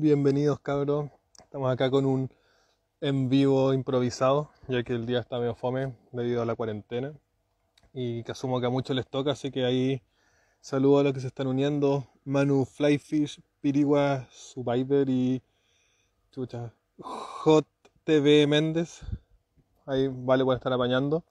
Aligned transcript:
Bienvenidos 0.00 0.60
cabros, 0.60 1.10
estamos 1.42 1.70
acá 1.70 1.90
con 1.90 2.06
un 2.06 2.30
en 3.02 3.28
vivo 3.28 3.74
improvisado, 3.74 4.50
ya 4.66 4.82
que 4.82 4.94
el 4.94 5.04
día 5.04 5.18
está 5.18 5.38
medio 5.38 5.54
fome 5.54 5.94
debido 6.10 6.40
a 6.40 6.46
la 6.46 6.54
cuarentena. 6.54 7.12
Y 7.92 8.22
que 8.22 8.32
asumo 8.32 8.60
que 8.60 8.66
a 8.66 8.70
muchos 8.70 8.96
les 8.96 9.06
toca, 9.06 9.32
así 9.32 9.50
que 9.50 9.66
ahí 9.66 10.02
saludo 10.62 11.00
a 11.00 11.02
los 11.02 11.12
que 11.12 11.20
se 11.20 11.26
están 11.26 11.48
uniendo, 11.48 12.06
Manu 12.24 12.64
Flyfish, 12.64 13.42
Pirigua 13.60 14.26
Survivor 14.30 15.06
y 15.10 15.42
chucha, 16.30 16.72
Hot 17.00 17.66
TV 18.04 18.46
Méndez, 18.46 19.02
ahí 19.84 20.08
vale 20.10 20.46
por 20.46 20.56
estar 20.56 20.72
apañando, 20.72 21.24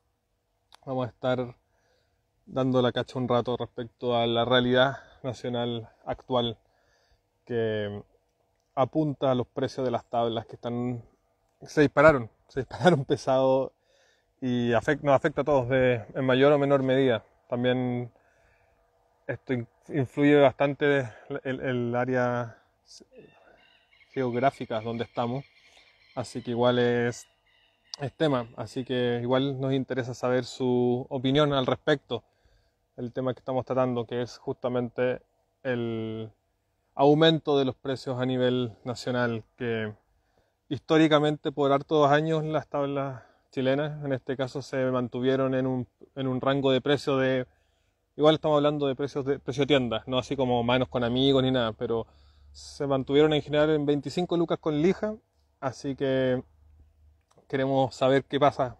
vamos 0.86 1.08
a 1.08 1.10
estar 1.10 1.56
dando 2.46 2.84
la 2.84 2.92
cacha 2.92 3.18
un 3.18 3.28
rato 3.28 3.58
respecto 3.58 4.16
a 4.16 4.28
la 4.28 4.46
realidad 4.46 4.98
nacional 5.24 5.90
actual 6.06 6.60
que 7.46 8.04
apunta 8.80 9.32
a 9.32 9.36
los 9.36 9.48
precios 9.48 9.86
de 9.86 9.92
las 9.92 10.06
tablas 10.06 10.46
que 10.46 10.56
están 10.56 11.04
se 11.62 11.82
dispararon, 11.82 12.30
se 12.48 12.62
dispararon 12.62 13.06
pesado 13.06 13.74
y 14.42 14.72
afecta, 14.74 15.06
nos 15.06 15.16
afecta 15.16 15.42
a 15.42 15.44
todos 15.44 15.68
de, 15.70 16.06
en 16.16 16.26
mayor 16.26 16.54
o 16.54 16.58
menor 16.58 16.82
medida. 16.82 17.24
También 17.50 18.12
esto 19.28 19.54
influye 19.90 20.36
bastante 20.38 21.10
el, 21.44 21.60
el 21.60 21.96
área 21.96 22.58
geográfica 24.12 24.80
donde 24.80 25.04
estamos, 25.04 25.46
así 26.16 26.42
que 26.42 26.52
igual 26.52 26.80
es, 26.80 27.28
es 28.00 28.14
tema, 28.14 28.48
así 28.56 28.86
que 28.86 29.20
igual 29.22 29.60
nos 29.60 29.74
interesa 29.74 30.14
saber 30.14 30.46
su 30.46 31.06
opinión 31.10 31.54
al 31.54 31.66
respecto, 31.66 32.24
el 32.98 33.12
tema 33.12 33.34
que 33.34 33.40
estamos 33.40 33.66
tratando, 33.66 34.06
que 34.06 34.22
es 34.22 34.38
justamente 34.38 35.22
el 35.64 36.32
aumento 37.00 37.58
de 37.58 37.64
los 37.64 37.76
precios 37.76 38.20
a 38.20 38.26
nivel 38.26 38.74
nacional, 38.84 39.46
que 39.56 39.94
históricamente 40.68 41.50
por 41.50 41.72
hartos 41.72 42.12
años 42.12 42.44
las 42.44 42.68
tablas 42.68 43.24
chilenas, 43.52 44.04
en 44.04 44.12
este 44.12 44.36
caso, 44.36 44.62
se 44.62 44.84
mantuvieron 44.92 45.56
en 45.56 45.66
un, 45.66 45.88
en 46.16 46.28
un 46.28 46.42
rango 46.42 46.72
de 46.72 46.82
precio 46.82 47.16
de, 47.16 47.48
igual 48.18 48.36
estamos 48.36 48.58
hablando 48.58 48.86
de 48.86 48.96
precios 48.96 49.24
de 49.24 49.40
precio 49.40 49.66
tiendas, 49.66 50.06
no 50.10 50.18
así 50.18 50.36
como 50.36 50.62
manos 50.62 50.90
con 50.90 51.06
amigos 51.06 51.42
ni 51.42 51.52
nada, 51.52 51.72
pero 51.72 52.06
se 52.52 52.86
mantuvieron 52.86 53.32
en 53.32 53.44
general 53.44 53.70
en 53.70 53.86
25 53.86 54.36
lucas 54.36 54.60
con 54.60 54.82
lija, 54.82 55.16
así 55.62 55.96
que 55.96 56.44
queremos 57.48 57.96
saber 57.96 58.26
qué 58.26 58.42
pasa 58.42 58.78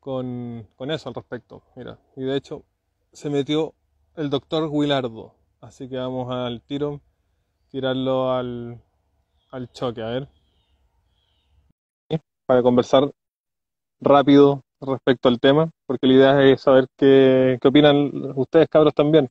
con, 0.00 0.66
con 0.76 0.90
eso 0.90 1.10
al 1.10 1.14
respecto. 1.14 1.62
Mira, 1.76 1.98
y 2.16 2.22
de 2.22 2.36
hecho 2.38 2.64
se 3.12 3.28
metió 3.28 3.74
el 4.16 4.30
doctor 4.30 4.66
Willardo. 4.70 5.41
Así 5.62 5.88
que 5.88 5.96
vamos 5.96 6.28
al 6.28 6.60
tiro, 6.60 7.00
tirarlo 7.70 8.32
al, 8.32 8.82
al 9.52 9.70
choque, 9.70 10.02
a 10.02 10.06
ver. 10.06 10.28
Para 12.46 12.62
conversar 12.62 13.12
rápido 14.00 14.62
respecto 14.80 15.28
al 15.28 15.38
tema, 15.38 15.70
porque 15.86 16.08
la 16.08 16.14
idea 16.14 16.44
es 16.44 16.62
saber 16.62 16.88
qué, 16.96 17.58
qué 17.60 17.68
opinan 17.68 18.10
ustedes, 18.34 18.68
cabros, 18.68 18.92
también. 18.92 19.30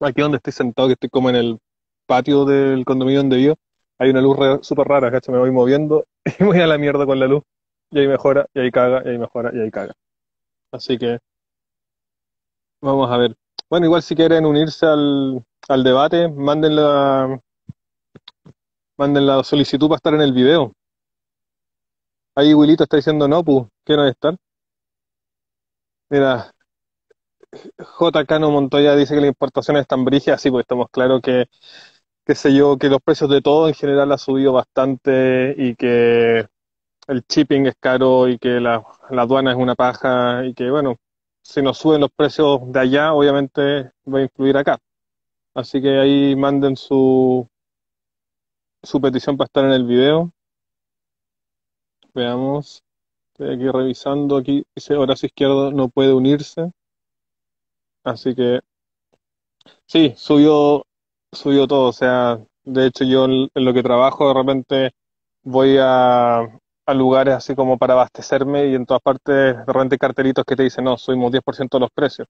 Aquí 0.00 0.20
donde 0.20 0.38
estoy 0.38 0.52
sentado, 0.52 0.88
que 0.88 0.94
estoy 0.94 1.08
como 1.08 1.30
en 1.30 1.36
el 1.36 1.58
patio 2.06 2.44
del 2.44 2.84
condominio 2.84 3.20
donde 3.20 3.36
vivo, 3.36 3.54
hay 3.98 4.10
una 4.10 4.20
luz 4.20 4.36
súper 4.66 4.88
rara, 4.88 5.12
¿cachai? 5.12 5.32
Me 5.32 5.40
voy 5.40 5.52
moviendo 5.52 6.04
y 6.40 6.42
voy 6.42 6.58
a 6.60 6.66
la 6.66 6.78
mierda 6.78 7.06
con 7.06 7.20
la 7.20 7.28
luz. 7.28 7.44
Y 7.92 8.00
ahí 8.00 8.08
mejora, 8.08 8.46
y 8.52 8.58
ahí 8.58 8.72
caga, 8.72 9.02
y 9.04 9.10
ahí 9.10 9.18
mejora, 9.18 9.52
y 9.54 9.60
ahí 9.60 9.70
caga. 9.70 9.94
Así 10.72 10.98
que 10.98 11.20
Vamos 12.82 13.10
a 13.10 13.16
ver. 13.16 13.34
Bueno, 13.70 13.86
igual 13.86 14.02
si 14.02 14.14
quieren 14.14 14.44
unirse 14.44 14.84
al, 14.86 15.42
al 15.68 15.84
debate, 15.84 16.28
manden 16.28 16.76
la, 16.76 17.40
manden 18.98 19.26
la 19.26 19.44
solicitud 19.44 19.86
para 19.86 19.96
estar 19.98 20.14
en 20.14 20.22
el 20.22 20.32
video. 20.32 20.72
Ahí 22.36 22.52
Wilito 22.52 22.82
está 22.84 22.96
diciendo 22.98 23.26
no, 23.26 23.42
pues, 23.42 23.66
¿qué 23.86 23.96
no 23.96 24.06
estar? 24.06 24.36
Mira, 26.10 26.52
J. 27.78 28.24
Cano 28.26 28.50
Montoya 28.50 28.96
dice 28.96 29.14
que 29.14 29.20
la 29.20 29.26
importación 29.26 29.76
es 29.76 29.86
tan 29.86 30.04
brígida, 30.04 30.38
sí, 30.38 30.50
pues 30.50 30.62
estamos 30.64 30.86
claros 30.90 31.20
que, 31.22 31.46
qué 32.26 32.34
sé 32.34 32.54
yo, 32.54 32.78
que 32.78 32.88
los 32.88 33.00
precios 33.02 33.30
de 33.30 33.42
todo 33.42 33.68
en 33.68 33.74
general 33.74 34.12
ha 34.12 34.18
subido 34.18 34.52
bastante 34.54 35.54
y 35.58 35.74
que 35.76 36.48
el 37.08 37.24
shipping 37.28 37.66
es 37.66 37.74
caro 37.80 38.28
y 38.28 38.38
que 38.38 38.60
la, 38.60 38.84
la 39.10 39.22
aduana 39.22 39.52
es 39.52 39.58
una 39.58 39.74
paja 39.76 40.44
y 40.46 40.54
que, 40.54 40.70
bueno, 40.70 40.96
si 41.42 41.60
nos 41.60 41.78
suben 41.78 42.00
los 42.00 42.10
precios 42.10 42.60
de 42.72 42.80
allá, 42.80 43.12
obviamente 43.12 43.90
va 44.06 44.20
a 44.20 44.22
influir 44.22 44.56
acá. 44.56 44.78
Así 45.54 45.82
que 45.82 45.98
ahí 45.98 46.36
manden 46.36 46.76
su, 46.76 47.46
su 48.82 49.00
petición 49.00 49.36
para 49.36 49.46
estar 49.46 49.64
en 49.64 49.72
el 49.72 49.84
video. 49.84 50.32
Veamos. 52.14 52.82
Estoy 53.32 53.54
aquí 53.54 53.68
revisando. 53.68 54.36
Aquí 54.36 54.64
dice 54.74 54.94
Horacio 54.96 55.26
Izquierdo 55.26 55.72
no 55.72 55.88
puede 55.88 56.12
unirse. 56.12 56.70
Así 58.04 58.34
que 58.34 58.60
sí, 59.86 60.14
subió, 60.16 60.84
subió 61.32 61.66
todo. 61.66 61.88
O 61.88 61.92
sea, 61.92 62.40
de 62.64 62.86
hecho 62.86 63.04
yo 63.04 63.24
en 63.26 63.50
lo 63.54 63.74
que 63.74 63.82
trabajo 63.82 64.28
de 64.28 64.34
repente 64.34 64.90
voy 65.42 65.76
a, 65.80 66.48
a 66.86 66.94
lugares 66.94 67.34
así 67.34 67.54
como 67.54 67.78
para 67.78 67.94
abastecerme 67.94 68.66
y 68.66 68.74
en 68.74 68.86
todas 68.86 69.02
partes 69.02 69.56
de 69.56 69.64
repente 69.66 69.98
cartelitos 69.98 70.44
que 70.44 70.56
te 70.56 70.64
dicen, 70.64 70.84
no, 70.84 70.96
subimos 70.98 71.30
10% 71.32 71.78
de 71.78 71.80
los 71.80 71.90
precios. 71.90 72.28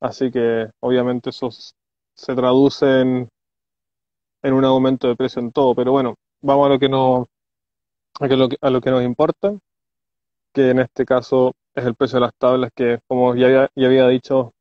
Así 0.00 0.30
que 0.30 0.70
obviamente 0.80 1.30
eso 1.30 1.50
se 1.50 2.34
traduce 2.34 2.86
en, 3.02 3.28
en 4.42 4.54
un 4.54 4.64
aumento 4.64 5.08
de 5.08 5.16
precio 5.16 5.40
en 5.40 5.52
todo. 5.52 5.74
Pero 5.74 5.92
bueno, 5.92 6.14
vamos 6.42 6.66
a 6.66 6.70
lo 6.70 6.78
que 6.78 6.88
nos, 6.88 7.26
a, 8.20 8.26
lo 8.26 8.48
que, 8.48 8.56
a 8.60 8.70
lo 8.70 8.80
que 8.80 8.90
nos 8.90 9.02
importa, 9.04 9.54
que 10.52 10.70
en 10.70 10.80
este 10.80 11.04
caso 11.04 11.52
es 11.74 11.84
el 11.84 11.94
precio 11.94 12.16
de 12.16 12.26
las 12.26 12.34
tablas, 12.38 12.70
que 12.74 13.00
como 13.06 13.34
ya 13.34 13.68
ya 13.74 13.86
había 13.86 14.08
dicho, 14.08 14.52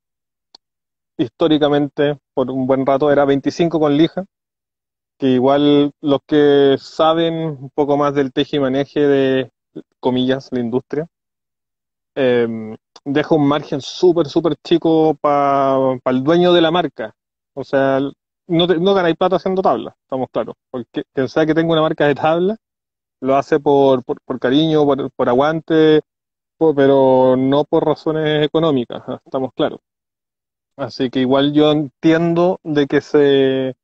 históricamente 1.17 2.17
por 2.33 2.49
un 2.49 2.65
buen 2.65 2.85
rato 2.85 3.11
era 3.11 3.25
25 3.25 3.79
con 3.79 3.95
lija, 3.95 4.25
que 5.19 5.27
igual 5.27 5.91
los 6.01 6.21
que 6.25 6.77
saben 6.79 7.35
un 7.35 7.69
poco 7.75 7.97
más 7.97 8.15
del 8.15 8.31
tejimaneje 8.31 9.01
de, 9.01 9.51
comillas, 9.99 10.49
la 10.51 10.61
industria, 10.61 11.07
eh, 12.15 12.47
deja 13.03 13.35
un 13.35 13.47
margen 13.47 13.81
súper, 13.81 14.27
súper 14.27 14.55
chico 14.63 15.15
para 15.15 15.99
el 16.05 16.23
dueño 16.23 16.53
de 16.53 16.61
la 16.61 16.71
marca. 16.71 17.13
O 17.53 17.65
sea, 17.65 17.99
no, 18.47 18.67
te, 18.67 18.79
no 18.79 18.93
ganáis 18.93 19.17
plata 19.17 19.35
haciendo 19.35 19.61
tabla, 19.61 19.95
estamos 20.03 20.29
claros. 20.31 20.55
Porque 20.71 21.03
quien 21.13 21.27
sea 21.27 21.45
que 21.45 21.53
tenga 21.53 21.73
una 21.73 21.81
marca 21.81 22.07
de 22.07 22.15
tabla, 22.15 22.55
lo 23.19 23.35
hace 23.35 23.59
por, 23.59 24.03
por, 24.05 24.21
por 24.21 24.39
cariño, 24.39 24.85
por, 24.85 25.11
por 25.11 25.29
aguante, 25.29 26.01
pero 26.57 27.35
no 27.37 27.65
por 27.65 27.85
razones 27.85 28.45
económicas, 28.45 29.03
estamos 29.25 29.51
claros. 29.53 29.81
Así 30.77 31.09
que 31.09 31.19
igual 31.19 31.51
yo 31.51 31.71
entiendo 31.71 32.59
de 32.63 32.87
que 32.87 33.01
se 33.01 33.75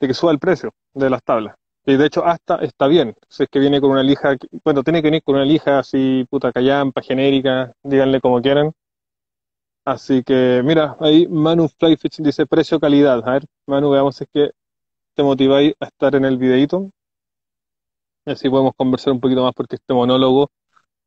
de 0.00 0.08
que 0.08 0.14
suba 0.14 0.32
el 0.32 0.38
precio 0.38 0.72
de 0.94 1.10
las 1.10 1.22
tablas. 1.22 1.56
Y 1.86 1.96
de 1.96 2.06
hecho 2.06 2.24
hasta 2.26 2.56
está 2.56 2.88
bien, 2.88 3.14
si 3.28 3.44
es 3.44 3.48
que 3.48 3.60
viene 3.60 3.80
con 3.80 3.90
una 3.92 4.02
lija, 4.02 4.36
bueno, 4.64 4.82
tiene 4.82 5.00
que 5.02 5.08
venir 5.08 5.22
con 5.22 5.36
una 5.36 5.44
lija 5.44 5.78
así, 5.78 6.26
puta 6.28 6.52
callampa, 6.52 7.00
genérica, 7.02 7.72
díganle 7.84 8.20
como 8.20 8.42
quieran. 8.42 8.72
Así 9.84 10.24
que, 10.24 10.62
mira, 10.64 10.96
ahí 11.00 11.28
Manu 11.28 11.68
Flyfish 11.68 12.16
dice 12.18 12.44
precio-calidad. 12.44 13.22
A 13.28 13.32
ver, 13.34 13.44
Manu, 13.66 13.90
veamos 13.90 14.16
si 14.16 14.24
es 14.24 14.30
que 14.32 14.50
te 15.14 15.22
motiváis 15.22 15.74
a 15.80 15.86
estar 15.86 16.14
en 16.16 16.24
el 16.24 16.38
videito. 16.38 16.90
Así 18.24 18.50
podemos 18.50 18.72
conversar 18.76 19.12
un 19.12 19.20
poquito 19.20 19.42
más 19.44 19.54
porque 19.54 19.76
este 19.76 19.94
monólogo 19.94 20.50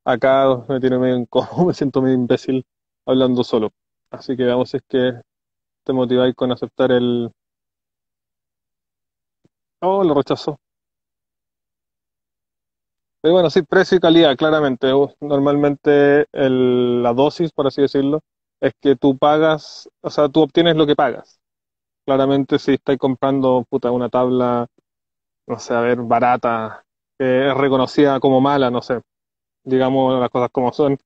acá 0.05 0.45
me 0.69 0.79
tiene 0.79 0.97
medio 0.97 1.17
incómodo, 1.17 1.65
me 1.67 1.73
siento 1.73 2.01
medio 2.01 2.15
imbécil 2.15 2.65
hablando 3.05 3.43
solo. 3.43 3.71
Así 4.11 4.37
que 4.37 4.43
veamos 4.45 4.69
si 4.69 4.77
es 4.77 4.83
que 4.87 5.13
te 5.83 5.93
motiváis 5.93 6.35
con 6.35 6.51
aceptar 6.51 6.91
el, 6.91 7.31
Oh, 9.81 10.03
lo 10.05 10.13
rechazó. 10.13 10.57
Pero 13.21 13.33
bueno, 13.33 13.49
sí, 13.49 13.61
precio 13.63 13.97
y 13.97 13.99
calidad, 13.99 14.35
claramente. 14.37 14.87
Normalmente 15.19 16.25
el- 16.31 17.03
la 17.03 17.13
dosis, 17.13 17.51
por 17.51 17.67
así 17.67 17.81
decirlo, 17.81 18.21
es 18.61 18.73
que 18.81 18.95
tú 18.95 19.17
pagas, 19.17 19.89
o 20.01 20.09
sea, 20.09 20.29
tú 20.29 20.41
obtienes 20.41 20.75
lo 20.75 20.87
que 20.87 20.95
pagas. 20.95 21.39
Claramente 22.05 22.59
si 22.59 22.73
estás 22.75 22.97
comprando, 22.97 23.65
puta, 23.69 23.91
una 23.91 24.09
tabla, 24.09 24.67
no 25.47 25.59
sé, 25.59 25.73
a 25.75 25.81
ver, 25.81 25.99
barata, 26.01 26.83
que 27.19 27.49
es 27.49 27.55
reconocida 27.57 28.19
como 28.21 28.41
mala, 28.41 28.71
no 28.71 28.81
sé, 28.81 29.01
digamos 29.65 30.19
las 30.19 30.29
cosas 30.31 30.49
como 30.51 30.73
son, 30.73 30.97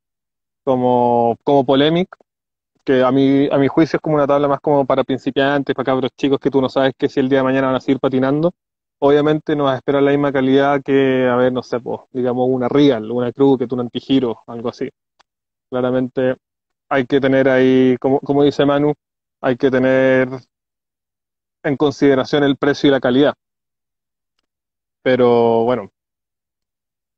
como, 0.66 1.38
como 1.44 1.66
Polemic, 1.66 2.10
que 2.86 3.04
a 3.04 3.12
mi, 3.12 3.48
a 3.52 3.58
mi 3.58 3.68
juicio 3.68 3.98
es 3.98 4.02
como 4.02 4.16
una 4.16 4.28
tabla 4.28 4.48
más 4.48 4.60
como 4.62 4.86
para 4.86 5.04
principiantes, 5.04 5.76
para 5.76 5.86
cabros 5.86 6.12
chicos 6.18 6.40
que 6.40 6.52
tú 6.52 6.62
no 6.62 6.70
sabes 6.70 6.94
que 6.98 7.10
si 7.10 7.20
el 7.20 7.30
día 7.30 7.40
de 7.40 7.44
mañana 7.44 7.68
van 7.68 7.76
a 7.78 7.80
seguir 7.82 8.00
patinando, 8.00 8.54
obviamente 9.00 9.56
no 9.56 9.66
vas 9.66 9.76
a 9.76 9.78
esperar 9.78 10.04
la 10.04 10.12
misma 10.12 10.32
calidad 10.32 10.82
que, 10.84 11.28
a 11.28 11.36
ver, 11.36 11.54
no 11.54 11.64
sé, 11.64 11.80
pues, 11.80 12.02
digamos 12.12 12.48
una 12.50 12.70
Real, 12.70 13.12
una 13.12 13.32
Cruz, 13.32 13.60
que 13.60 13.68
tú 13.68 13.76
un 13.76 13.82
antigiro, 13.82 14.42
algo 14.48 14.70
así. 14.70 14.90
Claramente 15.70 16.38
hay 16.90 17.06
que 17.06 17.22
tener 17.22 17.50
ahí, 17.50 17.98
como, 18.00 18.20
como 18.22 18.44
dice 18.44 18.66
Manu, 18.66 18.94
hay 19.42 19.58
que 19.58 19.72
tener 19.72 20.30
en 21.64 21.76
consideración 21.76 22.46
el 22.46 22.56
precio 22.56 22.88
y 22.88 22.92
la 22.92 23.02
calidad. 23.02 23.34
Pero 25.02 25.64
bueno, 25.66 25.92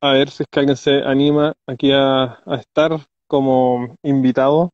a 0.02 0.14
ver 0.14 0.30
si 0.30 0.44
es 0.44 0.50
que 0.50 0.60
alguien 0.60 0.78
se 0.78 1.02
anima 1.04 1.54
aquí 1.68 1.92
a, 1.92 2.40
a 2.46 2.56
estar 2.56 2.92
como 3.28 3.96
invitado, 4.04 4.72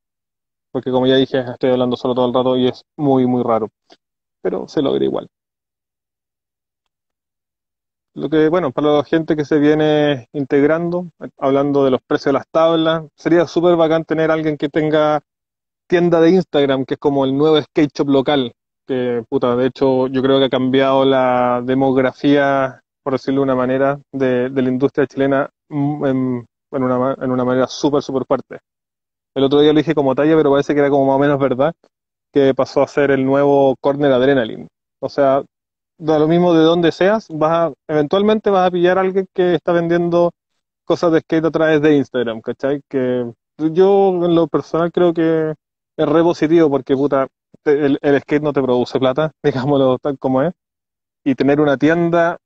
porque 0.72 0.92
como 0.92 1.08
ya 1.08 1.16
dije, 1.16 1.40
estoy 1.40 1.72
hablando 1.72 1.98
solo 1.98 2.16
todo 2.16 2.28
el 2.28 2.34
rato 2.34 2.58
y 2.58 2.68
es 2.68 2.84
muy, 2.98 3.26
muy 3.28 3.44
raro, 3.44 3.70
pero 4.42 4.68
se 4.68 4.82
logra 4.82 5.06
igual. 5.06 5.30
Lo 8.14 8.30
que, 8.30 8.50
bueno, 8.50 8.72
para 8.72 8.92
la 8.98 9.04
gente 9.06 9.36
que 9.38 9.46
se 9.46 9.58
viene 9.60 10.28
integrando, 10.34 11.08
hablando 11.38 11.86
de 11.86 11.92
los 11.92 12.02
precios 12.06 12.26
de 12.28 12.34
las 12.34 12.48
tablas, 12.52 13.04
sería 13.16 13.48
súper 13.48 13.78
bacán 13.78 14.04
tener 14.04 14.32
alguien 14.32 14.58
que 14.58 14.68
tenga 14.70 15.22
tienda 15.88 16.22
de 16.22 16.32
Instagram, 16.32 16.86
que 16.86 16.96
es 16.96 17.00
como 17.00 17.26
el 17.26 17.38
nuevo 17.38 17.62
skate 17.62 17.92
shop 17.98 18.10
local, 18.10 18.54
que, 18.88 19.24
puta, 19.30 19.56
de 19.56 19.68
hecho, 19.68 20.08
yo 20.08 20.22
creo 20.24 20.40
que 20.40 20.46
ha 20.46 20.50
cambiado 20.50 21.06
la 21.06 21.62
demografía, 21.66 22.82
por 23.04 23.14
decirlo 23.14 23.42
de 23.42 23.46
una 23.46 23.56
manera, 23.56 24.00
de, 24.14 24.50
de 24.50 24.62
la 24.64 24.70
industria 24.70 25.08
chilena 25.08 25.50
mm, 25.70 26.06
en, 26.06 26.48
en 26.72 26.84
una, 26.84 27.16
en 27.22 27.32
una 27.32 27.46
manera 27.46 27.68
súper, 27.68 28.04
súper 28.04 28.26
fuerte. 28.28 28.60
El 29.36 29.44
otro 29.44 29.62
día 29.62 29.72
lo 29.74 29.78
dije 29.78 29.96
como 29.96 30.16
talla, 30.16 30.36
pero 30.36 30.52
parece 30.52 30.74
que 30.74 30.80
era 30.80 30.90
como 30.90 31.06
más 31.06 31.16
o 31.16 31.20
menos 31.20 31.40
verdad, 31.40 31.74
que 32.34 32.54
pasó 32.54 32.82
a 32.82 32.88
ser 32.88 33.12
el 33.12 33.26
nuevo 33.26 33.76
Corner 33.82 34.12
Adrenaline. 34.12 34.68
O 35.00 35.10
sea, 35.10 35.44
da 35.98 36.20
lo 36.20 36.28
mismo 36.28 36.54
de 36.54 36.64
donde 36.64 36.92
seas, 36.92 37.28
vas 37.30 37.74
eventualmente 37.88 38.50
vas 38.50 38.68
a 38.68 38.72
pillar 38.72 38.98
a 38.98 39.02
alguien 39.02 39.28
que 39.34 39.56
está 39.56 39.72
vendiendo 39.72 40.32
cosas 40.86 41.12
de 41.12 41.22
skate 41.22 41.46
a 41.46 41.52
través 41.52 41.82
de 41.82 41.96
Instagram, 41.96 42.42
¿cachai? 42.42 42.82
Que 42.90 43.32
yo 43.58 44.10
en 44.26 44.36
lo 44.36 44.48
personal 44.48 44.92
creo 44.92 45.14
que 45.14 45.54
es 45.98 46.10
re 46.10 46.24
positivo 46.24 46.70
porque 46.70 46.96
puta, 46.96 47.28
el, 47.66 48.00
el 48.02 48.22
skate 48.22 48.44
no 48.44 48.54
te 48.54 48.62
produce 48.62 49.00
plata, 49.00 49.32
digámoslo 49.44 49.98
tal 50.00 50.18
como 50.18 50.42
es, 50.42 50.54
y 51.24 51.36
tener 51.36 51.62
una 51.62 51.78
tienda, 51.78 52.38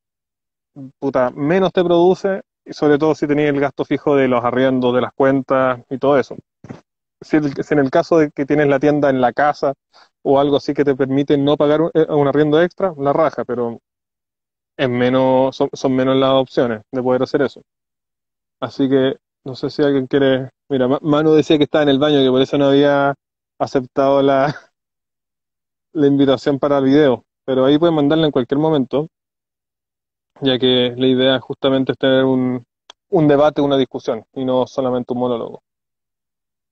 puta, 0.99 1.31
menos 1.31 1.71
te 1.71 1.83
produce, 1.83 2.41
y 2.65 2.73
sobre 2.73 2.97
todo 2.97 3.15
si 3.15 3.27
tenías 3.27 3.49
el 3.49 3.59
gasto 3.59 3.85
fijo 3.85 4.15
de 4.15 4.27
los 4.27 4.43
arriendos, 4.43 4.93
de 4.93 5.01
las 5.01 5.13
cuentas 5.13 5.81
y 5.89 5.97
todo 5.97 6.19
eso. 6.19 6.35
Si, 7.25 7.37
en 7.73 7.79
el 7.79 7.89
caso 7.91 8.17
de 8.19 8.31
que 8.31 8.45
tienes 8.45 8.67
la 8.67 8.79
tienda 8.79 9.09
en 9.09 9.19
la 9.21 9.33
casa 9.33 9.73
o 10.23 10.39
algo 10.39 10.57
así 10.57 10.73
que 10.73 10.85
te 10.85 10.95
permite 10.95 11.37
no 11.37 11.57
pagar 11.57 11.81
un, 11.81 11.91
eh, 11.93 12.05
un 12.09 12.27
arriendo 12.27 12.61
extra, 12.61 12.93
la 12.97 13.13
raja, 13.13 13.43
pero 13.45 13.79
es 14.77 14.89
menos, 14.89 15.55
son, 15.55 15.69
son 15.73 15.95
menos 15.95 16.15
las 16.17 16.31
opciones 16.31 16.81
de 16.91 17.03
poder 17.03 17.23
hacer 17.23 17.41
eso. 17.43 17.61
Así 18.61 18.89
que 18.89 19.15
no 19.45 19.55
sé 19.55 19.69
si 19.69 19.83
alguien 19.83 20.07
quiere. 20.07 20.49
Mira, 20.69 20.87
Ma- 20.87 20.99
Manu 21.01 21.33
decía 21.33 21.57
que 21.57 21.65
estaba 21.65 21.83
en 21.83 21.89
el 21.89 21.99
baño, 21.99 22.21
que 22.23 22.29
por 22.29 22.41
eso 22.41 22.57
no 22.57 22.67
había 22.67 23.13
aceptado 23.59 24.21
la, 24.21 24.55
la 25.93 26.07
invitación 26.07 26.59
para 26.59 26.77
el 26.77 26.83
video, 26.85 27.23
pero 27.45 27.65
ahí 27.65 27.79
pueden 27.79 27.95
mandarla 27.95 28.25
en 28.27 28.31
cualquier 28.31 28.59
momento, 28.59 29.07
ya 30.41 30.57
que 30.57 30.93
la 30.97 31.07
idea 31.07 31.39
justamente 31.41 31.91
es 31.91 31.97
tener 31.97 32.23
un, 32.23 32.63
un 33.09 33.27
debate, 33.27 33.61
una 33.61 33.77
discusión, 33.77 34.25
y 34.33 34.45
no 34.45 34.65
solamente 34.67 35.11
un 35.13 35.19
monólogo. 35.19 35.61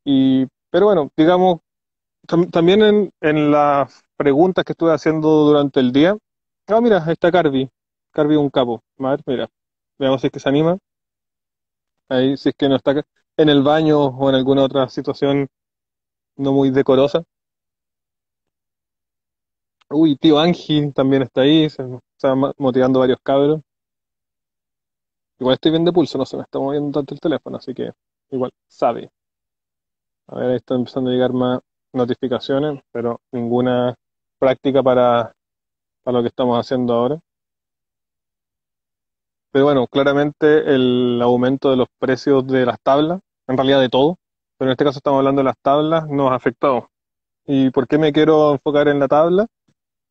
Y, 0.05 0.45
pero 0.69 0.85
bueno, 0.87 1.09
digamos, 1.17 1.59
tam- 2.27 2.51
también 2.51 2.83
en, 2.83 3.11
en 3.21 3.51
las 3.51 4.03
preguntas 4.17 4.65
que 4.65 4.73
estuve 4.73 4.93
haciendo 4.93 5.29
durante 5.45 5.79
el 5.81 5.91
día, 5.93 6.17
ah, 6.67 6.81
mira, 6.81 7.03
ahí 7.05 7.13
está 7.13 7.31
Carvi, 7.31 7.69
Carvi 8.13 8.35
un 8.37 8.49
capo, 8.51 8.83
a 8.99 9.17
mira, 9.27 9.49
veamos 9.99 10.21
si 10.21 10.27
es 10.27 10.33
que 10.33 10.39
se 10.41 10.49
anima, 10.49 10.77
ahí 12.09 12.37
si 12.37 12.49
es 12.49 12.55
que 12.55 12.69
no 12.69 12.75
está 12.77 13.03
en 13.37 13.49
el 13.49 13.61
baño 13.63 13.99
o 14.05 14.29
en 14.29 14.35
alguna 14.35 14.63
otra 14.63 14.87
situación 14.89 15.47
no 16.37 16.53
muy 16.53 16.71
decorosa. 16.71 17.23
Uy, 19.89 20.17
tío 20.17 20.39
Angie 20.39 20.91
también 20.91 21.21
está 21.21 21.41
ahí, 21.41 21.69
se 21.69 21.83
está 22.17 22.35
motivando 22.57 22.99
varios 22.99 23.19
cabros. 23.23 23.61
Igual 25.39 25.53
estoy 25.55 25.69
bien 25.71 25.85
de 25.85 25.91
pulso, 25.93 26.17
no 26.17 26.25
se 26.25 26.37
me 26.37 26.41
está 26.43 26.57
moviendo 26.57 26.91
tanto 26.91 27.13
el 27.13 27.19
teléfono, 27.19 27.57
así 27.57 27.73
que 27.75 27.91
igual 28.31 28.51
sabe. 28.67 29.11
A 30.27 30.35
ver, 30.35 30.49
ahí 30.51 30.55
están 30.55 30.79
empezando 30.79 31.09
a 31.09 31.13
llegar 31.13 31.33
más 31.33 31.59
notificaciones, 31.93 32.81
pero 32.91 33.21
ninguna 33.31 33.95
práctica 34.39 34.81
para, 34.81 35.33
para 36.03 36.17
lo 36.17 36.23
que 36.23 36.29
estamos 36.29 36.59
haciendo 36.59 36.93
ahora. 36.93 37.19
Pero 39.51 39.65
bueno, 39.65 39.87
claramente 39.87 40.73
el 40.73 41.21
aumento 41.21 41.69
de 41.69 41.77
los 41.77 41.87
precios 41.99 42.45
de 42.47 42.65
las 42.65 42.77
tablas, 42.81 43.19
en 43.47 43.57
realidad 43.57 43.81
de 43.81 43.89
todo, 43.89 44.17
pero 44.57 44.69
en 44.69 44.73
este 44.73 44.85
caso 44.85 44.97
estamos 44.97 45.19
hablando 45.19 45.41
de 45.41 45.45
las 45.45 45.57
tablas, 45.61 46.07
nos 46.07 46.31
ha 46.31 46.35
afectado. 46.35 46.89
¿Y 47.45 47.69
por 47.71 47.87
qué 47.87 47.97
me 47.97 48.13
quiero 48.13 48.53
enfocar 48.53 48.87
en 48.87 48.99
la 48.99 49.07
tabla? 49.07 49.47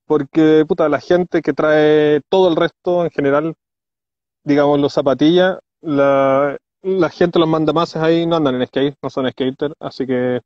Porque, 0.06 0.64
puta, 0.68 0.88
la 0.88 1.00
gente 1.00 1.42
que 1.42 1.52
trae 1.52 2.20
todo 2.28 2.48
el 2.48 2.56
resto 2.56 3.04
en 3.04 3.10
general, 3.10 3.54
digamos, 4.44 4.78
los 4.78 4.92
zapatillas, 4.92 5.58
la, 5.80 6.56
la 6.82 7.10
gente, 7.10 7.38
los 7.38 7.48
mandamases 7.48 8.02
ahí 8.02 8.26
no 8.26 8.36
andan 8.36 8.56
en 8.56 8.66
skate, 8.66 8.96
no 9.02 9.10
son 9.10 9.30
skaters, 9.30 9.74
así 9.80 10.06
que 10.06 10.40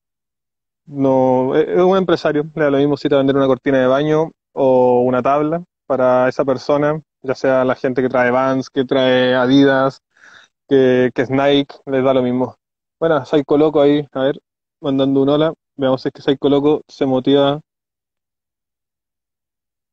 no, 0.87 1.55
es 1.57 1.69
es 1.69 1.81
un 1.83 1.97
empresario, 1.97 2.45
le 2.55 2.65
da 2.65 2.71
lo 2.71 2.79
mismo 2.79 2.97
si 2.97 3.09
te 3.09 3.15
va 3.15 3.21
a 3.21 3.23
vender 3.23 3.37
una 3.37 3.47
cortina 3.47 3.81
de 3.81 3.87
baño 3.87 4.33
o 4.53 5.03
una 5.03 5.23
tabla 5.23 5.65
para 5.87 6.29
esa 6.29 6.45
persona, 6.45 7.01
ya 7.23 7.35
sea 7.35 7.65
la 7.65 7.75
gente 7.75 8.03
que 8.03 8.09
trae 8.09 8.31
Vans, 8.31 8.71
que 8.71 8.85
trae 8.85 9.35
Adidas, 9.35 10.01
que, 10.69 11.11
que 11.15 11.23
es 11.23 11.31
Nike, 11.31 11.75
les 11.87 12.05
da 12.05 12.15
lo 12.15 12.23
mismo. 12.23 12.57
Bueno, 13.01 13.25
Psycho 13.25 13.59
Loco 13.59 13.81
ahí, 13.81 14.07
a 14.13 14.25
ver, 14.25 14.41
mandando 14.81 15.23
un 15.23 15.29
hola, 15.29 15.55
veamos 15.77 16.03
si 16.03 16.09
es 16.09 16.15
que 16.15 16.23
Psycho 16.23 16.49
Loco 16.49 16.83
se 16.89 17.07
motiva. 17.07 17.61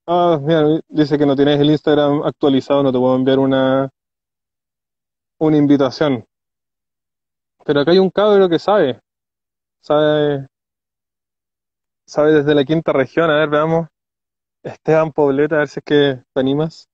Ah, 0.08 0.40
mira, 0.42 0.82
dice 0.90 1.18
que 1.18 1.26
no 1.26 1.36
tienes 1.36 1.60
el 1.60 1.70
Instagram 1.72 2.24
actualizado, 2.24 2.84
no 2.84 2.92
te 2.92 2.98
puedo 3.00 3.16
enviar 3.16 3.40
una, 3.40 3.90
una 5.40 5.58
invitación. 5.58 6.26
Pero 7.66 7.80
acá 7.82 7.92
hay 7.92 8.00
un 8.00 8.10
cabro 8.10 8.48
que 8.50 8.60
sabe, 8.60 9.00
sabe, 9.82 10.48
sabe 12.06 12.34
desde 12.34 12.56
la 12.56 12.64
quinta 12.66 12.94
región, 12.94 13.30
a 13.30 13.36
ver, 13.40 13.50
veamos. 13.50 13.88
Esteban 14.64 15.12
Pobleta, 15.14 15.56
a 15.56 15.60
ver 15.60 15.68
si 15.70 15.80
es 15.80 15.86
que 15.86 16.24
te 16.34 16.40
animas. 16.42 16.88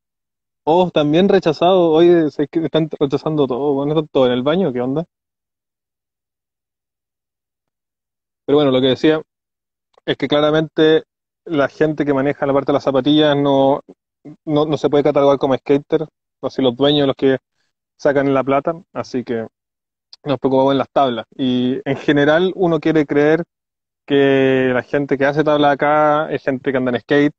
Oh, 0.65 0.91
también 0.91 1.29
rechazado. 1.29 1.91
Oye, 1.91 2.31
sé 2.31 2.47
que 2.47 2.65
están 2.65 2.89
rechazando 2.99 3.47
todo. 3.47 3.73
Bueno, 3.73 4.05
todo 4.07 4.27
en 4.27 4.33
el 4.33 4.43
baño, 4.43 4.73
¿qué 4.73 4.81
onda? 4.81 5.05
Pero 8.45 8.57
bueno, 8.57 8.71
lo 8.71 8.81
que 8.81 8.87
decía 8.87 9.21
es 10.05 10.17
que 10.17 10.27
claramente 10.27 11.03
la 11.45 11.69
gente 11.69 12.05
que 12.05 12.13
maneja 12.13 12.45
la 12.45 12.53
parte 12.53 12.71
de 12.71 12.75
las 12.75 12.83
zapatillas 12.83 13.35
no, 13.37 13.81
no, 14.45 14.65
no 14.65 14.77
se 14.77 14.89
puede 14.89 15.03
catalogar 15.03 15.39
como 15.39 15.55
skater, 15.57 16.07
o 16.41 16.49
si 16.49 16.61
los 16.61 16.75
dueños 16.75 17.07
los 17.07 17.15
que 17.15 17.37
sacan 17.97 18.33
la 18.33 18.43
plata, 18.43 18.73
así 18.93 19.23
que 19.23 19.47
nos 20.23 20.39
preocupamos 20.39 20.73
en 20.73 20.77
las 20.77 20.89
tablas. 20.91 21.25
Y 21.35 21.79
en 21.85 21.97
general 21.97 22.51
uno 22.55 22.79
quiere 22.79 23.05
creer 23.05 23.43
que 24.05 24.71
la 24.73 24.83
gente 24.83 25.17
que 25.17 25.25
hace 25.25 25.43
tabla 25.43 25.71
acá 25.71 26.31
es 26.31 26.43
gente 26.43 26.71
que 26.71 26.77
anda 26.77 26.91
en 26.91 27.01
skate, 27.01 27.33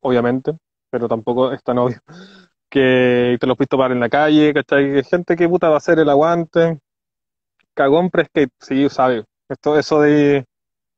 obviamente, 0.00 0.52
pero 0.90 1.08
tampoco 1.08 1.52
es 1.52 1.62
tan 1.62 1.78
obvio. 1.78 1.98
Que 2.70 3.38
te 3.40 3.46
los 3.46 3.56
visto 3.56 3.78
parar 3.78 3.92
en 3.92 4.00
la 4.00 4.10
calle, 4.10 4.52
¿cachai? 4.52 5.02
Gente 5.02 5.36
que 5.36 5.48
puta 5.48 5.70
va 5.70 5.76
a 5.76 5.78
hacer 5.78 5.98
el 6.00 6.10
aguante, 6.10 6.78
cagón 7.74 8.10
pre-skate, 8.10 8.52
sí, 8.60 8.88
sabe. 8.90 9.24
Esto, 9.48 9.78
eso 9.78 10.02
de, 10.02 10.44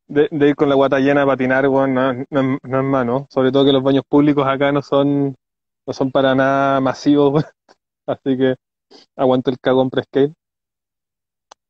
de, 0.09 0.49
ir 0.49 0.57
con 0.57 0.69
la 0.69 0.75
guata 0.75 0.99
llena 0.99 1.21
de 1.21 1.27
patinar, 1.27 1.69
weón, 1.69 1.95
no, 1.95 2.11
es 2.11 2.85
malo. 2.85 3.27
Sobre 3.31 3.53
todo 3.53 3.65
que 3.65 3.73
los 3.73 3.83
baños 3.85 4.03
públicos 4.09 4.47
acá 4.49 4.73
no 4.73 4.83
son, 4.83 5.37
no 5.87 5.93
son 5.93 6.11
para 6.11 6.35
nada 6.35 6.81
masivos. 6.81 7.45
Así 8.07 8.37
que 8.37 8.57
aguanta 9.17 9.51
el 9.51 9.61
cagón 9.61 9.91
pre-skate. 9.91 10.35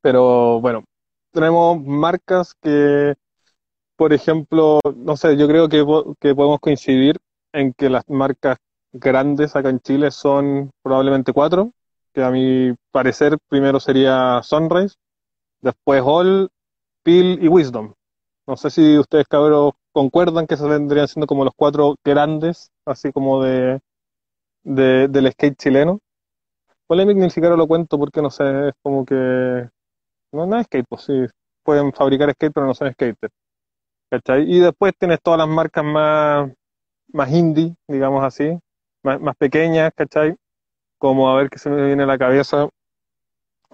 Pero 0.03 0.61
bueno, 0.61 0.85
tenemos 1.33 1.83
marcas 1.85 2.55
que, 2.63 3.15
por 3.97 4.13
ejemplo, 4.13 4.81
no 4.97 5.17
sé, 5.17 5.37
yo 5.37 5.49
creo 5.49 5.69
que, 5.69 5.85
que 6.21 6.35
podemos 6.35 6.61
coincidir 6.61 7.19
en 7.53 7.73
que 7.75 7.91
las 7.91 8.09
marcas 8.09 8.59
grandes 8.93 9.57
acá 9.57 9.71
en 9.71 9.81
Chile 9.81 10.11
son 10.11 10.71
probablemente 10.83 11.33
cuatro, 11.33 11.73
que 12.15 12.23
a 12.25 12.31
mi 12.31 12.75
parecer 12.93 13.39
primero 13.49 13.81
sería 13.81 14.43
Sunrise, 14.43 14.97
después 15.63 16.03
All, 16.05 16.51
Peel 17.05 17.45
y 17.45 17.49
Wisdom. 17.49 17.95
No 18.47 18.57
sé 18.57 18.71
si 18.71 18.99
ustedes, 18.99 19.27
cabros, 19.29 19.75
concuerdan 19.93 20.47
que 20.47 20.55
esos 20.55 20.69
vendrían 20.71 21.09
siendo 21.09 21.27
como 21.27 21.45
los 21.45 21.55
cuatro 21.57 21.97
grandes, 22.05 22.71
así 22.87 23.13
como 23.13 23.43
de, 23.45 23.81
de- 24.65 25.09
del 25.09 25.31
skate 25.33 25.57
chileno. 25.59 26.01
Polémic 26.87 27.17
ni 27.17 27.31
siquiera 27.31 27.57
lo 27.57 27.67
cuento 27.67 27.99
porque 27.99 28.23
no 28.23 28.31
sé, 28.31 28.69
es 28.69 28.75
como 28.83 29.05
que 29.05 29.15
no, 30.33 30.47
no 30.47 30.59
es 30.59 30.67
skate, 30.67 30.87
pues 30.89 31.03
sí, 31.03 31.27
pueden 31.65 31.93
fabricar 31.93 32.33
skate, 32.33 32.53
pero 32.55 32.67
no 32.67 32.75
son 32.75 32.93
skaters, 32.93 33.33
¿cachai? 34.11 34.45
Y 34.51 34.61
después 34.61 34.93
tienes 34.99 35.21
todas 35.23 35.39
las 35.39 35.49
marcas 35.49 35.85
más, 35.85 36.51
más 37.13 37.31
indie, 37.33 37.75
digamos 37.89 38.25
así, 38.25 38.59
más, 39.03 39.21
más 39.21 39.37
pequeñas, 39.37 39.93
¿cachai? 39.97 40.37
Como 40.99 41.31
a 41.31 41.37
ver 41.37 41.51
qué 41.51 41.59
se 41.59 41.71
me 41.71 41.87
viene 41.87 42.05
a 42.05 42.07
la 42.07 42.19
cabeza, 42.19 42.69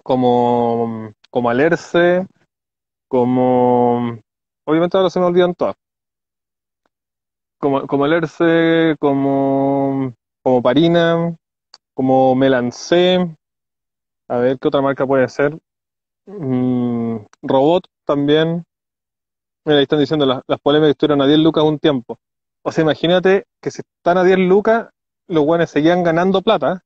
como, 0.02 1.12
como 1.30 1.50
Alerce, 1.50 2.26
como... 3.08 4.18
Obviamente 4.64 4.96
ahora 4.96 5.10
se 5.10 5.20
me 5.20 5.26
olvidan 5.26 5.54
todas. 5.54 5.76
como, 7.58 7.86
como 7.86 8.06
Lerce, 8.06 8.96
como, 8.98 10.14
como 10.42 10.62
Parina, 10.62 11.36
como 11.94 12.34
Melancé. 12.34 13.36
A 14.28 14.38
ver, 14.38 14.58
¿qué 14.58 14.68
otra 14.68 14.82
marca 14.82 15.06
puede 15.06 15.28
ser? 15.28 15.58
Mm, 16.26 17.18
Robot 17.42 17.84
también. 18.04 18.64
Mira, 19.64 19.78
ahí 19.78 19.82
están 19.82 19.98
diciendo 19.98 20.26
las, 20.26 20.42
las 20.46 20.60
polémicas 20.60 20.90
estuvieron 20.90 21.22
a 21.22 21.26
10 21.26 21.38
lucas 21.40 21.64
un 21.64 21.78
tiempo. 21.78 22.18
O 22.62 22.72
sea, 22.72 22.82
imagínate 22.82 23.44
que 23.60 23.70
si 23.70 23.82
están 23.82 24.18
a 24.18 24.24
10 24.24 24.38
lucas, 24.38 24.88
los 25.28 25.44
buenos 25.44 25.70
seguían 25.70 26.02
ganando 26.02 26.42
plata. 26.42 26.82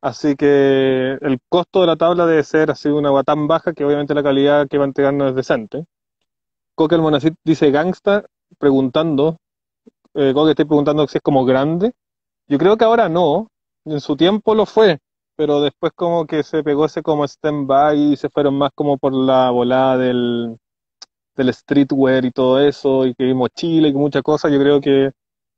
Así 0.00 0.36
que 0.36 1.18
el 1.20 1.38
costo 1.48 1.80
de 1.80 1.88
la 1.88 1.96
tabla 1.96 2.26
debe 2.26 2.44
ser 2.44 2.70
así 2.70 2.88
una 2.88 3.08
agua 3.08 3.24
tan 3.24 3.48
baja 3.48 3.72
que 3.72 3.84
obviamente 3.84 4.14
la 4.14 4.22
calidad 4.22 4.68
que 4.68 4.78
va 4.78 4.84
a 4.86 5.28
es 5.28 5.34
decente. 5.34 5.86
Coque 6.76 6.94
el 6.94 7.02
Monacit 7.02 7.34
dice 7.44 7.72
gangsta, 7.72 8.24
preguntando, 8.58 9.38
eh, 10.14 10.32
Coque 10.34 10.50
estoy 10.50 10.66
preguntando 10.66 11.06
si 11.08 11.18
es 11.18 11.22
como 11.22 11.44
grande. 11.44 11.92
Yo 12.46 12.58
creo 12.58 12.76
que 12.76 12.84
ahora 12.84 13.08
no, 13.08 13.48
en 13.84 14.00
su 14.00 14.16
tiempo 14.16 14.54
lo 14.54 14.66
fue, 14.66 15.00
pero 15.38 15.60
después 15.60 15.92
como 15.94 16.26
que 16.26 16.42
se 16.42 16.64
pegó 16.64 16.86
ese 16.86 17.00
como 17.00 17.24
stand-by 17.24 17.96
y 17.96 18.16
se 18.16 18.28
fueron 18.28 18.58
más 18.58 18.72
como 18.74 18.98
por 18.98 19.14
la 19.14 19.50
volada 19.50 19.96
del, 19.96 20.58
del 21.36 21.54
streetwear 21.54 22.24
y 22.24 22.32
todo 22.32 22.60
eso, 22.60 23.06
y 23.06 23.14
que 23.14 23.32
mochila 23.34 23.86
y 23.86 23.92
que 23.92 23.98
muchas 23.98 24.22
cosas, 24.22 24.50
yo 24.50 24.58
creo 24.58 24.80
que, 24.80 25.12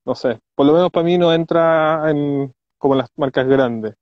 no 0.05 0.15
sé, 0.15 0.39
por 0.55 0.67
lo 0.67 0.75
menos 0.75 0.91
para 0.91 1.05
mí 1.05 1.17
no 1.17 1.33
entra 1.33 2.11
en 2.11 2.53
como 2.77 2.95
las 2.95 3.09
marcas 3.17 3.47
grandes. 3.47 3.95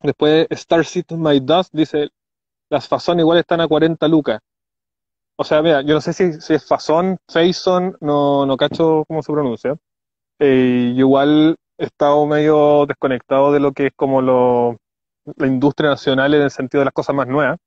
Después 0.00 0.46
Starseed 0.50 1.10
My 1.10 1.40
Dust 1.40 1.70
dice, 1.74 2.08
las 2.70 2.88
Fazón 2.88 3.20
igual 3.20 3.38
están 3.38 3.60
a 3.60 3.68
40 3.68 4.08
lucas. 4.08 4.40
O 5.36 5.44
sea, 5.44 5.60
mira, 5.60 5.82
yo 5.82 5.92
no 5.92 6.00
sé 6.00 6.14
si, 6.14 6.40
si 6.40 6.54
es 6.54 6.66
Fazón, 6.66 7.18
Faison, 7.28 7.98
no, 8.00 8.46
no 8.46 8.56
cacho 8.56 9.04
cómo 9.06 9.22
se 9.22 9.32
pronuncia. 9.32 9.76
Eh, 10.38 10.94
igual 10.96 11.56
he 11.78 11.84
estado 11.86 12.26
medio 12.26 12.86
desconectado 12.86 13.52
de 13.52 13.60
lo 13.60 13.72
que 13.72 13.88
es 13.88 13.92
como 13.96 14.22
lo, 14.22 14.78
la 15.36 15.46
industria 15.46 15.90
nacional 15.90 16.34
en 16.34 16.42
el 16.42 16.50
sentido 16.50 16.80
de 16.80 16.86
las 16.86 16.94
cosas 16.94 17.14
más 17.16 17.26
nuevas. 17.28 17.58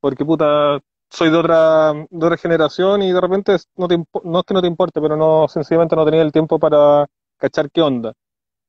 Porque 0.00 0.24
puta, 0.24 0.80
soy 1.10 1.30
de 1.30 1.36
otra, 1.38 1.92
de 2.10 2.26
otra 2.26 2.36
generación 2.38 3.02
y 3.02 3.12
de 3.12 3.20
repente 3.20 3.56
no, 3.76 3.88
te, 3.88 3.98
no 4.24 4.40
es 4.40 4.44
que 4.46 4.54
no 4.54 4.62
te 4.62 4.68
importe, 4.68 5.00
pero 5.00 5.16
no, 5.16 5.48
sencillamente 5.48 5.96
no 5.96 6.04
tenía 6.04 6.22
el 6.22 6.32
tiempo 6.32 6.58
para 6.58 7.06
cachar 7.38 7.70
qué 7.70 7.82
onda. 7.82 8.12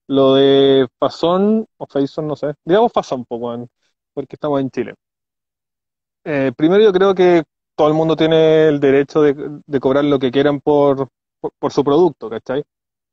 Lo 0.08 0.36
de 0.36 0.88
Fazón 1.00 1.68
o 1.78 1.88
Faison, 1.88 2.28
no 2.28 2.36
sé. 2.36 2.54
Digamos 2.66 2.92
Fazón, 2.94 3.26
pues, 3.26 3.42
weón, 3.42 3.70
porque 4.14 4.36
estamos 4.36 4.62
en 4.62 4.72
Chile. 4.72 4.96
Eh, 6.24 6.52
primero 6.58 6.84
yo 6.84 6.92
creo 6.94 7.16
que 7.16 7.44
todo 7.76 7.88
el 7.88 7.94
mundo 7.94 8.16
tiene 8.16 8.68
el 8.68 8.80
derecho 8.80 9.22
de, 9.22 9.36
de 9.66 9.80
cobrar 9.80 10.04
lo 10.06 10.20
que 10.20 10.32
quieran 10.32 10.60
por, 10.62 11.08
por, 11.40 11.52
por 11.60 11.72
su 11.72 11.84
producto, 11.84 12.30
¿cachai? 12.30 12.64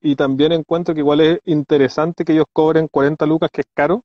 Y 0.06 0.14
también 0.14 0.52
encuentro 0.52 0.94
que 0.94 1.00
igual 1.00 1.20
es 1.20 1.40
interesante 1.46 2.24
que 2.24 2.32
ellos 2.32 2.46
cobren 2.52 2.86
40 2.86 3.26
lucas, 3.26 3.50
que 3.52 3.62
es 3.62 3.66
caro, 3.74 4.04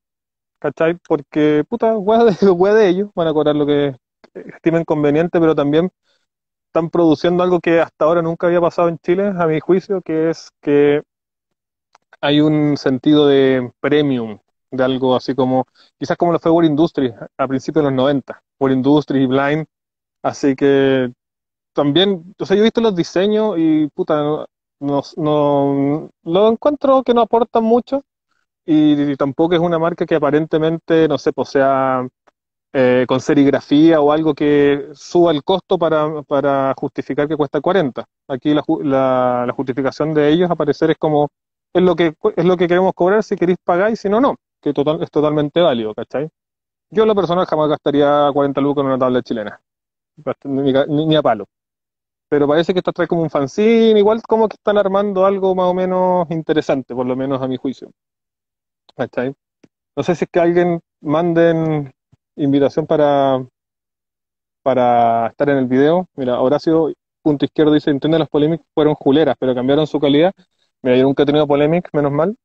¿cachai? 0.58 0.96
Porque, 1.06 1.64
puta, 1.68 1.96
weá 1.96 2.74
de, 2.74 2.88
ellos, 2.88 3.10
van 3.14 3.28
a 3.28 3.32
cobrar 3.32 3.54
lo 3.54 3.64
que 3.64 3.94
estimen 4.34 4.84
conveniente, 4.84 5.38
pero 5.38 5.54
también 5.54 5.90
están 6.66 6.90
produciendo 6.90 7.44
algo 7.44 7.60
que 7.60 7.80
hasta 7.80 8.04
ahora 8.04 8.20
nunca 8.20 8.48
había 8.48 8.60
pasado 8.60 8.88
en 8.88 8.98
Chile, 8.98 9.28
a 9.28 9.46
mi 9.46 9.60
juicio, 9.60 10.02
que 10.02 10.30
es 10.30 10.50
que 10.60 11.02
hay 12.20 12.40
un 12.40 12.76
sentido 12.76 13.28
de 13.28 13.70
premium, 13.78 14.40
de 14.72 14.82
algo 14.82 15.14
así 15.14 15.36
como, 15.36 15.66
quizás 15.98 16.16
como 16.16 16.32
lo 16.32 16.40
fue 16.40 16.50
World 16.50 16.70
Industries 16.70 17.14
a 17.38 17.46
principios 17.46 17.84
de 17.84 17.90
los 17.90 17.96
90, 17.96 18.42
World 18.58 18.76
Industries 18.78 19.22
y 19.22 19.26
Blind, 19.26 19.66
así 20.22 20.56
que 20.56 21.12
también, 21.72 22.34
o 22.40 22.44
sea, 22.44 22.56
yo 22.56 22.62
he 22.62 22.64
visto 22.64 22.80
los 22.80 22.96
diseños 22.96 23.54
y 23.56 23.86
puta, 23.88 24.46
no, 24.82 25.02
no, 25.16 26.10
lo 26.24 26.48
encuentro 26.50 27.02
que 27.02 27.14
no 27.14 27.22
aportan 27.22 27.64
mucho 27.64 28.02
y, 28.66 29.16
tampoco 29.16 29.54
es 29.54 29.60
una 29.60 29.78
marca 29.78 30.06
que 30.06 30.16
aparentemente, 30.16 31.08
no 31.08 31.18
sé, 31.18 31.32
pues 31.32 31.50
sea 31.50 32.06
eh, 32.74 33.06
con 33.08 33.20
serigrafía 33.20 34.00
o 34.00 34.12
algo 34.12 34.34
que 34.34 34.88
suba 34.94 35.32
el 35.32 35.44
costo 35.44 35.78
para, 35.78 36.22
para 36.24 36.74
justificar 36.78 37.28
que 37.28 37.36
cuesta 37.36 37.60
40. 37.60 38.06
Aquí 38.28 38.54
la, 38.54 38.64
la, 38.84 39.44
la 39.46 39.52
justificación 39.54 40.14
de 40.14 40.30
ellos, 40.30 40.50
a 40.50 40.56
parecer, 40.56 40.90
es 40.92 40.98
como, 40.98 41.30
es 41.74 41.82
lo 41.82 41.96
que, 41.96 42.14
es 42.36 42.44
lo 42.44 42.56
que 42.56 42.68
queremos 42.68 42.94
cobrar, 42.94 43.22
si 43.24 43.36
queréis 43.36 43.58
pagar 43.64 43.92
y 43.92 43.96
si 43.96 44.08
no, 44.10 44.20
no, 44.20 44.36
que 44.62 44.72
total, 44.74 45.02
es 45.02 45.10
totalmente 45.10 45.60
válido, 45.60 45.94
¿cachai? 45.94 46.28
Yo 46.90 47.04
en 47.04 47.08
lo 47.08 47.14
personal 47.16 47.46
jamás 47.46 47.68
gastaría 47.70 48.30
40 48.32 48.60
lucas 48.62 48.82
en 48.82 48.88
una 48.88 48.98
tabla 48.98 49.22
chilena, 49.22 49.60
ni, 50.44 50.72
ni- 50.72 51.06
ni 51.06 51.16
a 51.16 51.22
palo. 51.22 51.46
Pero 52.32 52.48
parece 52.48 52.72
que 52.72 52.78
esta 52.78 52.92
trae 52.92 53.06
como 53.06 53.20
un 53.20 53.28
fanzine, 53.28 53.98
igual 53.98 54.22
como 54.22 54.48
que 54.48 54.56
están 54.56 54.78
armando 54.78 55.26
algo 55.26 55.54
más 55.54 55.66
o 55.66 55.74
menos 55.74 56.26
interesante, 56.30 56.94
por 56.94 57.04
lo 57.04 57.14
menos 57.14 57.42
a 57.42 57.46
mi 57.46 57.58
juicio, 57.58 57.90
¿cachai? 58.96 59.34
No 59.96 60.02
sé 60.02 60.14
si 60.14 60.24
es 60.24 60.30
que 60.32 60.40
alguien 60.40 60.80
manden 61.00 61.92
invitación 62.36 62.86
para, 62.86 63.44
para 64.62 65.28
estar 65.28 65.48
en 65.50 65.58
el 65.58 65.66
video. 65.66 66.08
Mira, 66.16 66.40
Horacio, 66.40 66.92
punto 67.22 67.44
izquierdo, 67.44 67.72
dice, 67.72 67.90
entiendo 67.90 68.18
las 68.18 68.28
polémicas 68.28 68.66
fueron 68.74 68.94
juleras, 68.94 69.36
pero 69.38 69.54
cambiaron 69.54 69.86
su 69.86 70.00
calidad. 70.00 70.32
Mira, 70.82 70.96
yo 70.96 71.04
nunca 71.04 71.22
he 71.22 71.26
tenido 71.26 71.46
polémica, 71.46 71.90
menos 71.92 72.12
mal, 72.12 72.36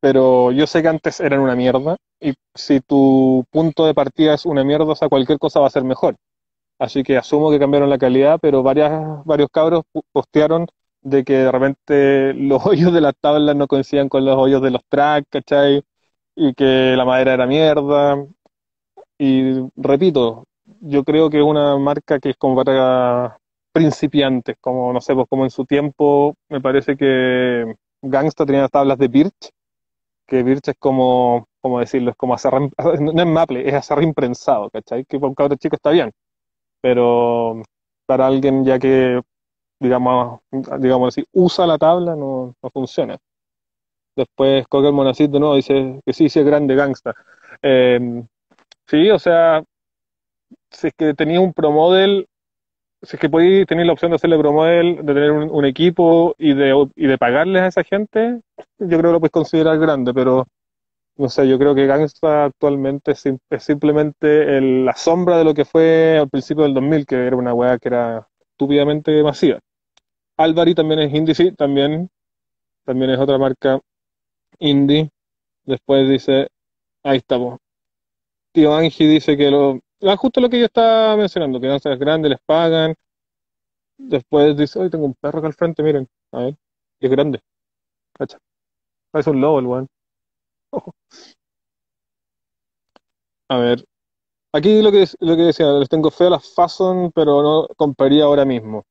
pero 0.00 0.52
yo 0.52 0.66
sé 0.66 0.82
que 0.82 0.88
antes 0.88 1.20
eran 1.20 1.40
una 1.40 1.56
mierda, 1.56 1.96
y 2.20 2.34
si 2.54 2.80
tu 2.80 3.44
punto 3.50 3.86
de 3.86 3.94
partida 3.94 4.34
es 4.34 4.46
una 4.46 4.64
mierda, 4.64 4.86
o 4.86 4.96
sea, 4.96 5.08
cualquier 5.08 5.38
cosa 5.38 5.60
va 5.60 5.68
a 5.68 5.70
ser 5.70 5.84
mejor. 5.84 6.16
Así 6.78 7.02
que 7.02 7.16
asumo 7.16 7.50
que 7.50 7.58
cambiaron 7.58 7.90
la 7.90 7.98
calidad, 7.98 8.38
pero 8.40 8.62
varias, 8.62 9.24
varios 9.24 9.48
cabros 9.50 9.84
postearon 10.12 10.66
de 11.02 11.24
que 11.24 11.34
de 11.34 11.52
repente 11.52 12.34
los 12.34 12.64
hoyos 12.66 12.92
de 12.92 13.00
las 13.00 13.14
tablas 13.20 13.56
no 13.56 13.66
coincidían 13.66 14.08
con 14.08 14.24
los 14.24 14.36
hoyos 14.36 14.62
de 14.62 14.70
los 14.70 14.82
tracks, 14.88 15.28
¿cachai? 15.30 15.82
Y 16.36 16.54
que 16.54 16.94
la 16.96 17.04
madera 17.04 17.34
era 17.34 17.46
mierda. 17.46 18.16
Y 19.18 19.60
repito, 19.76 20.44
yo 20.80 21.04
creo 21.04 21.30
que 21.30 21.38
es 21.38 21.44
una 21.44 21.76
marca 21.78 22.18
que 22.20 22.30
es 22.30 22.36
como 22.36 22.56
para 22.56 23.38
principiantes, 23.72 24.56
como 24.60 24.92
no 24.92 25.00
sé, 25.00 25.14
pues 25.14 25.26
como 25.28 25.44
en 25.44 25.50
su 25.50 25.64
tiempo 25.64 26.34
me 26.48 26.60
parece 26.60 26.96
que 26.96 27.74
Gangsta 28.02 28.46
tenía 28.46 28.62
las 28.62 28.70
tablas 28.70 28.98
de 28.98 29.08
Birch, 29.08 29.50
que 30.26 30.42
Birch 30.42 30.68
es 30.68 30.76
como, 30.78 31.48
como 31.60 31.80
decirlo, 31.80 32.10
es 32.10 32.16
como 32.16 32.34
acerrín, 32.34 32.72
no 33.00 33.22
es 33.22 33.28
maple, 33.28 33.68
es 33.68 33.74
acerrín 33.74 34.14
prensado, 34.14 34.70
¿cachai? 34.70 35.04
Que 35.04 35.18
para 35.18 35.28
un 35.28 35.34
cabro 35.34 35.56
chico 35.56 35.76
está 35.76 35.90
bien, 35.90 36.12
pero 36.80 37.62
para 38.06 38.26
alguien 38.26 38.64
ya 38.64 38.78
que, 38.78 39.20
digamos, 39.80 40.40
digamos 40.78 41.08
así, 41.08 41.24
usa 41.32 41.66
la 41.66 41.78
tabla, 41.78 42.16
no, 42.16 42.54
no 42.62 42.70
funciona. 42.70 43.18
Después 44.16 44.66
el 44.72 44.92
Monacid 44.92 45.30
de 45.30 45.38
nuevo 45.38 45.54
dice 45.54 46.00
que 46.04 46.12
sí, 46.12 46.28
sí 46.28 46.40
es 46.40 46.46
grande 46.46 46.74
Gangsta. 46.74 47.14
Eh, 47.62 48.24
sí, 48.86 49.10
o 49.10 49.18
sea, 49.18 49.62
si 50.70 50.88
es 50.88 50.92
que 50.96 51.14
tenías 51.14 51.40
un 51.40 51.52
promodel, 51.52 52.26
si 53.02 53.16
es 53.16 53.20
que 53.20 53.30
podías 53.30 53.66
tener 53.66 53.86
la 53.86 53.92
opción 53.92 54.10
de 54.10 54.16
hacerle 54.16 54.38
promodel, 54.38 54.96
de 54.96 55.14
tener 55.14 55.30
un, 55.30 55.50
un 55.50 55.64
equipo 55.64 56.34
y 56.38 56.54
de, 56.54 56.88
y 56.96 57.06
de 57.06 57.18
pagarles 57.18 57.62
a 57.62 57.66
esa 57.68 57.84
gente, 57.84 58.40
yo 58.78 58.98
creo 58.98 59.02
que 59.02 59.12
lo 59.12 59.20
puedes 59.20 59.32
considerar 59.32 59.78
grande, 59.78 60.12
pero 60.12 60.46
no 61.18 61.28
sé, 61.28 61.48
yo 61.48 61.58
creo 61.58 61.74
que 61.74 61.86
Gangsta 61.86 62.44
actualmente 62.46 63.12
es, 63.12 63.20
sim- 63.20 63.38
es 63.50 63.64
simplemente 63.64 64.58
el- 64.58 64.84
la 64.84 64.94
sombra 64.96 65.38
de 65.38 65.44
lo 65.44 65.54
que 65.54 65.64
fue 65.64 66.18
al 66.18 66.28
principio 66.30 66.64
del 66.64 66.74
2000, 66.74 67.06
que 67.06 67.16
era 67.26 67.36
una 67.36 67.54
weá 67.54 67.78
que 67.78 67.88
era 67.88 68.28
estúpidamente 68.52 69.22
masiva. 69.22 69.58
Alvari 70.38 70.74
también 70.74 71.00
es 71.00 71.14
indie, 71.14 71.34
sí, 71.34 71.52
también, 71.54 72.10
también 72.86 73.10
es 73.12 73.20
otra 73.20 73.38
marca 73.38 73.80
indie. 74.60 75.10
Después 75.64 76.08
dice, 76.08 76.48
ahí 77.04 77.18
estamos. 77.18 77.58
Tío 78.52 78.74
Angie 78.74 79.08
dice 79.08 79.36
que 79.36 79.50
lo, 79.50 79.80
ah, 80.02 80.16
justo 80.16 80.40
lo 80.40 80.50
que 80.50 80.60
yo 80.60 80.66
estaba 80.66 81.16
mencionando, 81.16 81.60
que 81.60 81.68
Gangsta 81.68 81.92
es 81.92 81.98
grande, 82.00 82.28
les 82.30 82.40
pagan. 82.46 82.94
Después 83.98 84.56
dice, 84.56 84.78
hoy 84.80 84.90
tengo 84.90 85.04
un 85.06 85.14
perro 85.14 85.38
acá 85.38 85.46
al 85.48 85.54
frente, 85.54 85.82
miren, 85.84 86.08
a 86.32 86.38
ver, 86.40 86.56
es 87.00 87.10
grande, 87.10 87.40
cacha. 88.14 88.38
Parece 89.12 89.30
un 89.30 89.40
lobo 89.40 89.60
el 89.60 89.66
weón. 89.66 89.88
A 93.48 93.56
ver, 93.58 93.84
aquí 94.52 94.82
lo 94.82 94.92
que, 94.92 95.06
lo 95.20 95.36
que 95.36 95.42
decía, 95.42 95.72
les 95.72 95.88
tengo 95.88 96.10
fe 96.10 96.26
a 96.26 96.30
las 96.30 96.54
Fason, 96.54 97.12
pero 97.14 97.42
no 97.42 97.68
compraría 97.76 98.24
ahora 98.24 98.44
mismo. 98.44 98.84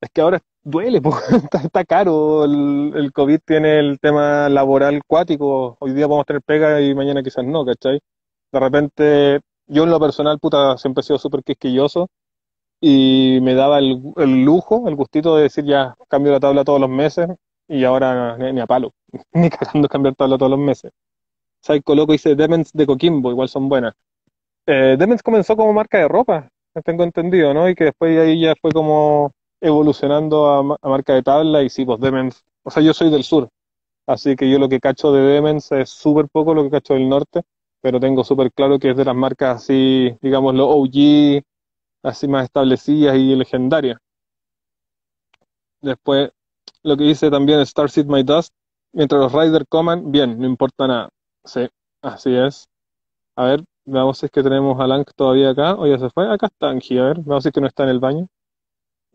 Es 0.00 0.10
que 0.12 0.20
ahora 0.22 0.40
duele, 0.62 1.00
está, 1.44 1.58
está 1.60 1.84
caro. 1.84 2.44
El, 2.44 3.12
COVID 3.14 3.40
tiene 3.46 3.78
el 3.80 4.00
tema 4.00 4.48
laboral 4.48 5.02
cuático. 5.06 5.76
Hoy 5.80 5.92
día 5.92 6.06
podemos 6.08 6.26
tener 6.26 6.42
pega 6.42 6.80
y 6.80 6.94
mañana 6.94 7.22
quizás 7.22 7.44
no, 7.44 7.64
¿cachai? 7.64 8.00
De 8.52 8.60
repente, 8.60 9.40
yo 9.66 9.84
en 9.84 9.90
lo 9.90 10.00
personal, 10.00 10.38
puta, 10.40 10.76
siempre 10.78 11.02
he 11.02 11.04
sido 11.04 11.18
súper 11.18 11.42
quisquilloso 11.44 12.08
y 12.80 13.40
me 13.42 13.54
daba 13.54 13.78
el, 13.78 14.02
el 14.16 14.44
lujo, 14.44 14.88
el 14.88 14.96
gustito 14.96 15.36
de 15.36 15.44
decir 15.44 15.64
ya 15.64 15.96
cambio 16.08 16.32
la 16.32 16.40
tabla 16.40 16.64
todos 16.64 16.80
los 16.80 16.90
meses 16.90 17.28
y 17.68 17.84
ahora 17.84 18.36
ni, 18.38 18.52
ni 18.54 18.60
a 18.60 18.66
palo, 18.66 18.92
ni 19.32 19.50
cagando 19.50 19.88
cambiar 19.88 20.16
tabla 20.16 20.38
todos 20.38 20.50
los 20.50 20.60
meses. 20.60 20.92
Psycho 21.62 21.94
Loco 21.94 22.12
dice 22.12 22.34
Demons 22.34 22.72
de 22.72 22.86
Coquimbo, 22.86 23.30
igual 23.30 23.48
son 23.48 23.68
buenas. 23.68 23.94
Eh, 24.66 24.96
Demens 24.98 25.22
comenzó 25.22 25.56
como 25.56 25.72
marca 25.72 25.98
de 25.98 26.08
ropa, 26.08 26.48
tengo 26.84 27.04
entendido, 27.04 27.54
¿no? 27.54 27.68
Y 27.68 27.74
que 27.74 27.84
después 27.84 28.18
ahí 28.18 28.40
ya 28.40 28.54
fue 28.60 28.72
como 28.72 29.32
evolucionando 29.60 30.46
a, 30.50 30.62
ma- 30.62 30.76
a 30.80 30.88
marca 30.88 31.14
de 31.14 31.22
tabla 31.22 31.62
y 31.62 31.70
sí, 31.70 31.84
pues 31.84 32.00
Demens 32.00 32.44
o 32.62 32.70
sea, 32.70 32.82
yo 32.82 32.94
soy 32.94 33.10
del 33.10 33.24
sur, 33.24 33.48
así 34.06 34.36
que 34.36 34.50
yo 34.50 34.58
lo 34.58 34.68
que 34.68 34.80
cacho 34.80 35.12
de 35.12 35.22
Demens 35.22 35.72
es 35.72 35.90
súper 35.90 36.28
poco 36.30 36.54
lo 36.54 36.64
que 36.64 36.70
cacho 36.70 36.94
del 36.94 37.08
norte, 37.08 37.42
pero 37.82 38.00
tengo 38.00 38.24
súper 38.24 38.52
claro 38.52 38.78
que 38.78 38.90
es 38.90 38.96
de 38.98 39.04
las 39.06 39.16
marcas 39.16 39.56
así, 39.64 40.16
digamos, 40.22 40.54
OG, 40.58 41.42
así 42.04 42.28
más 42.28 42.44
establecidas 42.44 43.16
y 43.16 43.36
legendarias. 43.36 43.98
Después, 45.82 46.30
lo 46.82 46.96
que 46.96 47.04
dice 47.04 47.30
también 47.30 47.64
Starseed 47.66 48.06
My 48.06 48.22
Dust, 48.22 48.54
mientras 48.94 49.20
los 49.20 49.32
Riders 49.32 49.66
coman, 49.68 50.10
bien, 50.10 50.38
no 50.38 50.46
importa 50.46 50.86
nada. 50.86 51.10
Sí, 51.44 51.68
así 52.02 52.34
es. 52.34 52.68
A 53.36 53.44
ver, 53.44 53.64
veamos 53.84 54.18
si 54.18 54.26
es 54.26 54.32
que 54.32 54.42
tenemos 54.42 54.78
a 54.80 54.86
Lank 54.86 55.10
todavía 55.16 55.50
acá, 55.50 55.74
o 55.74 55.86
ya 55.86 55.98
se 55.98 56.10
fue. 56.10 56.32
Acá 56.32 56.46
está 56.46 56.70
Angie, 56.70 57.00
a 57.00 57.04
ver, 57.04 57.20
veamos 57.20 57.42
si 57.42 57.48
es 57.48 57.54
que 57.54 57.60
no 57.60 57.66
está 57.66 57.84
en 57.84 57.88
el 57.90 58.00
baño, 58.00 58.28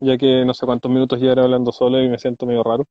ya 0.00 0.18
que 0.18 0.44
no 0.44 0.54
sé 0.54 0.66
cuántos 0.66 0.90
minutos 0.90 1.20
era 1.22 1.42
hablando 1.42 1.72
solo 1.72 2.02
y 2.02 2.08
me 2.08 2.18
siento 2.18 2.46
medio 2.46 2.62
raro. 2.62 2.84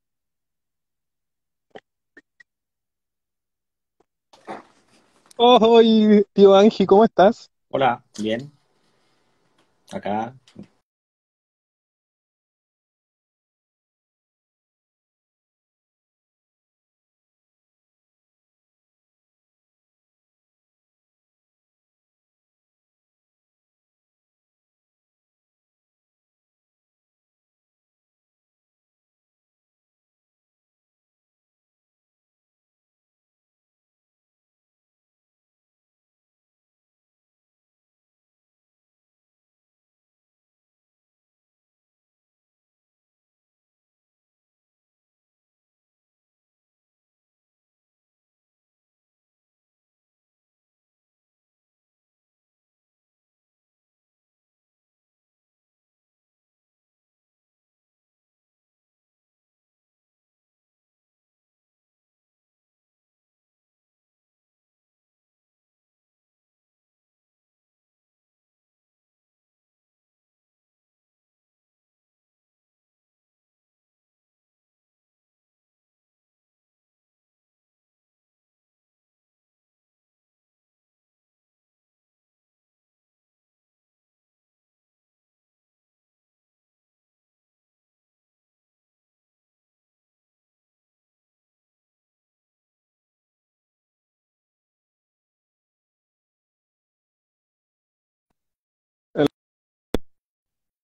Oh, 5.37 5.81
tío 6.33 6.55
Angie, 6.55 6.87
¿cómo 6.87 7.03
estás? 7.03 7.51
Hola, 7.69 8.03
bien. 8.17 8.51
Acá 9.91 10.33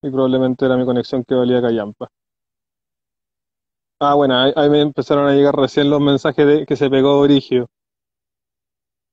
Y 0.04 0.10
probablemente 0.10 0.66
era 0.66 0.78
mi 0.78 0.86
conexión 0.86 1.24
que 1.24 1.36
valía 1.36 1.62
callampa. 1.62 2.08
Ah, 4.00 4.16
bueno, 4.16 4.36
ahí, 4.36 4.70
me 4.70 4.82
empezaron 4.82 5.28
a 5.28 5.34
llegar 5.34 5.56
recién 5.56 5.90
los 5.90 6.02
mensajes 6.02 6.48
de 6.48 6.66
que 6.66 6.76
se 6.76 6.90
pegó 6.90 7.20
Origio. 7.20 7.68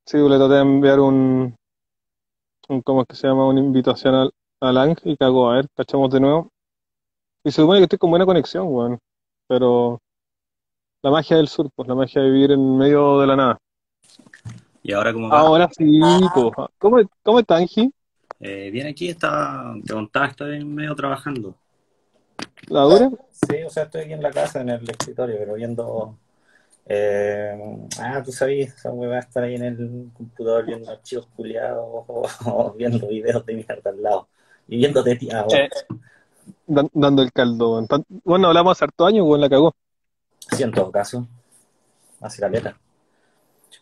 Sí, 0.07 0.17
le 0.17 0.39
traté 0.39 0.55
de 0.55 0.61
enviar 0.61 0.99
un, 1.01 1.55
un, 2.71 2.81
¿cómo 2.81 3.03
es 3.03 3.09
que 3.09 3.17
se 3.17 3.29
llama? 3.29 3.47
Una 3.47 3.61
invitación 3.61 4.15
al, 4.15 4.33
a 4.63 4.73
Lang 4.73 4.97
y 5.05 5.15
cagó, 5.19 5.51
a 5.51 5.57
ver, 5.57 5.67
cachamos 5.77 6.11
de 6.11 6.21
nuevo. 6.21 6.49
Y 7.45 7.51
se 7.51 7.61
supone 7.61 7.81
que 7.81 7.85
estoy 7.85 7.99
con 7.99 8.09
buena 8.09 8.25
conexión, 8.25 8.67
weón. 8.69 8.99
Pero 9.47 9.99
la 11.03 11.11
magia 11.11 11.37
del 11.37 11.49
sur, 11.49 11.69
pues 11.77 11.87
la 11.87 11.95
magia 11.95 12.23
de 12.23 12.31
vivir 12.31 12.53
en 12.53 12.79
medio 12.79 13.21
de 13.21 13.27
la 13.27 13.37
nada. 13.37 13.59
¿Y 14.83 14.93
ahora 14.93 15.13
cómo 15.13 15.29
va? 15.29 15.41
Ahora 15.41 15.69
sí, 15.71 16.01
pues. 16.35 16.69
¿Cómo, 16.79 16.99
cómo 17.23 17.41
está, 17.41 17.57
Angie? 17.57 17.93
Eh, 18.41 18.71
bien, 18.71 18.87
aquí 18.87 19.09
está, 19.09 19.75
te 19.85 19.93
contaba, 19.93 20.27
estoy 20.27 20.65
medio 20.65 20.95
trabajando. 20.95 21.57
¿La 22.69 22.83
dura? 22.83 23.11
Sí, 23.31 23.63
o 23.65 23.71
sea, 23.71 23.85
estoy 23.85 24.03
aquí 24.03 24.13
en 24.13 24.23
la 24.23 24.31
casa, 24.31 24.61
en 24.61 24.69
el 24.71 24.89
escritorio, 24.89 25.37
pero 25.39 25.55
viendo. 25.55 26.19
Eh, 26.87 27.87
ah, 27.99 28.23
tú 28.25 28.33
sabías, 28.33 28.75
esa 28.75 28.91
va 28.91 29.17
a 29.17 29.19
estar 29.19 29.43
ahí 29.43 29.57
en 29.57 29.65
el 29.65 30.11
computador 30.15 30.65
viendo 30.65 30.91
archivos 30.91 31.27
culiados 31.37 31.85
o, 31.85 32.75
viendo 32.77 33.07
videos 33.09 33.45
de 33.45 33.55
mierda 33.55 33.91
al 33.91 34.03
lado. 34.03 34.29
Y 34.69 34.77
viendo 34.77 35.03
de 35.03 35.17
ti 35.17 35.29
eh, 35.31 35.69
dando 36.67 37.23
el 37.23 37.33
caldo. 37.33 37.87
Bueno, 38.25 38.49
hablamos 38.49 38.73
hace 38.73 38.85
harto 38.85 39.07
años, 39.07 39.27
weón, 39.27 39.41
la 39.41 39.49
cagó. 39.49 39.75
Sí, 40.51 40.63
en 40.63 40.73
todo 40.73 40.91
caso. 40.91 41.27
Hace 42.21 42.41
caleta. 42.41 42.79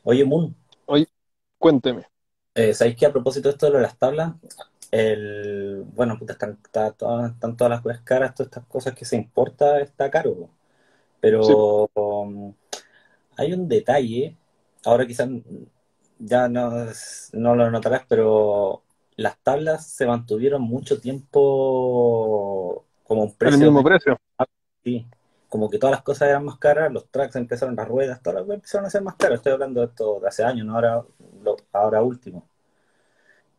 Oye, 0.04 0.24
Moon. 0.24 0.54
Oye, 0.86 1.06
cuénteme. 1.58 2.06
Eh, 2.56 2.72
¿Sabéis 2.72 2.96
que 2.96 3.04
a 3.04 3.12
propósito 3.12 3.48
de 3.48 3.52
esto 3.52 3.70
de 3.70 3.82
las 3.82 3.98
tablas, 3.98 4.32
el, 4.90 5.84
bueno, 5.94 6.18
están, 6.26 6.58
todas, 6.70 7.32
están 7.32 7.54
todas 7.54 7.70
las 7.70 7.82
cosas 7.82 8.00
caras, 8.00 8.34
todas 8.34 8.48
estas 8.48 8.64
cosas 8.64 8.94
que 8.94 9.04
se 9.04 9.16
importa 9.16 9.78
está 9.80 10.10
caro, 10.10 10.48
pero 11.20 11.90
um, 11.94 12.54
hay 13.36 13.52
un 13.52 13.68
detalle, 13.68 14.38
ahora 14.86 15.06
quizás 15.06 15.28
ya 16.18 16.48
no, 16.48 16.86
no 17.34 17.56
lo 17.56 17.70
notarás, 17.70 18.04
pero 18.08 18.82
las 19.16 19.36
tablas 19.42 19.86
se 19.86 20.06
mantuvieron 20.06 20.62
mucho 20.62 20.98
tiempo 20.98 22.86
como 23.04 23.24
un 23.24 23.34
precio. 23.34 23.58
¿El 23.58 23.64
mismo 23.64 23.84
precio? 23.84 24.18
Sí, 24.82 25.06
como 25.56 25.70
que 25.70 25.78
todas 25.78 25.92
las 25.92 26.02
cosas 26.02 26.28
eran 26.28 26.44
más 26.44 26.58
caras, 26.58 26.92
los 26.92 27.08
tracks 27.08 27.34
empezaron, 27.34 27.74
las 27.74 27.88
ruedas, 27.88 28.20
todas 28.22 28.46
las 28.46 28.54
empezaron 28.54 28.86
a 28.86 28.90
ser 28.90 29.00
más 29.00 29.14
caras. 29.14 29.38
Estoy 29.38 29.54
hablando 29.54 29.80
de 29.80 29.86
esto 29.86 30.20
de 30.20 30.28
hace 30.28 30.44
años, 30.44 30.66
no 30.66 30.74
ahora, 30.74 31.02
ahora 31.72 32.02
último. 32.02 32.46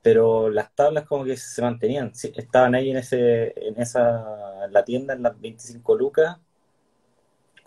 Pero 0.03 0.47
las 0.51 0.75
tablas 0.75 1.07
como 1.07 1.23
que 1.23 1.36
se 1.36 1.60
mantenían, 1.60 2.12
estaban 2.36 2.75
ahí 2.75 2.91
en 2.91 2.97
ese, 2.97 3.51
en 3.67 3.81
esa, 3.81 4.63
en 4.65 4.73
la 4.73 4.86
tienda, 4.86 5.15
en 5.15 5.23
las 5.23 5.41
25 5.41 5.95
lucas. 5.95 6.38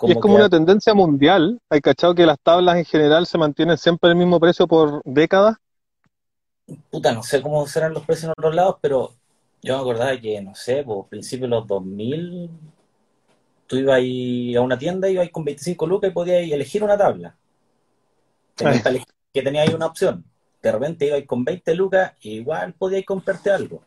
y 0.02 0.12
es 0.12 0.18
como 0.18 0.36
una 0.36 0.48
tendencia 0.48 0.94
mundial. 0.94 1.60
Hay 1.68 1.80
cachado 1.80 2.14
que 2.14 2.24
las 2.24 2.38
tablas 2.38 2.76
en 2.76 2.84
general 2.84 3.26
se 3.26 3.36
mantienen 3.36 3.78
siempre 3.78 4.10
el 4.10 4.16
mismo 4.16 4.38
precio 4.38 4.68
por 4.68 5.02
décadas. 5.04 5.56
Puta, 6.88 7.12
no 7.12 7.24
sé 7.24 7.42
cómo 7.42 7.66
serán 7.66 7.94
los 7.94 8.06
precios 8.06 8.26
en 8.26 8.30
otros 8.30 8.54
lados, 8.54 8.76
pero 8.80 9.10
yo 9.60 9.74
me 9.74 9.80
acordaba 9.80 10.16
que, 10.20 10.40
no 10.40 10.54
sé, 10.54 10.84
por 10.84 11.08
principios 11.08 11.50
de 11.50 11.56
los 11.56 11.66
2000, 11.66 12.48
tú 13.70 13.76
ibas 13.76 14.00
a 14.56 14.60
una 14.62 14.76
tienda, 14.76 15.08
ibas 15.08 15.30
con 15.30 15.44
25 15.44 15.86
lucas 15.86 16.10
y 16.10 16.12
podías 16.12 16.42
elegir 16.42 16.82
una 16.82 16.98
tabla. 16.98 17.36
que 19.32 19.42
tenía 19.42 19.62
ahí 19.62 19.72
una 19.72 19.86
opción. 19.86 20.24
De 20.60 20.72
repente 20.72 21.06
ibas 21.06 21.22
con 21.24 21.44
20 21.44 21.74
lucas 21.76 22.14
y 22.20 22.38
igual 22.38 22.74
podías 22.74 23.04
comprarte 23.04 23.48
algo. 23.52 23.84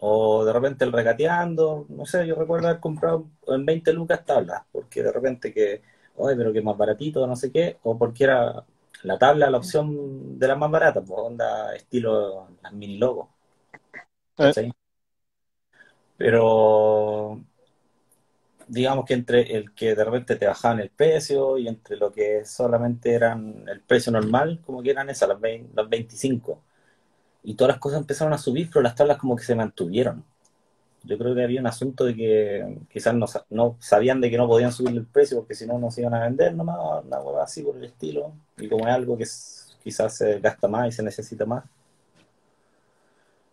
O 0.00 0.46
de 0.46 0.52
repente 0.54 0.86
el 0.86 0.92
regateando, 0.92 1.84
no 1.90 2.06
sé, 2.06 2.26
yo 2.26 2.34
recuerdo 2.36 2.68
haber 2.68 2.80
comprado 2.80 3.26
en 3.48 3.66
20 3.66 3.92
lucas 3.92 4.24
tablas, 4.24 4.62
porque 4.72 5.02
de 5.02 5.12
repente 5.12 5.52
que, 5.52 5.82
oye, 6.16 6.34
pero 6.34 6.50
que 6.50 6.62
más 6.62 6.78
baratito, 6.78 7.26
no 7.26 7.36
sé 7.36 7.52
qué, 7.52 7.76
o 7.82 7.98
porque 7.98 8.24
era 8.24 8.64
la 9.02 9.18
tabla 9.18 9.50
la 9.50 9.58
opción 9.58 10.38
de 10.38 10.48
la 10.48 10.56
más 10.56 10.70
barata, 10.70 11.02
pues 11.02 11.20
onda 11.20 11.74
estilo 11.74 12.48
las 12.62 12.72
mini 12.72 12.96
logos. 12.96 13.28
Eh. 14.38 14.72
Pero 16.16 17.44
digamos 18.72 19.04
que 19.04 19.12
entre 19.12 19.54
el 19.54 19.74
que 19.74 19.94
de 19.94 20.02
repente 20.02 20.36
te 20.36 20.46
bajaban 20.46 20.80
el 20.80 20.88
precio 20.88 21.58
y 21.58 21.68
entre 21.68 21.98
lo 21.98 22.10
que 22.10 22.42
solamente 22.46 23.12
eran 23.12 23.64
el 23.68 23.80
precio 23.80 24.10
normal, 24.10 24.60
como 24.64 24.82
que 24.82 24.90
eran 24.90 25.10
esas, 25.10 25.28
las, 25.28 25.38
25. 25.90 26.58
Y 27.44 27.54
todas 27.54 27.74
las 27.74 27.78
cosas 27.78 28.00
empezaron 28.00 28.32
a 28.32 28.38
subir, 28.38 28.70
pero 28.72 28.82
las 28.82 28.94
tablas 28.94 29.18
como 29.18 29.36
que 29.36 29.44
se 29.44 29.54
mantuvieron. 29.54 30.24
Yo 31.04 31.18
creo 31.18 31.34
que 31.34 31.44
había 31.44 31.60
un 31.60 31.66
asunto 31.66 32.06
de 32.06 32.16
que 32.16 32.78
quizás 32.90 33.14
no, 33.14 33.26
no 33.50 33.76
sabían 33.78 34.22
de 34.22 34.30
que 34.30 34.38
no 34.38 34.46
podían 34.46 34.72
subir 34.72 34.96
el 34.96 35.04
precio 35.04 35.38
porque 35.38 35.54
si 35.54 35.66
no, 35.66 35.78
no 35.78 35.90
se 35.90 36.00
iban 36.00 36.14
a 36.14 36.20
vender 36.20 36.54
nomás, 36.54 37.04
una 37.04 37.18
cosa 37.18 37.42
así 37.42 37.62
por 37.62 37.76
el 37.76 37.84
estilo. 37.84 38.32
Y 38.56 38.70
como 38.70 38.88
es 38.88 38.94
algo 38.94 39.18
que 39.18 39.26
quizás 39.84 40.16
se 40.16 40.40
gasta 40.40 40.66
más 40.66 40.88
y 40.88 40.92
se 40.92 41.02
necesita 41.02 41.44
más. 41.44 41.64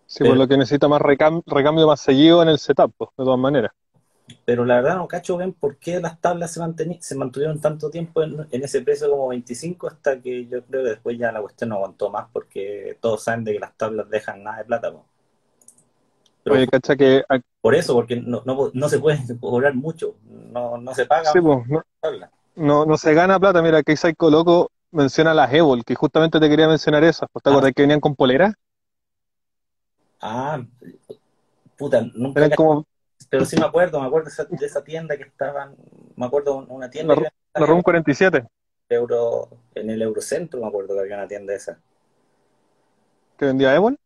Sí, 0.05 0.23
por 0.23 0.37
lo 0.37 0.47
que 0.47 0.55
necesita 0.57 0.87
más 0.87 1.01
recambio 1.01 1.87
más 1.87 1.99
seguido 1.99 2.41
en 2.41 2.47
el 2.47 2.57
setup, 2.57 2.93
pues, 2.97 3.09
de 3.17 3.25
todas 3.25 3.39
maneras. 3.39 3.73
Pero 4.45 4.65
la 4.65 4.75
verdad 4.75 4.95
no 4.95 5.07
cacho 5.07 5.37
bien 5.37 5.53
por 5.53 5.77
qué 5.77 5.99
las 5.99 6.19
tablas 6.19 6.51
se, 6.51 6.61
se 7.01 7.15
mantuvieron 7.15 7.59
tanto 7.59 7.89
tiempo 7.89 8.23
en, 8.23 8.47
ese 8.51 8.81
precio 8.81 9.09
como 9.09 9.27
25 9.29 9.87
hasta 9.87 10.19
que 10.21 10.45
yo 10.47 10.63
creo 10.63 10.83
que 10.83 10.89
después 10.89 11.17
ya 11.17 11.31
la 11.31 11.41
cuestión 11.41 11.69
no 11.69 11.77
aguantó 11.77 12.09
más 12.09 12.27
porque 12.31 12.97
todos 12.99 13.23
saben 13.23 13.43
de 13.43 13.53
que 13.53 13.59
las 13.59 13.75
tablas 13.77 14.09
dejan 14.09 14.43
nada 14.43 14.57
de 14.57 14.65
plata. 14.65 14.93
Oye, 16.45 16.67
cacha 16.67 16.95
que... 16.95 17.23
Por 17.61 17.75
eso, 17.75 17.93
porque 17.93 18.15
no, 18.15 18.43
no, 18.45 18.89
se 18.89 18.99
puede 18.99 19.19
cobrar 19.39 19.75
mucho, 19.75 20.15
no, 20.25 20.77
no 20.77 20.93
se 20.95 21.05
paga. 21.05 21.31
Sí, 21.31 21.39
pues, 21.41 21.59
no, 22.55 22.85
no, 22.85 22.97
se 22.97 23.13
gana 23.13 23.39
plata. 23.39 23.61
Mira, 23.61 23.83
que 23.83 23.95
Psycho 23.95 24.29
Loco 24.29 24.71
menciona 24.91 25.33
las 25.33 25.53
Evol, 25.53 25.83
que 25.83 25.95
justamente 25.95 26.39
te 26.39 26.49
quería 26.49 26.67
mencionar 26.67 27.03
esas. 27.03 27.29
¿Te 27.31 27.49
acuerdas 27.49 27.69
ah. 27.71 27.73
que 27.73 27.81
venían 27.83 27.99
con 27.99 28.15
polera? 28.15 28.53
Ah, 30.21 30.61
puta, 31.77 32.05
nunca. 32.13 32.49
como... 32.55 32.85
Pero 33.29 33.45
sí 33.45 33.57
me 33.57 33.65
acuerdo, 33.65 34.01
me 34.01 34.07
acuerdo 34.07 34.29
de 34.49 34.65
esa, 34.65 34.83
tienda 34.83 35.15
que 35.15 35.23
estaban. 35.23 35.75
Me 36.15 36.25
acuerdo 36.25 36.65
una 36.67 36.89
tienda. 36.89 37.15
La, 37.15 37.31
la 37.55 37.65
RUM 37.65 37.81
47. 37.81 38.45
Euro, 38.89 39.49
en 39.75 39.89
el 39.89 40.01
Eurocentro 40.01 40.59
me 40.61 40.67
acuerdo 40.67 40.95
que 40.95 41.01
había 41.01 41.17
una 41.17 41.27
tienda 41.27 41.53
esa. 41.53 41.79
¿Que 43.37 43.45
vendía 43.45 43.75
Evol? 43.75 43.97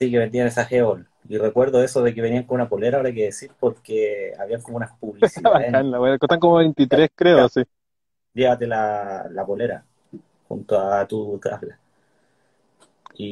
Sí, 0.00 0.10
que 0.10 0.18
vendían 0.18 0.46
esas 0.46 0.70
Evol. 0.72 1.06
Y 1.28 1.36
recuerdo 1.36 1.82
eso 1.82 2.02
de 2.02 2.14
que 2.14 2.22
venían 2.22 2.44
con 2.44 2.56
una 2.56 2.68
polera, 2.68 2.96
ahora 2.96 3.10
hay 3.10 3.14
que 3.14 3.24
decir, 3.24 3.52
porque 3.60 4.32
habían 4.38 4.62
como 4.62 4.78
unas 4.78 4.92
publicidades. 4.98 5.74
Están 6.22 6.40
como 6.40 6.56
23, 6.56 7.10
creo, 7.14 7.48
sí. 7.48 7.62
Llévate 8.32 8.66
la, 8.66 9.28
la 9.30 9.44
polera 9.44 9.84
junto 10.48 10.78
a 10.78 11.06
tu 11.06 11.38
tabla. 11.38 11.78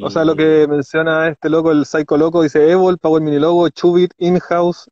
O 0.02 0.10
sea, 0.10 0.24
lo 0.24 0.36
que 0.36 0.66
menciona 0.68 1.28
este 1.28 1.48
loco, 1.48 1.72
el 1.72 1.86
Psycho 1.86 2.16
Loco, 2.16 2.42
dice 2.42 2.70
Evol, 2.70 2.98
Power 2.98 3.22
Mini 3.22 3.38
Logo, 3.38 3.68
Chubit, 3.70 4.12
In-House, 4.18 4.90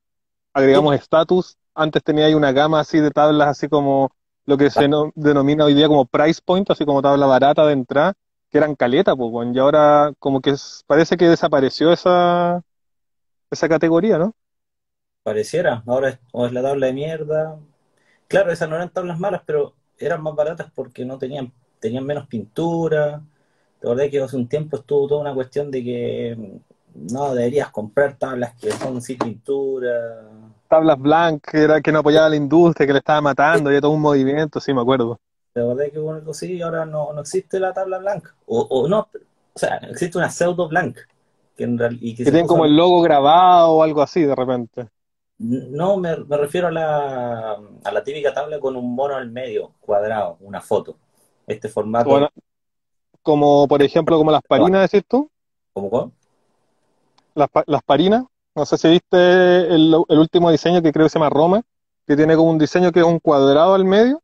agregamos 0.56 0.94
status. 0.96 1.56
Antes 1.74 2.02
tenía 2.02 2.26
ahí 2.26 2.34
una 2.34 2.52
gama 2.52 2.80
así 2.80 3.00
de 3.00 3.10
tablas, 3.10 3.48
así 3.48 3.68
como 3.68 4.10
lo 4.46 4.56
que 4.56 4.70
se 4.70 4.88
denomina 5.14 5.64
hoy 5.64 5.74
día 5.74 5.88
como 5.88 6.06
price 6.06 6.40
point, 6.44 6.70
así 6.70 6.84
como 6.86 7.02
tabla 7.02 7.26
barata 7.26 7.66
de 7.66 7.72
entrada, 7.74 8.14
que 8.50 8.58
eran 8.58 8.74
caleta, 8.76 9.14
pues, 9.16 9.48
y 9.54 9.58
ahora 9.58 10.12
como 10.18 10.40
que 10.40 10.54
parece 10.86 11.16
que 11.16 11.28
desapareció 11.28 11.92
esa, 11.92 12.62
esa 13.50 13.68
categoría, 13.68 14.18
¿no? 14.18 14.34
Pareciera, 15.22 15.82
ahora 15.86 16.10
es, 16.10 16.18
es 16.32 16.52
la 16.52 16.62
tabla 16.62 16.86
de 16.86 16.92
mierda. 16.92 17.58
Claro, 18.28 18.52
esas 18.52 18.68
no 18.68 18.76
eran 18.76 18.92
tablas 18.92 19.18
malas, 19.20 19.42
pero 19.46 19.74
eran 19.98 20.22
más 20.22 20.34
baratas 20.36 20.70
porque 20.74 21.04
no 21.04 21.18
tenían, 21.18 21.52
tenían 21.80 22.04
menos 22.06 22.28
pintura. 22.28 23.22
La 23.82 23.90
verdad 23.90 24.10
que 24.10 24.20
hace 24.22 24.36
un 24.36 24.48
tiempo 24.48 24.76
estuvo 24.78 25.08
toda 25.08 25.20
una 25.22 25.34
cuestión 25.34 25.70
de 25.70 25.84
que 25.84 26.60
no 27.10 27.34
deberías 27.34 27.70
comprar 27.70 28.16
tablas 28.16 28.54
que 28.60 28.70
son 28.72 29.00
sin 29.00 29.18
pintura. 29.18 30.28
Tablas 30.68 30.98
blancas, 30.98 31.52
que 31.52 31.62
era 31.62 31.80
que 31.80 31.92
no 31.92 32.00
apoyaba 32.00 32.26
a 32.26 32.30
la 32.30 32.36
industria, 32.36 32.86
que 32.86 32.92
le 32.92 32.98
estaba 32.98 33.20
matando, 33.20 33.68
había 33.68 33.80
todo 33.80 33.92
un 33.92 34.00
movimiento, 34.00 34.60
sí, 34.60 34.74
me 34.74 34.80
acuerdo. 34.80 35.18
La 35.54 35.64
verdad 35.64 35.84
que 35.92 35.98
bueno, 35.98 36.34
sí, 36.34 36.60
ahora 36.60 36.84
no, 36.84 37.12
no 37.12 37.20
existe 37.20 37.60
la 37.60 37.72
tabla 37.72 37.98
blanca. 37.98 38.34
O, 38.46 38.60
o 38.60 38.88
no, 38.88 39.08
o 39.54 39.58
sea, 39.58 39.76
existe 39.88 40.18
una 40.18 40.30
pseudo 40.30 40.68
blanca 40.68 41.00
que, 41.56 41.66
tienen 42.16 42.46
como 42.46 42.66
el 42.66 42.76
logo 42.76 43.00
grabado 43.00 43.70
o 43.70 43.82
algo 43.82 44.02
así 44.02 44.22
de 44.22 44.34
repente. 44.34 44.88
No, 45.38 45.96
me, 45.96 46.14
refiero 46.14 46.68
a 46.68 46.70
la, 46.70 47.56
a 47.84 47.92
la 47.92 48.04
típica 48.04 48.32
tabla 48.32 48.60
con 48.60 48.76
un 48.76 48.94
mono 48.94 49.16
al 49.16 49.30
medio, 49.30 49.72
cuadrado, 49.80 50.36
una 50.40 50.60
foto. 50.60 50.96
Este 51.46 51.68
formato. 51.68 52.28
como 53.22 53.66
por 53.68 53.82
ejemplo, 53.82 54.18
como 54.18 54.30
las 54.30 54.42
parinas, 54.42 54.90
decís 54.90 55.06
tú. 55.08 55.30
¿Cómo 55.72 55.90
cuál? 55.90 56.10
Las, 57.36 57.48
las 57.66 57.82
parinas. 57.84 58.24
No 58.56 58.66
sé 58.66 58.76
si 58.78 58.88
viste 58.88 59.16
el, 59.16 59.94
último 60.08 60.50
diseño 60.50 60.82
que 60.82 60.90
creo 60.90 61.06
que 61.06 61.10
se 61.10 61.18
llama 61.18 61.30
Roma, 61.30 61.62
que 62.06 62.16
tiene 62.16 62.34
como 62.34 62.50
un 62.50 62.58
diseño 62.58 62.90
que 62.90 63.00
es 63.00 63.06
un 63.06 63.20
cuadrado 63.20 63.74
al 63.74 63.84
medio. 63.84 64.20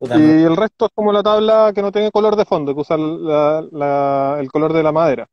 y 0.00 0.42
el 0.42 0.56
resto 0.56 0.86
es 0.86 0.90
como 0.94 1.12
la 1.12 1.22
tabla 1.22 1.72
que 1.74 1.80
no 1.80 1.90
tiene 1.90 2.10
color 2.10 2.36
de 2.36 2.44
fondo, 2.44 2.74
que 2.74 2.80
usa 2.82 2.96
el 2.96 4.50
color 4.50 4.72
de 4.74 4.82
la 4.82 4.92
madera. 4.92 5.26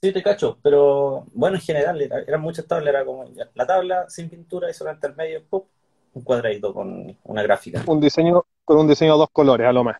Sí, 0.00 0.12
te 0.12 0.22
cacho, 0.22 0.58
pero 0.62 1.26
bueno, 1.32 1.56
en 1.56 1.62
general 1.62 2.00
eran 2.00 2.40
muchas 2.40 2.66
tablas, 2.66 2.94
era 2.94 3.04
como 3.04 3.24
la 3.54 3.66
tabla 3.66 4.08
sin 4.08 4.28
pintura 4.28 4.70
y 4.70 4.74
solamente 4.74 5.08
al 5.08 5.16
medio, 5.16 5.42
un 5.50 6.22
cuadradito 6.22 6.72
con 6.72 7.16
una 7.24 7.42
gráfica. 7.42 7.82
Un 7.86 8.00
diseño 8.00 8.44
con 8.64 8.78
un 8.78 8.86
diseño 8.86 9.14
de 9.14 9.18
dos 9.18 9.30
colores, 9.32 9.66
a 9.66 9.72
lo 9.72 9.82
más. 9.82 9.96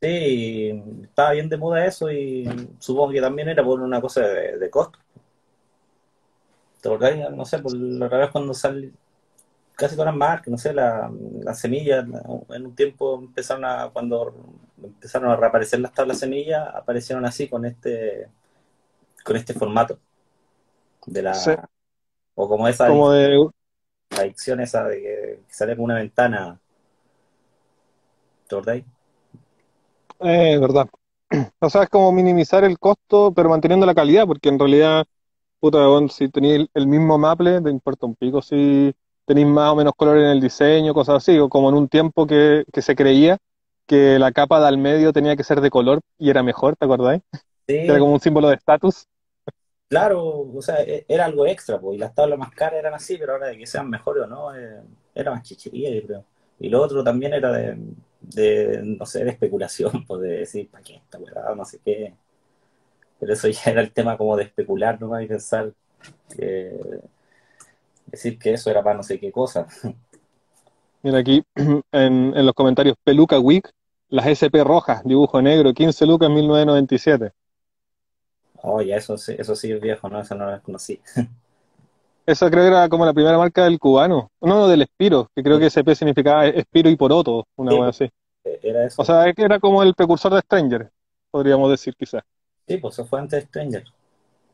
Sí, 0.00 0.82
estaba 1.02 1.32
bien 1.32 1.48
de 1.48 1.56
moda 1.56 1.84
eso 1.84 2.10
y 2.10 2.48
supongo 2.78 3.12
que 3.12 3.20
también 3.20 3.48
era 3.48 3.64
por 3.64 3.80
una 3.80 4.00
cosa 4.00 4.22
de, 4.22 4.70
costo. 4.70 4.98
¿Te 6.80 6.88
acordás? 6.88 7.30
No 7.32 7.44
sé, 7.44 7.58
por 7.58 7.74
la 7.74 8.08
vez 8.08 8.30
cuando 8.30 8.54
sale 8.54 8.92
casi 9.74 9.94
todas 9.94 10.12
las 10.12 10.16
marcas, 10.16 10.48
no 10.48 10.58
sé, 10.58 10.74
las 10.74 11.58
semillas, 11.58 12.04
en 12.50 12.66
un 12.66 12.74
tiempo 12.74 13.18
empezaron 13.18 13.64
a, 13.64 13.88
cuando 13.90 14.34
empezaron 14.82 15.30
a 15.30 15.36
reaparecer 15.36 15.80
las 15.80 15.92
tablas 15.92 16.18
semillas, 16.18 16.68
aparecieron 16.74 17.24
así 17.24 17.48
con 17.48 17.64
este 17.64 18.28
con 19.24 19.36
este 19.36 19.54
formato 19.54 19.98
de 21.06 21.22
la 21.22 21.68
o 22.34 22.48
como 22.48 22.68
esa 22.68 22.88
como 22.88 23.10
de... 23.10 23.48
la 24.10 24.22
adicción 24.22 24.60
esa 24.60 24.84
de 24.84 25.00
que, 25.00 25.40
sale 25.48 25.76
con 25.76 25.86
una 25.86 25.96
ventana 25.96 26.58
¿te 28.48 28.54
acordáis? 28.54 28.84
Eh, 30.20 30.58
verdad 30.58 30.88
o 31.58 31.70
sea 31.70 31.84
es 31.84 31.88
como 31.88 32.12
minimizar 32.12 32.64
el 32.64 32.78
costo 32.78 33.32
pero 33.34 33.48
manteniendo 33.48 33.86
la 33.86 33.94
calidad 33.94 34.26
porque 34.26 34.48
en 34.48 34.58
realidad 34.58 35.06
puta 35.60 35.78
si 36.08 36.28
tenéis 36.28 36.68
el 36.74 36.86
mismo 36.86 37.18
maple 37.18 37.60
te 37.60 37.70
importa 37.70 38.06
un 38.06 38.16
pico 38.16 38.42
si 38.42 38.94
tenéis 39.26 39.46
más 39.46 39.72
o 39.72 39.76
menos 39.76 39.92
color 39.96 40.18
en 40.18 40.26
el 40.26 40.40
diseño 40.40 40.94
cosas 40.94 41.16
así 41.16 41.38
o 41.38 41.48
como 41.48 41.68
en 41.68 41.76
un 41.76 41.88
tiempo 41.88 42.26
que, 42.26 42.64
que 42.72 42.82
se 42.82 42.96
creía 42.96 43.38
que 43.90 44.20
la 44.20 44.30
capa 44.30 44.60
de 44.60 44.68
al 44.68 44.78
medio 44.78 45.12
tenía 45.12 45.34
que 45.34 45.42
ser 45.42 45.60
de 45.60 45.68
color 45.68 46.00
y 46.16 46.30
era 46.30 46.44
mejor, 46.44 46.76
¿te 46.76 46.84
acordáis? 46.84 47.22
Era 47.66 47.98
como 47.98 48.12
un 48.12 48.20
símbolo 48.20 48.48
de 48.48 48.54
estatus. 48.54 49.08
Claro, 49.88 50.48
o 50.54 50.62
sea, 50.62 50.82
e, 50.82 51.04
era 51.08 51.24
algo 51.24 51.44
extra, 51.44 51.80
pues, 51.80 51.96
y 51.96 51.98
las 51.98 52.14
tablas 52.14 52.38
más 52.38 52.52
caras 52.52 52.78
eran 52.78 52.94
así, 52.94 53.18
pero 53.18 53.32
ahora 53.32 53.48
de 53.48 53.58
que 53.58 53.66
sean 53.66 53.90
mejores 53.90 54.22
o 54.22 54.26
no, 54.28 54.54
eh, 54.54 54.80
era 55.12 55.32
más 55.32 55.42
chichería, 55.42 55.90
yo 55.90 56.06
creo. 56.06 56.24
Y 56.60 56.68
lo 56.68 56.80
otro 56.80 57.02
también 57.02 57.34
era 57.34 57.50
de, 57.52 58.80
no 58.84 59.04
sé, 59.06 59.24
de 59.24 59.30
especulación, 59.30 60.04
pues 60.06 60.20
de 60.20 60.28
decir, 60.38 60.70
¿para 60.70 60.84
qué 60.84 60.94
esta 60.94 61.18
weá? 61.18 61.52
No 61.56 61.64
sé 61.64 61.80
qué. 61.84 62.14
Pero 63.20 63.32
eso 63.32 63.48
ya 63.48 63.60
era 63.70 63.80
el 63.82 63.92
tema 63.92 64.16
como 64.16 64.36
de 64.36 64.44
especular, 64.44 65.00
¿no? 65.00 65.20
Y 65.20 65.26
pensar 65.26 65.72
que, 66.34 66.72
decir 68.06 68.38
que 68.38 68.54
eso 68.54 68.70
era 68.70 68.82
para 68.82 68.96
no 68.96 69.02
sé 69.02 69.20
qué 69.20 69.30
cosa. 69.30 69.66
Mira 71.02 71.18
aquí 71.18 71.42
en, 71.54 71.82
en 72.34 72.46
los 72.46 72.54
comentarios, 72.54 72.96
Peluca 73.04 73.38
Week, 73.38 73.70
las 74.08 74.26
SP 74.26 74.64
rojas, 74.64 75.02
dibujo 75.04 75.40
negro, 75.40 75.72
15 75.72 76.04
lucas 76.06 76.28
1997. 76.28 77.32
Oh, 78.62 78.82
ya 78.82 78.96
eso 78.96 79.16
sí, 79.16 79.34
eso 79.38 79.54
sí 79.56 79.72
es 79.72 79.80
viejo, 79.80 80.08
¿no? 80.08 80.20
Eso 80.20 80.34
no 80.34 80.50
lo 80.50 80.62
conocí. 80.62 81.00
Esa 82.26 82.50
creo 82.50 82.62
que 82.62 82.68
era 82.68 82.88
como 82.88 83.06
la 83.06 83.14
primera 83.14 83.38
marca 83.38 83.64
del 83.64 83.78
cubano. 83.78 84.30
No, 84.40 84.68
del 84.68 84.82
Espiro, 84.82 85.28
que 85.34 85.42
creo 85.42 85.58
que 85.58 85.66
SP 85.66 85.96
significaba 85.96 86.46
Espiro 86.46 86.90
y 86.90 86.96
Poroto, 86.96 87.44
una 87.56 87.72
vez 87.72 87.82
así. 87.82 88.04
Eh, 88.44 88.60
era 88.62 88.86
eso. 88.86 89.02
O 89.02 89.04
sea, 89.04 89.24
era 89.26 89.58
como 89.58 89.82
el 89.82 89.94
precursor 89.94 90.34
de 90.34 90.40
Stranger, 90.40 90.90
podríamos 91.30 91.70
decir 91.70 91.94
quizás. 91.96 92.22
Sí, 92.70 92.76
pues 92.76 92.94
eso 92.94 93.04
fue 93.04 93.18
antes 93.18 93.40
de 93.40 93.46
Stranger. 93.48 93.84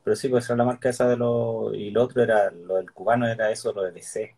Pero 0.02 0.16
sí, 0.16 0.30
pues 0.30 0.46
era 0.46 0.56
la 0.56 0.64
marca 0.64 0.88
esa 0.88 1.06
de 1.06 1.18
lo... 1.18 1.74
Y 1.74 1.90
lo 1.90 2.04
otro 2.04 2.22
era, 2.22 2.50
lo 2.50 2.76
del 2.76 2.90
cubano 2.90 3.26
era 3.26 3.50
eso, 3.50 3.74
lo 3.74 3.82
de 3.82 3.92
DC. 3.92 4.34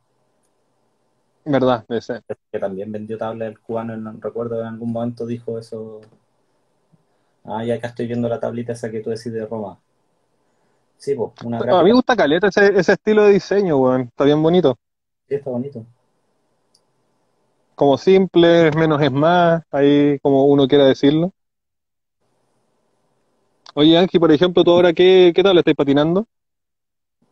¿Verdad? 1.45 1.85
DC. 1.89 2.21
Que 2.51 2.59
también 2.59 2.91
vendió 2.91 3.17
tabla 3.17 3.45
del 3.45 3.61
cubano, 3.61 3.97
no 3.97 4.19
recuerdo 4.21 4.61
en 4.63 4.67
algún 4.67 4.91
momento 4.91 5.27
dijo 5.27 5.61
eso 5.61 6.01
Ah, 7.45 7.63
ya 7.63 7.77
acá 7.77 7.87
estoy 7.87 8.09
viendo 8.09 8.29
la 8.29 8.41
tablita 8.41 8.73
esa 8.73 8.91
que 8.91 8.99
tú 8.99 9.11
decís 9.11 9.33
de 9.33 9.47
Roma. 9.47 9.79
Sí, 10.97 11.15
pues, 11.15 11.31
una 11.45 11.59
A 11.59 11.83
mí 11.85 11.91
me 11.91 11.93
gusta 11.93 12.17
caleta 12.17 12.49
ese, 12.49 12.77
ese 12.77 12.95
estilo 12.95 13.27
de 13.27 13.35
diseño, 13.35 13.77
weón. 13.77 14.01
Está 14.01 14.25
bien 14.25 14.43
bonito. 14.43 14.77
Sí, 15.29 15.37
está 15.37 15.51
bonito. 15.51 15.87
Como 17.77 17.97
simple, 17.97 18.73
menos 18.73 19.01
es 19.01 19.13
más, 19.13 19.63
ahí 19.71 20.19
como 20.19 20.47
uno 20.47 20.67
quiera 20.67 20.85
decirlo. 20.85 21.33
Oye, 23.81 23.97
Angie, 23.97 24.19
por 24.19 24.33
ejemplo, 24.33 24.65
¿tú 24.65 24.73
ahora 24.73 24.93
qué, 24.93 25.31
qué 25.33 25.41
tabla 25.41 25.61
estás 25.61 25.77
patinando? 25.77 26.27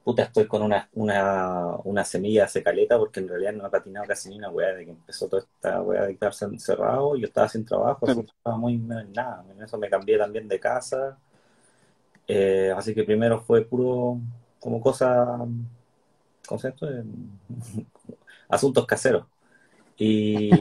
puta, 0.04 0.22
estoy 0.22 0.46
con 0.46 0.62
una, 0.62 0.88
una, 0.92 1.74
una 1.82 2.04
semilla 2.04 2.46
caleta 2.62 2.96
porque 2.96 3.18
en 3.18 3.26
realidad 3.26 3.52
no 3.54 3.66
he 3.66 3.70
patinado 3.70 4.06
casi 4.06 4.28
ni 4.28 4.38
una 4.38 4.50
weá 4.50 4.72
de 4.72 4.84
que 4.84 4.92
empezó 4.92 5.28
toda 5.28 5.42
esta 5.42 5.82
weá 5.82 6.06
de 6.06 6.16
quedarse 6.16 6.44
encerrado. 6.44 7.16
Yo 7.16 7.26
estaba 7.26 7.48
sin 7.48 7.64
trabajo, 7.64 8.08
así 8.08 8.20
que 8.20 8.28
estaba 8.28 8.56
muy 8.56 8.74
en 8.74 9.12
nada. 9.12 9.44
En 9.50 9.60
eso 9.60 9.76
me 9.76 9.90
cambié 9.90 10.16
también 10.16 10.46
de 10.46 10.60
casa. 10.60 11.18
Eh, 12.28 12.72
así 12.76 12.94
que 12.94 13.02
primero 13.02 13.40
fue 13.40 13.64
puro 13.64 14.20
como 14.60 14.80
cosa, 14.80 15.44
concepto 16.46 16.86
de 16.86 17.02
asuntos 18.48 18.86
caseros. 18.86 19.26
Y, 19.98 20.52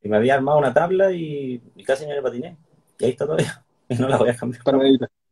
me 0.00 0.16
había 0.16 0.36
armado 0.36 0.56
una 0.56 0.72
tabla 0.72 1.12
y, 1.12 1.58
casi 1.86 2.06
no 2.06 2.14
le 2.14 2.22
patiné. 2.22 2.56
Y 2.98 3.04
ahí 3.04 3.10
está 3.10 3.26
todavía. 3.26 3.62
Y 3.90 3.94
no 3.96 4.08
la 4.08 4.16
voy 4.16 4.30
a 4.30 4.36
cambiar. 4.36 4.62
Para 4.62 4.78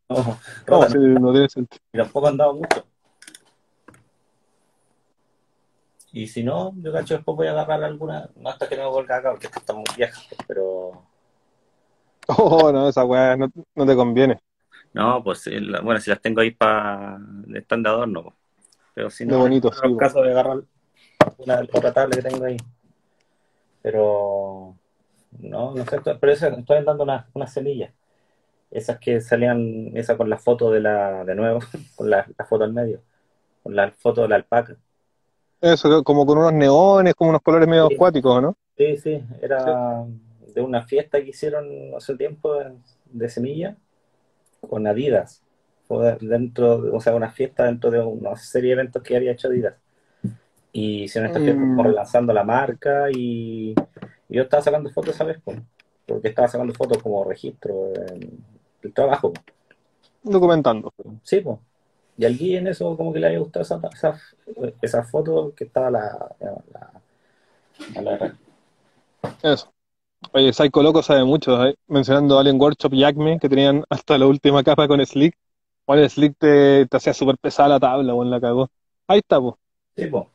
no, 0.09 0.39
no, 0.69 1.33
no, 1.33 1.45
Y 1.45 1.99
tampoco 1.99 2.29
han 2.29 2.37
dado 2.37 2.55
mucho. 2.55 2.85
Y 6.13 6.27
si 6.29 6.43
no, 6.43 6.73
yo 6.77 6.93
cacho 6.93 7.15
después 7.15 7.37
voy 7.37 7.47
a 7.47 7.51
agarrar 7.51 7.85
alguna, 7.85 8.31
no 8.37 8.49
hasta 8.49 8.69
que 8.69 8.77
no 8.77 8.91
vuelva 8.91 9.17
acá, 9.17 9.33
porque 9.33 9.49
están 9.49 9.77
muy 9.77 9.85
viejas, 9.97 10.25
pues, 10.29 10.41
pero... 10.47 11.03
Oh, 12.29 12.73
no, 12.73 12.89
esa 12.89 13.05
weá 13.05 13.37
no, 13.37 13.49
no 13.75 13.87
te 13.87 13.95
conviene. 13.95 14.41
No, 14.95 15.23
pues 15.23 15.41
sí, 15.43 15.61
la- 15.61 15.81
bueno, 15.81 16.01
si 16.01 16.11
las 16.11 16.21
tengo 16.21 16.41
ahí 16.41 16.53
para... 16.53 17.19
están 17.55 17.83
de 17.83 17.89
adorno. 17.91 18.35
Pero 18.95 19.11
si 19.11 19.27
no, 19.27 19.39
bonito, 19.41 19.71
en 19.71 19.91
sí, 19.91 19.97
caso 19.99 20.23
de 20.23 20.31
agarrar 20.31 20.63
una 21.39 21.61
otra 21.61 21.93
tabla 21.93 22.17
que 22.17 22.23
tengo 22.23 22.45
ahí. 22.47 22.57
Pero... 23.83 24.75
No, 25.39 25.75
no 25.75 25.85
sé, 25.85 26.01
pero 26.01 26.33
eso, 26.33 26.47
estoy 26.49 26.83
dando 26.83 27.05
unas 27.05 27.27
unas 27.35 27.53
semillas. 27.53 27.93
Esas 28.71 28.99
que 28.99 29.21
salían, 29.21 29.93
esa 29.97 30.17
con 30.17 30.29
la 30.31 30.39
foto 30.39 30.71
de 30.71 30.81
la, 30.81 31.25
de 31.25 31.35
nuevo, 31.35 31.61
con 31.97 32.11
la, 32.11 32.27
la 32.37 32.45
foto 32.47 32.65
al 32.65 32.73
medio, 32.73 33.03
con 33.63 33.77
la 33.77 33.91
foto 33.93 34.23
de 34.23 34.29
la 34.29 34.37
alpaca. 34.37 34.77
Eso, 35.61 36.03
como 36.05 36.27
con 36.27 36.39
unos 36.39 36.53
neones, 36.53 37.15
como 37.15 37.31
unos 37.31 37.43
colores 37.43 37.69
medio 37.69 37.87
Sí. 37.89 37.95
acuáticos, 37.95 38.43
¿no? 38.43 38.57
Sí, 38.77 38.97
sí, 38.99 39.23
era 39.41 40.05
de 40.55 40.61
una 40.61 40.83
fiesta 40.83 41.23
que 41.23 41.31
hicieron 41.31 41.67
hace 41.97 42.17
tiempo 42.17 42.55
de, 43.07 43.29
semilla 43.31 43.77
con 44.61 44.87
Adidas. 44.87 45.43
Dentro, 46.21 46.83
de- 46.83 46.91
o 46.91 47.01
sea, 47.01 47.15
una 47.15 47.31
fiesta 47.31 47.65
dentro 47.67 47.91
de 47.91 48.01
una 48.01 48.37
serie 48.37 48.71
de 48.71 48.75
eventos 48.83 49.03
que 49.03 49.17
había 49.17 49.33
hecho 49.33 49.49
Adidas. 49.49 49.77
Y 50.73 51.05
hicieron 51.05 51.27
esta 51.29 51.41
fiesta 51.41 51.67
como 51.67 51.85
Mm. 51.85 51.87
relanzando 51.89 52.33
la 52.33 52.45
marca 52.45 53.11
y, 53.11 53.75
y 54.29 54.37
yo 54.37 54.43
estaba 54.43 54.63
sacando 54.63 54.91
fotos 54.91 55.15
esa 55.15 55.25
vez, 55.25 55.39
pues, 55.45 55.59
porque 56.07 56.29
estaba 56.29 56.49
sacando 56.49 56.75
fotos 56.75 57.03
como 57.03 57.25
registro 57.25 57.93
del 58.83 58.93
trabajo. 58.95 59.33
Documentando. 60.23 60.93
Sí, 61.23 61.41
pues. 61.41 61.59
Y 62.19 62.25
al 62.25 62.37
Guille 62.39 62.59
en 62.59 62.69
eso 62.69 62.97
como 62.97 63.13
que 63.13 63.21
le 63.21 63.27
había 63.27 63.39
gustado 63.41 63.63
esa, 63.63 63.81
esa, 63.93 64.21
esa 64.81 65.05
foto 65.05 65.55
que 65.55 65.65
estaba 65.65 65.91
la, 65.91 66.37
la, 66.41 67.03
la- 67.95 68.03
la- 68.03 68.37
Eso. 69.43 69.73
Oye, 70.33 70.53
Psycho 70.53 70.83
Loco 70.83 71.03
sabe 71.03 71.25
mucho, 71.25 71.65
¿eh? 71.67 71.77
mencionando 71.89 72.39
Alien 72.39 72.61
Workshop 72.61 72.95
y 72.95 73.05
Acme, 73.05 73.39
que 73.39 73.49
tenían 73.49 73.85
hasta 73.91 74.19
la 74.19 74.27
última 74.27 74.63
capa 74.65 74.89
con 74.89 75.05
Slick. 75.05 75.37
Bueno, 75.87 76.09
Slick 76.09 76.37
te, 76.39 76.87
te 76.87 76.97
hacía 76.97 77.15
súper 77.15 77.39
pesada 77.39 77.71
la 77.71 77.81
tabla, 77.81 78.13
bueno, 78.15 78.31
la 78.31 78.41
cagó. 78.41 78.69
Ahí 79.09 79.19
está, 79.19 79.41
pues, 79.41 79.55
Sí, 79.97 80.07
pues. 80.07 80.27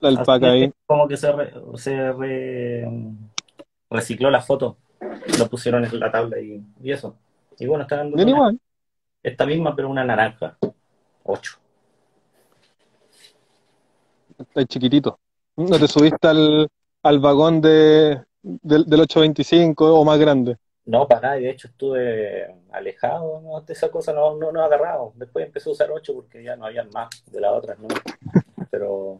la 0.00 0.08
alpaca 0.08 0.50
ahí. 0.50 0.72
como 0.86 1.08
que 1.08 1.16
se, 1.16 1.32
re- 1.32 1.52
se 1.76 2.12
re- 2.12 2.88
recicló 3.90 4.30
la 4.30 4.40
foto, 4.42 4.78
lo 5.38 5.48
pusieron 5.48 5.84
en 5.84 5.98
la 6.00 6.10
tabla 6.10 6.40
y, 6.40 6.62
y 6.82 6.92
eso. 6.92 7.16
Y 7.58 7.66
bueno, 7.66 7.82
está 7.82 7.96
dando 7.96 8.16
una- 8.16 8.30
igual. 8.30 8.60
esta 9.22 9.46
misma, 9.46 9.74
pero 9.74 9.88
una 9.88 10.04
naranja. 10.04 10.56
8. 11.24 11.58
Está 14.38 14.64
chiquitito. 14.66 15.18
¿No 15.56 15.78
te 15.78 15.88
subiste 15.88 16.28
al, 16.28 16.68
al 17.02 17.18
vagón 17.18 17.60
de, 17.60 18.22
del, 18.42 18.84
del 18.84 19.00
825 19.00 19.94
o 19.98 20.04
más 20.04 20.18
grande? 20.18 20.56
No, 20.84 21.08
para 21.08 21.20
nada, 21.22 21.40
y 21.40 21.44
de 21.44 21.50
hecho 21.50 21.66
estuve 21.68 22.46
alejado 22.70 23.40
¿no? 23.40 23.60
de 23.62 23.72
esa 23.72 23.90
cosa, 23.90 24.12
no, 24.12 24.36
no, 24.36 24.52
no 24.52 24.62
agarrado. 24.62 25.12
Después 25.16 25.46
empecé 25.46 25.68
a 25.68 25.72
usar 25.72 25.90
8 25.90 26.14
porque 26.14 26.44
ya 26.44 26.54
no 26.54 26.66
había 26.66 26.84
más 26.84 27.08
de 27.32 27.40
las 27.40 27.52
otras, 27.52 27.78
¿no? 27.80 27.88
Pero 28.70 29.18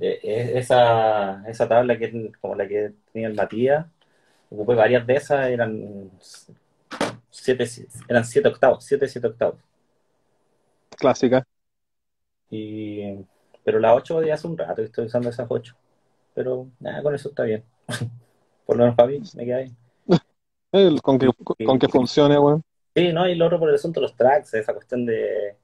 eh, 0.00 0.52
esa, 0.56 1.42
esa 1.48 1.68
tabla 1.68 1.96
que 1.96 2.32
como 2.40 2.54
la 2.54 2.68
que 2.68 2.92
tenía 3.12 3.28
el 3.28 3.34
Matías, 3.34 3.86
ocupé 4.50 4.74
varias 4.74 5.06
de 5.06 5.14
esas, 5.14 5.46
eran 5.48 6.10
7 7.40 7.64
eran 8.08 8.24
siete 8.24 8.48
octavos, 8.48 8.84
7 8.84 9.08
7 9.08 9.26
octavos. 9.26 9.60
Clásica. 10.90 11.46
Y, 12.50 13.24
pero 13.64 13.78
la 13.78 13.94
8 13.94 14.22
ya 14.22 14.34
hace 14.34 14.46
un 14.46 14.58
rato 14.58 14.76
que 14.76 14.84
estoy 14.84 15.06
usando 15.06 15.28
esas 15.28 15.46
8. 15.48 15.74
Pero 16.34 16.68
nada, 16.80 17.02
con 17.02 17.14
eso 17.14 17.28
está 17.28 17.44
bien. 17.44 17.64
Por 18.66 18.76
lo 18.76 18.84
menos 18.84 18.96
para 18.96 19.08
mí, 19.08 19.20
me 19.34 19.44
queda 19.44 19.58
bien. 19.58 19.76
Con 21.02 21.18
que, 21.18 21.30
con 21.64 21.78
que 21.78 21.88
funcione, 21.88 22.38
weón. 22.38 22.62
Sí, 22.94 23.10
no, 23.10 23.26
y 23.26 23.34
lo 23.34 23.46
otro 23.46 23.58
por 23.58 23.70
el 23.70 23.76
asunto 23.76 24.00
de 24.00 24.06
los 24.06 24.14
tracks, 24.14 24.52
esa 24.52 24.74
cuestión 24.74 25.06
de, 25.06 25.56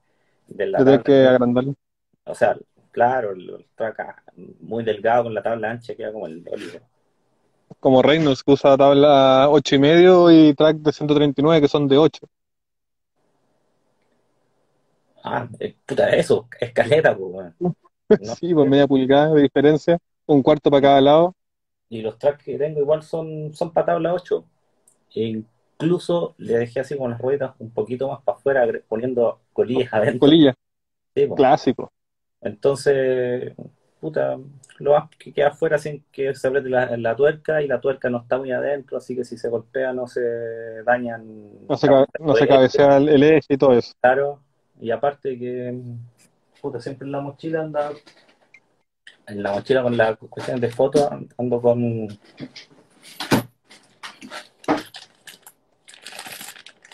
de 0.47 0.65
la 0.65 0.83
tienes 0.83 1.03
que 1.03 1.27
agrandarlo. 1.27 1.75
O 2.23 2.33
sea, 2.33 2.57
claro, 2.89 3.33
el, 3.33 3.47
el 3.47 3.67
track 3.75 3.99
ah, 3.99 4.23
muy 4.61 4.83
delgado 4.83 5.25
con 5.25 5.33
la 5.35 5.43
tabla 5.43 5.69
ancha 5.69 5.95
queda 5.95 6.11
como 6.11 6.25
el 6.25 6.43
olivo. 6.51 6.79
Como 7.79 8.01
Reynolds, 8.01 8.43
que 8.43 8.51
usa 8.51 8.77
tabla 8.77 9.47
8 9.49 9.75
y 9.75 9.79
medio 9.79 10.31
y 10.31 10.53
track 10.53 10.77
de 10.77 10.91
139 10.91 11.61
que 11.61 11.67
son 11.67 11.87
de 11.87 11.97
8. 11.97 12.27
Ah, 15.23 15.47
eh, 15.59 15.75
puta, 15.85 16.09
eso, 16.09 16.47
escaleta, 16.59 17.17
pues. 17.17 17.53
Sí, 18.39 18.53
pues 18.53 18.69
media 18.69 18.85
pulgada 18.85 19.33
de 19.33 19.41
diferencia, 19.41 19.97
un 20.27 20.43
cuarto 20.43 20.69
para 20.69 20.81
cada 20.83 21.01
lado. 21.01 21.35
Y 21.89 22.01
los 22.01 22.19
tracks 22.19 22.43
que 22.43 22.57
tengo 22.57 22.79
igual 22.79 23.01
son, 23.01 23.53
son 23.55 23.73
para 23.73 23.87
tabla 23.87 24.13
8. 24.13 24.45
E 25.15 25.43
incluso 25.79 26.35
le 26.37 26.59
dejé 26.59 26.81
así 26.81 26.95
con 26.95 27.09
las 27.11 27.19
ruedas 27.19 27.55
un 27.57 27.71
poquito 27.71 28.07
más 28.07 28.21
para 28.21 28.37
afuera, 28.37 28.67
poniendo 28.87 29.39
colillas 29.53 29.91
adentro. 29.91 30.19
Colilla, 30.19 30.53
Sí, 31.15 31.25
po. 31.25 31.35
clásico. 31.35 31.91
Entonces, 32.41 33.53
puta, 33.99 34.37
lo 34.79 34.91
más 34.91 35.09
que 35.17 35.33
queda 35.33 35.47
afuera 35.49 35.77
sin 35.77 36.03
que 36.11 36.33
se 36.35 36.47
apriete 36.47 36.69
la, 36.69 36.97
la 36.97 37.15
tuerca 37.15 37.61
y 37.61 37.67
la 37.67 37.79
tuerca 37.79 38.09
no 38.09 38.19
está 38.19 38.37
muy 38.37 38.51
adentro, 38.51 38.97
así 38.97 39.15
que 39.15 39.23
si 39.23 39.37
se 39.37 39.49
golpea 39.49 39.93
no 39.93 40.07
se 40.07 40.21
dañan. 40.85 41.23
No 41.67 41.77
se, 41.77 41.87
cabe- 41.87 42.05
no 42.19 42.35
se 42.35 42.47
cabecea 42.47 42.97
el, 42.97 43.09
el 43.09 43.23
eje 43.23 43.53
y 43.53 43.57
todo 43.57 43.73
eso. 43.73 43.93
Claro, 44.01 44.41
y 44.79 44.91
aparte 44.91 45.37
que, 45.39 45.73
puta, 46.61 46.79
siempre 46.79 47.05
en 47.05 47.11
la 47.11 47.21
mochila 47.21 47.61
anda, 47.61 47.91
en 49.27 49.41
la 49.43 49.53
mochila 49.53 49.83
con 49.83 49.97
las 49.97 50.17
cuestiones 50.17 50.61
de 50.61 50.69
fotos, 50.69 51.09
ando 51.37 51.61
con, 51.61 52.07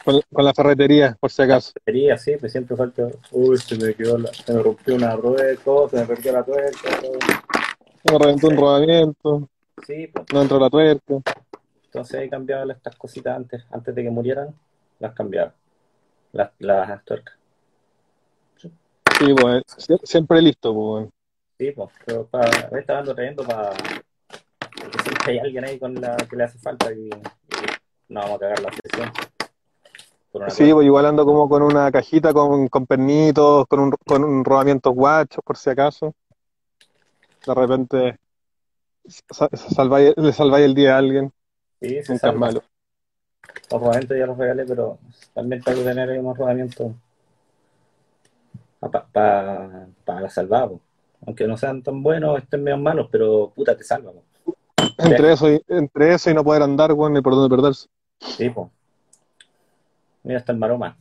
Con, 0.03 0.19
con 0.33 0.45
la 0.45 0.53
ferretería, 0.53 1.15
por 1.19 1.29
si 1.31 1.41
acaso. 1.43 1.73
batería, 1.79 2.17
sí, 2.17 2.35
pues 2.37 2.51
siempre 2.51 2.75
falta, 2.75 3.07
uy, 3.31 3.57
se 3.57 3.77
me 3.77 3.93
quedó, 3.93 4.17
la- 4.17 4.33
se 4.33 4.51
me 4.53 4.63
rompió 4.63 4.95
una 4.95 5.15
rueda, 5.15 5.55
se 5.89 5.97
me 5.97 6.05
perdió 6.05 6.31
la 6.33 6.43
tuerca, 6.43 6.89
todo. 7.01 7.19
Me 8.11 8.17
reventó 8.17 8.47
un 8.47 8.57
rodamiento, 8.57 9.49
Sí, 9.85 10.07
pues, 10.07 10.25
no 10.33 10.41
entró 10.41 10.59
la 10.59 10.69
tuerca. 10.69 11.15
entonces 11.85 12.21
he 12.21 12.29
cambiado 12.29 12.71
estas 12.71 12.95
cositas 12.95 13.35
antes, 13.35 13.63
antes 13.71 13.93
de 13.93 14.03
que 14.03 14.09
murieran, 14.09 14.55
las 14.99 15.13
cambiaba, 15.13 15.53
las, 16.31 16.51
las 16.59 17.03
tuercas. 17.05 17.35
Sí, 18.57 19.33
pues, 19.39 19.63
sie- 19.77 19.99
siempre 20.03 20.41
listo, 20.41 20.73
pues. 20.73 21.09
Sí, 21.59 21.71
pues, 21.71 21.89
pero 22.05 22.25
para, 22.25 22.69
me 22.71 22.79
estaba 22.79 23.03
trayendo 23.03 23.43
para, 23.43 23.69
porque 24.81 24.97
siempre 25.03 25.33
hay 25.33 25.39
alguien 25.39 25.63
ahí 25.65 25.77
con 25.77 25.93
la 26.01 26.17
que 26.17 26.35
le 26.35 26.43
hace 26.43 26.57
falta 26.57 26.91
y, 26.91 27.05
y 27.07 27.09
no 28.09 28.21
vamos 28.21 28.37
a 28.37 28.39
cagar 28.39 28.59
la 28.61 28.71
sesión. 28.71 29.11
Sí, 30.49 30.71
pues 30.73 30.85
igual 30.85 31.05
ando 31.05 31.25
como 31.25 31.49
con 31.49 31.61
una 31.61 31.91
cajita 31.91 32.33
con, 32.33 32.67
con 32.69 32.85
pernitos, 32.87 33.67
con 33.67 33.79
un, 33.81 33.91
con 34.05 34.23
un 34.23 34.45
rodamiento 34.45 34.91
guacho, 34.91 35.41
por 35.41 35.57
si 35.57 35.69
acaso. 35.69 36.13
De 37.45 37.53
repente 37.53 38.17
sa- 39.07 39.49
salváis- 39.49 40.13
le 40.15 40.31
salváis 40.31 40.65
el 40.65 40.75
día 40.75 40.95
a 40.95 40.99
alguien, 40.99 41.31
Sí, 41.81 42.01
se 42.03 42.13
nunca 42.13 42.13
es 42.15 42.19
salva. 42.21 42.39
malo. 42.39 42.63
Los 43.71 43.81
rodamientos 43.81 44.17
ya 44.17 44.25
los 44.25 44.37
regalé, 44.37 44.65
pero 44.65 44.99
también 45.33 45.61
tengo 45.63 45.79
que 45.79 45.85
tener 45.85 46.09
ahí 46.09 46.17
unos 46.19 46.37
rodamientos 46.37 46.91
para 49.13 50.21
la 50.21 50.29
salvada, 50.29 50.69
po. 50.69 50.81
Aunque 51.25 51.47
no 51.47 51.55
sean 51.57 51.83
tan 51.83 52.01
buenos, 52.01 52.39
estén 52.39 52.63
medio 52.63 52.77
malos, 52.77 53.07
pero 53.11 53.51
puta, 53.55 53.75
te 53.77 53.83
salva, 53.83 54.11
po. 54.11 54.23
Entre 54.97 55.31
eso 55.33 55.49
y, 55.51 55.61
entre 55.67 56.13
eso 56.13 56.29
y 56.29 56.33
no 56.33 56.43
poder 56.43 56.63
andar, 56.63 56.93
weón, 56.93 57.13
ni 57.13 57.21
por 57.21 57.33
dónde 57.33 57.55
perderse. 57.55 57.87
Sí, 58.19 58.49
po. 58.49 58.71
Mira, 60.23 60.39
está 60.39 60.51
el 60.51 60.57
maroma. 60.57 60.97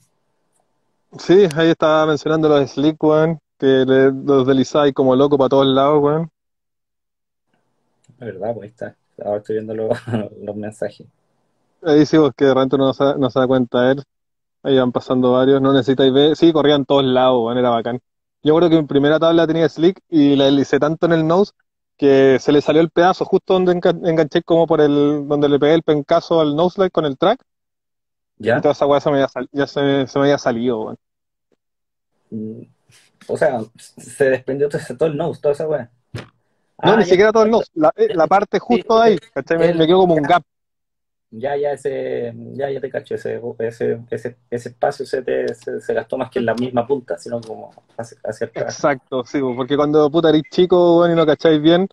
Sí, 1.18 1.46
ahí 1.56 1.70
estaba 1.70 2.04
mencionando 2.06 2.48
los 2.48 2.68
slick, 2.72 3.00
weón, 3.02 3.38
que 3.59 3.66
le- 3.87 4.11
los 4.12 4.44
deslizáis 4.46 4.92
como 4.92 5.14
loco 5.14 5.38
para 5.38 5.48
todos 5.50 5.66
lados, 5.66 6.02
weón. 6.02 6.30
Es 8.09 8.18
verdad, 8.18 8.54
pues 8.54 8.62
ahí 8.64 8.68
está. 8.68 8.96
Ahora 9.24 9.38
estoy 9.38 9.56
viendo 9.56 9.74
los, 9.74 9.98
los 10.42 10.54
mensajes. 10.56 11.06
Ahí 11.83 12.04
sí, 12.06 12.18
pues 12.18 12.33
que 12.37 12.44
de 12.44 12.54
repente 12.54 12.76
no 12.78 12.92
se, 12.92 13.04
no 13.16 13.30
se 13.30 13.38
da 13.38 13.46
cuenta 13.46 13.90
él. 13.90 14.02
Ahí 14.62 14.78
van 14.78 14.92
pasando 14.92 15.33
varios, 15.33 15.62
no 15.62 15.72
necesitáis 15.72 16.12
ver. 16.12 16.37
Sí, 16.37 16.52
corrían 16.52 16.85
todos 16.87 17.04
lados, 17.04 17.44
weón, 17.44 17.59
era 17.59 17.70
bacán. 17.70 18.00
Yo 18.42 18.56
creo 18.56 18.70
que 18.70 18.76
en 18.78 18.87
primera 18.88 19.18
tabla 19.20 19.46
tenía 19.46 19.68
slick 19.68 20.00
y 20.09 20.37
la 20.37 20.46
deslicé 20.46 20.78
tanto 20.80 21.06
en 21.06 21.12
el 21.12 21.26
nose 21.26 21.52
que 21.98 22.38
se 22.40 22.52
le 22.52 22.62
salió 22.62 22.83
el 22.83 22.90
pedazo 22.90 23.24
justo 23.26 23.54
donde 23.54 23.74
engan- 23.76 24.06
enganché 24.09 24.42
como 24.42 24.66
por 24.66 24.80
el, 24.80 25.28
donde 25.28 25.48
le 25.48 25.59
pegué 25.59 25.74
el 25.74 25.83
pencazo 25.83 26.40
al 26.40 26.56
nose 26.56 26.80
light 26.80 26.92
con 26.92 27.06
el 27.06 27.18
track 27.18 27.42
y 28.42 28.48
¿Ya? 28.48 28.61
toda 28.61 28.72
esa 28.72 28.87
weá 28.87 29.00
se 29.00 29.11
me 29.11 29.16
había, 29.16 29.29
sal- 29.29 29.48
ya 29.53 29.66
se, 29.66 30.07
se 30.07 30.18
me 30.18 30.24
había 30.26 30.38
salido, 30.38 30.81
weón. 30.83 30.96
Mm, 32.31 32.62
O 33.29 33.37
sea, 33.37 33.61
se 33.98 34.31
desprendió 34.31 34.68
todo, 34.68 35.09
el 35.09 35.16
nose, 35.16 35.40
toda 35.40 35.55
esa 35.55 35.68
weá. 35.68 35.90
No, 36.83 36.96
Ah, 36.96 36.96
ni 36.96 37.05
ya. 37.07 37.16
siquiera 37.16 37.33
todo 37.33 37.42
el 37.44 37.50
nose, 37.50 37.70
la, 37.74 37.92
eh, 37.96 38.09
la 38.12 38.26
parte 38.26 38.59
justo 38.59 38.98
de 38.98 39.03
ahí, 39.05 39.18
¿cachai? 39.35 39.59
Me, 39.59 39.68
me 39.74 39.87
quedó 39.87 39.98
como 39.98 40.14
un 40.14 40.26
gap. 40.26 40.42
ya, 41.31 41.57
ya 41.57 41.72
ese, 41.72 42.33
ya, 42.55 42.70
ya 42.70 42.81
te 42.81 42.90
cacho, 42.90 43.14
ese, 43.14 43.40
ese, 43.59 44.00
ese, 44.11 44.37
ese 44.50 44.68
espacio 44.70 45.07
se, 45.07 45.22
te, 45.22 45.55
se, 45.55 45.94
gastó 45.94 46.18
más 46.18 46.31
que 46.31 46.40
en 46.40 46.46
la 46.46 46.55
misma 46.55 46.87
punta, 46.87 47.18
sino 47.18 47.40
como 47.40 47.70
hacia, 47.96 48.18
hacia 48.24 48.46
atrás. 48.48 48.76
Exacto, 48.76 49.24
sí, 49.24 49.38
porque 49.57 49.76
cuando 49.76 50.11
puta 50.11 50.29
eres 50.31 50.42
chico 50.50 50.96
bueno, 50.96 51.14
y 51.14 51.16
no 51.16 51.24
cacháis 51.26 51.61
bien, 51.62 51.88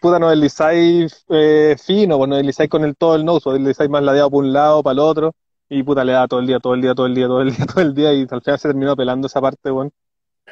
puta 0.00 0.18
no 0.18 0.28
deslizáis 0.30 1.24
eh, 1.28 1.76
fino, 1.82 2.18
pues 2.18 2.28
no 2.28 2.36
deslizáis 2.36 2.68
con 2.68 2.84
el 2.84 2.96
todo 2.96 3.14
el 3.14 3.24
nose, 3.24 3.50
deslizáis 3.50 3.88
más 3.90 4.02
ladeado 4.02 4.30
por 4.30 4.44
un 4.44 4.52
lado, 4.52 4.82
para 4.82 4.92
el 4.94 4.98
otro, 4.98 5.34
y 5.68 5.82
puta 5.82 6.04
le 6.04 6.12
da 6.12 6.26
todo 6.26 6.40
el 6.40 6.46
día, 6.46 6.58
todo 6.58 6.74
el 6.74 6.80
día, 6.80 6.94
todo 6.94 7.06
el 7.06 7.14
día, 7.14 7.26
todo 7.26 7.42
el 7.42 7.50
día, 7.52 7.66
todo 7.66 7.80
el 7.80 7.94
día, 7.94 8.12
y 8.12 8.22
al 8.22 8.42
final 8.42 8.58
se 8.58 8.68
terminó 8.68 8.96
pelando 8.96 9.26
esa 9.26 9.40
parte, 9.40 9.70
bueno. 9.70 9.90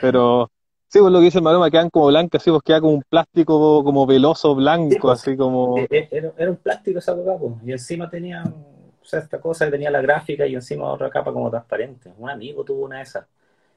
Pero 0.00 0.50
sí, 0.88 0.98
pues 1.00 1.12
lo 1.12 1.18
que 1.18 1.24
dice 1.24 1.38
el 1.38 1.44
Maroma, 1.44 1.70
quedan 1.70 1.90
como 1.90 2.06
blancas, 2.06 2.42
sí, 2.42 2.50
pues 2.50 2.62
queda 2.62 2.80
como 2.80 2.94
un 2.94 3.02
plástico 3.08 3.82
como 3.82 4.06
veloso 4.06 4.54
blanco, 4.54 4.96
pues, 5.00 5.20
así 5.20 5.36
como... 5.36 5.78
E, 5.78 5.88
e, 5.90 6.08
era, 6.10 6.32
era, 6.36 6.50
un 6.50 6.56
plástico 6.56 6.98
esa 6.98 7.16
capa, 7.16 7.38
pues, 7.38 7.54
y 7.64 7.72
encima 7.72 8.10
tenía, 8.10 8.44
o 8.44 9.04
sea, 9.04 9.20
esta 9.20 9.40
cosa 9.40 9.64
que 9.64 9.72
tenía 9.72 9.90
la 9.90 10.02
gráfica 10.02 10.46
y 10.46 10.54
encima 10.54 10.92
otra 10.92 11.08
capa 11.08 11.32
como 11.32 11.50
transparente. 11.50 12.12
Un 12.18 12.28
amigo 12.28 12.64
tuvo 12.64 12.84
una 12.84 12.98
de 12.98 13.02
esas 13.02 13.26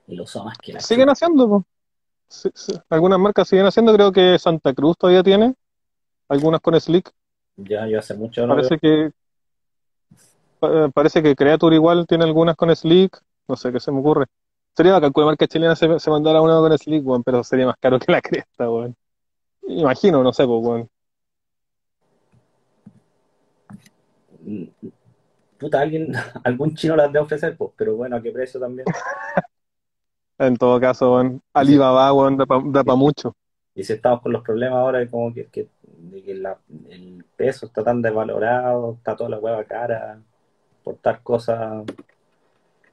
y 0.07 0.15
lo 0.15 0.23
usó 0.23 0.43
más 0.43 0.57
que 0.57 0.73
la 0.73 0.79
Siguen 0.81 1.09
haciendo, 1.09 1.47
pues. 1.47 1.63
Algunas 2.89 3.17
marcas 3.17 3.47
siguen 3.47 3.65
haciendo, 3.65 3.93
creo 3.93 4.11
que 4.11 4.37
Santa 4.37 4.73
Cruz 4.73 4.95
todavía 4.97 5.23
tiene, 5.23 5.55
algunas 6.27 6.59
con 6.61 6.79
Slick. 6.79 7.11
Ya, 7.55 7.87
yo 7.87 7.99
hace 7.99 8.13
mucho 8.15 8.45
no 8.45 8.55
Parece 8.55 8.77
que 8.77 9.11
parece 10.93 11.23
que 11.23 11.35
Creature 11.35 11.75
igual 11.75 12.05
tiene 12.07 12.23
algunas 12.23 12.55
con 12.55 12.75
Slick, 12.75 13.21
no 13.47 13.55
sé 13.55 13.71
qué 13.71 13.79
se 13.79 13.91
me 13.91 13.99
ocurre. 13.99 14.25
Sería 14.75 14.93
bacán 14.93 15.11
que 15.11 15.21
marca 15.21 15.47
chilena 15.47 15.75
se, 15.75 15.99
se 15.99 16.09
mandara 16.09 16.41
una 16.41 16.59
con 16.59 16.77
Slick, 16.77 17.03
bueno, 17.03 17.23
pero 17.23 17.43
sería 17.43 17.65
más 17.65 17.77
caro 17.79 17.99
que 17.99 18.11
la 18.11 18.21
cresta, 18.21 18.67
bueno. 18.67 18.95
Imagino, 19.67 20.23
no 20.23 20.33
sé, 20.33 20.45
pues, 20.45 20.61
bueno. 20.61 20.89
Puta, 25.59 25.81
alguien, 25.81 26.13
algún 26.43 26.75
chino 26.75 26.95
las 26.95 27.11
debe 27.11 27.25
ofrecer, 27.25 27.55
pues, 27.57 27.71
pero 27.75 27.95
bueno, 27.95 28.15
¿a 28.15 28.21
qué 28.21 28.31
precio 28.31 28.59
también? 28.59 28.85
En 30.39 30.55
todo 30.55 30.79
caso, 30.79 31.21
Alibaba, 31.53 32.11
bueno, 32.11 32.37
da 32.37 32.83
para 32.85 32.95
mucho. 32.95 33.35
Y 33.75 33.83
si 33.83 33.91
estamos 33.91 34.21
con 34.21 34.31
los 34.31 34.41
problemas 34.41 34.77
ahora 34.77 34.99
de 34.99 35.09
como 35.09 35.33
que, 35.33 35.49
de 35.83 36.23
que 36.23 36.31
el 36.31 37.25
peso 37.35 37.65
está 37.65 37.83
tan 37.83 38.01
desvalorado, 38.01 38.93
está 38.93 39.17
toda 39.17 39.31
la 39.31 39.37
hueva 39.37 39.65
cara, 39.65 40.21
importar 40.89 41.21
cosas, 41.23 41.85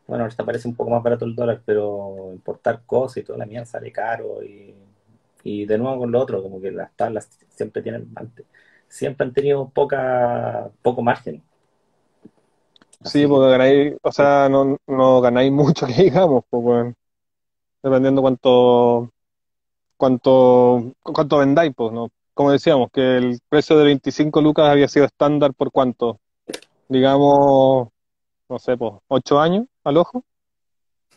bueno, 0.07 0.25
ahorita 0.25 0.45
parece 0.45 0.69
un 0.69 0.77
poco 0.77 0.91
más 0.91 1.03
barato 1.03 1.25
el 1.25 1.35
dólar, 1.35 1.63
pero 1.65 2.31
importar 2.33 2.83
cosas 2.87 3.19
y 3.19 3.25
toda 3.25 3.39
la 3.39 3.47
mierda 3.47 3.67
sale 3.67 3.91
caro 3.93 4.43
y, 4.45 4.75
y 5.45 5.67
de 5.67 5.79
nuevo 5.79 5.99
con 6.01 6.13
lo 6.13 6.21
otro, 6.21 6.43
como 6.43 6.61
que 6.61 6.71
las 6.73 6.93
tablas 6.97 7.29
siempre 7.51 7.83
tienen, 7.83 8.09
siempre 8.89 9.27
han 9.27 9.33
tenido 9.35 9.69
poca, 9.71 10.71
poco 10.83 11.03
margen. 11.03 11.43
sí, 13.05 13.27
porque 13.27 13.51
ganáis, 13.51 13.95
o 14.03 14.13
sea, 14.13 14.49
no, 14.49 14.77
no 14.87 15.21
ganáis 15.21 15.53
mucho 15.53 15.87
que 15.87 15.95
digamos, 16.05 16.45
pues 16.51 16.95
dependiendo 17.83 18.23
cuánto 18.23 19.11
cuánto 19.97 20.93
cuánto 21.03 21.39
vendáis, 21.39 21.73
pues, 21.77 21.93
¿no? 21.93 22.11
Como 22.35 22.53
decíamos, 22.53 22.91
que 22.93 23.19
el 23.19 23.41
precio 23.49 23.79
de 23.79 23.87
25 23.87 24.41
lucas 24.43 24.69
había 24.71 24.89
sido 24.89 25.07
estándar 25.07 25.55
por 25.55 25.73
cuánto, 25.73 26.21
digamos, 26.89 27.89
no 28.49 28.59
sé, 28.59 28.77
pues, 28.77 28.95
8 29.09 29.41
años 29.41 29.67
al 29.85 29.97
ojo. 29.97 30.25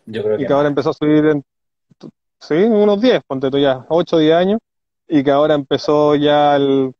Yo 0.05 0.23
creo 0.23 0.39
y 0.39 0.45
que, 0.45 0.53
ahora 0.53 0.67
empezó 0.67 0.89
a 0.89 0.93
subir 0.93 1.25
en, 1.25 1.43
sí, 2.39 2.55
unos 2.55 2.99
10, 3.01 3.21
ponte 3.27 3.51
tú 3.51 3.57
ya, 3.57 3.85
8 3.89 4.15
o 4.15 4.19
10 4.19 4.35
años, 4.35 4.59
y 5.07 5.23
que 5.23 5.31
ahora 5.31 5.55
empezó 5.55 6.15
ya 6.15 6.55
el, 6.55 6.93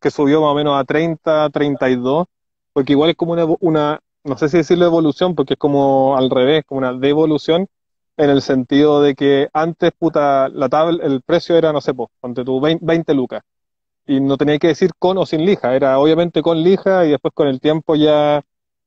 que 0.00 0.10
subió 0.10 0.40
más 0.40 0.52
o 0.52 0.54
menos 0.54 0.78
a 0.78 0.84
30, 0.84 1.50
32, 1.50 2.26
porque 2.72 2.92
igual 2.92 3.10
es 3.10 3.16
como 3.16 3.32
una, 3.32 3.46
una 3.60 4.00
no 4.24 4.38
sé 4.38 4.48
si 4.48 4.58
decirlo 4.58 4.86
evolución, 4.86 5.34
porque 5.34 5.54
es 5.54 5.58
como 5.58 6.16
al 6.16 6.30
revés, 6.30 6.64
como 6.66 6.78
una 6.78 6.94
devolución, 6.94 7.68
en 8.16 8.30
el 8.30 8.42
sentido 8.42 9.02
de 9.02 9.14
que 9.14 9.48
antes, 9.52 9.92
puta, 9.98 10.48
la 10.48 10.68
tabla, 10.68 11.04
el 11.04 11.20
precio 11.22 11.56
era, 11.56 11.72
no 11.72 11.80
sé, 11.80 11.94
pues, 11.94 12.08
ponte 12.20 12.44
tú 12.44 12.60
20, 12.60 13.14
lucas. 13.14 13.42
Y 14.06 14.20
no 14.20 14.36
tenía 14.36 14.58
que 14.58 14.68
decir 14.68 14.90
con 14.98 15.18
o 15.18 15.26
sin 15.26 15.44
lija, 15.46 15.74
era 15.74 15.98
obviamente 15.98 16.42
con 16.42 16.62
lija 16.62 17.06
y 17.06 17.10
después 17.10 17.32
con 17.34 17.48
el 17.48 17.60
tiempo 17.60 17.96
ya 17.96 18.42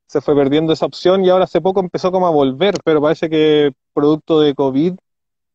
se 0.06 0.20
fue 0.20 0.34
perdiendo 0.36 0.72
esa 0.72 0.86
opción 0.86 1.24
y 1.24 1.28
ahora 1.30 1.44
hace 1.44 1.60
poco 1.60 1.80
empezó 1.80 2.12
como 2.12 2.26
a 2.26 2.30
volver, 2.30 2.74
pero 2.84 3.02
parece 3.02 3.28
que 3.28 3.72
producto 3.92 4.40
de 4.40 4.54
COVID 4.54 4.94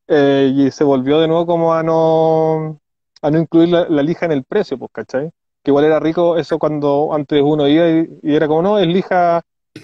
eh, 0.08 0.52
y 0.54 0.71
se 0.71 0.84
volvió 0.84 1.19
de 1.19 1.28
nuevo 1.28 1.45
como 1.45 1.73
a 1.73 1.84
no, 1.84 2.80
a 3.21 3.32
no 3.32 3.39
incluir 3.39 3.69
la, 3.69 4.04
lija 4.04 4.26
en 4.26 4.34
el 4.34 4.43
precio, 4.43 4.78
pues, 4.78 4.91
¿cachai? 4.93 5.32
Que 5.63 5.71
igual 5.71 5.86
era 5.86 5.99
rico 5.99 6.38
eso 6.38 6.60
cuando 6.60 7.13
antes 7.13 7.41
uno 7.41 7.67
iba 7.67 7.89
y, 7.89 8.19
y 8.23 8.36
era 8.36 8.47
como, 8.47 8.62
no, 8.62 8.80
es 8.80 8.88
lija 8.88 9.41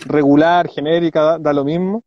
regular, 0.07 0.67
genérica, 0.69 1.39
da 1.39 1.53
lo 1.53 1.63
mismo 1.63 2.03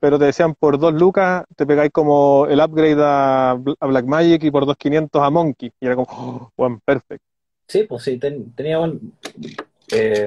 pero 0.00 0.18
te 0.18 0.24
decían 0.24 0.54
por 0.54 0.78
dos 0.78 0.94
lucas 0.94 1.44
te 1.54 1.66
pegáis 1.66 1.92
como 1.92 2.46
el 2.46 2.58
upgrade 2.60 2.96
a, 2.98 3.50
a 3.50 3.86
Black 3.86 4.06
Magic 4.06 4.42
y 4.42 4.50
por 4.50 4.64
2.500 4.64 5.24
a 5.24 5.30
Monkey. 5.30 5.72
Y 5.78 5.86
era 5.86 5.94
como, 5.94 6.08
oh, 6.10 6.52
bueno, 6.56 6.80
perfecto. 6.84 7.24
Sí, 7.68 7.84
pues 7.84 8.02
sí, 8.02 8.18
tenía 8.18 8.78
eh, 9.92 10.26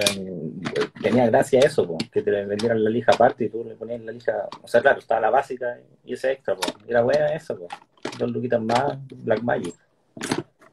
tenía 1.02 1.28
gracia 1.28 1.60
eso, 1.60 1.88
pues, 1.88 2.10
que 2.10 2.22
te 2.22 2.32
vendieran 2.32 2.84
la 2.84 2.90
lija 2.90 3.12
aparte 3.14 3.46
y 3.46 3.50
tú 3.50 3.64
le 3.64 3.76
ponías 3.76 4.02
la 4.02 4.12
lija, 4.12 4.48
o 4.62 4.68
sea, 4.68 4.82
claro, 4.82 5.00
estaba 5.00 5.22
la 5.22 5.30
básica 5.30 5.78
y 6.04 6.14
ese 6.14 6.34
extra, 6.34 6.56
pues, 6.56 6.74
era 6.88 7.02
buena 7.02 7.28
eso, 7.28 7.58
pues, 7.58 8.18
dos 8.18 8.32
luquitas 8.32 8.62
más, 8.62 8.98
Black 9.08 9.42
Magic. 9.42 9.76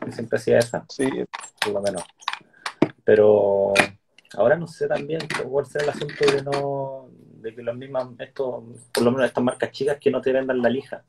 Yo 0.07 0.13
siempre 0.13 0.39
hacía 0.39 0.59
esa, 0.59 0.85
sí. 0.89 1.09
por 1.61 1.73
lo 1.73 1.83
menos. 1.83 2.03
Pero 3.05 3.75
ahora 4.35 4.57
no 4.57 4.67
sé 4.67 4.89
también 4.89 5.21
cuál 5.49 5.67
será 5.67 5.85
el 5.85 5.91
asunto 5.91 6.25
de 6.25 6.43
no 6.43 7.09
de 7.41 7.55
que 7.55 7.63
las 7.63 7.77
mismas, 7.77 8.09
esto, 8.19 8.65
por 8.93 9.05
lo 9.05 9.13
menos 9.13 9.27
estas 9.27 9.45
marcas 9.45 9.71
chicas 9.73 9.99
que 9.99 10.11
no 10.11 10.21
te 10.21 10.33
vendan 10.33 10.63
la 10.63 10.69
lija. 10.69 11.03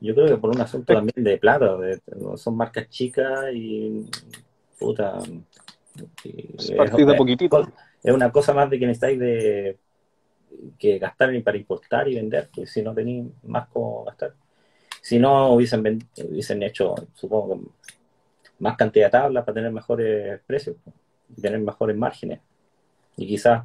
Yo 0.00 0.14
creo 0.14 0.26
que 0.26 0.36
por 0.36 0.54
un 0.54 0.60
asunto 0.60 0.94
también 0.94 1.24
de 1.24 1.36
plata, 1.36 1.76
son 2.36 2.56
marcas 2.56 2.88
chicas 2.88 3.46
y 3.52 4.06
puta. 4.78 5.18
es, 6.24 6.68
de 6.68 7.14
poquitito. 7.14 7.68
Es 8.02 8.14
una 8.14 8.32
cosa 8.32 8.54
más 8.54 8.70
de 8.70 8.78
que 8.78 8.86
necesitáis 8.86 9.18
de 9.18 9.76
que 10.78 10.98
gastar 10.98 11.30
para 11.42 11.58
importar 11.58 12.08
y 12.08 12.14
vender, 12.14 12.48
pues 12.54 12.70
si 12.70 12.82
no 12.82 12.94
tenéis 12.94 13.26
más 13.44 13.68
como 13.68 14.04
gastar. 14.04 14.34
Si 15.02 15.18
no, 15.18 15.52
hubiesen, 15.52 15.80
hubiesen 16.28 16.62
hecho, 16.62 16.94
supongo, 17.14 17.60
más 18.58 18.76
cantidad 18.76 19.06
de 19.06 19.10
tablas 19.10 19.44
para 19.44 19.54
tener 19.54 19.72
mejores 19.72 20.40
precios 20.46 20.76
y 21.36 21.40
tener 21.40 21.60
mejores 21.60 21.96
márgenes. 21.96 22.40
Y 23.16 23.26
quizás 23.26 23.64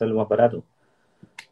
lo 0.00 0.16
más 0.16 0.28
barato. 0.28 0.64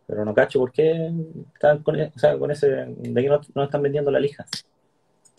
Pero 0.06 0.24
no 0.24 0.34
cacho 0.34 0.58
por 0.58 0.72
qué 0.72 1.10
están 1.54 1.82
con, 1.82 1.98
e, 1.98 2.12
ese, 2.50 2.68
de 2.68 3.22
que 3.22 3.38
no, 3.54 3.64
están 3.64 3.82
vendiendo 3.82 4.10
la 4.10 4.20
lija. 4.20 4.44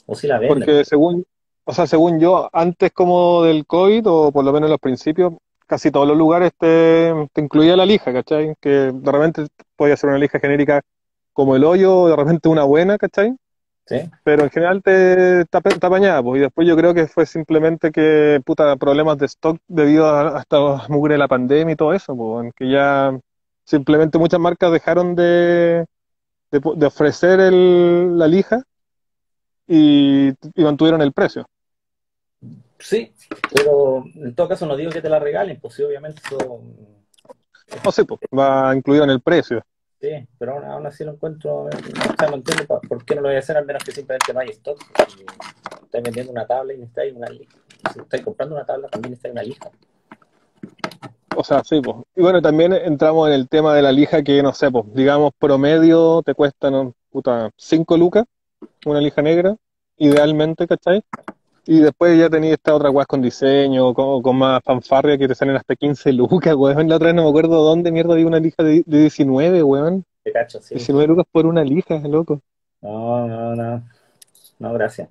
O 0.08 0.15
si 0.15 0.28
la 0.28 0.39
venden. 0.39 0.60
Porque 0.60 0.86
según, 0.86 1.26
o 1.63 1.74
sea, 1.74 1.86
según 1.86 2.20
yo, 2.20 2.50
antes 2.52 2.91
como 2.91 3.44
del 3.44 3.65
COVID, 3.65 4.04
o 4.08 4.32
por 4.32 4.44
lo 4.44 4.52
menos 4.52 4.68
en 4.68 4.72
los 4.72 4.80
principios, 4.80 5.34
casi 5.68 5.91
todos 5.91 6.08
los 6.08 6.18
lugares 6.18 6.52
te, 6.58 7.13
te 7.34 7.41
incluía 7.41 7.76
la 7.76 7.86
lija, 7.86 8.12
¿cachai? 8.12 8.56
Que 8.60 8.70
de 8.70 9.12
repente 9.12 9.48
podía 9.76 9.98
ser 9.98 10.10
una 10.10 10.20
lija 10.20 10.39
genérica 10.39 10.82
como 11.34 11.56
el 11.56 11.63
hoyo, 11.63 12.08
de 12.08 12.15
repente 12.15 12.50
una 12.50 12.63
buena, 12.63 12.98
¿cachai? 12.98 13.36
Pero 14.24 14.43
en 14.43 14.50
general 14.50 14.82
te, 14.82 15.45
te, 15.45 15.58
apañaba, 15.58 16.24
pues, 16.24 16.39
y 16.39 16.41
después 16.41 16.67
yo 16.67 16.76
creo 16.76 16.93
que 16.93 17.08
fue 17.08 17.26
simplemente 17.26 17.91
que, 17.91 18.41
puta, 18.43 18.76
problemas 18.78 19.18
de 19.18 19.28
stock 19.28 19.60
debido 19.68 20.07
a, 20.07 20.39
esta 20.39 20.88
mugre 20.89 21.14
de 21.14 21.20
la 21.20 21.28
pandemia 21.28 21.74
y 21.74 21.76
todo 21.76 21.93
eso, 21.93 22.16
pues, 22.16 22.51
que 22.55 22.70
ya 22.70 23.18
simplemente 23.64 24.18
muchas 24.18 24.39
marcas 24.39 24.72
dejaron 24.72 25.16
de, 25.16 25.86
de, 26.51 26.86
ofrecer 26.86 27.39
el, 27.39 28.18
la 28.18 28.28
lija 28.28 28.64
y, 29.68 30.32
mantuvieron 30.55 31.01
el 31.01 31.14
precio. 31.14 31.45
Sí, 32.80 33.14
pero 33.53 34.03
en 34.16 34.34
todo 34.34 34.47
caso 34.47 34.66
no 34.66 34.76
digo 34.76 34.91
que 34.91 35.01
te 35.01 35.10
la 35.10 35.20
regalen, 35.20 35.60
pues 35.60 35.76
sí, 35.76 35.84
obviamente 35.84 36.22
eso... 36.26 36.62
No 37.84 37.91
sé, 37.91 38.05
pues, 38.05 38.20
va 38.36 38.76
incluido 38.76 39.03
en 39.03 39.12
el 39.12 39.22
precio. 39.22 39.64
Sí, 40.02 40.28
pero 40.38 40.64
aún, 40.66 40.86
así 40.86 41.04
lo 41.04 41.14
encuentro, 41.14 41.64
o 41.64 41.70
sea, 41.72 42.30
no 42.30 42.36
entiendo 42.36 42.80
por 42.88 43.04
qué 43.06 43.16
no 43.16 43.22
lo 43.22 43.30
voy 43.30 43.38
a 43.38 43.39
hacer, 43.39 43.58
al 43.58 43.66
menos 43.66 43.84
que 43.84 43.91
simplemente 43.91 44.34
no 44.34 44.39
hay 44.39 44.50
stock. 44.50 44.78
Vendiendo 45.91 46.32
una 46.32 46.46
tabla 46.46 46.74
y 46.74 46.78
necesitáis 46.78 47.14
una 47.16 47.30
lija. 47.30 47.56
Si 47.93 48.00
estáis 48.02 48.24
comprando 48.24 48.56
una 48.56 48.66
tabla, 48.66 48.89
también 48.89 49.12
necesitáis 49.12 49.32
una 49.32 49.43
lija. 49.43 49.72
O 51.38 51.43
sea, 51.43 51.64
sí, 51.64 51.80
pues. 51.82 51.98
Y 52.16 52.22
bueno, 52.22 52.41
también 52.41 52.74
entramos 52.74 53.30
en 53.30 53.34
el 53.34 53.48
tema 53.48 53.74
de 53.74 53.82
la 53.82 53.93
lija 53.93 54.22
que, 54.22 54.43
no 54.43 54.54
sé, 54.54 54.70
pues, 54.70 54.86
digamos, 54.93 55.32
promedio 55.39 56.22
te 56.24 56.34
cuesta, 56.34 56.70
¿no? 56.70 56.93
Puta, 57.10 57.50
5 57.56 57.98
lucas, 57.98 58.26
una 58.86 59.00
lija 59.00 59.22
negra, 59.22 59.56
idealmente, 59.98 60.68
¿cachai? 60.68 61.02
Y 61.68 61.80
después 61.80 62.18
ya 62.18 62.30
tenía 62.30 62.53
esta 62.53 62.76
otra 62.76 62.91
weá 62.91 63.05
con 63.05 63.22
diseño, 63.22 63.93
con, 63.93 64.22
con, 64.22 64.38
más 64.38 64.61
fanfarria 64.63 65.18
que 65.18 65.28
te 65.28 65.36
salen 65.36 65.55
hasta 65.55 65.76
15 65.76 66.13
lucas, 66.13 66.55
weón. 66.57 66.88
La 66.88 66.97
otra 66.97 67.07
vez 67.07 67.16
no 67.16 67.24
me 67.24 67.30
acuerdo 67.30 67.63
dónde 67.63 67.91
mierda 67.91 68.13
había 68.13 68.28
una 68.28 68.39
lija 68.39 68.63
de, 68.63 68.84
de 68.86 68.99
19, 68.99 69.63
weón. 69.63 70.05
Te 70.24 70.32
cacho, 70.32 70.61
sí. 70.61 70.76
19 70.76 71.07
lucas 71.07 71.26
por 71.32 71.45
una 71.45 71.63
lija, 71.63 71.99
loco. 71.99 72.41
No, 72.82 73.28
no, 73.28 73.55
no. 73.55 73.84
No, 74.59 74.74
gracias. 74.74 75.09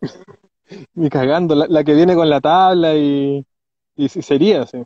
Ni 0.94 1.10
cagando, 1.10 1.54
la, 1.54 1.66
la, 1.68 1.84
que 1.84 1.94
viene 1.94 2.14
con 2.14 2.30
la 2.30 2.40
tabla 2.40 2.94
y, 2.94 3.44
y 3.96 4.08
sería, 4.08 4.66
sí. 4.66 4.82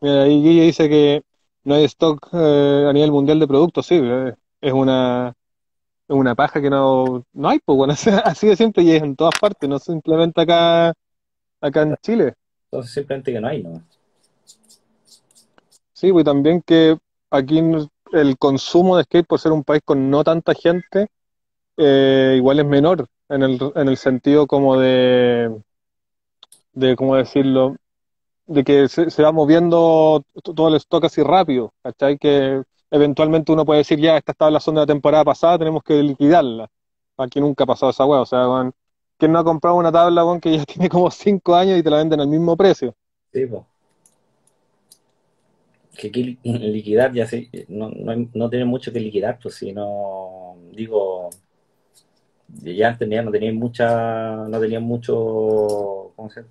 Mira, 0.00 0.22
ahí 0.24 0.42
Guille 0.42 0.62
dice 0.62 0.88
que 0.88 1.22
no 1.64 1.74
hay 1.74 1.84
stock 1.84 2.28
eh, 2.32 2.86
a 2.88 2.92
nivel 2.92 3.12
mundial 3.12 3.38
de 3.38 3.46
productos, 3.46 3.86
sí, 3.86 4.00
eh, 4.02 4.34
es 4.60 4.72
una, 4.72 5.32
una 6.14 6.34
paja 6.34 6.60
que 6.60 6.70
no, 6.70 7.24
no 7.32 7.48
hay, 7.48 7.58
pues 7.60 7.76
bueno, 7.76 7.94
así 8.24 8.46
de 8.46 8.56
siempre 8.56 8.82
y 8.84 8.92
es 8.92 9.02
en 9.02 9.16
todas 9.16 9.34
partes, 9.40 9.68
no 9.68 9.78
simplemente 9.78 10.40
acá, 10.40 10.92
acá 11.60 11.82
en 11.82 11.96
Chile. 12.02 12.34
Entonces 12.70 12.92
simplemente 12.92 13.32
que 13.32 13.40
no 13.40 13.48
hay, 13.48 13.62
¿no? 13.62 13.82
Sí, 15.92 16.12
pues 16.12 16.24
también 16.24 16.62
que 16.62 16.98
aquí 17.30 17.60
el 18.12 18.38
consumo 18.38 18.96
de 18.96 19.04
skate, 19.04 19.26
por 19.26 19.38
ser 19.38 19.52
un 19.52 19.64
país 19.64 19.82
con 19.84 20.10
no 20.10 20.24
tanta 20.24 20.54
gente, 20.54 21.08
eh, 21.76 22.34
igual 22.36 22.58
es 22.58 22.66
menor, 22.66 23.06
en 23.28 23.42
el, 23.42 23.72
en 23.74 23.88
el 23.88 23.96
sentido 23.96 24.46
como 24.46 24.78
de, 24.78 25.62
de, 26.72 26.96
¿cómo 26.96 27.16
decirlo? 27.16 27.76
De 28.46 28.64
que 28.64 28.88
se, 28.88 29.10
se 29.10 29.22
va 29.22 29.32
moviendo 29.32 30.24
todo 30.42 30.68
el 30.68 30.74
stock 30.74 31.04
así 31.04 31.22
rápido, 31.22 31.72
¿cachai? 31.82 32.18
Que 32.18 32.62
eventualmente 32.92 33.50
uno 33.50 33.64
puede 33.64 33.78
decir, 33.78 33.98
ya, 33.98 34.18
esta 34.18 34.32
estaba 34.32 34.50
en 34.50 34.54
la 34.54 34.60
zona 34.60 34.80
de 34.80 34.82
la 34.86 34.92
temporada 34.92 35.24
pasada, 35.24 35.58
tenemos 35.58 35.82
que 35.82 35.94
liquidarla. 36.02 36.68
Aquí 37.16 37.40
nunca 37.40 37.64
ha 37.64 37.66
pasado 37.66 37.90
esa 37.90 38.04
hueá, 38.04 38.20
o 38.20 38.26
sea, 38.26 38.48
weón, 38.48 38.72
¿quién 39.16 39.32
no 39.32 39.38
ha 39.38 39.44
comprado 39.44 39.76
una 39.76 39.90
tabla, 39.90 40.22
que 40.40 40.58
ya 40.58 40.64
tiene 40.66 40.88
como 40.88 41.10
cinco 41.10 41.54
años 41.54 41.78
y 41.78 41.82
te 41.82 41.90
la 41.90 41.96
venden 41.96 42.20
al 42.20 42.28
mismo 42.28 42.56
precio? 42.56 42.94
Sí, 43.32 43.46
pues. 43.46 43.62
Que 45.96 46.10
liquidar 46.44 47.12
ya 47.12 47.26
sí, 47.26 47.50
no, 47.68 47.90
no, 47.90 48.28
no 48.34 48.50
tiene 48.50 48.66
mucho 48.66 48.92
que 48.92 49.00
liquidar, 49.00 49.38
pues 49.42 49.54
si 49.54 49.72
no, 49.72 50.56
digo, 50.72 51.30
ya 52.48 52.88
antes 52.88 53.08
no 53.08 53.30
tenían 53.30 53.56
mucha, 53.56 54.36
no 54.36 54.60
tenían 54.60 54.82
mucho, 54.82 56.12
¿cómo 56.14 56.28
se? 56.30 56.44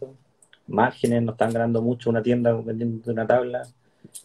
Márgenes, 0.67 1.21
no 1.21 1.33
están 1.33 1.53
ganando 1.53 1.81
mucho 1.81 2.09
una 2.09 2.23
tienda 2.23 2.53
vendiendo 2.53 3.11
una 3.11 3.27
tabla 3.27 3.61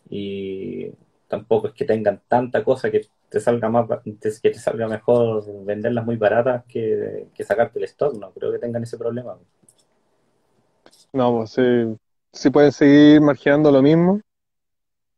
y 0.08 0.90
tampoco 1.28 1.68
es 1.68 1.74
que 1.74 1.84
tengan 1.84 2.22
tanta 2.28 2.62
cosa 2.64 2.90
que 2.90 3.06
te 3.28 3.40
salga 3.40 3.68
más, 3.68 3.86
que 4.04 4.50
te 4.50 4.54
salga 4.54 4.88
mejor 4.88 5.44
venderlas 5.64 6.04
muy 6.04 6.16
baratas 6.16 6.64
que, 6.68 7.28
que 7.34 7.44
sacarte 7.44 7.78
el 7.78 7.84
stock, 7.86 8.14
no 8.16 8.30
creo 8.30 8.52
que 8.52 8.58
tengan 8.58 8.82
ese 8.82 8.96
problema. 8.96 9.36
No, 11.12 11.38
pues 11.38 11.50
sí, 11.50 11.96
sí 12.32 12.50
pueden 12.50 12.72
seguir 12.72 13.20
marginando 13.20 13.70
lo 13.70 13.82
mismo. 13.82 14.20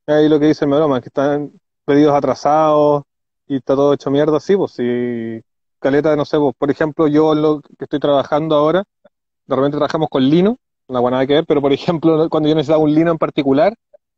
Ahí 0.07 0.29
lo 0.29 0.41
que 0.41 0.47
dice 0.47 0.65
el 0.65 0.71
broma, 0.71 1.01
que 1.01 1.09
están 1.09 1.53
pedidos 1.85 2.15
atrasados 2.15 3.03
y 3.47 3.57
está 3.57 3.75
todo 3.75 3.93
hecho 3.93 4.11
mierda, 4.11 4.41
sí, 4.41 4.57
pues 4.57 4.73
sí, 4.73 5.41
caleta, 5.79 6.17
no 6.17 6.25
sé, 6.25 6.39
pues, 6.39 6.55
por 6.57 6.71
ejemplo, 6.71 7.09
yo 7.09 7.35
lo 7.35 7.61
que 7.61 7.85
estoy 7.85 8.01
trabajando 8.01 8.55
ahora, 8.55 8.85
de 9.47 9.57
repente 9.57 9.77
trabajamos 9.77 10.09
con 10.09 10.23
lino, 10.23 10.57
no 10.89 11.11
nada 11.11 11.27
que 11.27 11.35
ver, 11.35 11.47
pero 11.47 11.61
por 11.61 11.73
ejemplo, 11.73 12.29
cuando 12.31 12.49
yo 12.49 12.55
necesitaba 12.55 12.83
un 12.83 12.95
lino 12.95 13.11
en 13.11 13.19
particular, 13.19 13.75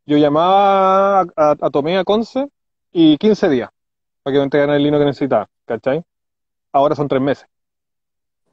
yo 0.06 0.18
llamaba 0.18 1.20
a, 1.20 1.26
a, 1.36 1.56
a 1.60 1.70
Tomé, 1.70 1.98
a 1.98 2.04
Conce, 2.04 2.48
y 2.92 3.16
15 3.18 3.48
días 3.48 3.70
para 4.22 4.34
que 4.34 4.38
me 4.38 4.44
entregaran 4.44 4.76
el 4.76 4.82
lino 4.82 4.98
que 4.98 5.04
necesitaba, 5.04 5.48
¿cachai? 5.66 6.02
Ahora 6.72 6.94
son 6.96 7.08
tres 7.08 7.22
meses, 7.22 7.46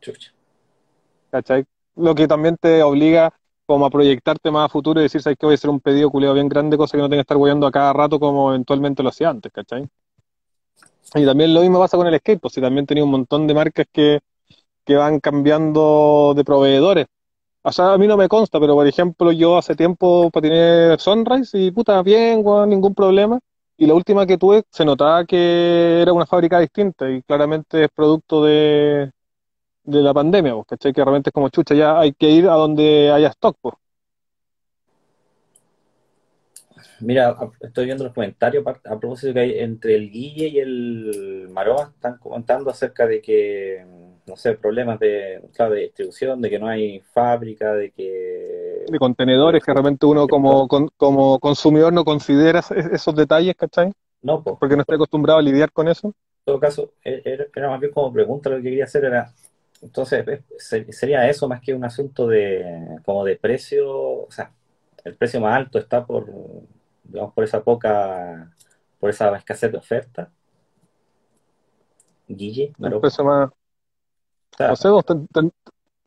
Chucha. 0.02 0.32
¿cachai? 1.32 1.66
Lo 1.96 2.16
que 2.16 2.28
también 2.28 2.58
te 2.60 2.84
obliga 2.84 3.34
como 3.66 3.86
a 3.86 3.90
proyectarte 3.90 4.50
más 4.52 4.66
a 4.66 4.70
futuro 4.70 5.00
y 5.00 5.04
decir, 5.04 5.22
¿sabes 5.22 5.38
qué? 5.40 5.46
Voy 5.46 5.54
a 5.54 5.56
hacer 5.56 5.70
un 5.70 5.82
pedido 5.82 6.10
culiado 6.10 6.36
bien 6.36 6.48
grande, 6.48 6.78
cosa 6.78 6.98
que 6.98 7.02
no 7.02 7.10
tenga 7.10 7.20
que 7.20 7.24
estar 7.24 7.38
hueando 7.38 7.68
a 7.68 7.72
cada 7.72 7.94
rato 7.94 8.20
como 8.20 8.50
eventualmente 8.52 9.04
lo 9.04 9.10
hacía 9.10 9.30
antes, 9.30 9.52
¿cachai? 9.52 9.88
Y 11.16 11.26
también 11.26 11.54
lo 11.54 11.62
mismo 11.62 11.80
pasa 11.80 11.98
con 11.98 12.08
el 12.08 12.18
skate, 12.20 12.40
pues 12.40 12.54
si 12.54 12.62
también 12.62 12.86
tenía 12.86 13.04
un 13.04 13.12
montón 13.12 13.48
de 13.48 13.54
marcas 13.54 13.88
que, 13.92 14.20
que 14.86 14.96
van 14.96 15.20
cambiando 15.20 16.34
de 16.36 16.44
proveedores. 16.44 17.08
O 17.62 17.72
sea, 17.72 17.94
a 17.94 17.98
mí 17.98 18.08
no 18.08 18.18
me 18.18 18.30
consta, 18.30 18.60
pero 18.60 18.76
por 18.76 18.88
ejemplo, 18.88 19.32
yo 19.32 19.58
hace 19.58 19.76
tiempo 19.76 20.30
patiné 20.32 20.98
Sunrise 21.00 21.58
y 21.58 21.72
puta, 21.72 22.02
bien, 22.02 22.42
weón, 22.44 22.70
ningún 22.70 22.96
problema. 22.96 23.40
Y 23.78 23.86
la 23.86 23.94
última 23.94 24.26
que 24.26 24.38
tuve 24.38 24.64
se 24.72 24.86
notaba 24.86 25.26
que 25.26 26.02
era 26.02 26.14
una 26.14 26.26
fábrica 26.26 26.60
distinta 26.60 27.10
y 27.10 27.22
claramente 27.24 27.84
es 27.84 27.90
producto 27.94 28.44
de, 28.44 29.12
de 29.84 30.02
la 30.02 30.14
pandemia, 30.14 30.54
pues, 30.56 30.68
¿cachai? 30.68 30.94
Que 30.94 31.04
realmente 31.04 31.30
es 31.30 31.34
como 31.34 31.50
chucha, 31.50 31.76
ya 31.76 32.00
hay 32.00 32.14
que 32.14 32.30
ir 32.30 32.48
a 32.48 32.54
donde 32.54 33.12
haya 33.12 33.30
stock, 33.30 33.58
pues. 33.62 33.76
Mira, 37.00 37.36
estoy 37.62 37.86
viendo 37.86 38.04
los 38.04 38.14
comentarios 38.14 38.66
a 38.66 39.00
propósito 39.00 39.34
que 39.34 39.40
hay 39.40 39.60
entre 39.60 39.96
el 39.96 40.10
Guille 40.10 40.48
y 40.48 40.60
el 40.60 41.48
Maroa 41.52 41.92
están 41.94 42.18
comentando 42.18 42.70
acerca 42.70 43.06
de 43.06 43.22
que, 43.22 43.86
no 44.28 44.36
sé, 44.38 44.56
problemas 44.56 45.00
de, 45.00 45.42
claro, 45.56 45.74
de 45.74 45.82
distribución, 45.82 46.42
de 46.42 46.50
que 46.50 46.60
no 46.60 46.68
hay 46.68 47.00
fábrica, 47.02 47.74
de 47.74 47.92
que 47.92 48.86
de 48.92 49.00
contenedores 49.00 49.64
que 49.64 49.72
de 49.72 49.76
repente 49.78 50.06
uno 50.06 50.28
como, 50.28 50.68
con- 50.68 50.90
como 50.98 51.40
consumidor 51.40 51.94
no 51.94 52.04
considera 52.06 52.60
es- 52.60 52.72
esos 52.72 53.16
detalles, 53.16 53.56
¿cachai? 53.56 53.92
no, 54.22 54.44
pues, 54.44 54.58
Porque 54.60 54.76
no 54.76 54.82
está 54.82 54.96
acostumbrado 54.96 55.40
a 55.40 55.44
lidiar 55.44 55.72
con 55.72 55.88
eso. 55.90 56.08
en 56.10 56.14
todo 56.46 56.60
caso, 56.60 56.94
e- 57.04 57.22
era, 57.26 57.46
era 57.56 57.70
más 57.70 57.80
bien 57.80 57.92
como 57.92 58.12
pregunta 58.14 58.50
lo 58.50 58.58
que 58.58 58.64
quería 58.64 58.86
hacer 58.86 59.06
era, 59.06 59.34
entonces, 59.82 60.26
eh, 60.28 60.44
se- 60.58 60.92
sería 60.94 61.28
eso 61.30 61.48
más 61.48 61.62
que 61.62 61.74
un 61.74 61.84
asunto 61.86 62.28
de, 62.28 63.00
como 63.06 63.26
de 63.26 63.36
precio, 63.38 63.92
o 63.92 64.32
sea, 64.32 64.52
el 65.04 65.16
precio 65.16 65.42
más 65.42 65.56
alto 65.58 65.80
está 65.80 66.06
por, 66.06 66.26
digamos, 67.04 67.34
por 67.34 67.44
esa 67.44 67.64
poca, 67.64 68.56
por 69.00 69.10
esa 69.10 69.36
escasez 69.38 69.72
de 69.72 69.78
oferta. 69.78 70.32
Guille, 72.30 72.74
Maroa. 72.78 73.00
precio 73.00 73.24
más, 73.24 73.50
No 74.60 74.76
sé, 74.76 74.90
vos, 74.90 75.06
ten- 75.06 75.28
ten- 75.28 75.52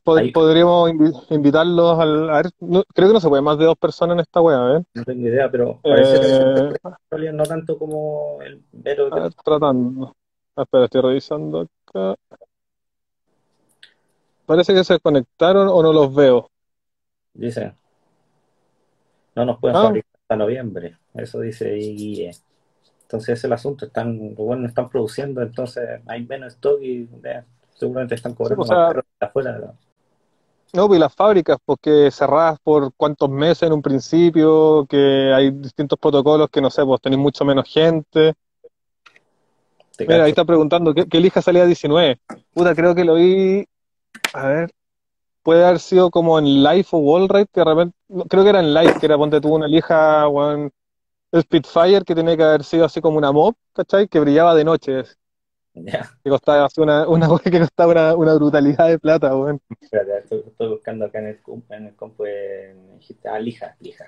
pod- 0.04 0.18
Ahí- 0.18 0.32
podríamos 0.32 0.90
invi- 0.90 1.26
invitarlos 1.30 1.98
al, 1.98 2.30
a 2.30 2.36
ver, 2.42 2.50
no- 2.60 2.82
creo 2.94 3.08
que 3.08 3.14
no 3.14 3.20
se 3.20 3.28
puede 3.28 3.42
más 3.42 3.58
de 3.58 3.64
dos 3.66 3.76
personas 3.76 4.14
en 4.14 4.20
esta 4.20 4.40
wea, 4.40 4.58
ver. 4.60 4.82
No 4.94 5.04
tengo 5.04 5.28
idea, 5.28 5.50
pero 5.50 5.80
parece 5.82 6.16
Eh, 6.16 6.72
que 7.16 7.32
no 7.32 7.44
tanto 7.44 7.78
como 7.78 8.38
el 8.42 8.62
Vero. 8.72 9.12
a 9.14 9.20
ver, 9.20 9.34
tratando. 9.34 10.14
Ah, 10.56 10.62
espera, 10.62 10.84
estoy 10.86 11.00
revisando 11.02 11.60
acá. 11.86 12.14
Parece 14.46 14.74
que 14.74 14.82
se 14.82 14.98
conectaron 14.98 15.68
o 15.68 15.82
no 15.82 15.92
los 15.92 16.12
veo. 16.12 16.50
Dice, 17.34 17.72
no 19.36 19.44
nos 19.44 19.58
pueden 19.60 19.76
Ah. 19.76 19.82
fabricar 19.82 20.10
hasta 20.22 20.36
noviembre. 20.36 20.96
Eso 21.14 21.40
dice 21.40 21.72
Guille. 21.74 22.32
Entonces 23.02 23.28
ese 23.30 23.32
es 23.32 23.44
el 23.44 23.52
asunto. 23.52 23.86
Están, 23.86 24.34
bueno, 24.34 24.66
están 24.66 24.88
produciendo, 24.88 25.40
entonces 25.42 26.00
hay 26.06 26.24
menos 26.26 26.54
stock 26.54 26.80
y 26.82 27.08
eh, 27.24 27.44
seguramente 27.80 28.14
están 28.14 28.34
cobrando 28.34 28.62
o 28.62 28.66
sea, 28.66 28.76
más 28.76 29.04
afuera. 29.18 29.74
No, 30.72 30.86
pues 30.86 30.98
y 30.98 31.00
las 31.00 31.14
fábricas, 31.14 31.58
porque 31.64 32.10
cerradas 32.12 32.60
por 32.62 32.92
cuántos 32.94 33.28
meses 33.28 33.64
en 33.64 33.72
un 33.72 33.82
principio, 33.82 34.86
que 34.88 35.32
hay 35.34 35.50
distintos 35.50 35.98
protocolos 35.98 36.48
que 36.48 36.60
no 36.60 36.70
sé, 36.70 36.84
pues 36.84 37.00
tenéis 37.00 37.20
mucho 37.20 37.44
menos 37.44 37.68
gente. 37.68 38.34
Te 39.96 40.06
Mira, 40.06 40.24
ahí 40.24 40.30
está 40.30 40.44
preguntando, 40.44 40.94
¿qué, 40.94 41.06
qué 41.06 41.18
elija 41.18 41.42
salía 41.42 41.66
19? 41.66 42.20
Puta, 42.54 42.74
creo 42.74 42.94
que 42.94 43.04
lo 43.04 43.16
vi, 43.16 43.66
a 44.32 44.46
ver, 44.46 44.70
puede 45.42 45.64
haber 45.64 45.80
sido 45.80 46.10
como 46.10 46.38
en 46.38 46.62
Live 46.62 46.86
o 46.92 46.98
Wallride, 46.98 47.46
que 47.52 47.60
de 47.60 47.64
repente, 47.64 47.96
no, 48.08 48.24
creo 48.24 48.44
que 48.44 48.50
era 48.50 48.60
en 48.60 48.72
Live, 48.72 48.94
que 49.00 49.06
era, 49.06 49.16
ponte 49.16 49.40
tú 49.40 49.54
una 49.54 49.66
lija, 49.66 50.28
weón, 50.28 50.70
Spitfire, 51.36 52.04
que 52.04 52.14
tenía 52.14 52.36
que 52.36 52.42
haber 52.42 52.64
sido 52.64 52.84
así 52.84 53.00
como 53.00 53.18
una 53.18 53.32
mob, 53.32 53.54
¿cachai? 53.72 54.08
Que 54.08 54.20
brillaba 54.20 54.54
de 54.54 54.64
noche, 54.64 55.02
Ya, 55.84 56.10
que 56.22 56.30
costaba 56.30 56.68
una, 56.76 57.08
una 57.08 57.28
que 57.44 57.60
costaba 57.60 57.92
una, 57.92 58.16
una 58.16 58.34
brutalidad 58.34 58.88
de 58.88 58.98
plata, 58.98 59.34
weón. 59.36 59.60
espérate, 59.80 60.18
estoy, 60.18 60.42
estoy 60.46 60.68
buscando 60.68 61.06
acá 61.06 61.18
en 61.20 61.26
el, 61.28 61.40
en 61.70 61.86
el 61.86 61.94
compu 61.94 62.24
en- 62.24 63.00
ah, 63.24 63.38
lija, 63.38 63.76
lija. 63.80 64.04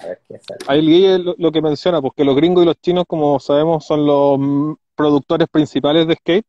A 0.00 0.06
ver 0.06 0.20
qué 0.28 0.38
sale. 0.38 0.60
Ahí 0.68 0.80
Guille 0.80 1.18
lo, 1.18 1.34
lo 1.38 1.50
que 1.50 1.60
menciona, 1.60 2.00
porque 2.00 2.24
los 2.24 2.36
gringos 2.36 2.62
y 2.62 2.66
los 2.66 2.76
chinos, 2.80 3.04
como 3.08 3.40
sabemos, 3.40 3.84
son 3.84 4.06
los 4.06 4.76
productores 4.94 5.48
principales 5.50 6.06
de 6.06 6.14
skate, 6.14 6.46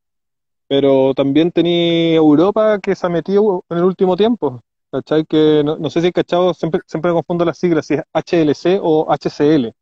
pero 0.68 1.14
también 1.16 1.52
tenía 1.52 2.16
Europa 2.16 2.80
que 2.80 2.96
se 2.96 3.06
ha 3.08 3.10
metido 3.10 3.64
en 3.70 3.78
el 3.80 3.84
último 3.84 4.16
tiempo. 4.16 4.62
¿Cachai? 4.92 5.24
Que 5.26 5.62
no, 5.64 5.78
no 5.78 5.90
sé 5.90 6.02
si 6.02 6.12
cachado, 6.12 6.54
siempre, 6.54 6.82
siempre 6.88 7.12
confundo 7.12 7.46
las 7.46 7.58
siglas, 7.60 7.86
si 7.86 7.94
es 7.96 8.02
HLC 8.14 8.80
o 8.82 9.06
HCL. 9.12 9.74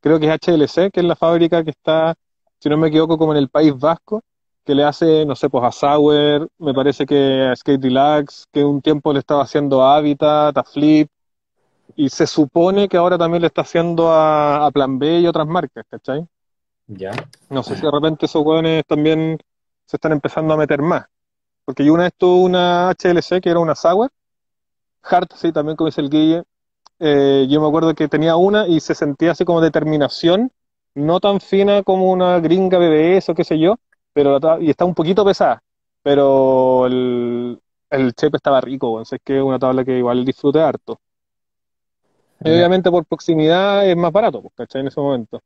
Creo 0.00 0.18
que 0.18 0.26
es 0.26 0.32
HLC, 0.32 0.90
que 0.90 1.00
es 1.00 1.06
la 1.06 1.14
fábrica 1.16 1.62
que 1.62 1.70
está, 1.70 2.14
si 2.62 2.68
no 2.68 2.76
me 2.76 2.88
equivoco, 2.88 3.18
como 3.18 3.32
en 3.32 3.38
el 3.38 3.48
País 3.48 3.76
Vasco, 3.76 4.22
que 4.64 4.74
le 4.76 4.84
hace, 4.84 5.26
no 5.26 5.34
sé, 5.34 5.50
pues 5.50 5.64
a 5.64 5.72
Sauer, 5.72 6.46
me 6.58 6.72
parece 6.72 7.04
que 7.06 7.42
a 7.50 7.56
Skate 7.56 7.82
Relax, 7.82 8.46
que 8.52 8.64
un 8.64 8.80
tiempo 8.80 9.12
le 9.12 9.18
estaba 9.18 9.42
haciendo 9.42 9.82
a 9.82 9.96
Habitat, 9.96 10.56
a 10.56 10.62
Flip, 10.64 11.10
y 11.96 12.08
se 12.10 12.26
supone 12.26 12.88
que 12.88 12.96
ahora 12.96 13.18
también 13.18 13.42
le 13.42 13.48
está 13.48 13.62
haciendo 13.62 14.10
a, 14.12 14.66
a 14.66 14.70
Plan 14.70 14.98
B 14.98 15.20
y 15.20 15.26
otras 15.26 15.46
marcas, 15.48 15.84
¿cachai? 15.90 16.26
Ya, 16.88 17.12
No 17.50 17.62
sé 17.62 17.76
si 17.76 17.82
de 17.86 17.90
repente 17.92 18.26
esos 18.26 18.44
hueones 18.44 18.84
también 18.86 19.38
se 19.86 19.96
están 19.96 20.12
empezando 20.12 20.54
a 20.54 20.56
meter 20.56 20.80
más. 20.82 21.06
Porque 21.64 21.84
yo 21.84 21.94
una 21.94 22.04
vez 22.04 22.12
tuve 22.16 22.44
una 22.44 22.90
HLC 22.90 23.40
que 23.40 23.50
era 23.50 23.60
una 23.60 23.74
Sauer, 23.74 24.10
Hart, 25.02 25.32
sí, 25.34 25.52
también 25.52 25.76
como 25.76 25.88
dice 25.88 26.00
el 26.00 26.10
Guille. 26.10 26.44
Eh, 27.00 27.46
yo 27.50 27.60
me 27.60 27.68
acuerdo 27.68 27.94
que 27.94 28.08
tenía 28.08 28.36
una 28.36 28.68
y 28.68 28.80
se 28.80 28.94
sentía 28.94 29.32
así 29.32 29.44
como 29.44 29.60
determinación, 29.60 30.52
no 30.94 31.20
tan 31.20 31.40
fina 31.40 31.82
como 31.82 32.10
una 32.10 32.40
gringa 32.40 32.78
BBS 32.78 33.32
o 33.32 33.34
qué 33.34 33.44
sé 33.44 33.58
yo, 33.58 33.76
pero 34.12 34.38
la 34.38 34.58
y 34.60 34.70
está 34.70 34.84
un 34.84 34.94
poquito 34.94 35.24
pesada. 35.24 35.62
Pero 36.02 36.86
el, 36.86 37.60
el 37.90 38.12
shape 38.12 38.36
estaba 38.36 38.60
rico, 38.60 38.90
weón. 38.90 39.02
O 39.02 39.04
sea, 39.04 39.16
es 39.16 39.22
que 39.24 39.36
es 39.36 39.42
una 39.42 39.58
tabla 39.58 39.84
que 39.84 39.98
igual 39.98 40.24
disfruté 40.24 40.60
harto. 40.60 41.00
Y 42.44 42.50
obviamente 42.50 42.90
por 42.90 43.06
proximidad 43.06 43.88
es 43.88 43.96
más 43.96 44.10
barato, 44.10 44.42
pues, 44.42 44.54
¿cachai? 44.56 44.80
En 44.80 44.88
ese 44.88 45.00
momento. 45.00 45.40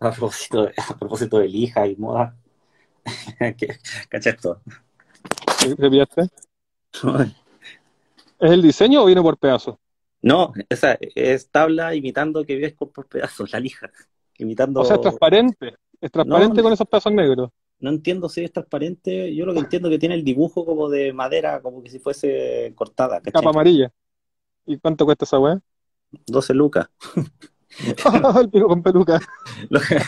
A 0.00 0.10
propósito, 0.10 0.66
de, 0.66 0.74
a 0.88 0.96
propósito 0.96 1.38
de 1.38 1.48
lija 1.48 1.86
y 1.86 1.96
moda. 1.96 2.36
¿Cachai 4.10 4.32
esto? 4.34 4.60
¿Te 5.76 5.90
pillaste? 5.90 6.28
¿Es 8.40 8.50
el 8.50 8.62
diseño 8.62 9.02
o 9.02 9.06
viene 9.06 9.22
por 9.22 9.38
pedazos? 9.38 9.76
No, 10.20 10.52
esa 10.68 10.98
es 11.00 11.48
tabla 11.50 11.94
imitando 11.94 12.44
que 12.44 12.56
ves 12.56 12.74
por 12.74 13.06
pedazos, 13.06 13.52
la 13.52 13.60
lija. 13.60 13.90
Imitando... 14.38 14.80
O 14.80 14.84
sea, 14.84 14.96
es 14.96 15.02
transparente. 15.02 15.74
Es 16.00 16.10
transparente 16.10 16.56
No, 16.56 16.62
con 16.62 16.72
esos 16.72 16.86
pedazos 16.86 17.12
negros. 17.12 17.50
No 17.80 17.90
entiendo 17.90 18.28
si 18.28 18.44
es 18.44 18.52
transparente. 18.52 19.34
Yo 19.34 19.46
lo 19.46 19.52
que 19.52 19.60
entiendo 19.60 19.88
es 19.88 19.94
que 19.94 19.98
tiene 19.98 20.14
el 20.14 20.24
dibujo 20.24 20.64
como 20.64 20.88
de 20.88 21.12
madera, 21.12 21.60
como 21.60 21.82
que 21.82 21.90
si 21.90 21.98
fuese 21.98 22.72
cortada, 22.74 23.18
¿cachai? 23.18 23.32
Capa 23.32 23.50
amarilla. 23.50 23.92
¿Y 24.66 24.78
cuánto 24.78 25.04
cuesta 25.04 25.24
esa 25.24 25.38
weá? 25.38 25.60
12 26.26 26.54
lucas. 26.54 26.88
el 28.40 28.50
pico 28.50 28.68
con 28.68 28.82
peluca. 28.82 29.20
Lo 29.70 29.80
que, 29.80 30.00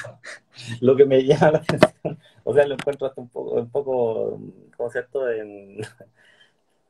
lo 0.81 0.97
que 0.97 1.05
me 1.05 1.25
llama 1.25 1.53
la 1.53 1.59
atención, 1.59 2.19
o 2.45 2.55
sea, 2.55 2.67
lo 2.67 2.75
encuentro 2.75 3.07
hasta 3.07 3.21
un 3.21 3.29
poco, 3.29 3.53
un 3.53 3.71
poco, 3.71 4.41
¿cómo 4.77 4.91
se 4.91 5.03
llama? 5.03 5.33
En... 5.35 5.81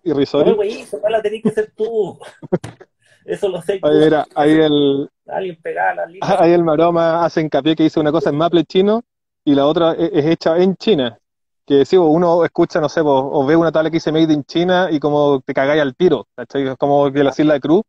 Y 0.02 0.10
No, 0.10 0.56
güey, 0.56 0.84
la 1.08 1.22
tenés 1.22 1.42
que 1.42 1.48
hacer 1.50 1.72
tú. 1.76 2.18
Eso 3.24 3.48
lo 3.48 3.60
sé. 3.62 3.80
Ahí, 3.82 3.98
mira, 3.98 4.26
ahí 4.34 4.52
el, 4.52 5.10
Alguien 5.26 5.56
pegaba 5.62 5.94
la 5.94 6.06
línea. 6.06 6.36
ahí 6.40 6.52
el 6.52 6.64
maroma 6.64 7.24
hace 7.24 7.40
hincapié 7.40 7.76
que 7.76 7.84
dice 7.84 8.00
una 8.00 8.12
cosa 8.12 8.30
en 8.30 8.36
maple 8.36 8.64
chino 8.64 9.02
y 9.44 9.54
la 9.54 9.66
otra 9.66 9.92
e- 9.92 10.10
es, 10.12 10.26
hecha 10.26 10.58
en 10.58 10.76
China. 10.76 11.18
Que 11.66 11.84
si 11.84 11.96
uno 11.96 12.44
escucha, 12.44 12.80
no 12.80 12.88
sé, 12.88 13.00
vos, 13.00 13.24
o 13.30 13.46
ve 13.46 13.54
una 13.54 13.70
tabla 13.70 13.90
que 13.90 13.96
dice 13.96 14.10
Made 14.10 14.32
in 14.32 14.44
China 14.44 14.88
y 14.90 14.98
como 14.98 15.40
te 15.40 15.54
cagáis 15.54 15.80
al 15.80 15.94
tiro, 15.94 16.26
¿cachai? 16.34 16.66
Es 16.66 16.76
como 16.76 17.12
que 17.12 17.22
las 17.22 17.38
Islas 17.38 17.56
de 17.56 17.60
Cruz. 17.60 17.82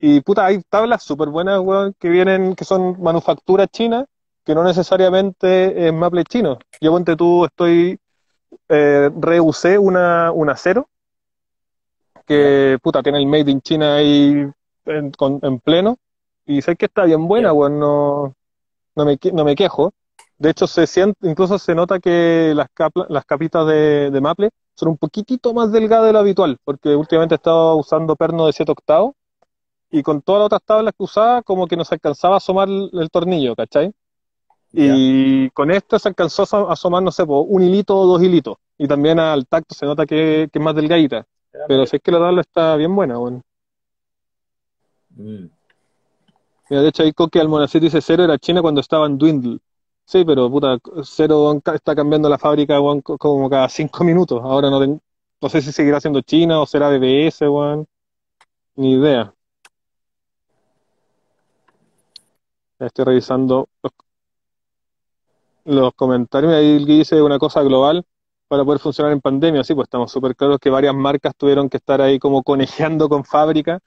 Y 0.00 0.20
puta, 0.20 0.46
hay 0.46 0.60
tablas 0.68 1.02
súper 1.02 1.28
buenas, 1.28 1.60
weón, 1.60 1.94
que 1.98 2.08
vienen, 2.08 2.54
que 2.54 2.64
son 2.64 3.00
manufacturas 3.00 3.68
chinas, 3.68 4.06
que 4.44 4.54
no 4.54 4.64
necesariamente 4.64 5.86
es 5.86 5.92
maple 5.92 6.24
chino. 6.24 6.58
Yo 6.80 6.90
ponte 6.90 7.16
tú, 7.16 7.44
estoy, 7.44 7.98
eh, 8.68 9.10
reusé 9.20 9.78
una, 9.78 10.32
un 10.32 10.50
acero, 10.50 10.88
que 12.26 12.78
puta, 12.82 13.02
tiene 13.02 13.18
el 13.18 13.26
Made 13.26 13.50
in 13.50 13.60
China 13.60 13.96
ahí 13.96 14.48
en, 14.88 15.10
con- 15.12 15.40
en 15.42 15.60
pleno, 15.60 15.96
y 16.46 16.62
sé 16.62 16.76
que 16.76 16.86
está 16.86 17.04
bien 17.04 17.28
buena, 17.28 17.52
weón, 17.52 17.78
no, 17.78 18.34
no 18.96 19.04
me, 19.04 19.18
no 19.32 19.44
me 19.44 19.56
quejo. 19.56 19.92
De 20.38 20.50
hecho, 20.50 20.66
se 20.66 20.86
siente, 20.86 21.28
incluso 21.28 21.58
se 21.58 21.74
nota 21.74 21.98
que 22.00 22.52
las, 22.54 22.68
capla- 22.74 23.06
las 23.08 23.24
capitas 23.24 23.66
de, 23.66 24.10
de 24.10 24.20
maple 24.20 24.50
son 24.74 24.90
un 24.90 24.98
poquitito 24.98 25.54
más 25.54 25.72
delgadas 25.72 26.06
de 26.06 26.12
lo 26.12 26.20
habitual, 26.20 26.58
porque 26.64 26.94
últimamente 26.96 27.34
he 27.34 27.36
estado 27.36 27.76
usando 27.76 28.16
perno 28.16 28.46
de 28.46 28.52
7 28.52 28.72
octavos 28.72 29.14
y 29.90 30.02
con 30.02 30.22
todas 30.22 30.40
las 30.40 30.46
otras 30.46 30.62
tablas 30.64 30.94
que 30.96 31.04
usaba, 31.04 31.42
como 31.42 31.66
que 31.66 31.76
no 31.76 31.84
se 31.84 31.94
alcanzaba 31.94 32.34
a 32.34 32.38
asomar 32.38 32.68
el, 32.68 32.90
el 32.94 33.10
tornillo, 33.10 33.56
¿cachai? 33.56 33.92
Y 34.72 35.50
con 35.50 35.70
esta 35.70 35.98
se 35.98 36.08
alcanzó 36.08 36.42
a 36.42 36.46
aso- 36.46 36.70
a 36.70 36.72
asomar, 36.74 37.02
no 37.02 37.10
sé, 37.12 37.24
un 37.26 37.62
hilito 37.62 37.96
o 37.96 38.06
dos 38.06 38.22
hilitos. 38.22 38.56
Y 38.78 38.86
también 38.88 39.18
al 39.18 39.46
tacto 39.46 39.74
se 39.74 39.86
nota 39.86 40.06
que, 40.06 40.48
que 40.52 40.58
es 40.58 40.64
más 40.64 40.74
delgadita. 40.74 41.26
Pero 41.66 41.86
si 41.86 41.96
es 41.96 42.02
que 42.02 42.12
la 42.12 42.18
tabla 42.18 42.40
está 42.42 42.76
bien 42.76 42.94
buena, 42.94 43.18
weón. 43.18 43.42
Mm. 45.18 45.50
Mira, 46.70 46.82
de 46.82 46.88
hecho 46.88 47.02
ahí 47.02 47.12
Coque 47.12 47.40
Almonacid 47.40 47.80
dice 47.80 48.00
cero 48.00 48.24
era 48.24 48.38
China 48.38 48.60
cuando 48.62 48.80
estaba 48.80 49.06
en 49.06 49.18
Dwindle. 49.18 49.58
Sí, 50.04 50.24
pero 50.24 50.50
puta, 50.50 50.78
cero 51.04 51.60
está 51.74 51.94
cambiando 51.94 52.28
la 52.28 52.38
fábrica 52.38 52.78
como 53.18 53.50
cada 53.50 53.68
cinco 53.68 54.04
minutos. 54.04 54.40
Ahora 54.42 54.70
no, 54.70 54.80
ten- 54.80 55.00
no 55.40 55.48
sé 55.48 55.60
si 55.62 55.72
seguirá 55.72 56.00
siendo 56.00 56.20
China 56.22 56.60
o 56.60 56.66
será 56.66 56.88
BBS. 56.90 57.44
Ni 58.76 58.92
idea. 58.94 59.34
Estoy 62.80 63.04
revisando 63.04 63.68
los, 63.82 63.92
los 65.64 65.92
comentarios. 65.94 66.52
Ahí 66.52 66.84
dice 66.84 67.20
una 67.22 67.38
cosa 67.38 67.62
global 67.62 68.04
para 68.48 68.64
poder 68.64 68.80
funcionar 68.80 69.12
en 69.12 69.20
pandemia. 69.20 69.64
Sí, 69.64 69.74
pues 69.74 69.86
estamos 69.86 70.10
súper 70.10 70.34
claros 70.36 70.58
que 70.58 70.70
varias 70.70 70.94
marcas 70.94 71.34
tuvieron 71.36 71.68
que 71.68 71.76
estar 71.78 72.00
ahí 72.00 72.18
como 72.18 72.42
conejeando 72.42 73.08
con 73.08 73.24
fábrica 73.24 73.80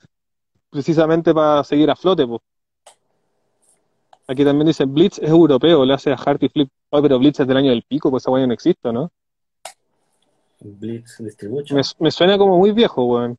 precisamente 0.72 1.34
para 1.34 1.64
seguir 1.64 1.92
a 1.92 1.96
flote, 1.96 2.26
pues. 2.26 2.42
Aquí 4.28 4.46
también 4.46 4.68
dice 4.68 4.86
Blitz 4.86 5.20
es 5.20 5.30
europeo, 5.30 5.84
le 5.84 5.94
hace 5.94 6.12
a 6.12 6.16
Harty 6.16 6.48
Flip. 6.50 6.70
Oye, 6.90 7.02
pero 7.04 7.20
Blitz 7.20 7.42
es 7.42 7.48
del 7.48 7.58
año 7.58 7.70
del 7.72 7.84
pico, 7.84 8.10
pues 8.10 8.24
esa 8.24 8.32
weá 8.32 8.48
no 8.48 8.54
existe, 8.54 8.92
¿no? 8.94 9.12
Blitz 10.62 11.18
Distribution. 11.20 11.78
Me, 11.78 11.84
me 12.00 12.12
suena 12.12 12.38
como 12.38 12.58
muy 12.58 12.72
viejo, 12.72 13.04
weón. 13.04 13.38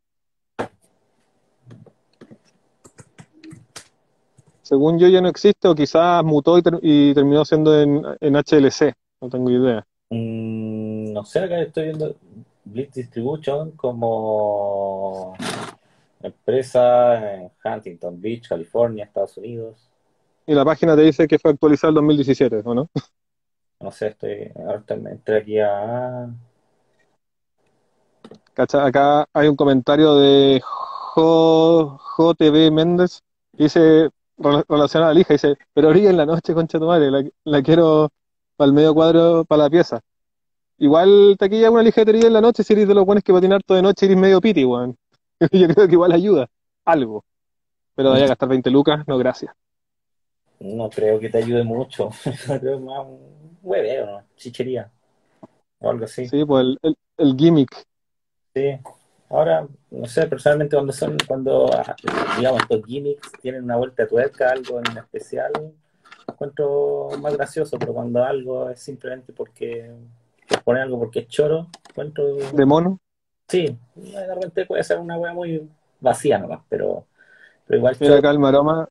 Según 4.63 4.99
yo 4.99 5.09
ya 5.09 5.21
no 5.21 5.29
existe, 5.29 5.69
o 5.69 5.75
quizás 5.75 6.23
mutó 6.25 6.57
y, 6.59 6.63
ter- 6.63 6.79
y 6.83 7.15
terminó 7.15 7.45
siendo 7.45 7.79
en, 7.81 8.03
en 8.21 8.37
HLC, 8.37 8.95
no 9.21 9.29
tengo 9.29 9.51
idea. 9.51 9.87
Mm, 10.11 11.13
no 11.13 11.25
sé, 11.25 11.41
acá 11.41 11.61
estoy 11.61 11.85
viendo 11.85 12.15
Blitz 12.65 12.95
Distribution 12.95 13.73
como 13.73 15.35
empresa 16.23 17.35
en 17.35 17.51
Huntington 17.65 18.21
Beach, 18.21 18.49
California, 18.49 19.05
Estados 19.05 19.37
Unidos. 19.37 19.91
Y 20.47 20.55
la 20.55 20.65
página 20.65 20.97
te 20.97 21.03
dice 21.03 21.27
que 21.29 21.39
fue 21.39 21.53
actualizada 21.53 21.91
en 21.91 21.95
2017, 21.97 22.63
¿o 22.65 22.75
no? 22.75 22.89
No 23.81 23.91
sé, 23.91 24.09
estoy, 24.09 24.51
ahora 24.57 24.85
entré 24.89 25.39
aquí 25.39 25.59
a... 25.59 26.29
¿Cacha? 28.55 28.85
Acá 28.85 29.27
hay 29.33 29.49
un 29.49 29.57
comentario 29.57 30.15
de 30.17 30.63
JTB 31.17 32.71
Méndez, 32.71 33.21
dice, 33.53 34.11
rela- 34.39 34.65
relacionado 34.69 35.11
a 35.11 35.15
la 35.15 35.21
hija, 35.21 35.35
dice, 35.35 35.57
pero 35.73 35.89
orilla 35.89 36.11
en 36.11 36.17
la 36.17 36.27
noche, 36.27 36.55
concha 36.55 36.79
tu 36.79 36.87
madre, 36.87 37.11
la, 37.11 37.25
la 37.45 37.63
quiero 37.63 38.11
para 38.57 38.67
el 38.69 38.75
medio 38.75 38.95
cuadro, 38.95 39.45
para 39.45 39.65
la 39.65 39.71
pieza. 39.71 40.01
Igual 40.79 41.37
taquilla 41.39 41.71
una 41.71 41.83
ligetería 41.83 42.27
en 42.27 42.33
la 42.33 42.41
noche, 42.41 42.63
si 42.65 42.73
eres 42.73 42.89
de 42.89 42.95
los 42.95 43.07
buenos 43.07 43.25
que 43.25 43.33
patinar 43.33 43.63
todo 43.63 43.77
de 43.77 43.83
noche, 43.83 44.07
eres 44.07 44.19
medio 44.19 44.41
piti, 44.41 44.65
weón. 44.65 44.97
Yo 45.53 45.69
creo 45.69 45.87
que 45.87 45.95
igual 45.95 46.13
ayuda, 46.13 46.49
algo. 46.85 47.25
Pero 47.95 48.11
de 48.11 48.19
ahí 48.19 48.25
a 48.25 48.29
gastar 48.29 48.49
20 48.49 48.71
lucas, 48.71 49.07
no, 49.07 49.19
gracias. 49.19 49.55
No 50.61 50.89
creo 50.89 51.19
que 51.19 51.29
te 51.29 51.39
ayude 51.39 51.65
mucho. 51.65 52.11
Creo 52.61 52.79
más 52.79 53.05
un 53.05 53.59
hueveo, 53.63 54.07
¿no? 54.07 54.23
Chichería. 54.37 54.91
O 55.81 55.91
algo 55.91 56.05
así. 56.05 56.29
Sí, 56.29 56.45
pues 56.45 56.63
el, 56.63 56.79
el, 56.83 56.97
el 57.19 57.37
gimmick. 57.37 57.85
Sí. 58.55 58.79
Ahora, 59.29 59.67
no 59.91 60.07
sé, 60.07 60.27
personalmente 60.27 60.77
cuando 60.77 60.93
son, 60.93 61.17
cuando, 61.27 61.71
ah, 61.73 61.97
digamos, 62.37 62.61
estos 62.63 62.85
gimmicks 62.85 63.33
tienen 63.41 63.65
una 63.65 63.77
vuelta 63.77 64.03
de 64.03 64.09
tuerca, 64.11 64.51
algo 64.51 64.79
en 64.79 64.99
especial, 64.99 65.51
encuentro 66.29 67.09
más 67.19 67.35
gracioso, 67.35 67.79
pero 67.79 67.95
cuando 67.95 68.23
algo 68.23 68.69
es 68.69 68.81
simplemente 68.81 69.33
porque, 69.33 69.91
por 70.47 70.63
poner 70.63 70.83
algo 70.83 70.99
porque 70.99 71.21
es 71.21 71.29
choro, 71.29 71.69
encuentro, 71.89 72.37
de 72.37 72.67
mono. 72.67 73.01
Sí, 73.53 73.77
de 73.95 74.35
repente 74.35 74.65
puede 74.65 74.83
ser 74.83 74.99
una 74.99 75.19
wea 75.19 75.35
muy 75.35 75.69
vacía 76.01 76.39
nomás, 76.39 76.61
pero, 76.71 77.05
pero 77.67 77.79
igual 77.79 77.97
Mira 78.01 78.17
acá 78.17 78.31
el 78.31 78.39
Maroma, 78.39 78.89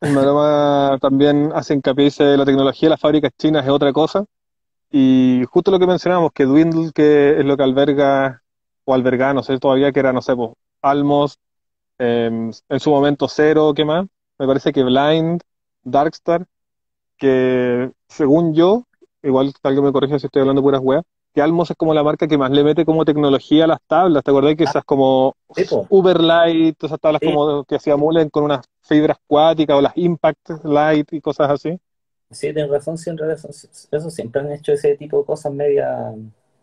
el 0.00 0.12
Maroma 0.12 0.96
también 1.00 1.50
hace 1.52 1.74
hincapié, 1.74 2.04
dice, 2.04 2.36
la 2.36 2.44
tecnología 2.44 2.86
de 2.86 2.90
las 2.90 3.00
fábricas 3.00 3.32
chinas 3.36 3.64
es 3.64 3.70
otra 3.70 3.92
cosa. 3.92 4.24
Y 4.92 5.42
justo 5.50 5.72
lo 5.72 5.80
que 5.80 5.86
mencionábamos, 5.88 6.30
que 6.32 6.44
Dwindle, 6.44 6.92
que 6.94 7.40
es 7.40 7.44
lo 7.44 7.56
que 7.56 7.64
alberga, 7.64 8.42
o 8.84 8.94
alberga, 8.94 9.34
no 9.34 9.42
sé 9.42 9.58
todavía, 9.58 9.90
que 9.90 9.98
era, 9.98 10.12
no 10.12 10.22
sé, 10.22 10.36
pues, 10.36 10.50
Almos, 10.80 11.40
eh, 11.98 12.30
en 12.68 12.80
su 12.80 12.90
momento 12.90 13.26
Cero, 13.28 13.72
¿qué 13.74 13.84
más? 13.84 14.06
Me 14.38 14.46
parece 14.46 14.72
que 14.72 14.84
Blind, 14.84 15.40
Darkstar, 15.82 16.46
que 17.18 17.90
según 18.08 18.54
yo, 18.54 18.84
igual 19.24 19.52
alguien 19.64 19.84
me 19.84 19.92
corrige 19.92 20.20
si 20.20 20.26
estoy 20.26 20.42
hablando 20.42 20.62
puras 20.62 20.80
weas, 20.84 21.02
que 21.36 21.42
Almos 21.42 21.70
es 21.70 21.76
como 21.76 21.94
la 21.94 22.02
marca 22.02 22.26
que 22.26 22.38
más 22.38 22.50
le 22.50 22.64
mete 22.64 22.86
como 22.86 23.04
tecnología 23.04 23.64
a 23.64 23.68
las 23.68 23.80
tablas. 23.86 24.24
¿Te 24.24 24.30
acordás 24.32 24.56
que 24.56 24.64
esas 24.64 24.84
como. 24.84 25.36
Uberlight, 25.90 26.78
todas 26.78 26.92
esas 26.92 27.00
tablas 27.00 27.22
como 27.22 27.64
que 27.64 27.76
hacía 27.76 27.96
Mullen 27.96 28.30
con 28.30 28.44
unas 28.44 28.66
fibras 28.82 29.18
cuáticas 29.26 29.76
o 29.76 29.82
las 29.82 29.96
Impact 29.96 30.50
Light 30.64 31.12
y 31.12 31.20
cosas 31.20 31.50
así? 31.50 31.78
Sí, 32.30 32.52
tienes 32.52 32.70
razón, 32.70 32.98
sí, 32.98 33.10
en 33.10 33.18
realidad 33.18 33.38
son- 33.38 33.50
eso 33.92 34.10
siempre 34.10 34.40
han 34.40 34.52
hecho 34.52 34.72
ese 34.72 34.96
tipo 34.96 35.18
de 35.18 35.24
cosas 35.24 35.52
media, 35.52 36.12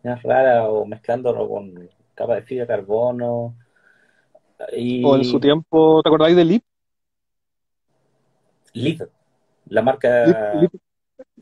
medias 0.02 0.22
raras 0.22 0.66
o 0.68 0.84
mezclándolo 0.86 1.48
con 1.48 1.88
capa 2.14 2.36
de 2.36 2.42
fibra 2.42 2.64
de 2.64 2.68
carbono. 2.68 3.56
Y 4.72 5.04
O 5.04 5.14
en 5.14 5.22
su 5.24 5.38
tiempo, 5.38 6.02
¿te 6.02 6.08
acordáis 6.08 6.34
de 6.34 6.44
Lip? 6.44 6.64
Lip, 8.74 9.00
la 9.66 9.82
marca. 9.82 10.10
Lip, 10.22 10.38
Lip, 10.52 10.72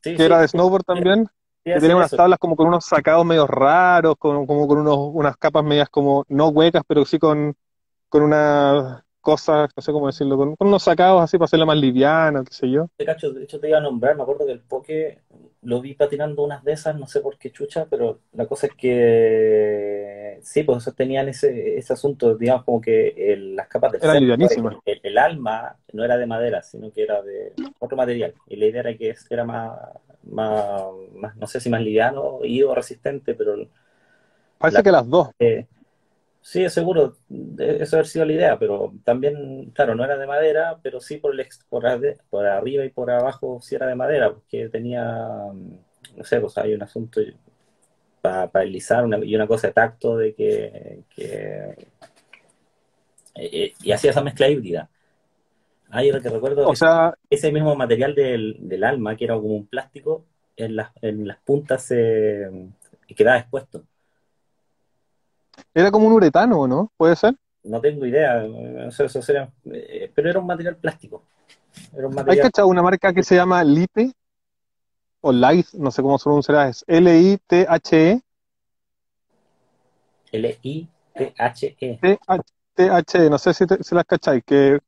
Sí, 0.03 0.19
que 0.19 0.25
sí, 0.25 0.27
era 0.27 0.41
de 0.41 0.49
sí, 0.49 0.49
snowboard 0.49 0.85
también, 0.85 1.29
que 1.73 1.81
tenía 1.81 1.97
unas 1.97 2.13
eso. 2.13 2.17
tablas 2.17 2.39
como 2.39 2.57
con 2.57 2.67
unos 2.69 2.85
sacados 2.85 3.25
medios 3.27 3.49
raros, 3.49 4.17
con, 4.19 4.47
como 4.47 4.69
con 4.69 4.79
unos, 4.79 4.97
unas 5.15 5.37
capas 5.37 5.65
medias 5.65 5.89
como, 5.91 6.25
no 6.29 6.49
huecas, 6.49 6.83
pero 6.87 7.05
sí 7.05 7.19
con, 7.19 7.55
con 8.09 8.23
unas 8.25 9.03
cosas, 9.21 9.71
no 9.77 9.83
sé 9.83 9.93
cómo 9.93 10.09
decirlo, 10.09 10.37
con, 10.39 10.57
con 10.57 10.69
unos 10.69 10.83
sacados 10.85 11.23
así 11.23 11.39
para 11.39 11.47
hacerla 11.47 11.67
más 11.67 11.79
liviana, 11.79 12.45
qué 12.45 12.55
sé 12.55 12.71
yo. 12.71 12.89
Te 12.97 13.05
cacho, 13.07 13.33
de 13.33 13.43
hecho 13.45 13.59
te 13.59 13.69
iba 13.69 13.79
a 13.79 13.81
nombrar, 13.81 14.15
me 14.17 14.23
acuerdo 14.23 14.47
que 14.47 14.53
el 14.53 14.61
Poke 14.61 15.23
lo 15.63 15.81
vi 15.81 15.95
patinando 15.95 16.45
unas 16.45 16.63
de 16.63 16.73
esas, 16.73 16.95
no 16.97 17.07
sé 17.07 17.21
por 17.21 17.39
qué 17.39 17.51
chucha, 17.51 17.87
pero 17.91 18.21
la 18.33 18.47
cosa 18.47 18.67
es 18.69 18.75
que 18.77 20.39
sí, 20.43 20.63
pues 20.63 20.85
tenían 20.95 21.29
ese, 21.29 21.79
ese 21.79 21.93
asunto, 21.95 22.37
digamos, 22.37 22.65
como 22.65 22.81
que 22.81 23.09
el- 23.33 23.57
las 23.57 23.67
capas 23.69 23.93
del 23.93 24.03
Eran 24.03 24.19
cerro, 24.19 24.21
livianísimas. 24.21 24.77
el, 24.77 24.81
el 24.85 25.01
el 25.03 25.19
alma 25.19 25.79
no 25.93 26.05
era 26.05 26.17
de 26.17 26.27
madera, 26.27 26.63
sino 26.63 26.93
que 26.93 27.03
era 27.03 27.23
de 27.23 27.57
otro 27.79 27.97
material. 27.97 28.37
Y 28.47 28.57
la 28.57 28.67
idea 28.67 28.81
era 28.83 28.97
que 28.97 29.15
era 29.31 29.45
más, 29.45 29.73
más, 30.25 31.37
no 31.37 31.47
sé 31.47 31.61
si 31.61 31.71
más 31.71 31.83
liviano 31.83 32.41
y 32.45 32.63
o 32.63 32.75
resistente, 32.75 33.35
pero... 33.35 33.57
Parece 34.59 34.83
que 34.83 34.93
las 34.93 35.09
dos. 35.09 35.31
Eh, 35.39 35.67
sí, 36.41 36.69
seguro, 36.69 37.17
eso 37.59 37.97
haber 37.97 38.07
sido 38.07 38.25
la 38.25 38.33
idea, 38.33 38.59
pero 38.59 38.93
también, 39.05 39.71
claro, 39.75 39.95
no 39.95 40.05
era 40.05 40.17
de 40.17 40.27
madera, 40.27 40.79
pero 40.83 41.01
sí 41.01 41.17
por, 41.17 41.39
el, 41.39 41.47
por, 41.69 41.85
por 42.31 42.47
arriba 42.47 42.85
y 42.85 42.91
por 42.91 43.11
abajo 43.11 43.61
sí 43.61 43.75
era 43.75 43.87
de 43.87 43.95
madera, 43.95 44.33
porque 44.33 44.69
tenía, 44.69 45.05
no 45.05 46.25
sé, 46.25 46.41
pues 46.41 46.57
hay 46.59 46.75
un 46.75 46.83
asunto 46.83 47.21
para, 48.21 48.49
para 48.51 48.65
deslizar 48.65 49.05
y 49.25 49.35
una 49.35 49.47
cosa 49.49 49.67
de 49.67 49.73
tacto 49.73 50.17
de 50.17 50.35
que, 50.35 51.01
que 51.15 51.75
eh, 53.35 53.73
y 53.83 53.93
hacía 53.93 54.11
esa 54.11 54.23
mezcla 54.23 54.49
híbrida. 54.49 54.89
Ah, 55.95 56.03
yo 56.03 56.19
que 56.23 56.31
recuerdo 56.31 56.67
o 56.67 56.75
sea, 56.75 57.13
ese 57.29 57.53
mismo 57.53 57.77
material 57.77 58.15
del, 58.15 58.57
del, 58.61 58.83
alma, 58.83 59.15
que 59.15 59.27
era 59.27 59.35
como 59.35 59.55
un 59.55 59.67
plástico, 59.67 60.25
en 60.57 60.75
las, 60.75 60.91
en 61.03 61.29
las 61.29 61.39
puntas 61.41 61.83
se 61.83 62.51
quedaba 63.15 63.37
expuesto. 63.37 63.83
Era 65.75 65.91
como 65.91 66.07
un 66.07 66.15
uretano, 66.15 66.67
¿no? 66.67 66.91
¿Puede 66.97 67.15
ser? 67.15 67.35
No 67.65 67.79
tengo 67.83 68.07
idea, 68.07 68.43
eso 68.89 69.05
eh, 69.71 70.11
pero 70.15 70.31
era 70.31 70.39
un 70.39 70.47
material 70.47 70.77
plástico. 70.77 71.25
Era 71.95 72.09
un 72.09 72.15
material... 72.15 72.39
¿Hay 72.39 72.51
cachado 72.51 72.69
una 72.69 72.83
marca 72.83 73.13
que 73.13 73.23
se 73.23 73.35
llama 73.35 73.63
Lite? 73.63 74.13
O 75.21 75.31
Light, 75.31 75.67
no 75.75 75.91
sé 75.91 76.01
cómo 76.01 76.17
se 76.19 76.25
pronunciará, 76.25 76.69
es 76.69 76.85
L-I-T-H-E. 76.87 78.23
L-I-T-H-E. 80.33 81.99
TH, 82.75 83.31
no 83.31 83.39
sé 83.39 83.53
si, 83.55 83.65
se 83.81 83.95
las 83.95 84.05
cacháis, 84.05 84.43
que 84.45 84.81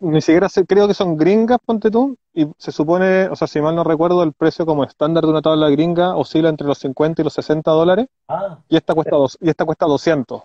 ni 0.00 0.20
siquiera 0.20 0.48
creo 0.66 0.86
que 0.86 0.94
son 0.94 1.16
gringas, 1.16 1.58
ponte 1.64 1.90
tú, 1.90 2.16
y 2.32 2.46
se 2.56 2.72
supone, 2.72 3.28
o 3.28 3.36
sea, 3.36 3.48
si 3.48 3.60
mal 3.60 3.74
no 3.74 3.84
recuerdo, 3.84 4.22
el 4.22 4.32
precio 4.32 4.64
como 4.64 4.84
estándar 4.84 5.24
de 5.24 5.30
una 5.30 5.42
tabla 5.42 5.68
gringa 5.70 6.16
oscila 6.16 6.48
entre 6.48 6.66
los 6.66 6.78
50 6.78 7.22
y 7.22 7.24
los 7.24 7.32
60 7.34 7.70
dólares, 7.70 8.06
ah. 8.28 8.58
y 8.68 8.76
esta 8.76 8.94
cuesta 8.94 9.16
dos, 9.16 9.36
y 9.40 9.48
esta 9.48 9.64
cuesta 9.64 9.86
200. 9.86 10.42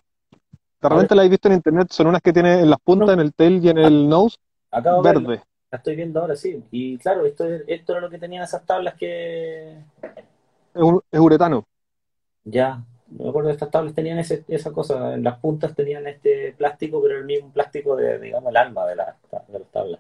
De 0.81 0.89
repente 0.89 1.15
la 1.15 1.23
he 1.23 1.29
visto 1.29 1.47
en 1.47 1.55
internet, 1.55 1.87
son 1.91 2.07
unas 2.07 2.21
que 2.21 2.33
tiene 2.33 2.59
en 2.61 2.69
las 2.69 2.79
puntas, 2.79 3.09
en 3.09 3.19
el 3.19 3.33
tail 3.33 3.63
y 3.63 3.69
en 3.69 3.77
el 3.77 4.09
nose, 4.09 4.37
verde. 5.03 5.41
La 5.71 5.77
estoy 5.77 5.95
viendo 5.95 6.21
ahora, 6.21 6.35
sí. 6.35 6.63
Y 6.71 6.97
claro, 6.97 7.25
esto, 7.25 7.45
esto 7.45 7.93
era 7.93 8.01
lo 8.01 8.09
que 8.09 8.19
tenían 8.19 8.43
esas 8.43 8.65
tablas 8.65 8.93
que... 8.95 9.77
Es, 10.73 10.83
es 11.11 11.19
uretano. 11.19 11.65
Ya, 12.43 12.83
me 13.17 13.29
acuerdo 13.29 13.47
de 13.47 13.53
estas 13.53 13.71
tablas 13.71 13.93
tenían 13.93 14.19
esa 14.19 14.71
cosa, 14.71 15.13
en 15.13 15.23
las 15.23 15.39
puntas 15.39 15.75
tenían 15.75 16.07
este 16.07 16.53
plástico, 16.57 17.01
pero 17.01 17.17
el 17.17 17.25
mismo 17.25 17.51
plástico 17.51 17.95
de, 17.95 18.19
digamos, 18.19 18.49
el 18.49 18.57
alma 18.57 18.85
de, 18.85 18.95
la, 18.95 19.15
de 19.47 19.59
las 19.59 19.71
tablas. 19.71 19.99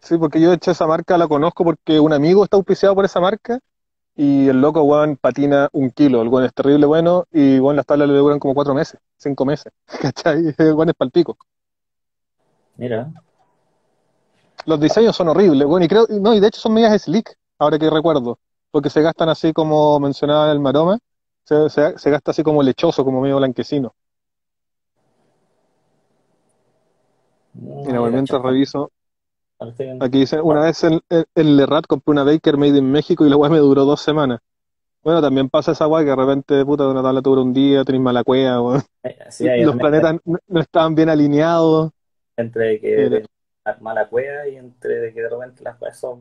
Sí, 0.00 0.16
porque 0.16 0.40
yo 0.40 0.50
de 0.50 0.56
hecho 0.56 0.70
esa 0.70 0.86
marca 0.86 1.18
la 1.18 1.28
conozco 1.28 1.64
porque 1.64 1.98
un 2.00 2.12
amigo 2.12 2.44
está 2.44 2.56
auspiciado 2.56 2.94
por 2.94 3.04
esa 3.04 3.20
marca 3.20 3.58
y 4.14 4.48
el 4.48 4.60
loco, 4.60 4.82
weón, 4.82 5.16
patina 5.16 5.68
un 5.72 5.90
kilo. 5.90 6.22
El 6.22 6.28
weón 6.28 6.44
es 6.44 6.54
terrible 6.54 6.86
bueno 6.86 7.26
y, 7.32 7.58
bueno, 7.58 7.76
las 7.76 7.86
tablas 7.86 8.08
le 8.08 8.14
duran 8.14 8.38
como 8.38 8.54
cuatro 8.54 8.74
meses, 8.74 8.98
cinco 9.16 9.44
meses. 9.44 9.72
¿Cachai? 10.00 10.54
El 10.58 10.74
weón 10.74 10.88
es 10.88 10.94
palpico. 10.94 11.36
Mira. 12.76 13.12
Los 14.66 14.80
diseños 14.80 15.16
son 15.16 15.28
horribles, 15.28 15.66
bueno, 15.66 15.84
y 15.86 15.88
creo, 15.88 16.06
no, 16.08 16.34
y 16.34 16.40
de 16.40 16.48
hecho 16.48 16.60
son 16.60 16.74
medias 16.74 17.02
slick, 17.02 17.32
ahora 17.58 17.78
que 17.78 17.88
recuerdo, 17.88 18.38
porque 18.70 18.90
se 18.90 19.00
gastan 19.00 19.28
así 19.28 19.52
como 19.52 19.98
mencionaba 19.98 20.46
en 20.46 20.50
el 20.50 20.60
Maroma, 20.60 20.98
se, 21.48 22.10
gasta 22.10 22.30
así 22.30 22.42
como 22.42 22.62
lechoso, 22.62 23.04
como 23.04 23.20
medio 23.20 23.38
blanquecino. 23.38 23.94
Mira, 27.54 28.00
mientras 28.00 28.42
reviso. 28.42 28.90
Aquí 30.00 30.20
dice, 30.20 30.40
una 30.40 30.60
vez 30.60 30.84
en, 30.84 31.00
el 31.34 31.56
Lerrat 31.56 31.86
compré 31.86 32.12
una 32.12 32.22
Baker 32.22 32.56
Made 32.56 32.78
in 32.78 32.92
México 32.92 33.26
y 33.26 33.30
la 33.30 33.36
weá 33.36 33.50
me 33.50 33.58
duró 33.58 33.84
dos 33.84 34.00
semanas. 34.00 34.40
Bueno, 35.02 35.20
también 35.20 35.48
pasa 35.48 35.72
esa 35.72 35.88
weá 35.88 36.04
que 36.04 36.10
de 36.10 36.16
repente, 36.16 36.64
puta, 36.64 36.86
una 36.86 37.02
tabla 37.02 37.22
te 37.22 37.30
dura 37.30 37.42
un 37.42 37.52
día, 37.52 37.84
tenés 37.84 38.00
mala 38.00 38.22
cueva, 38.22 38.60
weón. 38.62 38.82
Eh, 39.02 39.64
Los 39.64 39.76
planetas 39.76 40.16
no, 40.24 40.60
estaban 40.60 40.94
bien 40.94 41.08
alineados. 41.08 41.90
Entre 42.36 42.78
que 42.78 43.06
eh, 43.06 43.24
mala 43.80 44.08
cueva 44.08 44.46
y 44.46 44.56
entre 44.56 45.12
que 45.12 45.22
de 45.22 45.28
repente 45.28 45.64
las 45.64 45.80
weas 45.80 45.98
son 45.98 46.20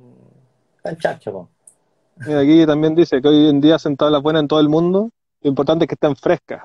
tan 0.82 0.98
chachos, 0.98 1.48
aquí 2.20 2.66
también 2.66 2.96
dice 2.96 3.22
que 3.22 3.28
hoy 3.28 3.50
en 3.50 3.62
día 3.62 3.76
hacen 3.76 3.98
tablas 3.98 4.22
buenas 4.22 4.42
en 4.42 4.48
todo 4.48 4.60
el 4.60 4.70
mundo, 4.70 5.12
lo 5.42 5.50
importante 5.50 5.86
es 5.86 5.90
que 5.90 5.96
estén 5.96 6.16
frescas. 6.16 6.64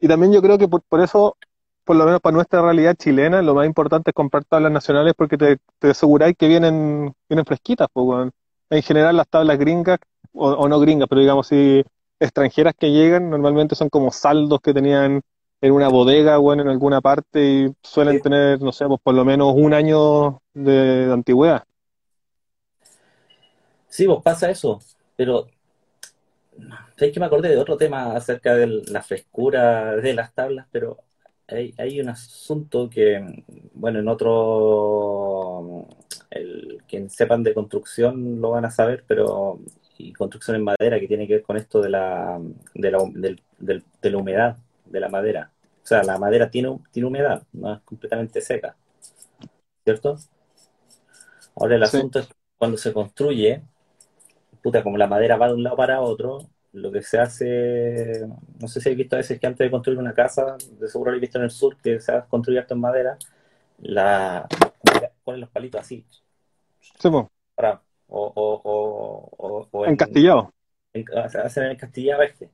Y 0.00 0.08
también 0.08 0.32
yo 0.32 0.42
creo 0.42 0.58
que 0.58 0.68
por, 0.68 1.00
eso, 1.00 1.36
por 1.84 1.96
lo 1.96 2.04
menos 2.04 2.20
para 2.20 2.34
nuestra 2.34 2.62
realidad 2.62 2.94
chilena, 2.96 3.42
lo 3.42 3.54
más 3.54 3.66
importante 3.66 4.10
es 4.10 4.14
comprar 4.14 4.44
tablas 4.44 4.72
nacionales 4.72 5.14
porque 5.16 5.36
te, 5.36 5.58
te 5.78 5.90
aseguráis 5.90 6.36
que 6.36 6.48
vienen, 6.48 7.12
vienen 7.28 7.44
fresquitas. 7.44 7.88
Pues, 7.92 8.30
En 8.70 8.82
general 8.82 9.16
las 9.16 9.28
tablas 9.28 9.58
gringas, 9.58 9.98
o, 10.32 10.68
no 10.68 10.80
gringas, 10.80 11.08
pero 11.08 11.20
digamos 11.20 11.48
si 11.48 11.84
extranjeras 12.20 12.74
que 12.78 12.90
llegan, 12.90 13.30
normalmente 13.30 13.74
son 13.74 13.88
como 13.88 14.10
saldos 14.12 14.60
que 14.60 14.74
tenían 14.74 15.22
en 15.60 15.72
una 15.72 15.88
bodega 15.88 16.38
bueno, 16.38 16.62
en 16.62 16.68
alguna 16.68 17.00
parte 17.00 17.44
y 17.44 17.74
suelen 17.82 18.20
tener, 18.20 18.60
no 18.62 18.72
sé, 18.72 18.86
pues 18.86 19.00
por 19.02 19.14
lo 19.14 19.24
menos 19.24 19.54
un 19.56 19.74
año 19.74 20.40
de, 20.54 21.06
de 21.06 21.12
antigüedad. 21.12 21.64
Sí, 23.88 24.06
vos 24.06 24.22
pasa 24.22 24.50
eso, 24.50 24.80
pero 25.16 25.46
es 26.96 27.12
que 27.12 27.20
me 27.20 27.26
acordé 27.26 27.50
de 27.50 27.58
otro 27.58 27.76
tema 27.76 28.14
acerca 28.14 28.54
de 28.54 28.82
la 28.88 29.02
frescura 29.02 29.96
de 29.96 30.14
las 30.14 30.34
tablas, 30.34 30.66
pero 30.70 30.98
hay, 31.48 32.00
un 32.00 32.10
asunto 32.10 32.90
que, 32.90 33.44
bueno, 33.72 34.00
en 34.00 34.08
otro, 34.08 35.88
el, 36.30 36.82
quien 36.86 37.08
sepan 37.08 37.42
de 37.42 37.54
construcción 37.54 38.40
lo 38.40 38.50
van 38.50 38.66
a 38.66 38.70
saber, 38.70 39.04
pero 39.06 39.60
y 39.98 40.12
construcción 40.12 40.56
en 40.56 40.64
madera 40.64 41.00
que 41.00 41.08
tiene 41.08 41.26
que 41.26 41.34
ver 41.34 41.42
con 41.42 41.56
esto 41.56 41.80
de 41.80 41.90
la, 41.90 42.40
de 42.74 42.90
la, 42.90 42.98
de 43.58 44.10
la 44.10 44.18
humedad 44.18 44.56
de 44.84 45.00
la 45.00 45.08
madera. 45.08 45.50
O 45.82 45.86
sea, 45.86 46.02
la 46.02 46.18
madera 46.18 46.50
tiene, 46.50 46.78
tiene 46.90 47.08
humedad, 47.08 47.42
no 47.52 47.74
es 47.74 47.80
completamente 47.80 48.40
seca, 48.40 48.76
¿cierto? 49.84 50.18
Ahora 51.56 51.76
el 51.76 51.82
asunto 51.82 52.20
es 52.20 52.28
cuando 52.56 52.76
se 52.76 52.92
construye, 52.92 53.62
puta, 54.68 54.82
como 54.82 54.98
la 54.98 55.06
madera 55.06 55.36
va 55.38 55.48
de 55.48 55.54
un 55.54 55.62
lado 55.62 55.76
para 55.76 56.02
otro, 56.02 56.40
lo 56.72 56.92
que 56.92 57.00
se 57.00 57.18
hace, 57.18 58.26
no 58.60 58.68
sé 58.68 58.80
si 58.80 58.88
habéis 58.90 58.98
visto 58.98 59.16
a 59.16 59.18
veces 59.18 59.40
que 59.40 59.46
antes 59.46 59.64
de 59.64 59.70
construir 59.70 59.98
una 59.98 60.12
casa, 60.12 60.58
de 60.78 60.88
seguro 60.88 61.10
lo 61.10 61.16
habéis 61.16 61.22
visto 61.22 61.38
en 61.38 61.44
el 61.44 61.50
sur, 61.50 61.76
que 61.78 62.00
se 62.00 62.12
ha 62.12 62.26
construido 62.26 62.60
esto 62.60 62.74
en 62.74 62.80
madera, 62.80 63.16
la 63.78 64.46
ponen 65.24 65.40
los 65.40 65.50
palitos 65.50 65.80
así. 65.80 66.04
Sí, 66.80 67.08
para, 67.54 67.80
o, 68.08 68.32
o, 68.34 69.68
o, 69.72 69.84
en, 69.86 69.92
encastillado. 69.92 70.52
hacen 71.16 71.64
el 71.64 71.72
encastillado 71.72 72.22
este. 72.22 72.50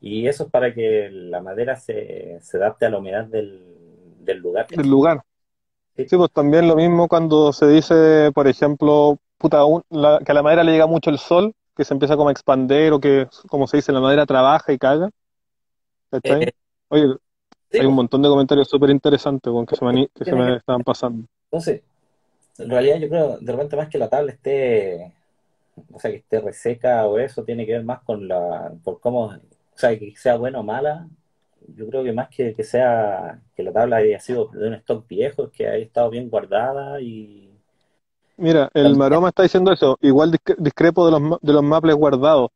Y 0.00 0.26
eso 0.26 0.44
es 0.44 0.50
para 0.50 0.74
que 0.74 1.08
la 1.10 1.40
madera 1.40 1.76
se, 1.76 2.38
se 2.42 2.56
adapte 2.58 2.84
a 2.84 2.90
la 2.90 2.98
humedad 2.98 3.24
del, 3.24 3.64
del 4.20 4.38
lugar. 4.38 4.66
Del 4.68 4.88
lugar. 4.88 5.22
Sí. 5.96 6.06
pues 6.10 6.30
también 6.32 6.68
lo 6.68 6.76
mismo 6.76 7.08
cuando 7.08 7.52
se 7.52 7.68
dice, 7.68 8.30
por 8.34 8.48
ejemplo, 8.48 9.18
puta, 9.44 9.62
que 10.24 10.32
a 10.32 10.34
la 10.34 10.42
madera 10.42 10.64
le 10.64 10.72
llega 10.72 10.86
mucho 10.86 11.10
el 11.10 11.18
sol, 11.18 11.52
que 11.76 11.84
se 11.84 11.92
empieza 11.92 12.16
como 12.16 12.30
a 12.30 12.32
expander 12.32 12.94
o 12.94 13.00
que, 13.00 13.28
como 13.48 13.66
se 13.66 13.76
dice, 13.76 13.92
la 13.92 14.00
madera 14.00 14.24
trabaja 14.24 14.72
y 14.72 14.78
caga. 14.78 15.10
Eh, 16.22 16.50
Oye, 16.88 17.14
hay 17.72 17.84
un 17.84 17.94
montón 17.94 18.22
de 18.22 18.28
comentarios 18.30 18.68
súper 18.68 18.88
interesantes 18.88 19.52
que, 19.68 19.76
se 19.76 19.84
me, 19.84 20.08
que 20.14 20.24
se 20.24 20.34
me 20.34 20.56
estaban 20.56 20.82
pasando. 20.82 21.26
Entonces, 21.50 21.82
en 22.56 22.70
realidad 22.70 22.96
yo 22.98 23.08
creo, 23.10 23.38
de 23.38 23.52
repente 23.52 23.76
más 23.76 23.88
que 23.88 23.98
la 23.98 24.08
tabla 24.08 24.32
esté, 24.32 25.12
o 25.92 26.00
sea, 26.00 26.10
que 26.10 26.18
esté 26.18 26.40
reseca 26.40 27.06
o 27.06 27.18
eso, 27.18 27.44
tiene 27.44 27.66
que 27.66 27.72
ver 27.72 27.84
más 27.84 28.02
con 28.02 28.26
la, 28.26 28.72
por 28.82 28.98
cómo, 29.00 29.26
o 29.26 29.38
sea, 29.74 29.98
que 29.98 30.14
sea 30.16 30.36
buena 30.36 30.60
o 30.60 30.62
mala, 30.62 31.06
yo 31.76 31.86
creo 31.88 32.02
que 32.02 32.12
más 32.12 32.28
que, 32.30 32.54
que 32.54 32.64
sea, 32.64 33.42
que 33.54 33.62
la 33.62 33.72
tabla 33.72 33.96
haya 33.96 34.20
sido 34.20 34.46
de 34.46 34.68
un 34.68 34.74
stock 34.74 35.06
viejo, 35.06 35.50
que 35.50 35.66
haya 35.66 35.84
estado 35.84 36.08
bien 36.08 36.30
guardada 36.30 37.00
y 37.02 37.53
Mira, 38.36 38.68
el 38.74 38.96
Maroma 38.96 39.28
está 39.28 39.44
diciendo 39.44 39.72
eso, 39.72 39.96
igual 40.00 40.36
discrepo 40.58 41.06
de 41.06 41.12
los, 41.12 41.40
de 41.40 41.52
los 41.52 41.62
maples 41.62 41.94
guardados. 41.94 42.50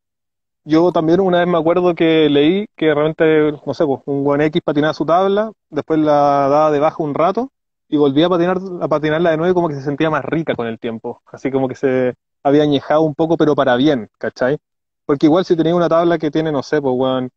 Yo 0.64 0.93
también 0.93 1.20
una 1.20 1.39
vez 1.41 1.49
me 1.49 1.59
acuerdo 1.59 1.95
que 1.95 2.29
leí 2.29 2.66
que 2.76 2.93
realmente, 2.95 3.53
no 3.64 3.74
sé, 3.74 3.87
pues, 3.87 4.03
un 4.07 4.24
buen 4.24 4.41
X 4.43 4.61
patinaba 4.64 4.95
su 4.95 5.07
tabla, 5.07 5.53
después 5.70 5.99
la 6.01 6.12
daba 6.49 6.70
de 6.70 6.81
baja 6.81 7.03
un 7.03 7.14
rato 7.14 7.51
y 7.89 7.97
volvía 7.97 8.26
a 8.26 8.29
patinar 8.31 8.59
a 8.83 8.89
patinarla 8.89 9.31
de 9.31 9.37
nuevo 9.39 9.53
y 9.53 9.55
como 9.55 9.68
que 9.68 9.74
se 9.76 9.83
sentía 9.83 10.11
más 10.11 10.24
rica 10.24 10.55
con 10.55 10.66
el 10.66 10.79
tiempo. 10.79 11.22
Así 11.26 11.51
como 11.51 11.68
que 11.68 11.74
se 11.74 12.14
había 12.43 12.64
añejado 12.64 13.03
un 13.03 13.14
poco, 13.14 13.37
pero 13.37 13.55
para 13.55 13.76
bien, 13.76 14.09
¿cachai? 14.18 14.59
Porque 15.07 15.26
igual 15.26 15.45
si 15.45 15.57
tenía 15.57 15.74
una 15.74 15.89
tabla 15.89 16.18
que 16.18 16.31
tiene, 16.31 16.53
no 16.53 16.62
sé, 16.62 16.83
pues, 16.83 16.95
weón, 16.97 17.31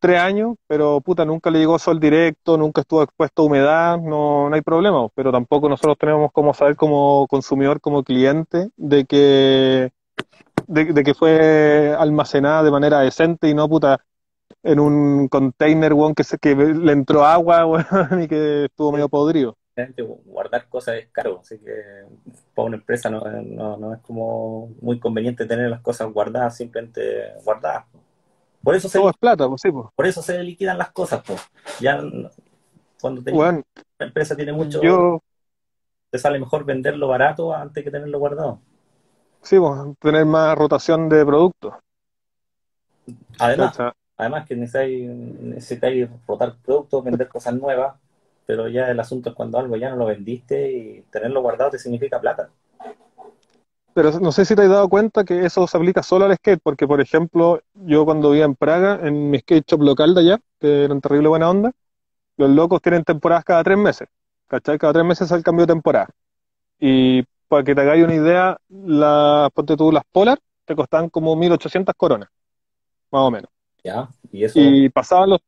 tres 0.00 0.18
años, 0.18 0.56
pero 0.66 1.00
puta, 1.00 1.24
nunca 1.24 1.50
le 1.50 1.60
llegó 1.60 1.78
sol 1.78 2.00
directo, 2.00 2.56
nunca 2.56 2.80
estuvo 2.80 3.02
expuesto 3.02 3.42
a 3.42 3.44
humedad, 3.44 3.98
no, 3.98 4.48
no 4.48 4.54
hay 4.54 4.62
problema, 4.62 5.08
pero 5.14 5.30
tampoco 5.30 5.68
nosotros 5.68 5.96
tenemos 5.98 6.32
como 6.32 6.54
saber 6.54 6.74
como 6.74 7.26
consumidor, 7.28 7.80
como 7.80 8.02
cliente, 8.02 8.70
de 8.76 9.04
que, 9.04 9.92
de, 10.66 11.04
que 11.04 11.14
fue 11.14 11.94
almacenada 11.96 12.62
de 12.62 12.70
manera 12.70 13.00
decente 13.00 13.48
y 13.48 13.54
no 13.54 13.68
puta 13.68 14.02
en 14.62 14.80
un 14.80 15.28
container, 15.28 15.92
weón, 15.92 16.14
que, 16.14 16.54
le 16.54 16.92
entró 16.92 17.24
agua, 17.24 17.86
y 18.22 18.26
que 18.26 18.64
estuvo 18.64 18.92
medio 18.92 19.08
podrido. 19.08 19.56
guardar 20.24 20.68
cosas 20.68 20.96
es 20.96 21.08
caro, 21.08 21.40
así 21.40 21.58
que 21.58 21.72
para 22.54 22.66
una 22.66 22.76
empresa 22.76 23.10
no, 23.10 23.20
no, 23.76 23.94
es 23.94 24.00
como 24.00 24.70
muy 24.80 24.98
conveniente 24.98 25.46
tener 25.46 25.68
las 25.70 25.80
cosas 25.80 26.10
guardadas, 26.12 26.56
simplemente 26.56 27.00
guardadas. 27.44 27.84
Por 28.62 28.74
eso 28.74 28.88
se, 28.88 29.02
es 29.02 29.16
plata, 29.18 29.48
pues 29.48 29.62
sí, 29.62 29.70
Por 29.70 30.06
eso 30.06 30.22
se 30.22 30.42
liquidan 30.42 30.78
las 30.78 30.92
cosas, 30.92 31.22
pues. 31.26 31.40
Ya 31.80 32.02
cuando 33.00 33.22
una 33.32 33.62
empresa 33.98 34.36
tiene 34.36 34.52
mucho, 34.52 34.82
yo, 34.82 35.22
te 36.10 36.18
sale 36.18 36.38
mejor 36.38 36.64
venderlo 36.64 37.08
barato 37.08 37.54
antes 37.54 37.82
que 37.82 37.90
tenerlo 37.90 38.18
guardado. 38.18 38.60
Sí, 39.42 39.58
pues, 39.58 39.80
tener 39.98 40.26
más 40.26 40.56
rotación 40.56 41.08
de 41.08 41.24
productos. 41.24 41.74
Además, 43.38 43.78
además 44.16 44.46
que 44.46 44.56
necesitáis, 44.56 45.08
necesitáis 45.08 46.08
rotar 46.26 46.56
productos, 46.62 47.04
vender 47.04 47.28
cosas 47.28 47.54
nuevas, 47.54 47.96
pero 48.44 48.68
ya 48.68 48.90
el 48.90 49.00
asunto 49.00 49.30
es 49.30 49.34
cuando 49.34 49.58
algo 49.58 49.76
ya 49.76 49.90
no 49.90 49.96
lo 49.96 50.06
vendiste 50.06 50.70
y 50.70 51.00
tenerlo 51.10 51.40
guardado 51.40 51.70
te 51.70 51.78
significa 51.78 52.20
plata. 52.20 52.50
Pero 53.94 54.18
no 54.20 54.32
sé 54.32 54.44
si 54.44 54.54
te 54.54 54.62
has 54.62 54.68
dado 54.68 54.88
cuenta 54.88 55.24
que 55.24 55.44
eso 55.44 55.66
se 55.66 55.76
aplica 55.76 56.02
solo 56.02 56.26
al 56.26 56.36
skate, 56.36 56.60
porque 56.62 56.86
por 56.86 57.00
ejemplo, 57.00 57.60
yo 57.74 58.04
cuando 58.04 58.30
vivía 58.30 58.44
en 58.44 58.54
Praga, 58.54 59.00
en 59.02 59.30
mi 59.30 59.38
skate 59.38 59.68
shop 59.68 59.82
local 59.82 60.14
de 60.14 60.20
allá, 60.20 60.40
que 60.60 60.84
era 60.84 60.94
en 60.94 61.00
terrible 61.00 61.28
buena 61.28 61.50
onda, 61.50 61.72
los 62.36 62.50
locos 62.50 62.80
tienen 62.80 63.04
temporadas 63.04 63.44
cada 63.44 63.64
tres 63.64 63.78
meses, 63.78 64.08
¿cachai? 64.46 64.78
Cada 64.78 64.92
tres 64.92 65.04
meses 65.04 65.30
es 65.30 65.36
el 65.36 65.42
cambio 65.42 65.66
de 65.66 65.72
temporada. 65.72 66.08
Y 66.78 67.24
para 67.48 67.64
que 67.64 67.74
te 67.74 67.80
hagáis 67.80 68.04
una 68.04 68.14
idea, 68.14 68.58
la, 68.68 69.50
ponte 69.52 69.76
tú 69.76 69.90
las 69.90 70.04
Polar, 70.12 70.38
te 70.64 70.76
costaban 70.76 71.10
como 71.10 71.34
1800 71.34 71.94
coronas, 71.96 72.28
más 73.10 73.22
o 73.22 73.30
menos. 73.30 73.50
Ya, 73.82 74.08
y 74.30 74.44
eso. 74.44 74.58
Y 74.60 74.88
pasaban 74.88 75.30
los. 75.30 75.40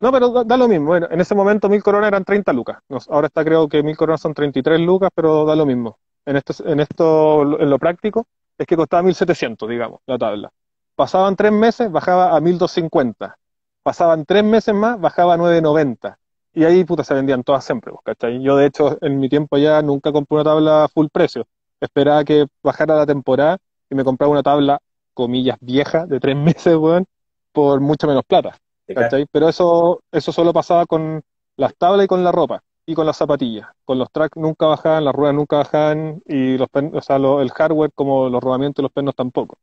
No, 0.00 0.10
pero 0.10 0.44
da, 0.44 0.56
lo 0.56 0.66
mismo. 0.66 0.86
Bueno, 0.86 1.06
en 1.10 1.20
ese 1.20 1.34
momento 1.34 1.68
1000 1.68 1.82
coronas 1.82 2.08
eran 2.08 2.24
30 2.24 2.52
lucas. 2.52 2.78
ahora 3.08 3.26
está 3.26 3.44
creo 3.44 3.68
que 3.68 3.82
1000 3.82 3.96
coronas 3.96 4.20
son 4.20 4.32
33 4.34 4.80
lucas, 4.80 5.10
pero 5.14 5.44
da 5.44 5.54
lo 5.54 5.66
mismo. 5.66 5.98
En 6.26 6.36
esto, 6.36 6.54
en 6.66 6.80
esto, 6.80 7.60
en 7.60 7.70
lo 7.70 7.78
práctico, 7.78 8.26
es 8.56 8.66
que 8.66 8.76
costaba 8.76 9.02
1700, 9.02 9.68
digamos, 9.68 10.00
la 10.06 10.18
tabla. 10.18 10.50
Pasaban 10.94 11.36
tres 11.36 11.52
meses, 11.52 11.90
bajaba 11.90 12.36
a 12.36 12.40
1250. 12.40 13.36
Pasaban 13.82 14.24
tres 14.24 14.44
meses 14.44 14.74
más, 14.74 15.00
bajaba 15.00 15.34
a 15.34 15.36
990. 15.36 16.18
Y 16.54 16.64
ahí, 16.64 16.84
puta, 16.84 17.02
se 17.04 17.14
vendían 17.14 17.42
todas 17.42 17.64
siempre, 17.64 17.92
pues, 17.92 18.02
¿cachai? 18.04 18.42
Yo, 18.42 18.56
de 18.56 18.66
hecho, 18.66 18.96
en 19.02 19.18
mi 19.18 19.28
tiempo 19.28 19.58
ya 19.58 19.82
nunca 19.82 20.12
compré 20.12 20.36
una 20.36 20.44
tabla 20.44 20.88
full 20.92 21.08
precio. 21.12 21.46
Esperaba 21.80 22.24
que 22.24 22.46
bajara 22.62 22.94
la 22.96 23.06
temporada 23.06 23.58
y 23.90 23.94
me 23.94 24.04
compraba 24.04 24.32
una 24.32 24.42
tabla, 24.42 24.78
comillas, 25.12 25.58
vieja, 25.60 26.06
de 26.06 26.20
tres 26.20 26.36
meses, 26.36 26.76
weón, 26.76 27.06
por 27.52 27.80
mucho 27.80 28.06
menos 28.06 28.24
plata, 28.24 28.56
¿cachai? 28.86 29.26
Pero 29.30 29.48
eso, 29.48 30.00
eso 30.12 30.32
solo 30.32 30.52
pasaba 30.52 30.86
con 30.86 31.22
las 31.56 31.74
tablas 31.76 32.04
y 32.04 32.08
con 32.08 32.24
la 32.24 32.32
ropa 32.32 32.62
y 32.86 32.94
con 32.94 33.06
las 33.06 33.16
zapatillas. 33.16 33.68
Con 33.84 33.98
los 33.98 34.10
tracks 34.10 34.36
nunca 34.36 34.66
bajaban, 34.66 35.04
las 35.04 35.14
ruedas 35.14 35.34
nunca 35.34 35.56
bajaban 35.56 36.22
y 36.26 36.58
los 36.58 36.68
o 36.72 37.00
sea, 37.00 37.16
el 37.16 37.50
hardware 37.50 37.92
como 37.94 38.28
los 38.28 38.42
rodamientos 38.42 38.82
y 38.82 38.84
los 38.84 38.92
pernos 38.92 39.14
tampoco. 39.14 39.56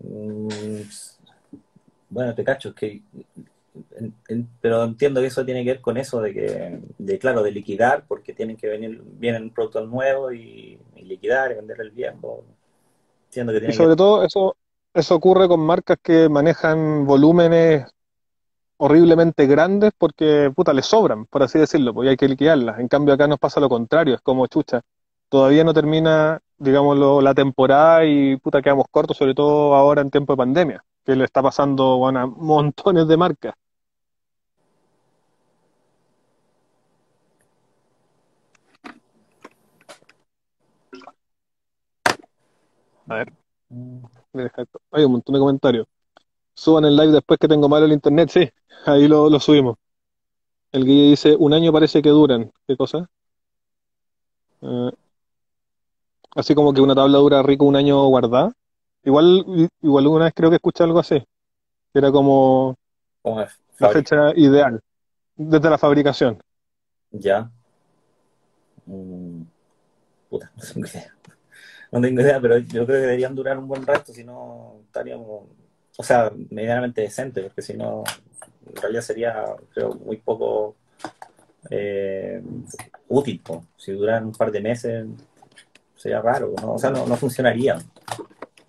Mm, 0.00 0.80
bueno, 2.08 2.34
te 2.34 2.44
cacho, 2.44 2.70
es 2.70 2.74
que 2.74 3.02
pero 4.60 4.84
entiendo 4.84 5.20
que 5.20 5.28
eso 5.28 5.44
tiene 5.44 5.62
que 5.64 5.70
ver 5.70 5.80
con 5.80 5.96
eso 5.96 6.20
de 6.20 6.32
que, 6.32 6.80
de 6.98 7.18
claro, 7.18 7.42
de 7.42 7.52
liquidar, 7.52 8.04
porque 8.06 8.32
tienen 8.32 8.56
que 8.56 8.68
venir, 8.68 9.00
vienen 9.04 9.50
productos 9.50 9.88
nuevos 9.88 10.34
y, 10.34 10.78
liquidar 10.96 11.52
y 11.52 11.54
vender 11.54 11.80
el 11.80 11.90
viejo. 11.90 12.44
y 13.32 13.72
sobre 13.72 13.96
todo 13.96 14.24
eso, 14.24 14.56
eso 14.92 15.14
ocurre 15.14 15.48
con 15.48 15.60
marcas 15.60 15.98
que 16.02 16.28
manejan 16.28 17.06
volúmenes 17.06 17.84
horriblemente 18.82 19.46
grandes 19.46 19.92
porque, 19.96 20.50
puta, 20.56 20.72
les 20.72 20.86
sobran, 20.86 21.26
por 21.26 21.42
así 21.42 21.58
decirlo, 21.58 21.92
pues 21.94 22.08
hay 22.08 22.16
que 22.16 22.28
liquidarlas. 22.28 22.78
En 22.80 22.88
cambio 22.88 23.14
acá 23.14 23.26
nos 23.28 23.38
pasa 23.38 23.60
lo 23.60 23.68
contrario, 23.68 24.14
es 24.14 24.22
como, 24.22 24.46
chucha, 24.46 24.80
todavía 25.28 25.64
no 25.64 25.74
termina, 25.74 26.40
digamos, 26.58 27.22
la 27.22 27.34
temporada 27.34 28.04
y, 28.06 28.36
puta, 28.38 28.62
quedamos 28.62 28.86
cortos, 28.90 29.16
sobre 29.18 29.34
todo 29.34 29.74
ahora 29.74 30.00
en 30.02 30.10
tiempo 30.10 30.32
de 30.32 30.38
pandemia 30.38 30.84
que 31.04 31.16
le 31.16 31.24
está 31.24 31.42
pasando 31.42 32.06
a 32.08 32.26
montones 32.26 33.06
de 33.08 33.16
marcas. 33.16 33.54
A 43.08 43.14
ver. 43.16 43.32
Hay 44.92 45.04
un 45.04 45.12
montón 45.12 45.34
de 45.34 45.38
comentarios. 45.40 45.86
Suban 46.60 46.84
el 46.84 46.94
live 46.94 47.12
después 47.12 47.40
que 47.40 47.48
tengo 47.48 47.70
malo 47.70 47.86
el 47.86 47.92
internet, 47.92 48.28
sí, 48.28 48.50
ahí 48.84 49.08
lo, 49.08 49.40
subimos. 49.40 49.78
El 50.72 50.84
guía 50.84 51.08
dice, 51.08 51.34
un 51.34 51.54
año 51.54 51.72
parece 51.72 52.02
que 52.02 52.10
duran. 52.10 52.52
¿Qué 52.68 52.76
cosa? 52.76 53.08
Eh, 54.60 54.90
así 56.36 56.54
como 56.54 56.74
que 56.74 56.82
una 56.82 56.94
tabla 56.94 57.16
dura 57.16 57.42
rico 57.42 57.64
un 57.64 57.76
año 57.76 58.06
guardada. 58.08 58.52
Igual, 59.04 59.70
igual 59.80 60.06
una 60.06 60.26
vez 60.26 60.34
creo 60.36 60.50
que 60.50 60.56
escuché 60.56 60.84
algo 60.84 60.98
así. 60.98 61.24
Era 61.94 62.12
como 62.12 62.76
la 63.24 63.88
fecha 63.88 64.34
ideal 64.36 64.82
desde 65.36 65.70
la 65.70 65.78
fabricación. 65.78 66.42
Ya. 67.10 67.50
Mm, 68.84 69.44
puta, 70.28 70.52
no 70.54 70.62
tengo 70.62 70.86
idea. 70.86 71.14
No 71.90 72.00
tengo 72.02 72.20
idea, 72.20 72.38
pero 72.38 72.58
yo 72.58 72.84
creo 72.84 72.86
que 72.86 72.92
deberían 73.06 73.34
durar 73.34 73.58
un 73.58 73.66
buen 73.66 73.86
rato, 73.86 74.12
si 74.12 74.24
no 74.24 74.82
estaríamos, 74.84 75.44
o 75.96 76.02
sea, 76.02 76.32
medianamente 76.50 77.02
decente, 77.02 77.42
porque 77.42 77.62
si 77.62 77.74
no, 77.74 78.04
en 78.66 78.82
realidad 78.82 79.02
sería, 79.02 79.44
creo, 79.72 79.94
muy 79.94 80.16
poco 80.18 80.76
eh, 81.70 82.42
útil. 83.08 83.42
Si 83.76 83.92
duraran 83.92 84.26
un 84.26 84.32
par 84.32 84.50
de 84.50 84.60
meses, 84.60 85.06
sería 85.96 86.20
raro, 86.20 86.54
¿no? 86.60 86.72
o 86.74 86.78
sea, 86.78 86.90
no, 86.90 87.06
no 87.06 87.16
funcionaría. 87.16 87.78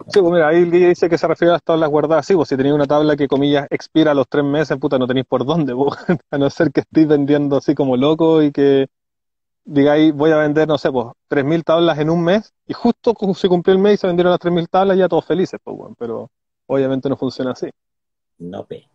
Sí, 0.07 0.19
pues 0.19 0.33
mira, 0.33 0.47
ahí 0.47 0.65
dice 0.65 1.09
que 1.09 1.17
se 1.17 1.27
refiere 1.27 1.51
a 1.51 1.53
las 1.53 1.63
tablas 1.63 1.89
guardadas. 1.89 2.25
Sí, 2.25 2.35
pues 2.35 2.49
si 2.49 2.57
tenéis 2.57 2.73
una 2.73 2.87
tabla 2.87 3.15
que, 3.15 3.27
comillas, 3.27 3.67
expira 3.69 4.11
a 4.11 4.13
los 4.13 4.27
tres 4.27 4.43
meses, 4.43 4.77
puta, 4.77 4.97
no 4.97 5.07
tenéis 5.07 5.25
por 5.27 5.45
dónde, 5.45 5.75
pues, 5.75 5.95
a 6.31 6.37
no 6.37 6.49
ser 6.49 6.71
que 6.71 6.81
estéis 6.81 7.07
vendiendo 7.07 7.57
así 7.57 7.75
como 7.75 7.95
loco 7.95 8.41
y 8.41 8.51
que 8.51 8.87
digáis, 9.63 10.13
voy 10.13 10.31
a 10.31 10.37
vender, 10.37 10.67
no 10.67 10.77
sé, 10.77 10.91
pues, 10.91 11.07
3.000 11.29 11.63
tablas 11.63 11.99
en 11.99 12.09
un 12.09 12.23
mes 12.23 12.53
y 12.67 12.73
justo 12.73 13.13
se 13.35 13.47
cumplió 13.47 13.75
el 13.75 13.81
mes 13.81 13.95
y 13.95 13.97
se 13.97 14.07
vendieron 14.07 14.31
las 14.31 14.39
3.000 14.39 14.67
tablas, 14.67 14.97
ya 14.97 15.07
todos 15.07 15.25
felices, 15.25 15.59
pues, 15.63 15.77
bueno, 15.77 15.95
pero 15.97 16.29
obviamente 16.71 17.09
no 17.09 17.17
funciona 17.17 17.51
así. 17.51 17.69
No, 18.37 18.65
pe. 18.65 18.87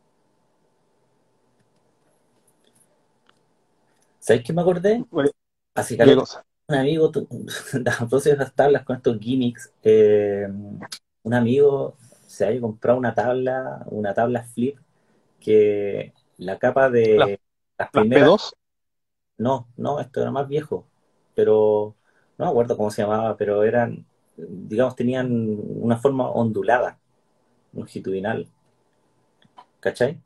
¿Sabéis 4.19 4.45
qué 4.45 4.53
me 4.53 4.63
acordé? 4.63 5.05
así 5.75 5.97
que 5.97 6.17
un 6.69 6.75
amigo, 6.75 7.13
entonces 7.73 8.33
esas 8.33 8.55
tablas 8.55 8.85
con 8.85 8.97
estos 8.97 9.21
gimmicks, 9.21 9.73
eh, 9.85 10.49
un 11.23 11.35
amigo 11.35 11.97
se 12.27 12.47
había 12.47 12.61
comprado 12.61 12.99
una 12.99 13.15
tabla, 13.15 13.85
una 13.87 14.15
tabla 14.15 14.43
flip 14.43 14.79
que 15.39 16.13
la 16.39 16.59
capa 16.59 16.91
de 16.91 17.39
las 17.79 17.91
primeras. 17.91 18.53
No, 19.39 19.69
no, 19.77 20.01
esto 20.01 20.23
era 20.23 20.31
más 20.31 20.49
viejo, 20.49 20.89
pero 21.35 21.95
no 22.39 22.47
me 22.47 22.51
acuerdo 22.51 22.77
cómo 22.77 22.91
se 22.91 23.03
llamaba, 23.03 23.37
pero 23.37 23.63
eran, 23.63 24.07
digamos, 24.37 24.97
tenían 24.97 25.31
una 25.31 25.99
forma 25.99 26.31
ondulada, 26.31 26.99
longitudinal. 27.77 28.49
¿Cachai? 29.81 30.19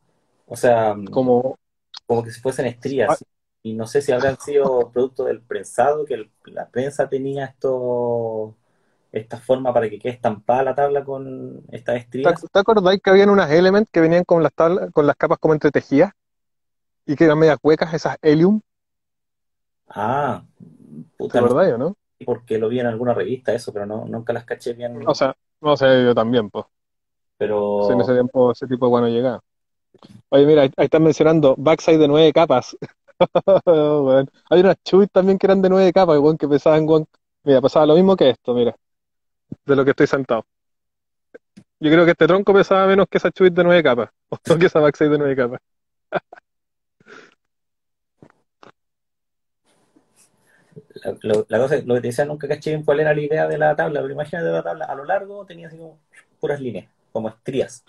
O 0.47 0.57
sea, 0.57 0.97
como, 1.11 1.59
como 2.07 2.23
que 2.23 2.31
si 2.31 2.41
fuesen 2.41 2.67
estrías. 2.67 3.11
Ah, 3.11 3.25
y 3.63 3.75
no 3.75 3.87
sé 3.87 4.01
si 4.01 4.11
habrán 4.11 4.39
sido 4.41 4.91
producto 4.91 5.25
del 5.25 5.43
prensado, 5.43 6.07
que 6.07 6.31
la 6.47 6.69
prensa 6.71 7.09
tenía 7.09 7.45
esto 7.45 8.57
esta 9.13 9.39
forma 9.39 9.75
para 9.75 9.91
que 9.91 9.99
quede 9.99 10.13
estampada 10.13 10.63
la 10.63 10.75
tabla 10.75 11.05
con 11.05 11.63
estas 11.73 11.97
estrías. 11.97 12.41
¿Te, 12.53 12.59
acordáis 12.59 13.01
que 13.03 13.11
habían 13.11 13.31
unas 13.31 13.51
Element 13.51 13.89
que 13.91 14.01
venían 14.01 14.25
con 14.25 14.43
las 14.43 14.53
tablas, 14.53 14.91
con 14.93 15.07
las 15.07 15.17
capas 15.17 15.39
como 15.39 15.55
entretejidas? 15.55 16.13
Y 17.07 17.17
que 17.17 17.25
eran 17.25 17.39
medias 17.39 17.59
huecas, 17.63 17.93
esas 17.93 18.17
Helium. 18.23 18.61
Ah, 19.89 20.45
puta. 21.17 21.33
¿Te 21.33 21.39
acordáis 21.45 21.75
o 21.75 21.79
no? 21.79 21.97
Porque 22.25 22.59
lo 22.59 22.69
vi 22.69 22.81
en 22.81 22.87
alguna 22.87 23.15
revista 23.15 23.53
eso, 23.53 23.73
pero 23.73 23.87
no, 23.87 24.05
nunca 24.05 24.33
las 24.33 24.45
caché 24.45 24.75
bien. 24.75 25.03
O 25.07 25.15
sea, 25.15 25.35
no 25.61 25.77
sé, 25.77 26.05
yo 26.05 26.15
también, 26.15 26.51
pues. 26.51 26.67
Pero... 27.41 27.91
en 27.91 28.03
ese 28.03 28.13
tiempo 28.13 28.53
ese 28.53 28.67
tipo 28.67 28.85
de 28.85 28.91
bueno 28.91 29.09
llegaba. 29.09 29.41
Oye, 30.29 30.45
mira, 30.45 30.63
ahí, 30.63 30.71
están 30.77 31.03
mencionando 31.03 31.55
backside 31.57 31.97
de 31.97 32.07
nueve 32.07 32.35
capas. 32.35 32.77
Hay 34.51 34.61
unas 34.61 34.77
chuis 34.85 35.09
también 35.11 35.39
que 35.39 35.47
eran 35.47 35.63
de 35.63 35.71
nueve 35.71 35.91
capas, 35.91 36.19
que 36.39 36.47
pesaban, 36.47 36.87
mira, 37.43 37.63
pasaba 37.63 37.87
lo 37.87 37.95
mismo 37.95 38.15
que 38.15 38.29
esto, 38.29 38.53
mira, 38.53 38.77
de 39.65 39.75
lo 39.75 39.85
que 39.87 39.93
estoy 39.93 40.07
sentado. 40.07 40.45
Yo 41.81 41.91
creo 41.91 42.05
que 42.05 42.11
este 42.11 42.27
tronco 42.27 42.53
pesaba 42.53 42.87
menos 42.87 43.07
que 43.09 43.17
esa 43.17 43.31
chuit 43.31 43.55
de 43.55 43.65
nueve 43.65 43.83
capas, 43.83 44.11
o 44.51 44.59
que 44.59 44.67
esa 44.67 44.81
backside 44.81 45.09
de 45.09 45.19
nueve 45.19 45.35
capas. 45.35 45.61
La, 51.25 51.59
cosa, 51.59 51.77
lo 51.87 51.95
que 51.95 52.01
te 52.03 52.09
decía, 52.09 52.27
nunca 52.27 52.47
caché 52.47 52.71
bien 52.71 52.83
cuál 52.83 53.01
era 53.01 53.15
la 53.15 53.21
idea 53.23 53.49
de 53.49 53.57
la 53.57 53.75
tabla, 53.75 54.03
pero 54.03 54.13
imagínate 54.13 54.51
la 54.51 54.63
tabla, 54.63 54.85
a 54.85 54.95
lo 54.95 55.07
largo 55.07 55.47
tenía 55.47 55.69
así 55.69 55.79
como 55.79 55.99
puras 56.39 56.61
líneas, 56.61 56.91
como 57.13 57.29
estrías. 57.29 57.85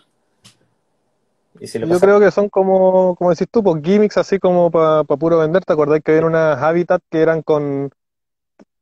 Y 1.59 1.67
si 1.67 1.80
le 1.80 1.86
Yo 1.86 1.93
pasa- 1.93 2.05
creo 2.05 2.19
que 2.19 2.32
son 2.32 2.49
como, 2.49 3.15
como 3.15 3.30
decís 3.30 3.47
tú, 3.51 3.63
pues 3.63 3.82
gimmicks 3.84 4.17
así 4.17 4.39
como 4.39 4.72
para 4.72 5.03
puro 5.03 5.39
vender. 5.39 5.63
¿Te 5.63 5.74
acordás 5.74 6.01
que 6.01 6.11
había 6.11 6.26
unas 6.26 6.61
Habitat 6.61 7.01
que 7.09 7.22
eran 7.22 7.41
con, 7.41 7.91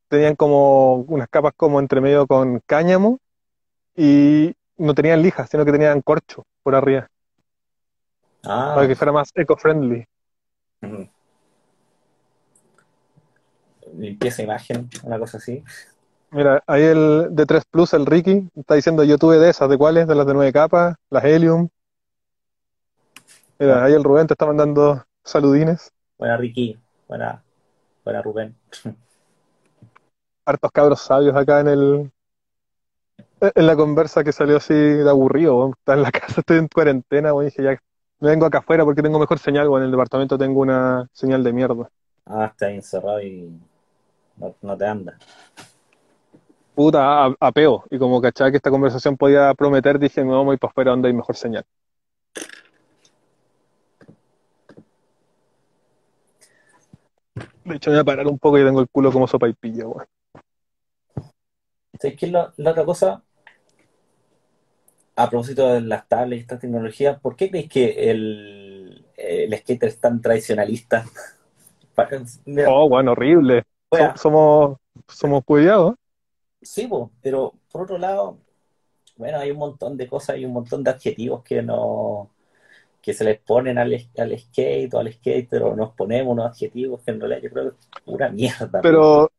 tenían 0.07 0.35
como 0.35 0.95
unas 0.95 1.27
capas 1.29 1.53
como 1.55 1.79
entre 1.79 2.01
medio 2.01 2.25
con 2.27 2.61
cáñamo 2.65 3.19
y 3.95 4.53
no 4.77 4.93
tenían 4.93 5.21
lijas, 5.21 5.49
sino 5.49 5.65
que 5.65 5.71
tenían 5.71 6.01
corcho 6.01 6.43
por 6.63 6.75
arriba, 6.75 7.09
Ah, 8.43 8.73
para 8.75 8.87
que 8.87 8.95
fuera 8.95 9.11
más 9.11 9.29
eco-friendly. 9.35 10.05
limpieza 13.97 14.43
imagen, 14.43 14.89
una 15.03 15.19
cosa 15.19 15.37
así. 15.37 15.63
Mira, 16.31 16.63
ahí 16.67 16.83
el 16.83 17.29
de 17.31 17.45
3 17.45 17.63
Plus, 17.65 17.93
el 17.93 18.05
Ricky, 18.05 18.49
está 18.55 18.75
diciendo 18.75 19.03
yo 19.03 19.17
tuve 19.17 19.39
de 19.39 19.49
esas, 19.49 19.67
¿de 19.67 19.77
cuáles? 19.77 20.07
De 20.07 20.13
las 20.13 20.27
de 20.27 20.33
9 20.33 20.53
capas, 20.53 20.95
las 21.09 21.23
Helium. 21.23 21.69
Mira, 23.57 23.83
ahí 23.83 23.93
el 23.93 24.03
Rubén 24.03 24.27
te 24.27 24.33
está 24.33 24.45
mandando 24.45 25.03
saludines. 25.23 25.91
Buena 26.19 26.37
Ricky, 26.37 26.77
buena, 27.07 27.43
buena 28.03 28.21
Rubén. 28.21 28.55
Hartos 30.45 30.71
cabros 30.71 31.01
sabios 31.01 31.35
acá 31.35 31.61
en 31.61 31.67
el 31.67 32.11
en 33.41 33.65
la 33.67 33.75
conversa 33.75 34.23
que 34.23 34.31
salió 34.31 34.57
así 34.57 34.73
de 34.73 35.09
aburrido, 35.09 35.57
weón. 35.57 35.73
Está 35.77 35.93
en 35.93 36.03
la 36.03 36.11
casa, 36.11 36.41
estoy 36.41 36.59
en 36.59 36.67
cuarentena, 36.67 37.31
y 37.41 37.45
dije 37.45 37.63
ya 37.63 37.79
me 38.19 38.29
vengo 38.29 38.45
acá 38.45 38.59
afuera 38.59 38.83
porque 38.83 39.01
tengo 39.01 39.17
mejor 39.17 39.39
señal, 39.39 39.67
weón. 39.67 39.81
En 39.81 39.85
el 39.87 39.91
departamento 39.91 40.37
tengo 40.37 40.61
una 40.61 41.07
señal 41.11 41.43
de 41.43 41.53
mierda. 41.53 41.89
Ah, 42.25 42.45
está 42.51 42.67
ahí 42.67 42.75
encerrado 42.75 43.19
y 43.21 43.59
no, 44.37 44.55
no 44.61 44.77
te 44.77 44.85
anda. 44.85 45.17
Puta, 46.79 47.25
a- 47.25 47.35
apeo. 47.41 47.83
Y 47.89 47.99
como 47.99 48.21
cachaba 48.21 48.51
que 48.51 48.55
esta 48.55 48.71
conversación 48.71 49.17
podía 49.17 49.53
prometer, 49.53 49.99
dije, 49.99 50.23
no, 50.23 50.45
voy 50.45 50.55
para 50.55 50.71
afuera 50.71 50.91
donde 50.91 51.09
hay 51.09 51.13
mejor 51.13 51.35
señal. 51.35 51.65
De 57.65 57.75
hecho, 57.75 57.89
me 57.89 57.97
voy 57.97 58.01
a 58.01 58.05
parar 58.05 58.27
un 58.27 58.39
poco 58.39 58.57
y 58.57 58.63
tengo 58.63 58.79
el 58.79 58.87
culo 58.87 59.11
como 59.11 59.27
sopa 59.27 59.49
y 59.49 59.53
pilla, 59.55 59.87
weón. 59.87 60.07
¿Sabes 61.99 62.17
qué 62.17 62.25
es 62.27 62.31
la, 62.31 62.53
la 62.55 62.71
otra 62.71 62.85
cosa? 62.85 63.23
A 65.17 65.29
propósito 65.29 65.67
de 65.67 65.81
las 65.81 66.07
tablets 66.07 66.39
y 66.39 66.41
estas 66.43 66.61
tecnologías, 66.61 67.19
¿por 67.19 67.35
qué 67.35 67.51
crees 67.51 67.67
que 67.67 68.09
el, 68.09 69.05
el 69.17 69.53
skater 69.57 69.89
es 69.89 69.99
tan 69.99 70.21
tradicionalista? 70.21 71.03
Mira, 72.45 72.69
Oh, 72.69 72.85
weón, 72.85 73.09
horrible. 73.09 73.63
somos, 74.15 74.77
somos 75.09 75.43
cuidados. 75.43 75.95
Sí, 76.61 76.87
po, 76.87 77.11
pero 77.21 77.53
por 77.71 77.83
otro 77.83 77.97
lado, 77.97 78.37
bueno, 79.17 79.39
hay 79.39 79.51
un 79.51 79.57
montón 79.57 79.97
de 79.97 80.07
cosas 80.07 80.37
y 80.37 80.45
un 80.45 80.53
montón 80.53 80.83
de 80.83 80.91
adjetivos 80.91 81.43
que 81.43 81.61
no 81.61 82.31
que 83.01 83.13
se 83.13 83.23
les 83.23 83.39
ponen 83.39 83.77
al, 83.77 83.93
al 84.17 84.39
skate 84.39 84.93
o 84.93 84.99
al 84.99 85.13
skater 85.13 85.63
o 85.63 85.75
nos 85.75 85.93
ponemos 85.93 86.33
unos 86.33 86.47
adjetivos 86.51 87.01
que 87.03 87.11
en 87.11 87.21
realidad 87.21 87.41
yo 87.43 87.49
creo 87.51 87.71
que 87.71 87.77
es 87.77 88.03
pura 88.03 88.29
mierda. 88.29 88.81
Pero 88.81 89.31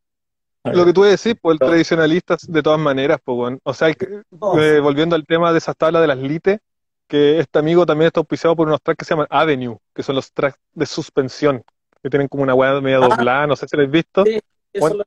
lo 0.64 0.84
que 0.84 0.92
tú 0.92 1.02
decís, 1.02 1.34
pues 1.40 1.54
el 1.54 1.58
tradicionalista, 1.58 2.36
de 2.48 2.62
todas 2.62 2.78
maneras, 2.80 3.18
pues. 3.24 3.58
O 3.62 3.74
sea, 3.74 3.88
hay 3.88 3.94
No, 4.30 4.56
eh, 4.58 4.80
volviendo 4.80 5.16
al 5.16 5.26
tema 5.26 5.52
de 5.52 5.58
esas 5.58 5.76
tablas 5.76 6.02
de 6.02 6.08
las 6.08 6.18
lite, 6.18 6.60
que 7.08 7.40
este 7.40 7.58
amigo 7.58 7.84
también 7.86 8.06
está 8.06 8.20
auspiciado 8.20 8.54
por 8.56 8.68
unos 8.68 8.80
tracks 8.82 8.98
que 8.98 9.04
se 9.04 9.10
llaman 9.14 9.26
Avenue, 9.30 9.78
que 9.94 10.02
son 10.02 10.16
los 10.16 10.32
tracks 10.32 10.58
de 10.74 10.86
suspensión, 10.86 11.64
que 12.02 12.10
tienen 12.10 12.28
como 12.28 12.42
una 12.44 12.54
weá 12.54 12.80
media 12.80 12.98
Ah. 12.98 13.08
doblada, 13.08 13.46
no 13.46 13.56
sé 13.56 13.66
si 13.68 13.76
lo 13.76 13.82
habéis 13.82 13.92
visto. 13.92 14.24
Sí, 14.24 14.40
eso 14.72 14.80
bueno, 14.80 14.96
lo- 14.96 15.04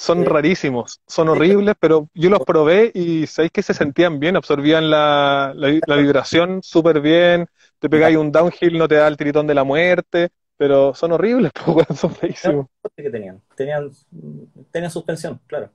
Son 0.00 0.24
rarísimos, 0.24 1.00
son 1.06 1.28
horribles, 1.28 1.74
pero 1.78 2.08
yo 2.14 2.30
los 2.30 2.40
probé 2.42 2.90
y 2.94 3.26
sabéis 3.26 3.52
que 3.52 3.62
se 3.62 3.74
sentían 3.74 4.18
bien, 4.18 4.34
absorbían 4.36 4.88
la, 4.90 5.52
la, 5.54 5.78
la 5.86 5.96
vibración 5.96 6.60
súper 6.62 7.00
bien, 7.02 7.46
te 7.78 7.90
pegáis 7.90 8.16
un 8.16 8.32
downhill, 8.32 8.78
no 8.78 8.88
te 8.88 8.94
da 8.94 9.08
el 9.08 9.18
tiritón 9.18 9.46
de 9.46 9.54
la 9.54 9.64
muerte, 9.64 10.30
pero 10.56 10.94
son 10.94 11.12
horribles, 11.12 11.52
pues, 11.66 11.86
son 11.98 12.14
feísimos. 12.14 12.66
que 12.96 13.10
tenían. 13.10 13.42
Tenían, 13.56 13.90
tenían 14.70 14.90
suspensión, 14.90 15.40
claro. 15.46 15.72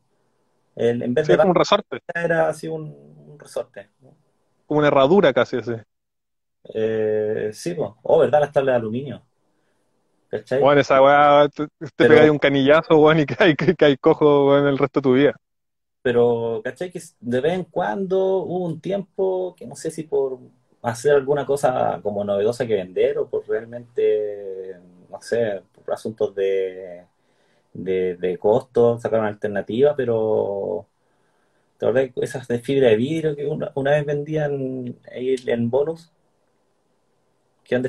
El- 0.76 1.04
en 1.04 1.14
vez 1.14 1.28
Sí, 1.28 1.32
de 1.32 1.38
como 1.38 1.52
un 1.52 1.56
resorte, 1.56 2.00
era 2.16 2.50
así 2.50 2.68
un, 2.68 2.84
un 3.30 3.40
resorte. 3.40 3.92
como 4.68 4.80
una 4.80 4.90
herradura 4.90 5.34
casi 5.34 5.58
así. 5.58 5.72
Eh, 6.74 7.50
sí, 7.54 7.74
pues. 7.76 7.92
Oh, 8.04 8.20
¿verdad? 8.20 8.42
Las 8.42 8.52
tablas 8.52 8.74
de 8.74 8.78
aluminio. 8.78 9.26
¿Cachai? 10.36 10.62
Bueno, 10.62 10.82
esa 10.82 11.02
weá, 11.02 11.48
te, 11.50 11.68
te 11.68 11.88
Pero- 11.98 12.10
pegáis 12.14 12.32
un 12.32 12.40
canillazo, 12.40 12.98
weón, 12.98 13.20
y 13.20 13.26
caes 13.26 13.56
caes 13.78 13.98
cojo, 14.00 14.48
weón, 14.50 14.68
el 14.68 14.78
resto 14.78 15.00
de 15.00 15.04
tu 15.04 15.14
vida. 15.14 15.36
Pero, 16.02 16.62
¿cachai? 16.64 16.92
Que 16.92 17.02
de 17.20 17.42
vez 17.42 17.54
en 17.54 17.64
cuando 17.66 18.44
hubo 18.44 18.66
un 18.66 18.80
tiempo 18.82 19.56
que 19.58 19.66
no 19.66 19.76
sé 19.76 19.90
si 19.92 20.04
por 20.04 20.40
hacer 20.84 21.14
alguna 21.16 21.46
cosa 21.48 22.00
como 22.04 22.24
novedosa 22.24 22.68
que 22.68 22.76
vender 22.76 23.18
o 23.18 23.28
por 23.30 23.48
realmente, 23.48 24.76
no 25.10 25.20
sé, 25.22 25.64
por 25.74 25.94
asuntos 25.94 26.36
de, 26.36 27.06
de, 27.74 28.18
de 28.18 28.38
costo, 28.40 29.00
sacar 29.00 29.20
una 29.22 29.30
alternativa, 29.30 29.96
pero 29.96 30.88
¿te 31.80 31.86
acordás 31.88 32.16
de 32.16 32.24
esas 32.26 32.48
de 32.48 32.60
fibra 32.60 32.90
de 32.90 32.98
vidrio 32.98 33.36
que 33.36 33.48
una, 33.48 33.72
una 33.76 33.92
vez 33.92 34.06
vendían 34.06 34.98
ahí 35.12 35.36
en 35.48 35.70
bonus? 35.72 36.12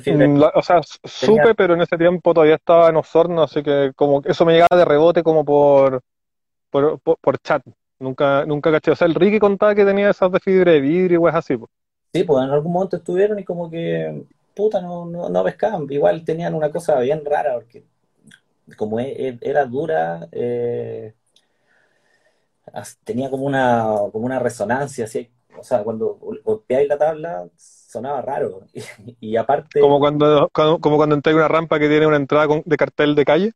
Mm, 0.07 0.39
la- 0.39 0.53
o 0.55 0.63
sea, 0.63 0.81
Tenía- 1.21 1.43
supe, 1.43 1.55
pero 1.55 1.75
en 1.75 1.83
ese 1.83 1.99
tiempo 1.99 2.33
todavía 2.33 2.55
estaba 2.57 2.89
en 2.89 2.97
Osorno, 2.97 3.43
así 3.43 3.63
que 3.63 3.93
como 3.97 4.23
eso 4.25 4.45
me 4.47 4.53
llegaba 4.53 4.77
de 4.77 4.85
rebote 4.85 5.23
como 5.23 5.45
por, 5.45 6.01
por, 6.71 7.01
por, 7.01 7.19
por 7.19 7.39
chat. 7.39 7.63
Nunca, 7.99 8.45
nunca 8.47 8.71
caché. 8.71 8.91
O 8.91 8.97
sea, 8.97 9.07
el 9.07 9.15
Ricky 9.15 9.39
contaba 9.39 9.75
que 9.75 9.85
tenía 9.85 10.11
esas 10.11 10.31
de 10.31 10.41
fibra 10.41 10.73
de 10.73 10.81
vidrio 10.81 11.17
y 11.17 11.19
weas 11.19 11.37
así, 11.37 11.57
pues. 11.57 11.71
Sí, 12.13 12.25
pues 12.25 12.45
en 12.45 12.51
algún 12.51 12.73
momento 12.73 12.97
estuvieron 12.97 13.39
y 13.39 13.45
como 13.45 13.71
que, 13.71 14.23
puta, 14.55 14.81
no, 14.81 15.07
no, 15.07 15.29
no 15.29 15.45
pescaban. 15.45 15.87
Igual 15.91 16.25
tenían 16.25 16.55
una 16.55 16.71
cosa 16.71 16.99
bien 17.01 17.25
rara, 17.25 17.55
porque 17.55 17.85
como 18.77 19.01
e- 19.01 19.29
e- 19.29 19.39
era 19.43 19.65
dura, 19.67 20.29
eh, 20.33 21.15
tenía 23.05 23.31
como 23.31 23.45
una, 23.45 23.85
como 24.13 24.27
una 24.27 24.39
resonancia, 24.39 25.05
así, 25.05 25.31
o 25.59 25.63
sea, 25.63 25.83
cuando 25.85 26.15
golpeáis 26.45 26.89
la 26.89 26.99
tabla 26.99 27.49
sonaba 27.87 28.23
raro. 28.23 28.67
Y, 28.73 28.83
y 29.33 29.37
aparte, 29.37 29.81
Como 29.81 29.99
cuando, 30.01 30.49
como, 30.53 30.81
como 30.81 30.97
cuando 30.97 31.19
una 31.35 31.49
rampa 31.49 31.79
que 31.79 31.89
tiene 31.89 32.07
una 32.07 32.17
entrada 32.17 32.47
con- 32.49 32.63
de 32.67 32.77
cartel 32.77 33.15
de 33.15 33.25
calle. 33.25 33.53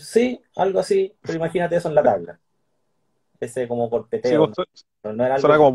sí, 0.00 0.40
algo 0.56 0.80
así, 0.80 1.16
pero 1.24 1.36
imagínate 1.38 1.76
eso 1.76 1.88
en 1.88 1.94
la 1.94 2.02
tabla. 2.04 2.40
Ese 3.40 3.66
como 3.68 3.88
Sí, 4.22 4.36
golpeteo, 4.38 4.52
pues, 4.54 4.56
no, 5.04 5.12
no 5.14 5.24
era 5.24 5.36
algo 5.36 5.56
como. 5.56 5.72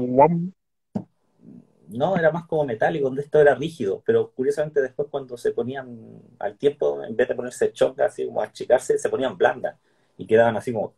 No, 1.87 2.15
era 2.15 2.31
más 2.31 2.45
como 2.47 2.63
metálico, 2.65 3.05
donde 3.05 3.21
esto 3.23 3.39
era 3.41 3.53
rígido, 3.55 4.01
pero 4.05 4.31
curiosamente 4.31 4.81
después 4.81 5.09
cuando 5.11 5.37
se 5.37 5.51
ponían 5.51 6.21
al 6.39 6.57
tiempo, 6.57 7.03
en 7.03 7.15
vez 7.17 7.27
de 7.27 7.35
ponerse 7.35 7.73
choca, 7.73 8.05
así 8.05 8.25
como 8.25 8.41
a 8.41 8.45
achicarse, 8.45 8.97
se 8.97 9.09
ponían 9.09 9.37
blandas 9.37 9.77
y 10.17 10.25
quedaban 10.25 10.55
así 10.55 10.71
como, 10.71 10.95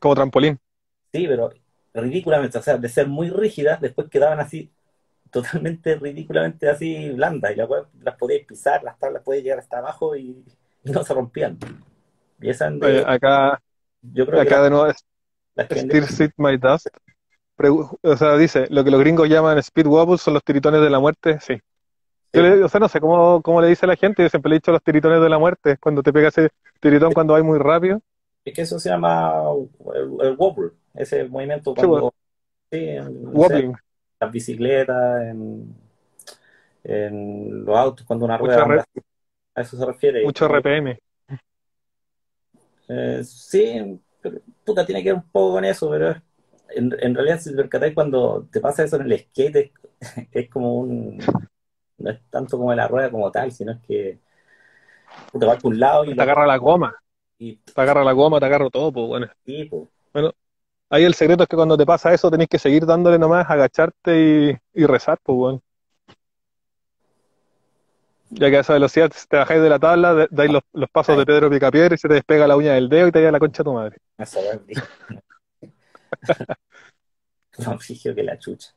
como 0.00 0.14
trampolín. 0.14 0.58
sí, 1.12 1.26
pero 1.28 1.50
ridículamente, 1.94 2.58
o 2.58 2.62
sea, 2.62 2.76
de 2.78 2.88
ser 2.88 3.08
muy 3.08 3.30
rígidas, 3.30 3.80
después 3.80 4.08
quedaban 4.10 4.40
así, 4.40 4.72
totalmente 5.30 5.96
ridículamente 5.96 6.68
así 6.70 7.10
blandas, 7.12 7.52
y 7.52 7.56
la 7.56 7.68
las 8.02 8.16
podíais 8.16 8.46
pisar, 8.46 8.82
las 8.84 8.98
tablas 8.98 9.22
podían 9.24 9.44
llegar 9.44 9.58
hasta 9.60 9.78
abajo 9.78 10.16
y, 10.16 10.44
y 10.84 10.92
no 10.92 11.04
se 11.04 11.14
rompían. 11.14 11.58
Y 12.40 12.50
esa 12.50 12.70
Eh, 12.80 13.02
acá, 13.06 13.60
yo 14.02 14.26
creo 14.26 14.40
acá 14.40 14.62
de 14.62 14.70
nuevo 14.70 14.92
Steer 15.74 16.08
Sit 16.08 16.32
My 16.38 16.56
Dust. 16.58 16.88
O 18.02 18.16
sea, 18.16 18.36
dice, 18.36 18.66
lo 18.70 18.84
que 18.84 18.90
los 18.90 19.00
gringos 19.00 19.28
llaman 19.28 19.58
speed 19.58 19.86
wobbles 19.86 20.22
son 20.22 20.34
los 20.34 20.44
tiritones 20.44 20.80
de 20.80 20.90
la 20.90 20.98
muerte, 20.98 21.38
sí. 21.40 21.54
Yo 22.34 22.42
le- 22.42 22.64
o 22.64 22.68
sea, 22.68 22.80
no 22.80 22.88
sé 22.88 23.00
cómo, 23.00 23.42
cómo 23.42 23.60
le 23.62 23.68
dice 23.68 23.86
a 23.86 23.88
la 23.88 23.96
gente, 23.96 24.22
yo 24.22 24.28
siempre 24.30 24.50
le 24.50 24.56
he 24.56 24.58
dicho 24.60 24.72
los 24.72 24.82
tiritones 24.82 25.22
de 25.22 25.28
la 25.30 25.38
muerte, 25.38 25.78
cuando 25.78 26.02
te 26.02 26.12
pega 26.12 26.28
ese 26.28 26.50
tiritón 26.80 27.14
cuando 27.14 27.34
vas 27.34 27.44
muy 27.44 27.58
rápido. 27.58 28.00
Es 28.44 28.54
que 28.54 28.62
eso 28.62 28.78
se 28.78 28.88
llama 28.90 29.42
el, 29.94 30.16
el 30.26 30.36
wobble, 30.36 30.72
ese 30.94 31.24
movimiento 31.28 31.74
cuando 31.74 32.14
sí, 32.72 32.78
en- 32.80 33.32
no 33.32 33.40
sé, 33.40 33.62
Wobbling. 33.62 33.74
las 34.20 34.32
bicicletas, 34.32 35.22
en, 35.24 35.76
en 36.84 37.64
los 37.64 37.76
autos, 37.76 38.06
cuando 38.06 38.24
una 38.24 38.38
rueda 38.38 38.62
anda 38.64 38.84
a 39.54 39.62
eso 39.62 39.76
se 39.78 39.86
refiere. 39.86 40.22
Mucho 40.22 40.46
RPM. 40.46 40.98
Eh, 42.88 43.22
sí, 43.24 44.00
pero, 44.20 44.40
puta, 44.64 44.84
tiene 44.86 45.02
que 45.02 45.10
ver 45.10 45.16
un 45.22 45.30
poco 45.30 45.52
con 45.54 45.64
eso, 45.64 45.88
pero 45.90 46.10
en, 46.70 46.92
en 47.00 47.14
realidad 47.14 47.38
si 47.40 47.54
te 47.54 47.94
cuando 47.94 48.48
te 48.50 48.60
pasa 48.60 48.84
eso 48.84 48.96
en 48.96 49.02
el 49.12 49.18
skate 49.20 49.56
es, 49.56 49.70
es 50.32 50.50
como 50.50 50.74
un 50.76 51.18
no 51.98 52.10
es 52.10 52.20
tanto 52.30 52.58
como 52.58 52.74
la 52.74 52.88
rueda 52.88 53.10
como 53.10 53.30
tal, 53.32 53.52
sino 53.52 53.72
es 53.72 53.80
que 53.82 54.20
puta, 55.32 55.46
vas 55.46 55.58
por 55.60 55.72
un 55.72 55.80
lado 55.80 56.04
y 56.04 56.14
Te 56.16 56.22
lo 56.22 56.22
agarra 56.22 56.46
la 56.46 56.56
goma, 56.58 56.94
y 57.38 57.60
te 57.74 57.80
agarra 57.80 58.04
la 58.04 58.12
goma, 58.12 58.40
te 58.40 58.46
agarra 58.46 58.70
todo, 58.70 58.92
pues 58.92 59.06
bueno. 59.08 59.26
sí, 59.44 59.64
pues, 59.66 59.88
Ahí 60.90 61.04
el 61.04 61.14
secreto 61.14 61.44
es 61.44 61.48
que 61.48 61.54
cuando 61.56 61.76
te 61.78 61.86
pasa 61.86 62.12
eso 62.12 62.30
tenés 62.30 62.48
que 62.48 62.58
seguir 62.58 62.84
dándole 62.84 63.16
nomás, 63.18 63.48
agacharte 63.48 64.58
y, 64.74 64.80
y 64.82 64.86
rezar, 64.86 65.18
pues 65.22 65.36
bueno. 65.36 65.62
Ya 68.30 68.50
que 68.50 68.56
a 68.58 68.60
esa 68.60 68.72
velocidad 68.74 69.10
te 69.28 69.36
bajáis 69.36 69.60
de 69.62 69.68
la 69.68 69.78
tabla, 69.78 70.26
dais 70.30 70.50
los, 70.50 70.62
los 70.72 70.90
pasos 70.90 71.16
de 71.16 71.26
Pedro 71.26 71.48
Picapiedra 71.50 71.94
y 71.94 71.98
se 71.98 72.08
te 72.08 72.14
despega 72.14 72.46
la 72.46 72.56
uña 72.56 72.74
del 72.74 72.88
dedo 72.88 73.08
y 73.08 73.12
te 73.12 73.18
llega 73.20 73.32
la 73.32 73.38
concha 73.38 73.62
a 73.62 73.64
tu 73.64 73.72
madre. 73.72 73.96
brígida. 74.64 74.88
Más 77.66 77.78
brígido 77.86 78.14
que 78.14 78.22
la 78.22 78.38
chucha. 78.38 78.70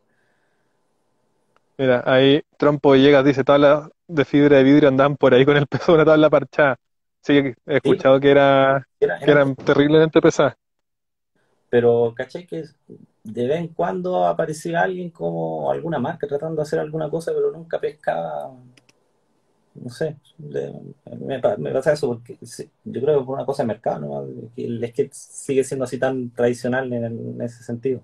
Mira, 1.78 2.04
ahí 2.06 2.42
Trompo 2.58 2.92
Villegas 2.92 3.26
dice, 3.26 3.44
tablas 3.44 3.90
de 4.08 4.26
fibra 4.26 4.58
de 4.58 4.64
vidrio 4.64 4.90
andaban 4.90 5.18
por 5.18 5.34
ahí 5.34 5.46
con 5.46 5.58
el 5.58 5.66
peso 5.68 5.92
de 5.94 5.96
una 5.96 6.06
tabla 6.06 6.30
parchada. 6.30 6.78
Sí, 7.22 7.38
he 7.38 7.54
Sí, 7.54 7.56
escuchado 7.76 8.20
que 8.20 8.30
era, 8.30 8.86
era- 9.00 9.20
que 9.20 9.32
eran 9.32 9.56
terriblemente 9.56 10.22
pesadas. 10.22 10.56
Pero, 11.74 12.14
¿cachai? 12.16 12.46
Que 12.48 12.64
de 13.24 13.48
vez 13.48 13.60
en 13.60 13.70
cuando 13.70 14.26
aparecía 14.28 14.82
alguien 14.84 15.10
como 15.10 15.72
alguna 15.72 16.00
marca 16.00 16.28
tratando 16.28 16.58
de 16.58 16.64
hacer 16.64 16.80
alguna 16.80 17.10
cosa, 17.10 17.32
pero 17.34 17.52
nunca 17.52 17.80
pescaba, 17.82 18.54
no 19.76 19.90
sé, 19.90 20.18
de- 20.38 20.74
me, 21.20 21.40
pa- 21.40 21.58
me 21.58 21.72
pasa 21.72 21.94
eso 21.94 22.08
porque 22.08 22.38
yo 22.86 23.02
creo 23.02 23.20
que 23.20 23.26
por 23.26 23.36
una 23.36 23.46
cosa 23.46 23.64
de 23.64 23.68
mercado, 23.68 24.00
¿no? 24.02 24.52
Que 24.56 24.66
el 24.66 24.88
skate 24.90 25.14
sigue 25.14 25.64
siendo 25.64 25.86
así 25.86 25.98
tan 25.98 26.30
tradicional 26.32 26.92
en, 26.94 27.04
en 27.06 27.42
ese 27.42 27.64
sentido. 27.64 28.02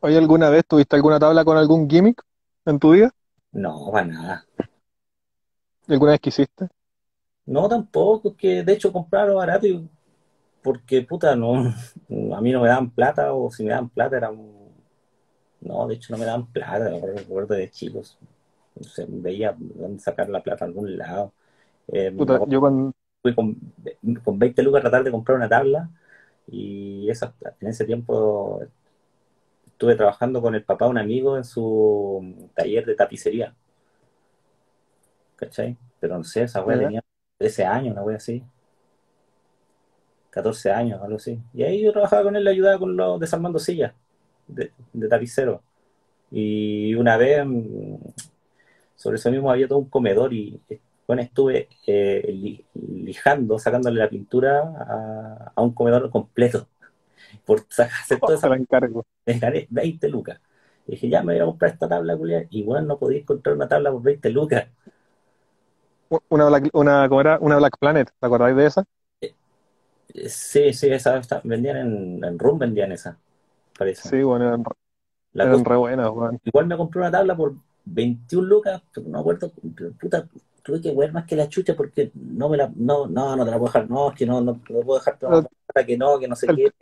¿Oye, 0.00 0.16
alguna 0.18 0.50
vez 0.50 0.62
tuviste 0.68 0.94
alguna 0.94 1.18
tabla 1.18 1.44
con 1.44 1.56
algún 1.56 1.90
gimmick 1.90 2.22
en 2.64 2.78
tu 2.78 2.92
vida? 2.92 3.10
No, 3.52 3.90
para 3.90 4.06
nada. 4.06 4.46
¿Alguna 5.88 6.12
vez 6.12 6.20
que 6.20 6.28
hiciste? 6.28 6.68
No, 7.46 7.68
tampoco, 7.68 8.30
es 8.30 8.36
que 8.36 8.62
de 8.62 8.72
hecho 8.72 8.92
comprarlo 8.92 9.36
barato 9.36 9.66
y- 9.66 9.88
porque, 10.64 11.02
puta, 11.02 11.36
no, 11.36 11.54
a 12.36 12.40
mí 12.42 12.52
no 12.52 12.62
me 12.62 12.68
daban 12.68 12.90
plata 12.90 13.34
o 13.34 13.50
si 13.52 13.64
me 13.64 13.70
daban 13.72 13.90
plata 13.90 14.16
era 14.18 14.30
un- 14.30 14.64
No, 15.62 15.86
de 15.88 15.94
hecho 15.96 16.12
no 16.12 16.18
me 16.18 16.26
daban 16.26 16.46
plata, 16.52 16.90
me 16.90 17.00
recuerdo 17.00 17.54
de 17.54 17.70
chicos. 17.70 18.18
No 18.76 18.84
sé, 18.84 19.06
veía 19.08 19.56
sacar 19.98 20.28
la 20.30 20.42
plata 20.42 20.64
a 20.64 20.68
algún 20.68 20.98
lado. 20.98 21.32
Eh, 21.92 22.12
Puta, 22.16 22.40
yo 22.48 22.60
cuando, 22.60 22.92
fui 23.22 23.34
con, 23.34 23.56
con 24.24 24.38
20 24.38 24.62
lucas 24.62 24.80
a 24.80 24.82
tratar 24.82 25.04
de 25.04 25.12
comprar 25.12 25.38
una 25.38 25.48
tabla 25.48 25.90
y 26.48 27.10
esa, 27.10 27.34
en 27.60 27.68
ese 27.68 27.84
tiempo 27.86 28.62
estuve 29.66 29.94
trabajando 29.96 30.40
con 30.40 30.54
el 30.54 30.64
papá 30.64 30.86
de 30.86 30.90
un 30.92 30.98
amigo 30.98 31.36
en 31.36 31.44
su 31.44 32.50
taller 32.54 32.86
de 32.86 32.94
tapicería, 32.94 33.54
¿cachai? 35.36 35.76
Pero 36.00 36.18
no 36.18 36.24
sé, 36.24 36.42
esa 36.44 36.62
wea 36.64 36.78
tenía 36.78 37.00
13 37.38 37.64
años, 37.64 37.92
una 37.92 38.02
wea 38.02 38.16
así, 38.16 38.42
14 40.34 40.70
años, 40.72 41.00
algo 41.02 41.16
así. 41.16 41.40
Y 41.54 41.62
ahí 41.64 41.82
yo 41.82 41.92
trabajaba 41.92 42.24
con 42.24 42.36
él, 42.36 42.44
le 42.44 42.50
ayudaba 42.50 42.78
con 42.78 42.96
los 42.96 43.20
desarmando 43.20 43.58
sillas 43.58 43.94
de, 44.48 44.72
de 44.92 45.08
tapicero. 45.08 45.62
Y 46.30 46.94
una 46.96 47.16
vez, 47.18 47.44
mm, 47.46 47.96
sobre 48.96 49.16
eso 49.16 49.30
mismo, 49.30 49.50
había 49.50 49.68
todo 49.68 49.78
un 49.78 49.88
comedor 49.90 50.32
y 50.32 50.60
eh, 50.68 50.80
bueno, 51.06 51.22
estuve 51.22 51.68
eh, 51.86 52.24
li- 52.32 52.64
lijando, 52.74 53.58
sacándole 53.58 53.98
la 54.00 54.08
pintura 54.08 54.60
a, 54.62 55.52
a 55.54 55.62
un 55.62 55.72
comedor 55.74 56.10
completo. 56.10 56.68
Por 57.46 57.66
sa- 57.70 57.84
hacer 58.02 58.22
toda 58.22 58.38
te 58.40 58.48
esa 58.48 58.48
la 58.48 58.56
encargo. 58.56 59.04
me 59.26 59.38
gané 59.38 59.66
20 59.70 60.08
lucas. 60.08 60.40
Y 60.86 60.92
dije, 60.92 61.08
ya 61.10 61.22
me 61.22 61.34
voy 61.34 61.42
a 61.42 61.46
comprar 61.46 61.72
esta 61.72 61.88
tabla, 61.88 62.16
culiá. 62.16 62.46
Y 62.50 62.62
bueno, 62.64 62.86
no 62.88 62.98
podía 62.98 63.20
encontrar 63.20 63.56
una 63.56 63.68
tabla 63.68 63.92
por 63.92 64.02
20 64.02 64.30
lucas. 64.30 64.66
Una 66.30 66.46
Black, 66.48 66.70
una, 66.72 67.08
¿cómo 67.08 67.20
era? 67.20 67.38
Una 67.40 67.56
Black 67.58 67.76
Planet, 67.78 68.10
¿te 68.18 68.26
acordáis 68.26 68.56
de 68.56 68.66
esa? 68.66 68.84
Sí, 70.14 70.72
sí, 70.72 70.88
esa, 70.88 71.18
esta- 71.18 71.40
vendían 71.44 71.76
en, 71.76 72.24
en 72.24 72.38
Room, 72.38 72.58
vendían 72.58 72.92
esa, 72.92 73.18
parece. 73.78 74.10
Sí, 74.10 74.22
bueno, 74.22 74.46
eran, 74.48 74.64
La 75.32 75.48
eran 75.48 75.48
cosa, 75.48 75.64
re 75.64 75.76
buenas, 75.76 76.10
weón. 76.12 76.40
igual 76.44 76.66
me 76.66 76.76
compré 76.76 77.00
una 77.00 77.10
tabla 77.10 77.36
por 77.36 77.54
21 77.84 78.48
lucas, 78.48 78.82
pero 78.92 79.06
no 79.08 79.12
me 79.14 79.20
acuerdo, 79.20 79.52
puta, 80.00 80.28
tuve 80.62 80.80
que 80.80 80.94
ver 80.94 81.12
más 81.12 81.26
que 81.26 81.36
la 81.36 81.48
chucha 81.48 81.74
porque 81.76 82.10
no 82.14 82.48
me 82.48 82.56
la, 82.56 82.72
no, 82.76 83.06
no, 83.06 83.36
no 83.36 83.44
te 83.44 83.50
la 83.50 83.58
puedo 83.58 83.72
dejar, 83.72 83.90
no, 83.90 84.10
es 84.10 84.16
que 84.16 84.26
no, 84.26 84.40
no, 84.40 84.52
no 84.54 84.80
puedo 84.82 85.00
El, 85.26 85.46
barata, 85.74 85.86
que 85.86 85.96
no, 85.98 86.18
que 86.18 86.28
no 86.28 86.36
sé 86.36 86.50
el, 86.50 86.54
qué. 86.54 86.72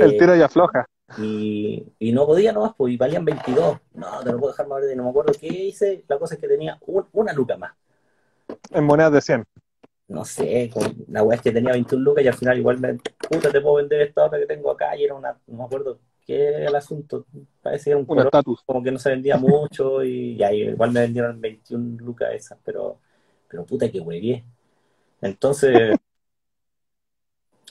el 0.00 0.16
Eh, 0.16 0.16
tiro 0.16 0.36
y 0.36 0.42
afloja. 0.42 0.86
y, 1.16 1.86
y 2.00 2.12
no 2.12 2.26
podía 2.26 2.52
nomás, 2.52 2.74
pues, 2.76 2.94
y 2.94 2.98
valían 2.98 3.24
22. 3.24 3.78
No, 3.94 4.20
te 4.24 4.32
lo 4.32 4.38
puedo 4.40 4.52
dejar 4.52 4.68
más 4.68 4.82
y 4.92 4.96
no 4.96 5.04
me 5.04 5.10
acuerdo 5.10 5.32
qué 5.40 5.48
hice. 5.48 6.04
La 6.08 6.18
cosa 6.18 6.34
es 6.36 6.40
que 6.42 6.48
tenía 6.48 6.78
un- 6.86 7.08
una 7.12 7.32
luca 7.34 7.56
más. 7.58 7.72
En 8.70 8.84
monedas 8.84 9.12
de 9.12 9.20
100. 9.20 9.44
No 10.12 10.24
sé, 10.24 10.70
con, 10.72 10.94
la 11.08 11.22
weá 11.22 11.36
es 11.36 11.42
que 11.42 11.52
tenía 11.52 11.72
21 11.72 12.04
lucas 12.04 12.24
y 12.24 12.28
al 12.28 12.34
final 12.34 12.58
igual 12.58 12.78
me, 12.78 12.94
puta, 12.94 13.50
te 13.50 13.60
puedo 13.60 13.76
vender 13.76 14.02
esta 14.02 14.26
otra 14.26 14.38
que 14.38 14.46
tengo 14.46 14.70
acá 14.70 14.96
y 14.96 15.04
era 15.04 15.14
una, 15.14 15.36
no 15.46 15.56
me 15.56 15.64
acuerdo 15.64 15.98
qué 16.26 16.48
era 16.48 16.68
el 16.68 16.76
asunto, 16.76 17.26
parece 17.62 17.84
que 17.84 17.90
era 17.90 17.98
un 17.98 18.06
color 18.06 18.30
como 18.64 18.82
que 18.82 18.90
no 18.90 18.98
se 18.98 19.10
vendía 19.10 19.36
mucho 19.36 20.04
y, 20.04 20.34
y 20.34 20.42
ahí 20.42 20.62
igual 20.62 20.92
me 20.92 21.00
vendieron 21.00 21.40
21 21.40 21.96
lucas 21.98 22.30
esas, 22.34 22.58
pero, 22.62 22.98
pero 23.48 23.64
puta 23.64 23.90
que 23.90 24.00
huevié. 24.00 24.44
Entonces, 25.20 25.96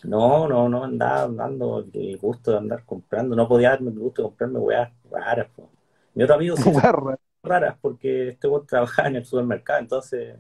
no, 0.04 0.48
no, 0.48 0.68
no 0.68 0.84
andaba 0.84 1.28
dando 1.28 1.86
el 1.94 2.18
gusto 2.18 2.52
de 2.52 2.58
andar 2.58 2.84
comprando, 2.86 3.36
no 3.36 3.48
podía 3.48 3.70
darme 3.70 3.92
el 3.92 4.00
gusto 4.00 4.24
de 4.24 4.28
comprarme 4.30 4.60
weas 4.60 4.92
raras. 5.10 5.48
po. 5.56 5.70
Mi 6.16 6.24
otro 6.24 6.36
amigo 6.36 6.58
sí 6.58 6.72
raras 7.44 7.78
porque 7.82 8.30
este 8.30 8.48
weón 8.48 8.66
trabajaba 8.66 9.10
en 9.10 9.18
el 9.18 9.26
supermercado, 9.26 9.80
entonces 9.80 10.38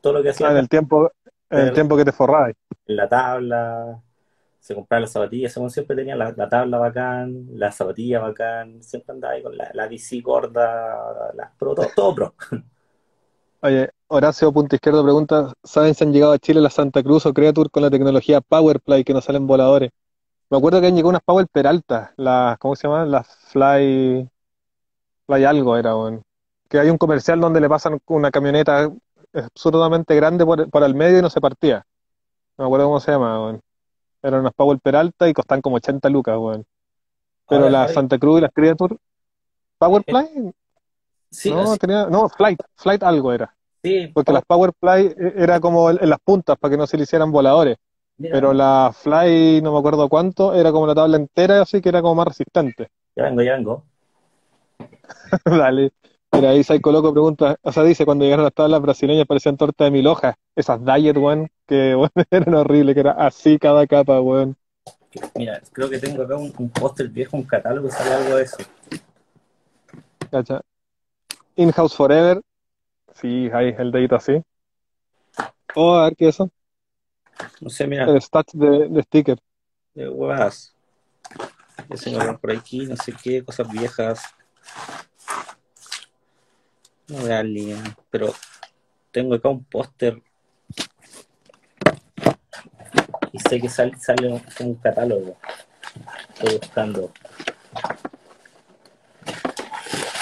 todo 0.00 0.14
lo 0.14 0.22
que 0.22 0.30
hacía 0.30 0.48
Ah, 0.48 0.52
en 0.52 0.58
el 0.58 0.68
tiempo, 0.68 1.10
en 1.50 1.58
el 1.60 1.72
tiempo 1.72 1.96
que 1.96 2.04
te 2.04 2.12
forrabas. 2.12 2.54
en 2.86 2.96
la 2.96 3.08
tabla, 3.08 4.02
se 4.58 4.74
compraba 4.74 5.00
las 5.00 5.12
zapatillas, 5.12 5.52
según 5.52 5.70
siempre 5.70 5.96
tenía 5.96 6.16
la, 6.16 6.32
la 6.36 6.48
tabla 6.48 6.78
bacán, 6.78 7.46
la 7.54 7.72
zapatilla 7.72 8.20
bacán, 8.20 8.82
siempre 8.82 9.14
andaba 9.14 9.34
ahí 9.34 9.42
con 9.42 9.56
la, 9.56 9.70
la 9.74 9.88
DC 9.88 10.20
gorda, 10.20 11.32
la, 11.34 11.52
pero 11.58 11.74
todo, 11.74 11.86
todo 11.94 12.14
pro. 12.14 12.34
Oye, 13.62 13.90
Horacio 14.08 14.52
Punto 14.52 14.74
Izquierdo 14.76 15.02
pregunta, 15.02 15.52
¿saben 15.62 15.94
si 15.94 16.04
han 16.04 16.12
llegado 16.12 16.32
a 16.32 16.38
Chile 16.38 16.60
las 16.60 16.74
Santa 16.74 17.02
Cruz 17.02 17.26
o 17.26 17.34
Creature 17.34 17.68
con 17.70 17.82
la 17.82 17.90
tecnología 17.90 18.40
Powerplay 18.40 19.04
que 19.04 19.12
no 19.12 19.20
salen 19.20 19.46
voladores? 19.46 19.90
Me 20.50 20.58
acuerdo 20.58 20.80
que 20.80 20.88
han 20.88 20.94
llegado 20.94 21.10
unas 21.10 21.22
Power 21.22 21.46
Peralta, 21.48 22.14
las, 22.16 22.58
¿cómo 22.58 22.76
se 22.76 22.88
llaman? 22.88 23.10
Las 23.10 23.28
Fly, 23.52 24.28
Fly 25.26 25.44
algo 25.44 25.76
era, 25.76 25.96
weón. 25.96 26.22
Que 26.68 26.78
hay 26.80 26.90
un 26.90 26.98
comercial 26.98 27.40
donde 27.40 27.60
le 27.60 27.68
pasan 27.68 28.00
una 28.06 28.30
camioneta 28.30 28.90
absurdamente 29.34 30.14
grande 30.16 30.44
por, 30.44 30.68
por 30.70 30.82
el 30.84 30.94
medio 30.94 31.18
y 31.18 31.22
no 31.22 31.30
se 31.30 31.40
partía. 31.40 31.84
No 32.58 32.64
me 32.64 32.66
acuerdo 32.68 32.86
cómo 32.86 33.00
se 33.00 33.12
llama, 33.12 33.40
weón. 33.42 33.60
Eran 34.22 34.40
unas 34.40 34.54
Power 34.54 34.78
Peralta 34.80 35.28
y 35.28 35.34
costan 35.34 35.60
como 35.62 35.76
80 35.76 36.08
lucas, 36.10 36.36
weón. 36.38 36.66
Pero 37.48 37.64
ahora, 37.64 37.88
Santa 37.88 38.18
Cruz 38.18 38.38
y 38.38 38.42
las 38.42 38.52
Creature, 38.52 38.96
eh, 38.96 38.98
Powerplay, 39.78 40.52
sí, 41.30 41.50
no, 41.50 41.66
sí, 41.66 41.78
tenía, 41.78 42.06
no, 42.06 42.28
Flight, 42.28 42.60
Flight 42.76 43.02
algo 43.02 43.32
era. 43.32 43.54
sí, 43.82 44.14
Porque 44.14 44.32
las 44.32 44.42
Power- 44.44 44.72
Powerplay 44.74 45.06
eh, 45.08 45.34
era 45.36 45.60
como 45.60 45.90
en 45.90 46.10
las 46.10 46.20
puntas 46.20 46.58
para 46.58 46.72
que 46.72 46.78
no 46.78 46.86
se 46.86 46.96
le 46.96 47.04
hicieran 47.04 47.32
voladores. 47.32 47.78
Pero 48.30 48.52
la 48.54 48.92
Fly, 48.94 49.62
no 49.62 49.72
me 49.72 49.78
acuerdo 49.80 50.08
cuánto, 50.08 50.54
era 50.54 50.72
como 50.72 50.86
la 50.86 50.94
tabla 50.94 51.16
entera, 51.18 51.62
así 51.62 51.80
que 51.80 51.90
era 51.90 52.02
como 52.02 52.16
más 52.16 52.28
resistente. 52.28 52.88
ya 53.16 53.24
vengo, 53.24 53.42
ya 53.42 53.54
vengo. 53.56 53.86
Dale. 55.44 55.92
Mira, 56.32 56.50
ahí 56.50 56.62
Psycho 56.62 56.92
Loco 56.92 57.12
pregunta, 57.12 57.56
o 57.62 57.72
sea, 57.72 57.82
dice, 57.82 58.04
cuando 58.04 58.24
llegaron 58.24 58.44
las 58.44 58.54
tablas 58.54 58.80
brasileñas 58.80 59.26
parecían 59.26 59.56
torta 59.56 59.84
de 59.84 59.90
mil 59.90 60.06
hojas. 60.06 60.36
Esas 60.54 60.84
Diet, 60.84 61.16
weón, 61.16 61.50
que 61.66 61.94
weón, 61.96 62.10
eran 62.30 62.54
horribles, 62.54 62.94
que 62.94 63.00
era 63.00 63.12
así 63.12 63.58
cada 63.58 63.86
capa, 63.86 64.20
weón. 64.20 64.56
Mira, 65.34 65.60
creo 65.72 65.90
que 65.90 65.98
tengo 65.98 66.22
acá 66.22 66.36
un, 66.36 66.52
un 66.56 66.70
póster 66.70 67.08
viejo, 67.08 67.36
un 67.36 67.42
catálogo, 67.42 67.90
sale 67.90 68.14
algo 68.14 68.36
de 68.36 68.44
eso. 68.44 68.58
¿Cacha? 70.30 70.60
In-House 71.56 71.96
Forever. 71.96 72.40
Sí, 73.14 73.50
ahí, 73.52 73.74
el 73.76 73.90
dedito 73.90 74.14
así. 74.14 74.40
Oh, 75.74 75.94
a 75.96 76.04
ver 76.04 76.16
qué 76.16 76.28
es 76.28 76.36
eso. 76.36 76.50
No 77.60 77.70
sé, 77.70 77.86
mira, 77.86 78.04
El 78.04 78.20
stats 78.22 78.52
de, 78.56 78.88
de 78.88 79.02
sticker. 79.02 79.38
de 79.94 80.08
huevas. 80.08 80.74
Ese 81.88 82.16
me 82.16 82.38
por 82.38 82.52
aquí, 82.52 82.86
no 82.86 82.96
sé 82.96 83.12
qué, 83.20 83.44
cosas 83.44 83.68
viejas. 83.70 84.22
No 87.10 87.18
voy 87.22 87.30
a 87.32 87.42
línea, 87.42 87.76
pero 88.10 88.32
tengo 89.10 89.34
acá 89.34 89.48
un 89.48 89.64
póster 89.64 90.22
y 93.32 93.38
sé 93.38 93.60
que 93.60 93.68
sale, 93.68 93.96
sale 93.98 94.28
un, 94.28 94.40
un 94.60 94.74
catálogo. 94.76 95.36
Estoy 96.34 96.58
buscando. 96.58 97.10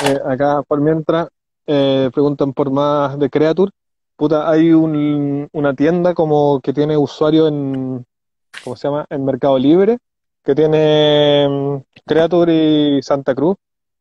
Eh, 0.05 0.19
acá, 0.25 0.63
por 0.63 0.81
mientras, 0.81 1.29
eh, 1.67 2.11
preguntan 2.13 2.53
por 2.53 2.71
más 2.71 3.19
de 3.19 3.29
Creature. 3.29 3.71
Puta, 4.17 4.51
hay 4.51 4.73
un- 4.73 5.49
una 5.53 5.75
tienda 5.75 6.15
como 6.15 6.61
que 6.61 6.73
tiene 6.73 6.97
usuario 6.97 7.49
en, 7.49 8.05
¿cómo 8.65 8.77
se 8.77 8.89
llama? 8.89 9.07
En 9.11 9.25
Mercado 9.25 9.59
Libre, 9.59 9.99
que 10.43 10.55
tiene 10.55 11.47
mm, 11.49 11.77
Creature 12.07 12.53
y 12.99 13.03
Santa 13.03 13.35
Cruz, 13.35 13.57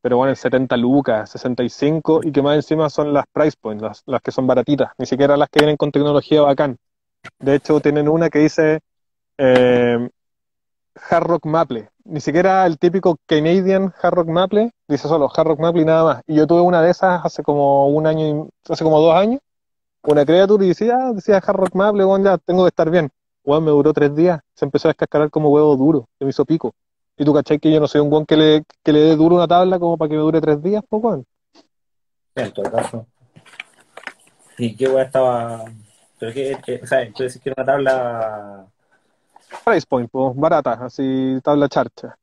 pero 0.07 0.15
bueno, 0.15 0.29
en 0.31 0.37
70 0.37 0.77
lucas, 0.77 1.29
65, 1.31 2.21
y 2.23 2.31
que 2.31 2.41
más 2.41 2.55
encima 2.55 2.89
son 2.89 3.11
las 3.13 3.25
price 3.33 3.57
points, 3.59 3.83
las, 3.83 4.03
las 4.05 4.21
que 4.21 4.31
son 4.31 4.47
baratitas, 4.47 4.93
ni 4.97 5.05
siquiera 5.05 5.35
las 5.35 5.49
que 5.49 5.59
vienen 5.59 5.75
con 5.75 5.91
tecnología 5.91 6.41
bacán. 6.43 6.77
De 7.39 7.55
hecho, 7.55 7.81
tienen 7.81 8.09
una 8.09 8.29
que 8.29 8.39
dice 8.39 8.79
eh, 9.37 10.09
Hard 11.09 11.23
Rock 11.27 11.45
Maple. 11.45 11.89
Ni 12.05 12.21
siquiera 12.21 12.65
el 12.65 12.79
típico 12.79 13.17
Canadian 13.27 13.93
Hard 14.01 14.13
Rock 14.15 14.29
Maple, 14.29 14.71
dice 14.87 15.07
solo 15.09 15.29
Hard 15.35 15.47
Rock 15.47 15.59
Maple 15.59 15.81
y 15.81 15.85
nada 15.85 16.03
más. 16.05 16.23
Y 16.27 16.35
yo 16.35 16.47
tuve 16.47 16.61
una 16.61 16.81
de 16.81 16.91
esas 16.91 17.25
hace 17.25 17.43
como 17.43 17.89
un 17.89 18.07
año, 18.07 18.27
y- 18.47 18.71
hace 18.73 18.85
como 18.85 19.01
dos 19.01 19.15
años, 19.15 19.41
una 20.03 20.25
Creature 20.25 20.65
y 20.65 20.69
decía, 20.69 20.97
ah, 20.99 21.13
decía 21.13 21.37
Hard 21.37 21.57
Rock 21.57 21.75
Maple, 21.75 22.05
bueno, 22.05 22.25
ya 22.25 22.37
tengo 22.39 22.63
que 22.63 22.69
estar 22.69 22.89
bien. 22.89 23.09
Weón, 23.45 23.65
me 23.65 23.71
duró 23.71 23.93
tres 23.93 24.15
días, 24.15 24.39
se 24.55 24.65
empezó 24.65 24.87
a 24.87 24.91
descascarar 24.91 25.29
como 25.31 25.49
huevo 25.49 25.75
duro, 25.77 26.05
se 26.19 26.25
me 26.25 26.31
hizo 26.31 26.45
pico. 26.45 26.73
Y 27.17 27.25
tú 27.25 27.33
cachai 27.33 27.59
que 27.59 27.71
yo 27.71 27.79
no 27.79 27.87
soy 27.87 28.01
un 28.01 28.11
weón 28.11 28.25
que 28.25 28.37
le, 28.37 28.63
que 28.83 28.93
le 28.93 28.99
dé 28.99 29.15
duro 29.15 29.35
una 29.35 29.47
tabla 29.47 29.79
como 29.79 29.97
para 29.97 30.09
que 30.09 30.15
me 30.15 30.21
dure 30.21 30.39
tres 30.39 30.61
días, 30.61 30.83
pues 30.87 31.03
weón. 31.03 31.25
En 32.35 32.53
todo 32.53 32.71
caso. 32.71 33.07
¿Y 34.59 34.75
qué 34.75 34.87
weá 34.87 35.03
estaba? 35.05 35.65
¿Pero 36.19 36.33
qué? 36.33 36.57
qué- 36.63 36.79
o 36.83 36.85
sea, 36.87 37.11
tú 37.11 37.23
decís 37.23 37.41
que 37.41 37.49
era 37.49 37.63
una 37.63 37.71
tabla. 37.73 38.67
Price 39.65 39.87
point, 39.87 40.09
pues, 40.11 40.35
barata, 40.35 40.73
así, 40.73 41.39
tabla 41.43 41.67
charcha. 41.69 42.17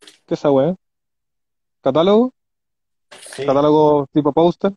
¿Qué 0.00 0.34
es 0.34 0.40
esa 0.40 0.50
weá? 0.50 0.74
¿Catálogo? 1.80 2.32
Sí, 3.10 3.44
¿Catálogo 3.46 4.06
tipo 4.12 4.32
póster? 4.32 4.72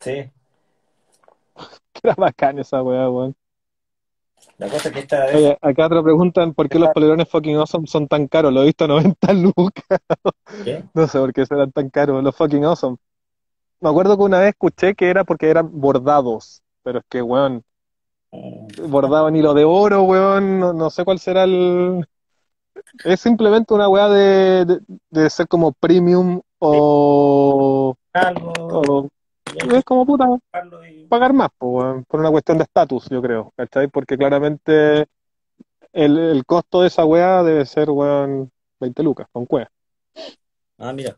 sí. 0.00 0.30
Que 1.92 2.00
era 2.08 2.14
bacán 2.14 2.58
esa 2.58 2.82
weá, 2.82 3.08
weón. 3.08 3.34
La 4.58 4.68
cosa 4.68 4.88
es 4.88 4.94
que 4.94 5.00
esta 5.00 5.26
vez. 5.26 5.34
Oye, 5.36 5.58
acá 5.60 5.88
te 5.88 6.02
preguntan 6.02 6.54
por 6.54 6.68
qué 6.68 6.78
los 6.78 6.88
polerones 6.90 7.28
fucking 7.28 7.56
awesome 7.56 7.86
son 7.86 8.08
tan 8.08 8.26
caros. 8.26 8.52
Lo 8.52 8.62
he 8.62 8.66
visto 8.66 8.84
a 8.84 8.88
90 8.88 9.32
lucas. 9.34 10.00
¿Qué? 10.64 10.84
No 10.94 11.06
sé 11.06 11.18
por 11.18 11.32
qué 11.32 11.44
serán 11.44 11.72
tan 11.72 11.90
caros 11.90 12.22
los 12.24 12.34
fucking 12.34 12.64
awesome. 12.64 12.96
Me 13.80 13.90
acuerdo 13.90 14.16
que 14.16 14.22
una 14.22 14.38
vez 14.38 14.48
escuché 14.50 14.94
que 14.94 15.10
era 15.10 15.24
porque 15.24 15.50
eran 15.50 15.68
bordados. 15.72 16.62
Pero 16.82 17.00
es 17.00 17.04
que, 17.10 17.20
weón, 17.20 17.62
bordado 18.88 19.28
en 19.28 19.36
hilo 19.36 19.52
de 19.54 19.64
oro, 19.64 20.02
weón. 20.04 20.58
No, 20.60 20.72
no 20.72 20.88
sé 20.90 21.04
cuál 21.04 21.18
será 21.18 21.44
el. 21.44 22.06
Es 23.04 23.20
simplemente 23.20 23.74
una 23.74 23.88
weá 23.88 24.08
de, 24.08 24.64
de, 24.64 24.80
de 25.10 25.30
ser 25.30 25.48
como 25.48 25.72
premium 25.72 26.40
o, 26.58 27.94
Algo. 28.12 28.52
o- 28.58 29.08
Es 29.58 29.84
como 29.84 30.04
puta, 30.04 30.26
y- 30.90 31.06
pagar 31.06 31.32
más, 31.32 31.48
po, 31.56 31.68
weón, 31.68 32.04
por 32.04 32.20
una 32.20 32.30
cuestión 32.30 32.58
de 32.58 32.64
estatus, 32.64 33.08
yo 33.08 33.22
creo, 33.22 33.52
¿cachai? 33.56 33.88
Porque 33.88 34.16
claramente 34.16 35.06
el, 35.92 36.18
el 36.18 36.44
costo 36.44 36.82
de 36.82 36.88
esa 36.88 37.04
weá 37.04 37.42
debe 37.42 37.64
ser, 37.64 37.90
weón, 37.90 38.50
20 38.80 39.02
lucas, 39.02 39.26
con 39.32 39.46
cueva. 39.46 39.70
Ah, 40.78 40.92
mira. 40.92 41.16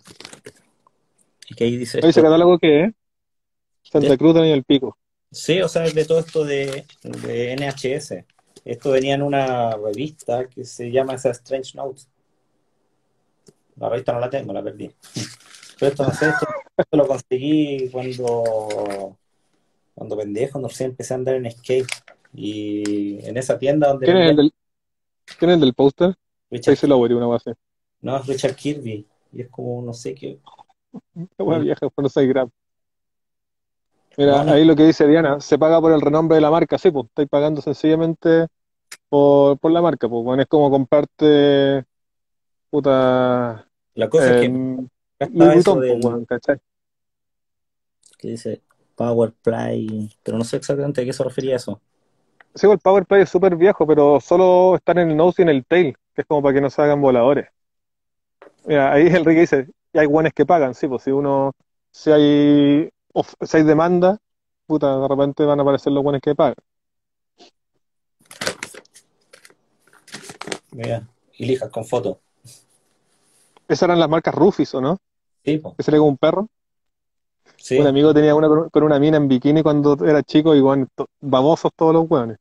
Es 1.49 1.57
que 1.57 1.65
ahí 1.65 1.77
dice 1.77 1.99
Oye, 1.99 2.11
¿ese 2.11 2.23
catálogo 2.23 2.59
qué 2.59 2.85
es? 2.85 2.93
Santa 3.83 4.17
Cruz 4.17 4.35
tenía 4.35 4.55
el 4.55 4.65
pico. 4.65 4.97
Sí, 5.31 5.61
o 5.61 5.69
sea, 5.69 5.83
de 5.83 6.05
todo 6.05 6.21
esto 6.21 6.45
de, 6.45 6.85
de 7.03 7.53
NHS. 7.53 8.25
Esto 8.65 8.91
venía 8.91 9.15
en 9.15 9.23
una 9.23 9.73
revista 9.77 10.47
que 10.47 10.65
se 10.65 10.91
llama 10.91 11.15
esa 11.15 11.31
Strange 11.31 11.77
Notes. 11.77 12.09
La 13.77 13.89
revista 13.89 14.13
no 14.13 14.21
la 14.21 14.31
tengo, 14.31 14.53
la 14.53 14.63
perdí. 14.63 14.91
Pero 15.79 15.91
esto 15.91 16.05
no 16.05 16.13
sé, 16.13 16.29
esto, 16.29 16.47
esto 16.77 16.97
lo 16.97 17.07
conseguí 17.07 17.89
cuando, 17.91 19.17
cuando 19.95 20.17
pendejo, 20.17 20.53
cuando 20.53 20.69
recién 20.69 20.91
empecé 20.91 21.15
a 21.15 21.17
andar 21.17 21.35
en 21.37 21.51
skate. 21.51 21.87
Y 22.35 23.25
en 23.27 23.37
esa 23.37 23.59
tienda 23.59 23.89
donde 23.89 24.07
¿Quién 24.07 24.19
es 24.19 24.31
el 24.31 24.37
del, 24.37 24.53
quién 25.39 25.51
es 25.51 25.55
el 25.55 25.61
del 25.61 25.75
póster? 25.75 26.15
Richard, 26.51 26.75
Stacy 26.75 26.87
Lowery, 26.87 27.15
una 27.15 27.37
así. 27.37 27.51
no, 28.01 28.17
es 28.17 28.27
Richard 28.27 28.55
Kirby. 28.55 29.07
Y 29.33 29.43
es 29.43 29.49
como, 29.49 29.83
no 29.83 29.93
sé 29.93 30.15
qué. 30.15 30.39
Una 31.15 31.29
weá 31.39 31.59
vieja, 31.59 31.89
por 31.91 32.03
no 32.03 32.09
6 32.09 32.29
gramos. 32.29 32.53
Mira, 34.17 34.41
ahí 34.43 34.65
lo 34.65 34.75
que 34.75 34.85
dice 34.85 35.07
Diana, 35.07 35.41
se 35.41 35.59
paga 35.59 35.81
por 35.81 35.93
el 35.93 36.01
renombre 36.01 36.35
de 36.35 36.41
la 36.41 36.51
marca, 36.51 36.77
sí, 36.77 36.91
pues, 36.91 37.07
estáis 37.07 37.29
pagando 37.29 37.61
sencillamente 37.61 38.49
por, 39.09 39.59
por 39.59 39.71
la 39.71 39.81
marca, 39.81 40.09
pues, 40.09 40.25
bueno, 40.25 40.43
es 40.43 40.49
como 40.49 40.71
comprarte, 40.73 41.85
puta, 42.69 43.69
La 43.95 44.09
cosa 44.09 44.35
es 44.35 44.41
que 44.41 44.89
que 48.19 48.29
dice 48.29 48.63
Power 48.95 49.33
Play, 49.43 50.11
pero 50.23 50.39
no 50.39 50.45
sé 50.45 50.57
exactamente 50.57 51.01
a 51.01 51.05
qué 51.05 51.13
se 51.13 51.25
refería 51.25 51.57
eso. 51.57 51.81
Sí, 52.55 52.67
el 52.67 52.79
PowerPlay 52.79 53.23
es 53.23 53.29
súper 53.31 53.55
viejo, 53.57 53.87
pero 53.87 54.21
solo 54.21 54.75
están 54.75 54.99
en 54.99 55.11
el 55.11 55.17
nose 55.17 55.43
y 55.43 55.45
en 55.45 55.49
el 55.51 55.65
tail, 55.65 55.97
que 56.15 56.23
es 56.23 56.27
como 56.27 56.43
para 56.43 56.55
que 56.55 56.61
no 56.61 56.71
se 56.71 56.83
hagan 56.83 57.01
voladores. 57.01 57.49
Mira, 58.65 58.93
ahí 58.93 59.07
Enrique 59.07 59.41
dice, 59.41 59.69
y 59.93 59.99
hay 59.99 60.07
guanes 60.07 60.33
que 60.35 60.45
pagan, 60.45 60.75
sí, 60.75 60.89
pues 60.89 61.03
si 61.03 61.13
uno, 61.13 61.53
si 61.93 62.11
hay, 62.11 62.91
of- 63.13 63.35
si 63.41 63.59
hay 63.59 63.63
demanda, 63.63 64.19
puta, 64.67 64.99
de 64.99 65.09
repente 65.09 65.45
van 65.45 65.61
a 65.61 65.63
aparecer 65.63 65.93
los 65.93 66.03
guanes 66.03 66.21
que 66.21 66.35
pagan. 66.35 66.57
Mira, 70.73 71.09
y 71.37 71.47
lijas 71.47 71.71
con 71.71 71.85
foto. 71.85 72.21
Esas 73.69 73.83
eran 73.85 74.01
las 74.01 74.09
marcas 74.09 74.35
Rufis, 74.35 74.75
¿o 74.75 74.81
no? 74.81 74.99
Sí, 75.49 75.59
po. 75.59 75.75
Que 75.75 75.83
se 75.83 75.91
le 75.91 75.99
como 75.99 76.11
un 76.11 76.19
perro. 76.19 76.47
Sí, 77.57 77.79
Un 77.79 77.87
amigo 77.87 78.13
tenía 78.13 78.35
una 78.35 78.49
con, 78.49 78.69
con 78.69 78.83
una 78.83 78.99
mina 78.99 79.17
en 79.17 79.29
bikini 79.29 79.63
cuando 79.63 79.97
era 80.05 80.23
chico 80.23 80.55
y 80.55 80.61
bueno, 80.61 80.87
to- 80.95 81.09
babosos 81.21 81.73
todos 81.75 81.93
los 81.95 82.09
hueones. 82.09 82.39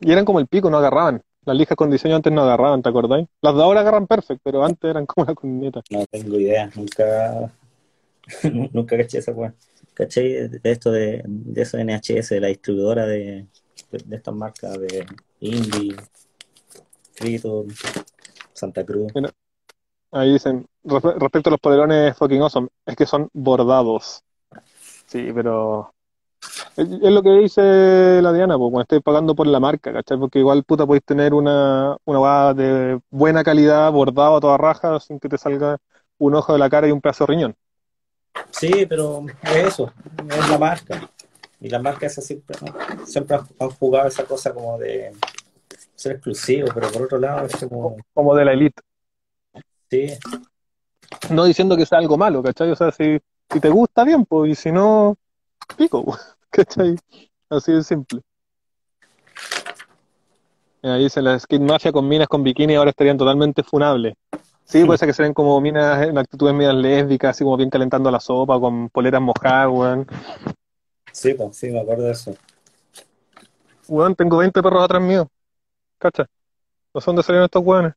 Y 0.00 0.12
eran 0.12 0.24
como 0.24 0.40
el 0.40 0.46
pico, 0.46 0.70
no 0.70 0.78
agarraban. 0.78 1.20
Las 1.44 1.56
lijas 1.56 1.76
con 1.76 1.90
diseño 1.90 2.16
antes 2.16 2.32
no 2.32 2.42
agarraban, 2.42 2.82
¿te 2.82 2.88
acordáis? 2.90 3.26
Las 3.42 3.54
de 3.56 3.62
ahora 3.62 3.80
agarran 3.80 4.06
perfecto, 4.06 4.40
pero 4.44 4.64
antes 4.64 4.88
eran 4.88 5.06
como 5.06 5.26
la 5.26 5.34
corneta. 5.34 5.82
no 5.90 6.06
tengo 6.06 6.38
idea, 6.38 6.70
nunca, 6.76 7.52
nunca 8.72 8.96
caché 8.96 9.18
esa 9.18 9.32
weá. 9.32 9.52
Caché 9.94 10.48
de 10.48 10.60
esto 10.70 10.90
de, 10.92 11.22
de 11.26 11.62
eso 11.62 11.76
de 11.76 11.82
NHS, 11.82 12.34
de 12.34 12.40
la 12.40 12.48
distribuidora 12.48 13.06
de, 13.06 13.46
de, 13.90 13.98
de 14.04 14.16
estas 14.16 14.34
marcas 14.34 14.78
de 14.80 15.06
Indie, 15.40 15.96
Critor, 17.14 17.66
Santa 18.60 18.84
Cruz. 18.84 19.12
Ahí 20.12 20.32
dicen, 20.32 20.66
"Respe- 20.84 21.16
respecto 21.18 21.50
a 21.50 21.52
los 21.52 21.60
polerones 21.60 22.16
fucking 22.16 22.42
awesome, 22.42 22.68
es 22.84 22.96
que 22.96 23.06
son 23.06 23.28
bordados. 23.32 24.22
Sí, 25.06 25.30
pero 25.34 25.92
es, 26.76 26.88
lo 26.88 27.22
que 27.22 27.30
dice 27.30 28.20
la 28.22 28.32
Diana, 28.32 28.56
pues, 28.56 28.70
cuando 28.70 28.82
estáis 28.82 29.02
pagando 29.02 29.34
por 29.34 29.46
la 29.46 29.60
marca, 29.60 29.92
¿cachai? 29.92 30.18
Porque 30.18 30.38
igual, 30.38 30.64
puta, 30.64 30.86
podéis 30.86 31.04
tener 31.04 31.34
una, 31.34 31.96
una 32.04 32.54
de 32.54 33.00
buena 33.10 33.44
calidad, 33.44 33.90
bordado 33.92 34.36
a 34.36 34.40
toda 34.40 34.56
raja, 34.58 34.98
sin 35.00 35.18
que 35.20 35.28
te 35.28 35.38
salga 35.38 35.78
un 36.18 36.34
ojo 36.34 36.52
de 36.52 36.58
la 36.58 36.70
cara 36.70 36.88
y 36.88 36.92
un 36.92 37.00
pedazo 37.00 37.24
de 37.24 37.32
riñón. 37.32 37.56
Sí, 38.50 38.86
pero 38.88 39.24
es 39.42 39.56
eso, 39.56 39.92
es 40.28 40.48
la 40.48 40.58
marca. 40.58 41.10
Y 41.60 41.68
las 41.68 41.82
marcas 41.82 42.14
siempre, 42.14 42.56
siempre 43.04 43.38
han 43.58 43.70
jugado 43.70 44.08
esa 44.08 44.24
cosa 44.24 44.54
como 44.54 44.78
de 44.78 45.12
ser 46.00 46.12
exclusivo, 46.12 46.68
pero 46.74 46.90
por 46.90 47.02
otro 47.02 47.18
lado 47.18 47.46
es 47.46 47.56
como, 47.56 47.96
Como 48.14 48.34
de 48.34 48.44
la 48.44 48.52
elite. 48.52 48.82
sí, 49.90 50.06
No 51.30 51.44
diciendo 51.44 51.76
que 51.76 51.86
sea 51.86 51.98
algo 51.98 52.16
malo, 52.16 52.42
¿cachai? 52.42 52.70
O 52.70 52.76
sea, 52.76 52.90
si, 52.90 53.18
si 53.50 53.60
te 53.60 53.68
gusta, 53.68 54.04
bien, 54.04 54.24
pues, 54.24 54.52
y 54.52 54.54
si 54.54 54.72
no, 54.72 55.16
pico, 55.76 56.16
¿cachai? 56.50 56.96
Así 57.50 57.72
de 57.72 57.82
simple. 57.82 58.20
Ahí 60.82 61.02
dice 61.02 61.20
la 61.20 61.38
Skate 61.38 61.60
Mafia 61.62 61.92
con 61.92 62.08
minas 62.08 62.28
con 62.28 62.42
bikini 62.42 62.74
ahora 62.74 62.90
estarían 62.90 63.18
totalmente 63.18 63.62
funables. 63.62 64.14
Sí, 64.64 64.84
puede 64.84 64.98
ser 64.98 65.08
que 65.08 65.12
se 65.12 65.22
ven 65.22 65.34
como 65.34 65.60
minas 65.60 66.06
en 66.06 66.16
actitudes 66.16 66.54
medias 66.54 66.74
lésbicas, 66.74 67.30
así 67.32 67.44
como 67.44 67.56
bien 67.56 67.68
calentando 67.70 68.10
la 68.10 68.20
sopa, 68.20 68.58
con 68.58 68.88
poleras 68.88 69.20
mojadas, 69.20 69.68
weón. 69.70 70.06
sí, 71.12 71.34
pues, 71.34 71.56
sí, 71.56 71.70
me 71.70 71.80
acuerdo 71.80 72.04
de 72.04 72.12
eso. 72.12 72.34
Weón, 73.88 74.14
tengo 74.14 74.38
20 74.38 74.62
perros 74.62 74.82
atrás 74.84 75.02
mío. 75.02 75.28
¿Cacha? 76.00 76.26
No 76.94 77.00
sé 77.00 77.06
dónde 77.06 77.22
salieron 77.22 77.44
estos 77.44 77.62
weones. 77.64 77.92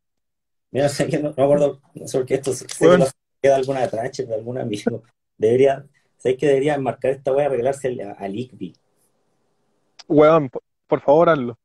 Mira, 0.71 0.89
sé 0.89 1.07
que 1.07 1.17
no, 1.19 1.29
no 1.29 1.35
me 1.37 1.43
acuerdo, 1.43 1.81
no 1.95 2.07
sé 2.07 2.17
por 2.17 2.27
qué 2.27 2.33
esto, 2.35 2.51
sé 2.53 2.65
Bueno. 2.79 3.05
queda 3.41 3.55
alguna 3.55 3.87
tranche 3.87 4.25
de 4.25 4.35
algún 4.35 4.57
amigo. 4.57 5.03
Debería, 5.37 5.85
¿sabes 6.17 6.37
que 6.37 6.47
debería 6.47 6.77
marcar 6.77 7.11
esta 7.11 7.31
wea 7.31 7.45
y 7.47 7.49
regalarse 7.49 8.01
a, 8.03 8.11
a 8.11 8.27
Ligby? 8.27 8.75
Weón, 10.07 10.49
por, 10.49 10.61
por 10.87 11.01
favor, 11.01 11.29
hazlo. 11.29 11.57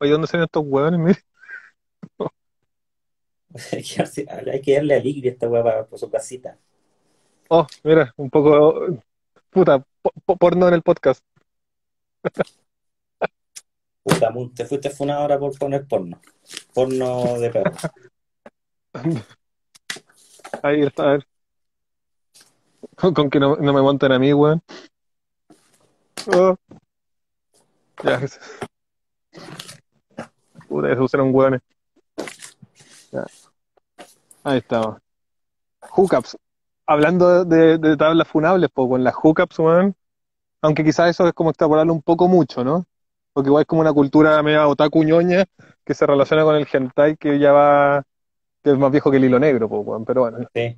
Oye, 0.00 0.10
¿dónde 0.10 0.26
salieron 0.26 0.46
estos 0.46 0.64
weones? 0.66 1.00
Mire. 1.00 1.20
Hay 3.72 3.82
que 3.82 3.96
darse- 3.96 4.26
hay 4.52 4.60
que 4.60 4.74
darle 4.74 4.94
a 4.94 4.98
esta 4.98 5.48
wea 5.48 5.62
para, 5.62 5.86
por 5.86 5.98
su 5.98 6.10
casita. 6.10 6.58
Oh, 7.48 7.66
mira, 7.82 8.12
un 8.16 8.28
poco. 8.28 8.98
Puta, 9.50 9.78
po- 10.02 10.12
po- 10.26 10.36
porno 10.36 10.68
en 10.68 10.74
el 10.74 10.82
podcast. 10.82 11.24
Puta, 14.08 14.32
te 14.54 14.64
fuiste 14.64 14.88
funado 14.88 15.20
ahora 15.20 15.38
por 15.38 15.56
poner 15.58 15.86
porno. 15.86 16.18
Porno 16.72 17.38
de 17.38 17.50
perro. 17.50 17.72
Ahí 20.62 20.80
está, 20.80 21.02
a 21.02 21.12
ver. 21.12 21.26
Con, 22.96 23.28
que 23.28 23.38
no, 23.38 23.56
no 23.56 23.72
me 23.72 23.82
monten 23.82 24.12
a 24.12 24.18
mí, 24.18 24.32
weón. 24.32 24.62
Oh. 26.34 26.56
Ya, 28.02 28.20
Puta, 30.68 30.92
esos 30.92 31.12
eran 31.12 31.34
weones. 31.34 31.60
Ahí 34.42 34.58
estamos. 34.58 34.98
Hookups. 35.90 36.38
Hablando 36.86 37.44
de, 37.44 37.76
de 37.76 37.96
tablas 37.96 38.26
funables, 38.26 38.70
pues 38.72 38.88
con 38.88 39.04
las 39.04 39.14
hookups, 39.14 39.58
weón. 39.58 39.94
Aunque 40.62 40.82
quizás 40.82 41.10
eso 41.10 41.26
es 41.26 41.34
como 41.34 41.50
extrapolarlo 41.50 41.92
un 41.92 42.02
poco 42.02 42.26
mucho, 42.26 42.64
¿no? 42.64 42.86
Porque 43.38 43.50
igual 43.50 43.62
es 43.62 43.66
como 43.68 43.82
una 43.82 43.92
cultura 43.92 44.42
media 44.42 44.66
otaku 44.66 45.04
ñoña 45.04 45.44
que 45.84 45.94
se 45.94 46.04
relaciona 46.04 46.42
con 46.42 46.56
el 46.56 46.66
hentai 46.66 47.16
que 47.16 47.38
ya 47.38 47.52
va, 47.52 48.02
que 48.64 48.72
es 48.72 48.76
más 48.76 48.90
viejo 48.90 49.12
que 49.12 49.18
el 49.18 49.26
hilo 49.26 49.38
negro. 49.38 49.68
Pero 50.04 50.22
bueno, 50.22 50.38
Sí. 50.52 50.76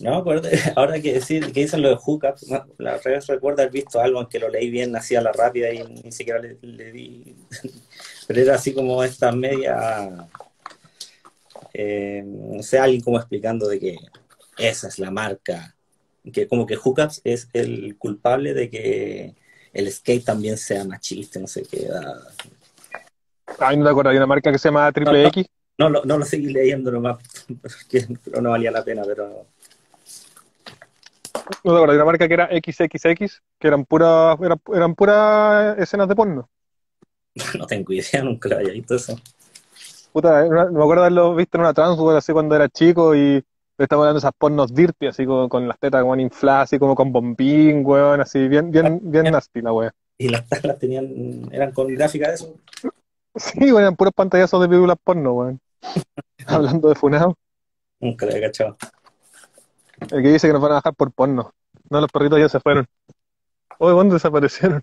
No, 0.00 0.24
pero 0.24 0.40
ahora 0.76 0.98
que 1.02 1.12
decir, 1.12 1.52
que 1.52 1.60
dicen 1.60 1.82
lo 1.82 1.90
de 1.90 1.96
hookups, 1.96 2.46
la 2.78 2.98
vez 3.04 3.26
recuerdo 3.26 3.60
haber 3.60 3.72
visto 3.74 4.00
algo 4.00 4.22
en 4.22 4.26
que 4.28 4.38
lo 4.38 4.48
leí 4.48 4.70
bien, 4.70 4.96
así 4.96 5.16
a 5.16 5.20
la 5.20 5.32
rápida 5.32 5.70
y 5.70 5.84
ni 6.02 6.12
siquiera 6.12 6.40
le, 6.40 6.56
le 6.62 6.92
di. 6.92 7.36
Pero 8.26 8.40
era 8.40 8.54
así 8.54 8.72
como 8.72 9.04
esta 9.04 9.30
media. 9.30 10.30
eh, 11.74 12.22
no 12.24 12.62
sé, 12.62 12.78
alguien 12.78 13.02
como 13.02 13.18
explicando 13.18 13.68
de 13.68 13.78
que 13.78 13.98
esa 14.56 14.88
es 14.88 14.98
la 14.98 15.10
marca. 15.10 15.74
Que 16.32 16.48
como 16.48 16.64
que 16.64 16.76
Hookups 16.76 17.20
es 17.24 17.50
el 17.52 17.98
culpable 17.98 18.54
de 18.54 18.70
que 18.70 19.34
el 19.72 19.90
skate 19.92 20.24
también 20.24 20.56
sea 20.56 20.84
machista, 20.84 21.38
no 21.40 21.46
sé 21.46 21.62
qué. 21.62 21.88
Ay, 23.58 23.76
no 23.76 23.84
te 23.84 23.90
acuerdas, 23.90 24.12
hay 24.12 24.16
una 24.18 24.26
marca 24.26 24.52
que 24.52 24.58
se 24.58 24.68
llama 24.68 24.90
Triple 24.92 25.22
no, 25.22 25.28
X. 25.28 25.46
No, 25.78 25.88
no, 25.88 26.02
no 26.04 26.18
lo 26.18 26.24
seguí 26.24 26.52
leyendo 26.52 26.90
nomás, 26.90 27.18
pero 28.24 28.42
no 28.42 28.50
valía 28.50 28.70
la 28.70 28.84
pena, 28.84 29.02
pero... 29.06 29.46
No 31.64 31.72
te 31.72 31.76
acuerdas, 31.76 31.90
hay 31.90 31.96
una 31.96 32.04
marca 32.04 32.28
que 32.28 32.34
era 32.34 32.48
XXX, 32.48 33.42
que 33.58 33.68
eran 33.68 33.84
puras 33.84 34.38
eran, 34.40 34.60
eran 34.74 34.94
puras 34.94 35.78
escenas 35.78 36.08
de 36.08 36.16
porno. 36.16 36.48
No 37.58 37.66
tengo 37.66 37.92
idea, 37.92 38.22
nunca 38.22 38.48
lo 38.48 38.56
había 38.56 38.72
visto 38.72 38.96
eso. 38.96 39.16
Puta, 40.12 40.44
me 40.44 40.82
acuerdo 40.82 41.02
de 41.02 41.06
haberlo 41.06 41.34
visto 41.36 41.56
en 41.56 41.60
una 41.60 41.74
transworld 41.74 42.18
así 42.18 42.32
cuando 42.32 42.56
era 42.56 42.68
chico 42.68 43.14
y 43.14 43.44
le 43.78 43.84
estaba 43.84 44.04
dando 44.04 44.18
esas 44.18 44.32
pornos 44.36 44.74
dirty, 44.74 45.06
así 45.06 45.24
como 45.24 45.48
con 45.48 45.68
las 45.68 45.78
tetas 45.78 46.02
como 46.02 46.16
infladas, 46.16 46.64
así 46.64 46.78
como 46.78 46.96
con 46.96 47.12
bombín, 47.12 47.86
weón, 47.86 48.20
así 48.20 48.48
bien, 48.48 48.72
bien, 48.72 49.00
bien 49.02 49.30
nasty 49.30 49.62
la 49.62 49.72
weón. 49.72 49.92
Y 50.18 50.28
las 50.28 50.48
tablas 50.48 50.78
tenían, 50.80 51.48
eran 51.52 51.72
con 51.72 51.86
gráfica 51.94 52.28
de 52.28 52.34
eso. 52.34 52.56
Sí, 53.36 53.60
weón, 53.60 53.82
eran 53.82 53.96
puros 53.96 54.12
pantallazos 54.12 54.60
de 54.60 54.68
películas 54.68 54.96
porno, 55.02 55.32
weón. 55.32 55.60
Hablando 56.46 56.88
de 56.88 56.96
funado. 56.96 57.36
Nunca 58.00 58.26
lo 58.26 58.32
había 58.32 58.48
cachado. 58.48 58.76
El 60.10 60.22
que 60.22 60.28
dice 60.28 60.48
que 60.48 60.52
nos 60.52 60.62
van 60.62 60.72
a 60.72 60.74
bajar 60.76 60.94
por 60.94 61.12
porno. 61.12 61.52
No, 61.88 62.00
los 62.00 62.10
perritos 62.10 62.40
ya 62.40 62.48
se 62.48 62.60
fueron. 62.60 62.86
Oye, 63.78 63.94
¿dónde 63.94 64.14
desaparecieron? 64.14 64.82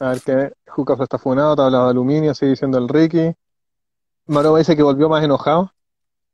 A 0.00 0.10
ver 0.10 0.20
que 0.22 0.52
Jucas 0.68 1.00
está 1.00 1.18
funado, 1.18 1.56
tabla 1.56 1.84
de 1.84 1.90
aluminio, 1.90 2.34
sigue 2.34 2.50
diciendo 2.50 2.78
el 2.78 2.88
Ricky. 2.88 3.34
Maro 4.26 4.56
dice 4.56 4.76
que 4.76 4.82
volvió 4.82 5.08
más 5.08 5.24
enojado. 5.24 5.72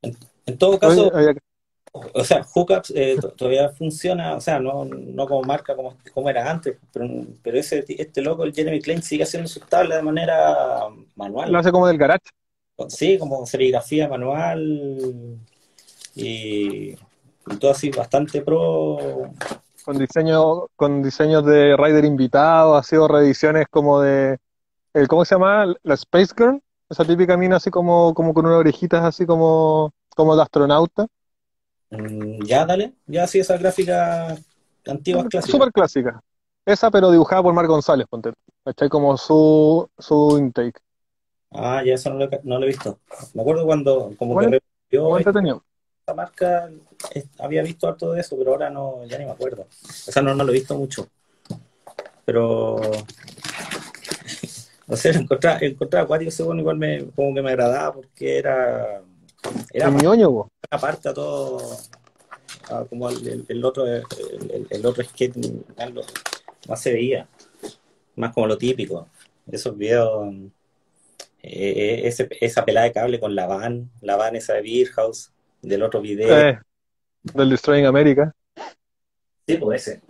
En, 0.03 0.17
en 0.47 0.59
todo 0.59 0.79
caso, 0.79 1.15
había- 1.15 1.35
o 2.15 2.25
sea, 2.25 2.43
Hookups 2.45 2.93
eh, 2.97 3.17
to- 3.21 3.31
todavía 3.33 3.69
funciona, 3.71 4.35
o 4.37 4.41
sea, 4.41 4.59
no, 4.59 4.85
no 4.85 5.27
como 5.27 5.43
marca 5.43 5.77
como, 5.77 5.97
como 6.15 6.31
era 6.31 6.51
antes, 6.51 6.77
pero, 6.93 7.07
pero 7.43 7.59
ese, 7.59 7.85
este 7.89 8.23
loco, 8.23 8.45
el 8.45 8.55
Jeremy 8.55 8.81
Klein, 8.81 9.03
sigue 9.03 9.25
haciendo 9.25 9.49
sus 9.49 9.65
tablas 9.67 9.99
de 9.99 10.03
manera 10.05 10.89
manual. 11.17 11.53
lo 11.53 11.59
hace 11.59 11.71
como 11.73 11.87
del 11.87 11.99
garage. 11.99 12.25
Sí, 12.89 13.19
como 13.19 13.47
serigrafía 13.47 14.09
manual 14.09 15.39
y, 16.15 16.93
y 16.93 17.57
todo 17.61 17.71
así 17.71 17.91
bastante 17.91 18.43
pro. 18.43 19.31
Con 19.83 19.99
diseño, 19.99 20.69
con 20.77 21.03
diseños 21.03 21.45
de 21.45 21.77
Rider 21.77 22.05
invitado, 22.05 22.77
ha 22.77 22.83
sido 22.83 23.09
reediciones 23.09 23.67
como 23.71 24.01
de 24.01 24.39
el, 24.95 25.09
¿cómo 25.09 25.25
se 25.27 25.37
llama? 25.37 25.75
La 25.85 25.95
Space 25.95 26.35
Girl, 26.37 26.63
esa 26.91 27.05
típica 27.05 27.37
mina 27.37 27.57
así 27.57 27.71
como, 27.71 28.15
como 28.15 28.35
con 28.35 28.47
unas 28.47 28.59
orejitas 28.61 29.05
así 29.05 29.27
como, 29.27 29.93
como 30.17 30.37
de 30.37 30.43
astronauta. 30.43 31.07
Mm, 31.91 32.45
Ya, 32.47 32.65
dale, 32.67 32.95
ya 33.07 33.27
sí, 33.27 33.39
esas 33.41 33.61
gráficas 33.61 34.41
antiguas 34.87 35.27
clásicas. 35.29 35.53
Súper 35.53 35.73
clásica. 35.73 36.21
Esa, 36.65 36.91
pero 36.91 37.11
dibujada 37.11 37.43
por 37.43 37.55
Mar 37.55 37.67
González, 37.67 38.07
ponte. 38.09 38.33
¿Cachai? 38.65 38.89
Como 38.89 39.17
su, 39.17 39.89
su 39.99 40.37
intake. 40.39 40.81
Ah, 41.51 41.83
ya 41.85 41.95
eso 41.95 42.11
no 42.11 42.17
lo, 42.19 42.25
he- 42.25 42.41
no 42.45 42.59
lo 42.59 42.65
he 42.65 42.69
visto. 42.69 43.01
Me 43.35 43.43
acuerdo 43.43 43.65
cuando 43.67 44.15
como 44.19 44.37
Bueno, 44.37 44.39
que. 44.39 44.59
Esta 46.13 46.15
marca, 46.15 46.71
eh, 47.15 47.25
había 47.39 47.63
visto 47.63 47.89
harto 47.89 48.13
de 48.13 48.21
eso, 48.21 48.37
pero 48.37 48.53
ahora 48.53 48.71
no, 48.71 49.05
ya 49.07 49.19
ni 49.19 49.25
me 49.25 49.31
acuerdo. 49.31 49.67
O 49.83 50.13
sea, 50.13 50.23
no, 50.23 50.35
no 50.35 50.45
lo 50.45 50.51
he 50.51 50.55
visto 50.55 50.77
mucho. 50.77 51.09
Pero, 52.25 52.81
no 54.87 54.97
sé, 54.97 55.11
encontrar, 55.11 55.63
encontrar 55.65 56.05
acuático 56.05 56.29
ese 56.29 56.43
bueno 56.43 56.61
igual 56.61 56.77
me, 56.77 57.05
como 57.17 57.35
que 57.35 57.43
me 57.43 57.51
agradaba 57.51 57.95
porque 57.95 58.39
era, 58.39 59.03
era 59.73 59.91
ñoño, 59.91 60.49
aparte 60.71 61.09
a 61.09 61.15
todo, 61.15 61.77
a 62.71 62.85
como 62.85 63.09
el, 63.11 63.27
el- 63.27 63.47
el 63.49 63.65
otro, 63.65 63.87
el, 63.87 64.87
otro 64.87 65.03
skate 65.05 65.37
lo- 65.93 66.03
más 66.69 66.81
se 66.81 66.93
veía, 66.93 67.27
más 68.17 68.33
como 68.33 68.47
lo 68.47 68.57
típico. 68.57 69.09
Esos 69.51 69.77
videos, 69.77 70.33
eh, 71.43 71.73
eh, 71.77 72.01
ese- 72.07 72.29
esa 72.41 72.65
pelada 72.65 72.87
de 72.87 72.93
cable 72.93 73.19
con 73.19 73.35
la 73.35 73.47
van, 73.47 73.91
la 74.01 74.17
van 74.17 74.37
esa 74.37 74.55
de 74.55 74.63
Beer 74.63 74.89
House, 74.91 75.33
del 75.63 75.83
otro 75.83 76.01
video. 76.01 76.29
Eh, 76.29 76.59
del 77.23 77.51
Destroying 77.51 77.87
America. 77.87 78.33
Sí, 79.47 79.57
pues 79.57 79.89
ese. 79.89 80.03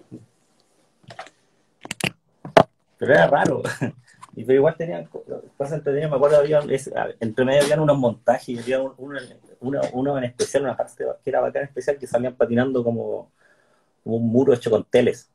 Pero 2.98 3.12
era 3.14 3.26
raro. 3.26 3.62
Y 4.34 4.44
pero 4.44 4.60
igual 4.60 4.74
tenían 4.78 5.04
co- 5.04 5.22
cosas 5.58 5.74
entretenidas. 5.74 6.10
Me 6.10 6.16
acuerdo, 6.16 6.38
había, 6.38 6.60
entre 7.20 7.44
medio 7.44 7.60
habían 7.64 7.80
unos 7.80 7.98
montajes 7.98 8.48
y 8.48 8.58
había 8.58 8.80
un- 8.80 8.94
uno, 8.96 9.18
uno, 9.60 9.80
uno 9.92 10.16
en 10.16 10.24
especial, 10.24 10.62
una 10.62 10.74
parte 10.74 11.04
que 11.22 11.28
era 11.28 11.42
bacán 11.42 11.64
especial, 11.64 11.98
que 11.98 12.06
salían 12.06 12.34
patinando 12.34 12.82
como, 12.82 13.30
como 14.02 14.16
un 14.16 14.28
muro 14.28 14.54
hecho 14.54 14.70
con 14.70 14.84
teles. 14.84 15.30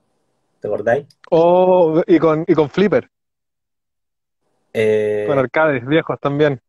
¿Te 0.60 0.68
acordáis? 0.68 1.06
Oh, 1.30 2.02
y 2.08 2.18
con, 2.18 2.44
y 2.48 2.56
con 2.56 2.72
Flipper, 2.72 3.08
Eh, 4.74 5.26
con 5.28 5.38
arcades 5.38 5.86
viejos 5.86 6.20
también. 6.20 6.60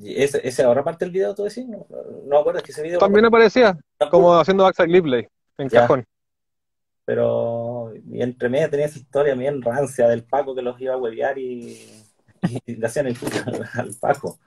Y 0.00 0.22
ese, 0.22 0.46
ese 0.46 0.62
ahora 0.62 0.84
parte 0.84 1.04
del 1.04 1.12
video, 1.12 1.34
tú 1.34 1.44
decís? 1.44 1.66
No, 1.66 1.86
no, 2.26 2.50
es 2.52 2.62
que 2.62 2.72
ese 2.72 2.82
video. 2.82 2.98
También 2.98 3.24
aparecía, 3.24 3.78
como 4.10 4.38
haciendo 4.38 4.64
backside 4.64 4.88
lip 4.88 5.06
lay, 5.06 5.26
en 5.58 5.68
Ya. 5.68 5.82
cajón. 5.82 6.04
Pero 7.04 7.92
y 8.10 8.22
entre 8.22 8.48
medio 8.48 8.68
tenía 8.68 8.86
esa 8.86 8.98
historia 8.98 9.34
bien 9.34 9.62
rancia 9.62 10.08
del 10.08 10.24
Paco 10.24 10.54
que 10.54 10.62
los 10.62 10.78
iba 10.80 10.94
a 10.94 10.98
huevear 10.98 11.38
y, 11.38 12.04
y 12.66 12.76
le 12.76 12.86
hacían 12.86 13.06
el 13.06 13.16
puto 13.16 13.36
al, 13.74 13.90
Paco. 14.00 14.38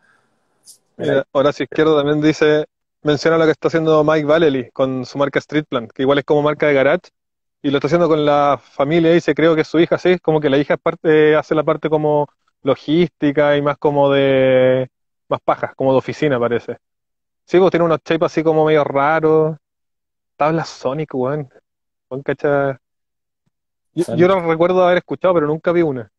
Mira, 0.97 1.25
Horacio 1.31 1.63
Izquierdo 1.63 1.97
también 1.97 2.21
dice, 2.21 2.65
menciona 3.01 3.37
lo 3.37 3.45
que 3.45 3.51
está 3.51 3.67
haciendo 3.67 4.03
Mike 4.03 4.25
Vallely 4.25 4.69
con 4.71 5.05
su 5.05 5.17
marca 5.17 5.39
Street 5.39 5.65
Plant, 5.67 5.91
que 5.91 6.03
igual 6.03 6.19
es 6.19 6.25
como 6.25 6.43
marca 6.43 6.67
de 6.67 6.75
garage, 6.75 7.09
y 7.63 7.71
lo 7.71 7.77
está 7.77 7.87
haciendo 7.87 8.07
con 8.07 8.25
la 8.25 8.59
familia, 8.61 9.11
dice, 9.11 9.33
creo 9.33 9.55
que 9.55 9.63
su 9.63 9.79
hija, 9.79 9.97
sí, 9.97 10.19
como 10.19 10.39
que 10.39 10.49
la 10.49 10.57
hija 10.57 10.75
es 10.75 10.79
parte, 10.79 11.35
hace 11.35 11.55
la 11.55 11.63
parte 11.63 11.89
como 11.89 12.27
logística 12.63 13.57
y 13.57 13.61
más 13.61 13.77
como 13.77 14.11
de, 14.11 14.89
más 15.31 15.41
pajas, 15.41 15.73
como 15.75 15.91
de 15.93 15.97
oficina 15.97 16.39
parece. 16.39 16.77
Sí, 17.45 17.59
pues 17.59 17.71
tiene 17.71 17.85
unos 17.85 17.99
shapes 18.05 18.27
así 18.27 18.43
como 18.43 18.65
medio 18.65 18.83
raros, 18.83 19.57
tablas 20.37 20.69
Sonic, 20.69 21.13
weón. 21.15 21.49
Weón, 22.09 22.23
cacha. 22.23 22.79
Yo, 23.93 24.03
Sonic. 24.03 24.19
yo 24.21 24.27
no 24.27 24.47
recuerdo 24.47 24.83
haber 24.83 24.99
escuchado, 24.99 25.33
pero 25.33 25.47
nunca 25.47 25.71
vi 25.71 25.81
una. 25.81 26.09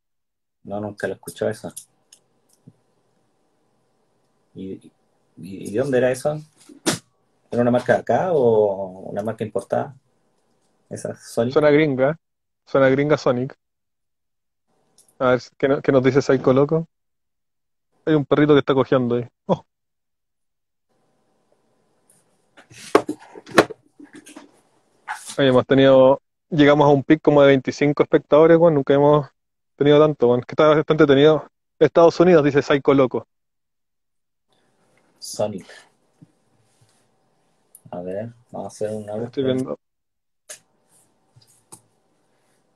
No, 0.64 0.80
nunca 0.80 1.06
lo 1.06 1.14
escuchó 1.14 1.48
eso. 1.48 1.72
¿Y, 4.54 4.72
y, 4.72 4.90
y 5.36 5.76
dónde 5.76 5.98
era 5.98 6.10
eso? 6.10 6.38
¿Era 7.50 7.62
una 7.62 7.70
marca 7.70 7.94
de 7.94 8.00
acá 8.00 8.32
o 8.32 9.10
una 9.10 9.22
marca 9.22 9.44
importada? 9.44 9.94
Esa 10.90 11.14
Sony. 11.16 11.50
Suena 11.50 11.70
gringa, 11.70 12.16
suena 12.66 12.88
gringa 12.88 13.16
Sonic. 13.16 13.54
A 15.18 15.30
ver, 15.30 15.40
¿qué, 15.56 15.68
no- 15.68 15.80
qué 15.80 15.92
nos 15.92 16.02
dice 16.02 16.20
Psycho 16.20 16.52
Loco? 16.52 16.86
Hay 18.04 18.14
un 18.14 18.24
perrito 18.24 18.52
que 18.52 18.58
está 18.58 18.74
cojeando 18.74 19.16
ahí. 19.16 19.28
Oh. 19.46 19.64
Oye, 25.38 25.48
hemos 25.48 25.66
tenido, 25.66 26.20
llegamos 26.50 26.86
a 26.86 26.90
un 26.90 27.04
pic 27.04 27.20
como 27.22 27.42
de 27.42 27.48
25 27.48 28.02
espectadores, 28.02 28.58
bueno, 28.58 28.76
nunca 28.76 28.94
hemos 28.94 29.28
tenido 29.76 30.00
tanto, 30.00 30.26
bueno, 30.26 30.42
que 30.46 30.52
está 30.52 30.68
bastante 30.68 31.04
entretenido. 31.04 31.46
Estados 31.78 32.18
Unidos, 32.20 32.44
dice 32.44 32.60
Psycho 32.60 32.94
Loco. 32.94 33.26
Sonic. 35.18 35.66
A 37.90 38.00
ver, 38.00 38.32
vamos 38.50 38.64
a 38.64 38.68
hacer 38.68 38.90
una 38.90 39.24
Estoy 39.24 39.44
viendo. 39.44 39.78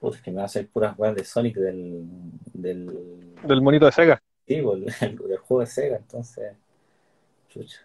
Puta, 0.00 0.16
es 0.16 0.22
que 0.22 0.30
me 0.30 0.36
va 0.36 0.42
a 0.42 0.46
hacer 0.46 0.68
puras 0.68 0.96
weas 0.98 1.14
de 1.14 1.24
Sonic 1.24 1.56
del, 1.56 2.04
del, 2.52 3.34
Del 3.42 3.62
monito 3.62 3.86
de 3.86 3.92
Sega. 3.92 4.22
Sí, 4.46 4.62
pues, 4.62 5.00
del 5.00 5.38
juego 5.38 5.60
de 5.60 5.66
Sega, 5.66 5.96
entonces. 5.96 6.54
Chucha. 7.48 7.78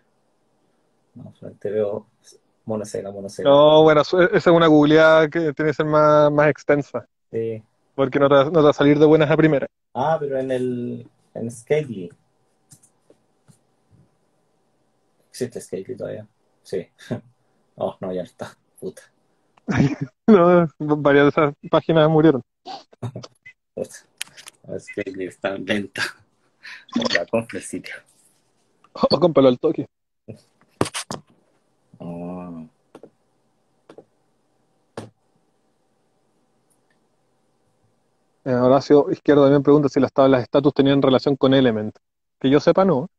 No, 1.16 1.34
solamente 1.36 1.70
veo 1.70 2.08
mono 2.66 2.86
Sega, 2.86 3.12
mono 3.12 3.30
Sega. 3.30 3.50
No, 3.50 3.84
bueno, 3.84 4.02
esa 4.02 4.26
es 4.34 4.48
una 4.48 4.68
googleada 4.68 5.28
que 5.30 5.54
tiene 5.54 5.72
que 5.72 5.74
ser 5.74 5.86
más, 5.86 6.32
más 6.32 6.50
extensa, 6.50 7.06
Sí. 7.32 7.64
porque 7.96 8.20
no 8.20 8.30
te, 8.30 8.36
va- 8.36 8.46
no 8.46 8.52
te 8.52 8.62
va 8.62 8.70
a 8.70 8.74
salir 8.74 8.98
de 9.00 9.06
buenas 9.06 9.30
a 9.30 9.38
primera. 9.38 9.68
Ah, 9.94 10.18
pero 10.20 10.40
en 10.40 10.52
el 10.52 11.08
en 11.34 11.52
Skately. 11.52 12.10
¿Existe 15.30 15.62
Skately 15.62 15.96
todavía? 15.96 16.28
Sí. 16.64 16.88
Oh, 17.78 17.98
no, 18.02 18.14
ya 18.14 18.22
está. 18.24 18.56
Puta. 18.80 19.02
No, 20.28 20.68
varias 20.80 21.24
de 21.26 21.30
esas 21.30 21.54
páginas 21.72 22.08
murieron. 22.10 22.42
Skately 24.80 25.26
está 25.26 25.56
en 25.56 25.66
venta. 25.66 26.04
Ya, 27.14 27.26
compra 27.26 27.58
el 27.60 27.64
sitio. 27.64 27.96
O 28.94 29.20
cómpralo 29.20 29.50
al 29.50 29.60
toque. 29.60 29.88
Oh. 32.00 32.66
Eh, 38.44 38.54
Horacio 38.54 39.12
Izquierdo 39.12 39.44
también 39.44 39.62
pregunta 39.62 39.88
si 39.88 40.00
las 40.00 40.12
tablas 40.12 40.40
de 40.40 40.44
estatus 40.44 40.74
tenían 40.74 41.02
relación 41.02 41.36
con 41.36 41.54
Element. 41.54 41.96
Que 42.40 42.50
yo 42.50 42.60
sepa, 42.60 42.86
no. 42.86 43.10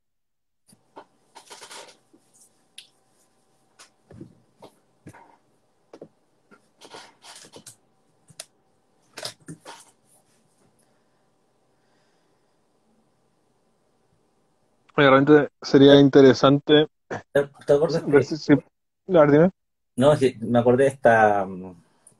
Realmente 14.96 15.50
sería 15.60 16.00
interesante. 16.00 16.86
¿Te, 17.32 17.48
te 17.66 17.72
acuerdas 17.74 18.04
dime. 19.06 19.50
No, 19.96 20.14
me 20.40 20.58
acordé 20.58 20.84
de 20.84 20.90
esta, 20.90 21.46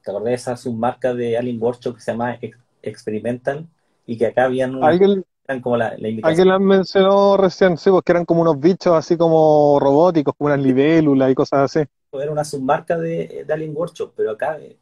te 0.03 0.11
acordé 0.11 0.31
de 0.31 0.37
esa 0.37 0.57
submarca 0.57 1.15
de 1.15 1.39
Alien 1.39 1.61
Workshop 1.63 1.95
que 1.97 2.01
se 2.03 2.13
llama 2.13 2.35
Ex- 2.41 2.59
Experimental 2.83 3.69
y 4.07 4.19
que 4.19 4.27
acá 4.27 4.45
habían 4.45 4.75
Alguien, 4.81 5.25
eran 5.49 5.61
como 5.63 5.77
la, 5.77 5.97
la 5.99 6.09
alguien 6.23 6.49
las 6.49 6.61
mencionó 6.61 7.37
recién, 7.37 7.77
sí, 7.79 7.91
porque 7.91 8.13
eran 8.13 8.25
como 8.25 8.43
unos 8.43 8.59
bichos 8.61 8.95
así 8.95 9.17
como 9.17 9.79
robóticos, 9.81 10.35
como 10.37 10.49
unas 10.53 10.65
libélulas 10.65 11.31
y 11.31 11.35
cosas 11.35 11.61
así. 11.77 11.87
era 12.13 12.31
una 12.33 12.45
submarca 12.45 12.97
de, 12.99 13.45
de 13.47 13.53
Alien 13.53 13.77
Workshop, 13.77 14.13
pero 14.17 14.31
acá 14.33 14.59
eh, 14.61 14.79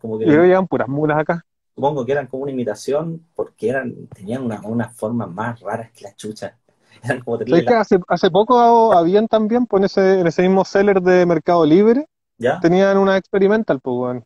como 0.00 0.18
que 0.18 0.24
Yo 0.24 0.32
creo 0.32 0.42
que 0.42 0.48
llevan 0.48 0.66
puras 0.66 0.88
mulas 0.88 1.18
acá. 1.18 1.44
supongo 1.74 2.04
que 2.06 2.12
eran 2.12 2.26
como 2.26 2.42
una 2.44 2.52
imitación 2.52 3.28
porque 3.34 3.68
eran, 3.70 4.06
tenían 4.08 4.42
una, 4.44 4.60
unas 4.62 4.94
formas 4.96 5.30
más 5.30 5.60
raras 5.60 5.90
que 5.92 6.04
la 6.04 6.14
chucha. 6.16 6.58
Eran 7.02 7.20
como 7.20 7.38
¿Sabes 7.48 7.64
terribles 7.64 7.66
que 7.66 7.74
hace, 7.74 7.98
hace 8.08 8.30
poco 8.30 8.92
habían 8.92 9.28
también, 9.28 9.66
pues 9.66 9.80
en 9.80 9.84
ese, 9.84 10.20
en 10.20 10.26
ese 10.26 10.42
mismo 10.42 10.64
seller 10.64 11.00
de 11.02 11.26
Mercado 11.26 11.64
Libre, 11.66 12.06
¿Ya? 12.38 12.60
tenían 12.60 12.98
una 12.98 13.16
experimental, 13.16 13.80
pues, 13.80 13.94
weón. 13.96 14.24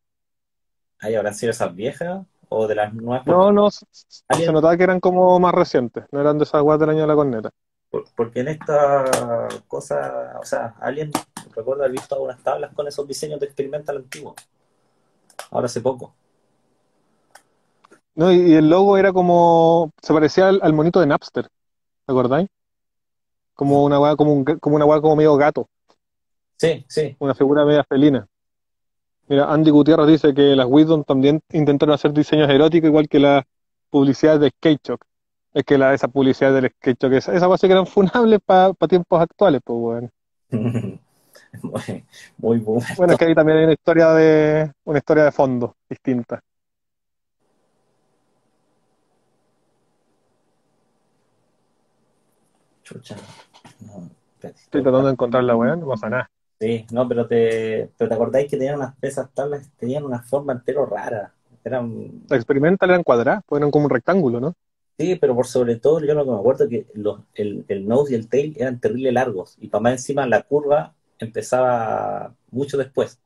Ahí 0.99 1.15
habrán 1.15 1.35
sido 1.35 1.51
esas 1.53 1.75
viejas 1.75 2.27
o 2.49 2.67
de 2.67 2.75
las 2.75 2.93
nuevas, 2.95 3.27
No, 3.27 3.51
no, 3.53 3.71
se 3.71 4.53
notaba 4.53 4.77
que 4.77 4.85
eran 4.85 5.01
como 5.01 5.39
más 5.41 5.55
recientes, 5.55 6.05
no 6.13 6.21
eran 6.21 6.39
de 6.39 6.45
esas 6.45 6.63
guas 6.63 6.79
del 6.79 6.91
año 6.91 7.01
de 7.03 7.07
la 7.07 7.15
corneta. 7.15 7.51
Por- 7.91 8.05
Porque 8.15 8.41
en 8.41 8.49
esta 8.49 9.05
cosa, 9.67 10.39
o 10.41 10.45
sea, 10.45 10.75
alguien 10.81 11.11
recuerdo 11.55 11.83
haber 11.83 11.93
visto 11.93 12.15
algunas 12.15 12.43
tablas 12.43 12.73
con 12.75 12.87
esos 12.87 13.07
diseños 13.09 13.41
de 13.41 13.47
experimental 13.47 13.97
antiguos. 13.97 14.35
Ahora 15.51 15.67
hace 15.67 15.81
poco. 15.81 16.15
No, 18.15 18.33
y, 18.33 18.37
y 18.53 18.55
el 18.55 18.71
logo 18.71 18.97
era 18.97 19.13
como, 19.13 19.93
se 20.03 20.13
parecía 20.15 20.49
al, 20.49 20.61
al 20.63 20.73
monito 20.73 21.01
de 21.01 21.07
Napster, 21.07 21.49
¿te 22.07 22.12
acordáis? 22.12 22.49
Como 23.55 23.85
una 23.85 23.99
weá, 23.99 24.16
como 24.16 24.33
un, 24.33 24.45
como 24.45 24.77
una 24.77 24.85
weá 24.85 25.01
como 25.01 25.16
medio 25.16 25.37
gato, 25.37 25.69
Sí, 26.59 26.85
sí. 26.89 27.16
una 27.19 27.35
figura 27.35 27.65
media 27.65 27.85
felina. 27.85 28.27
Mira, 29.28 29.53
Andy 29.53 29.70
Gutiérrez 29.70 30.07
dice 30.07 30.35
que 30.35 30.55
las 30.55 30.66
Wisdom 30.69 31.05
también 31.05 31.41
intentaron 31.53 31.95
hacer 31.95 32.12
diseños 32.12 32.49
eróticos 32.49 32.89
igual 32.89 33.09
que 33.09 33.19
las 33.19 33.45
publicidades 33.91 34.41
de 34.41 34.51
Skate 34.51 34.81
Shock. 34.87 35.05
Es 35.53 35.65
que 35.65 35.78
la, 35.78 35.95
esa 35.95 36.09
publicidad 36.09 36.53
del 36.53 36.70
Skate 36.70 37.03
Shock, 37.03 37.12
esa, 37.15 37.35
esa 37.35 37.49
weá 37.49 37.59
sí 37.59 37.66
que 37.66 37.73
eran 37.73 37.87
funables 37.87 38.41
para 38.45 38.73
tiempos 38.89 39.20
actuales, 39.20 39.61
pues, 39.65 39.78
weón. 39.78 40.11
Muy, 41.62 42.05
muy 42.37 42.59
boomer. 42.59 42.85
Bueno, 42.97 43.12
es 43.15 43.19
que 43.19 43.24
ahí 43.24 43.35
también 43.35 43.59
hay 43.59 43.65
una 43.65 43.73
historia 43.73 44.12
de, 44.12 44.73
una 44.85 44.99
historia 44.99 45.24
de 45.24 45.33
fondo 45.33 45.77
distinta. 45.89 46.41
Chucha. 52.87 53.17
No, 53.81 54.11
espérate. 54.35 54.61
Estoy 54.65 54.83
tratando 54.83 55.07
de 55.09 55.13
encontrar 55.13 55.45
la 55.45 55.57
weá, 55.57 55.77
no 55.77 55.87
pasa 55.89 56.09
nada. 56.09 56.31
Sí, 56.59 56.87
no, 56.91 57.07
pero 57.09 57.27
te, 57.29 57.91
pero 57.99 58.09
te 58.09 58.15
acordáis 58.15 58.51
que 58.51 58.57
tenían 58.57 58.77
unas 58.77 58.95
esas 59.03 59.33
tablas, 59.35 59.71
tenían 59.79 60.05
una 60.05 60.23
forma 60.23 60.53
entero 60.55 60.87
rara. 60.87 61.35
Eran, 61.65 62.23
experimental 62.31 62.91
eran 62.91 63.03
cuadradas, 63.03 63.43
pues 63.47 63.59
eran 63.61 63.71
como 63.73 63.87
un 63.87 63.91
rectángulo, 63.91 64.39
¿no? 64.41 64.55
sí, 64.99 65.17
pero 65.17 65.35
por 65.35 65.47
sobre 65.47 65.77
todo 65.77 66.01
yo 66.05 66.15
lo 66.15 66.25
que 66.25 66.31
me 66.31 66.37
acuerdo 66.39 66.65
es 66.65 66.71
que 66.71 66.87
los, 66.95 67.21
el, 67.35 67.65
el 67.69 67.87
nose 67.87 68.13
y 68.13 68.17
el 68.17 68.29
tail 68.29 68.55
eran 68.59 68.81
terrible 68.81 69.13
largos 69.13 69.57
y 69.61 69.69
para 69.69 69.83
más 69.83 69.93
encima 69.93 70.27
la 70.27 70.43
curva 70.43 70.95
empezaba 71.19 72.35
mucho 72.51 72.77
después. 72.79 73.21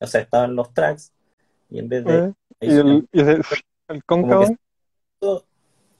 O 0.00 0.06
sea, 0.06 0.22
estaban 0.22 0.56
los 0.56 0.74
tracks 0.74 1.12
y 1.70 1.80
en 1.80 1.88
vez 1.90 2.06
de 2.06 2.24
Eh, 2.24 2.32
y 2.60 2.72
el, 2.76 3.06
y 3.12 3.20
ese- 3.20 3.42
el 3.88 4.04
cóncavo, 4.04 4.44
Como 4.44 4.56
recto, 5.20 5.46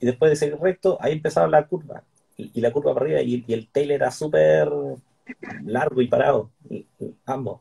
y 0.00 0.06
después 0.06 0.30
de 0.30 0.36
seguir 0.36 0.58
recto, 0.60 0.98
ahí 1.00 1.14
empezaba 1.14 1.48
la 1.48 1.66
curva. 1.66 2.04
Y, 2.36 2.60
la 2.60 2.72
curva 2.72 2.94
para 2.94 3.06
arriba, 3.06 3.20
y, 3.22 3.44
y 3.46 3.52
el 3.52 3.68
tail 3.68 3.92
era 3.92 4.10
súper 4.10 4.68
largo 5.64 6.00
y 6.00 6.08
parado. 6.08 6.50
y- 6.68 6.86
y 6.98 7.14
ambos. 7.26 7.60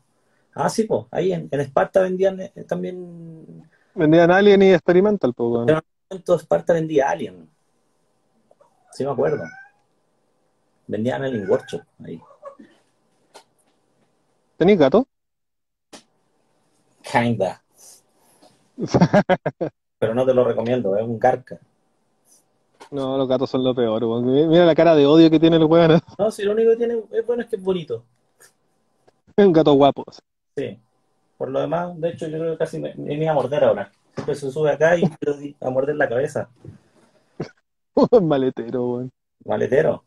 Ah, 0.55 0.69
sí, 0.69 0.83
pues, 0.83 1.05
ahí 1.11 1.33
en, 1.33 1.47
en 1.51 1.59
Esparta 1.59 2.01
vendían 2.01 2.39
eh, 2.41 2.51
también. 2.67 3.67
vendían 3.95 4.31
Alien 4.31 4.61
y 4.61 4.71
Experimental, 4.73 5.33
pues. 5.33 5.67
En 6.09 6.21
todo 6.23 6.37
Esparta 6.37 6.73
vendía 6.73 7.09
Alien. 7.09 7.49
Sí, 8.91 9.03
me 9.03 9.11
acuerdo. 9.11 9.43
Vendían 10.87 11.23
Alien 11.23 11.49
Workshop 11.49 11.81
ahí. 12.03 12.21
¿Tenéis 14.57 14.77
gato? 14.79 15.07
Kinda. 17.01 17.61
Pero 19.99 20.13
no 20.13 20.25
te 20.25 20.33
lo 20.33 20.43
recomiendo, 20.43 20.95
es 20.97 21.03
un 21.03 21.17
garca. 21.17 21.59
No, 22.93 23.17
los 23.17 23.27
gatos 23.27 23.49
son 23.49 23.63
lo 23.63 23.73
peor, 23.73 24.03
weón. 24.03 24.49
Mira 24.49 24.65
la 24.67 24.75
cara 24.75 24.95
de 24.95 25.07
odio 25.07 25.27
que 25.31 25.39
tiene 25.39 25.55
el 25.57 25.63
weón. 25.63 25.99
No, 26.19 26.29
si 26.29 26.43
lo 26.43 26.51
único 26.51 26.69
que 26.71 26.77
tiene 26.77 27.01
es 27.11 27.25
bueno 27.25 27.41
es 27.41 27.49
que 27.49 27.55
es 27.55 27.63
bonito. 27.63 28.03
Es 29.35 29.43
un 29.43 29.51
gato 29.51 29.73
guapo. 29.73 30.05
Sí. 30.55 30.79
Por 31.35 31.49
lo 31.49 31.59
demás, 31.59 31.99
de 31.99 32.09
hecho, 32.09 32.27
yo 32.27 32.37
creo 32.37 32.51
que 32.51 32.57
casi 32.59 32.79
me, 32.79 32.93
me 32.93 33.15
iba 33.15 33.31
a 33.31 33.33
morder 33.33 33.63
ahora. 33.63 33.91
Siempre 34.13 34.35
se 34.35 34.51
sube 34.51 34.69
acá 34.69 34.95
y 34.95 35.03
a 35.59 35.69
morder 35.71 35.95
la 35.95 36.07
cabeza. 36.07 36.47
Maletero, 38.21 38.87
weón. 38.87 39.11
Maletero. 39.43 40.03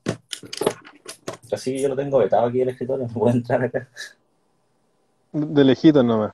Así 1.50 1.72
que 1.72 1.82
yo 1.82 1.88
lo 1.88 1.96
tengo 1.96 2.18
vetado 2.18 2.46
aquí 2.46 2.58
en 2.58 2.68
el 2.68 2.74
escritorio, 2.74 3.08
no 3.08 3.12
puedo 3.12 3.34
entrar 3.34 3.64
acá. 3.64 3.88
De 5.32 5.64
lejitos 5.64 6.04
nomás. 6.04 6.30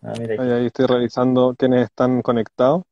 Ah, 0.00 0.14
mira, 0.18 0.42
Ahí, 0.42 0.50
ahí 0.50 0.66
estoy 0.66 0.86
revisando 0.86 1.54
quiénes 1.58 1.84
están 1.84 2.22
conectados. 2.22 2.87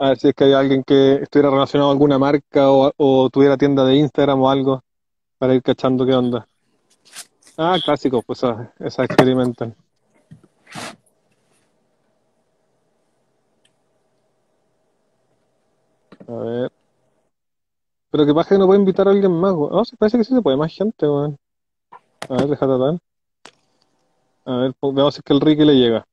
A 0.00 0.10
ver 0.10 0.18
si 0.18 0.28
es 0.28 0.34
que 0.34 0.44
hay 0.44 0.52
alguien 0.52 0.84
que 0.84 1.14
estuviera 1.16 1.50
relacionado 1.50 1.90
a 1.90 1.92
alguna 1.92 2.18
marca 2.18 2.70
o, 2.70 3.28
tuviera 3.30 3.56
tienda 3.56 3.84
de 3.84 3.96
Instagram 3.96 4.40
o 4.40 4.48
algo 4.48 4.82
para 5.38 5.54
ir 5.54 5.62
cachando 5.62 6.06
qué 6.06 6.14
onda. 6.14 6.46
Ah, 7.56 7.76
clásicos, 7.84 8.24
pues 8.24 8.38
esa, 8.38 8.72
esa 8.78 9.04
experimental. 9.04 9.74
A 16.28 16.32
ver. 16.32 16.72
Pero 18.10 18.26
que 18.26 18.34
pasa 18.34 18.50
que 18.50 18.58
no 18.58 18.66
puede 18.66 18.80
invitar 18.80 19.08
a 19.08 19.10
alguien 19.10 19.32
más, 19.32 19.52
weón. 19.54 19.72
No, 19.72 19.84
sí, 19.84 19.96
parece 19.96 20.18
que 20.18 20.24
sí 20.24 20.34
se 20.34 20.42
puede, 20.42 20.56
más 20.56 20.72
gente, 20.72 21.06
weón. 21.08 21.36
A 22.28 22.34
ver, 22.34 22.46
déjate 22.46 22.78
tal. 22.78 23.00
A 24.44 24.56
ver, 24.58 24.74
veamos 24.80 25.14
si 25.14 25.20
es 25.20 25.24
que 25.24 25.32
el 25.32 25.40
Ricky 25.40 25.64
le 25.64 25.74
llega. 25.74 26.06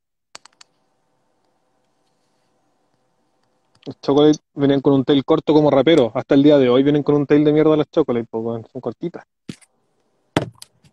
Los 3.85 4.01
Chocolate 4.01 4.39
venían 4.55 4.81
con 4.81 4.93
un 4.93 5.05
tail 5.05 5.23
corto 5.23 5.53
como 5.53 5.69
rapero. 5.69 6.11
Hasta 6.15 6.33
el 6.33 6.41
día 6.41 6.57
de 6.57 6.69
hoy 6.69 6.81
vienen 6.81 7.03
con 7.03 7.15
un 7.15 7.27
tail 7.27 7.43
de 7.43 7.53
mierda 7.53 7.77
las 7.77 7.89
Chocolate, 7.91 8.27
weón. 8.31 8.65
Son 8.71 8.81
cortitas. 8.81 9.23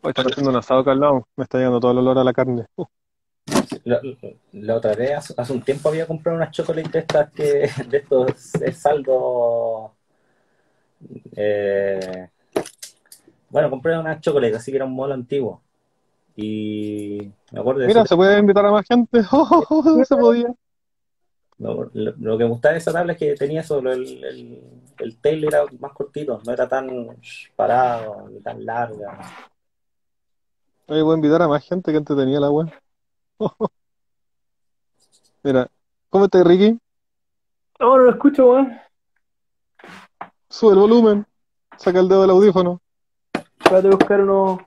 Hoy 0.02 0.10
está 0.10 0.23
haciendo 0.23 0.51
un 0.51 0.56
asado 0.56 0.81
acá 0.81 0.93
al 0.93 1.01
lado. 1.01 1.27
Me 1.36 1.44
está 1.44 1.56
llegando 1.59 1.81
todo 1.81 1.93
el 1.93 1.98
olor 1.98 2.19
a 2.19 2.24
la 2.24 2.32
carne. 2.32 2.66
Uh, 2.77 2.85
la, 3.85 4.01
la 4.52 4.77
otra 4.77 4.94
vez, 4.94 5.12
hace, 5.12 5.35
hace 5.36 5.52
un 5.52 5.62
tiempo 5.62 5.89
había 5.89 6.06
comprado 6.06 6.36
unas 6.36 6.51
chocolates 6.51 6.93
de 6.93 6.98
estas 6.98 7.31
que, 7.32 7.70
de 7.89 7.97
estos 7.97 8.52
saldos. 8.74 9.93
eh, 11.35 12.28
bueno, 13.48 13.70
compré 13.70 13.98
unas 13.98 14.20
chocolates, 14.20 14.56
así 14.56 14.70
que 14.70 14.77
era 14.77 14.85
un 14.86 14.94
modelo 14.94 15.14
antiguo. 15.14 15.62
Y 16.36 17.31
me 17.52 17.60
acuerdo 17.60 17.81
de 17.81 17.86
Mira, 17.86 18.06
se 18.06 18.16
puede 18.16 18.39
invitar 18.39 18.66
a 18.66 18.70
más 18.70 18.86
gente. 18.86 19.23
Oh, 19.31 20.05
se 20.05 20.16
podía. 20.16 20.55
Lo, 21.63 21.89
lo- 21.95 22.15
lo 22.19 22.39
que 22.39 22.45
me 22.45 22.51
gustaba 22.51 22.73
de 22.73 22.79
esa 22.79 22.93
tabla 22.93 23.13
es 23.13 23.19
que 23.19 23.35
tenía 23.35 23.63
solo 23.63 23.93
el, 23.93 24.25
el, 24.25 24.61
el 24.99 25.17
tail 25.21 25.45
era 25.45 25.63
más 25.79 25.93
cortito, 25.93 26.41
no 26.45 26.53
era 26.53 26.69
tan 26.69 26.89
parado 27.55 28.29
ni 28.29 28.41
tan 28.41 28.65
larga. 28.67 29.21
Oye, 30.89 31.03
voy 31.03 31.13
a 31.13 31.17
invitar 31.17 31.41
a 31.43 31.49
más 31.49 31.65
gente 31.65 31.93
que 31.93 31.99
antes 31.99 32.17
tenía 32.17 32.41
la 32.41 32.51
web. 32.51 32.69
Mira, 35.45 35.69
¿cómo 36.11 36.25
estás, 36.25 36.45
Ricky? 36.45 36.79
No, 37.79 37.97
no 37.97 38.05
lo 38.05 38.11
escucho, 38.11 38.51
weón. 38.51 38.77
Sube 40.49 40.73
el 40.73 40.79
volumen. 40.81 41.27
Saca 41.77 42.01
el 42.01 42.09
dedo 42.09 42.23
del 42.23 42.31
audífono. 42.31 42.81
Espérate 43.59 43.89
a 43.89 43.91
buscar 43.91 44.21
uno. 44.21 44.59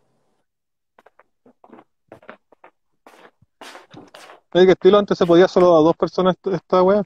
Oye, 4.56 4.68
que 4.68 4.72
estilo 4.72 4.98
antes 4.98 5.18
se 5.18 5.26
podía 5.26 5.50
solo 5.50 5.76
a 5.76 5.82
dos 5.82 5.98
personas 5.98 6.38
esta- 6.46 6.82
wea. 6.82 7.04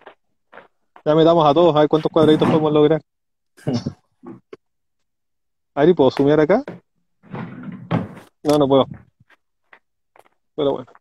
Ya 1.03 1.15
metamos 1.15 1.43
a 1.47 1.51
todos, 1.51 1.76
a 1.76 1.80
ver 1.80 1.89
cuántos 1.89 2.11
cuadraditos 2.11 2.47
podemos 2.47 2.71
lograr. 2.71 3.01
Ari, 5.73 5.95
¿puedo 5.95 6.11
sumear 6.11 6.39
acá? 6.41 6.63
No, 8.43 8.57
no 8.59 8.67
puedo. 8.67 8.85
Pero 10.55 10.71
bueno. 10.73 10.91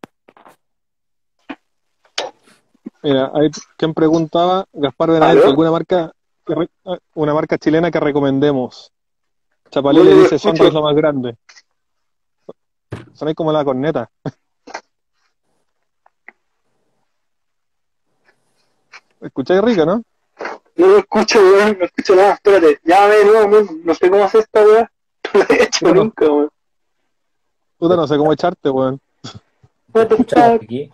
Mira, 3.03 3.31
hay 3.35 3.51
quien 3.77 3.93
preguntaba, 3.93 4.65
Gaspar 4.73 5.11
Benavente. 5.11 5.45
¿alguna 5.45 5.69
marca, 5.69 6.11
ah, 6.85 6.97
una 7.13 7.33
marca 7.35 7.59
chilena 7.59 7.91
que 7.91 7.99
recomendemos? 7.99 8.91
Chapalé 9.69 10.03
le 10.03 10.09
No 10.09 10.15
lo 10.15 10.21
dice, 10.23 10.35
es 10.37 10.73
lo 10.73 10.81
más 10.81 10.95
grande. 10.95 11.37
Sonáis 13.13 13.35
como 13.35 13.51
la 13.51 13.63
corneta. 13.63 14.09
¿Escucháis 19.21 19.61
rico, 19.61 19.85
no? 19.85 20.03
No 20.75 20.87
lo 20.87 20.97
escucho, 20.97 21.39
weón, 21.39 21.77
no 21.79 21.85
escucho 21.85 22.15
nada, 22.15 22.33
espérate, 22.33 22.79
de 22.83 23.25
nuevo, 23.25 23.47
weón, 23.51 23.81
no 23.83 23.93
sé 23.93 24.09
cómo 24.09 24.23
hacer 24.23 24.41
esta 24.41 24.65
weá. 24.65 24.91
No 25.33 25.39
lo 25.41 25.45
he 25.49 25.63
hecho 25.63 25.85
Bueno. 25.85 26.03
nunca, 26.05 26.25
weón. 26.25 26.49
Puta, 27.77 27.95
no 27.95 28.07
sé 28.07 28.17
cómo 28.17 28.33
echarte, 28.33 28.69
weón. 28.69 28.99
Aquí. 29.93 30.91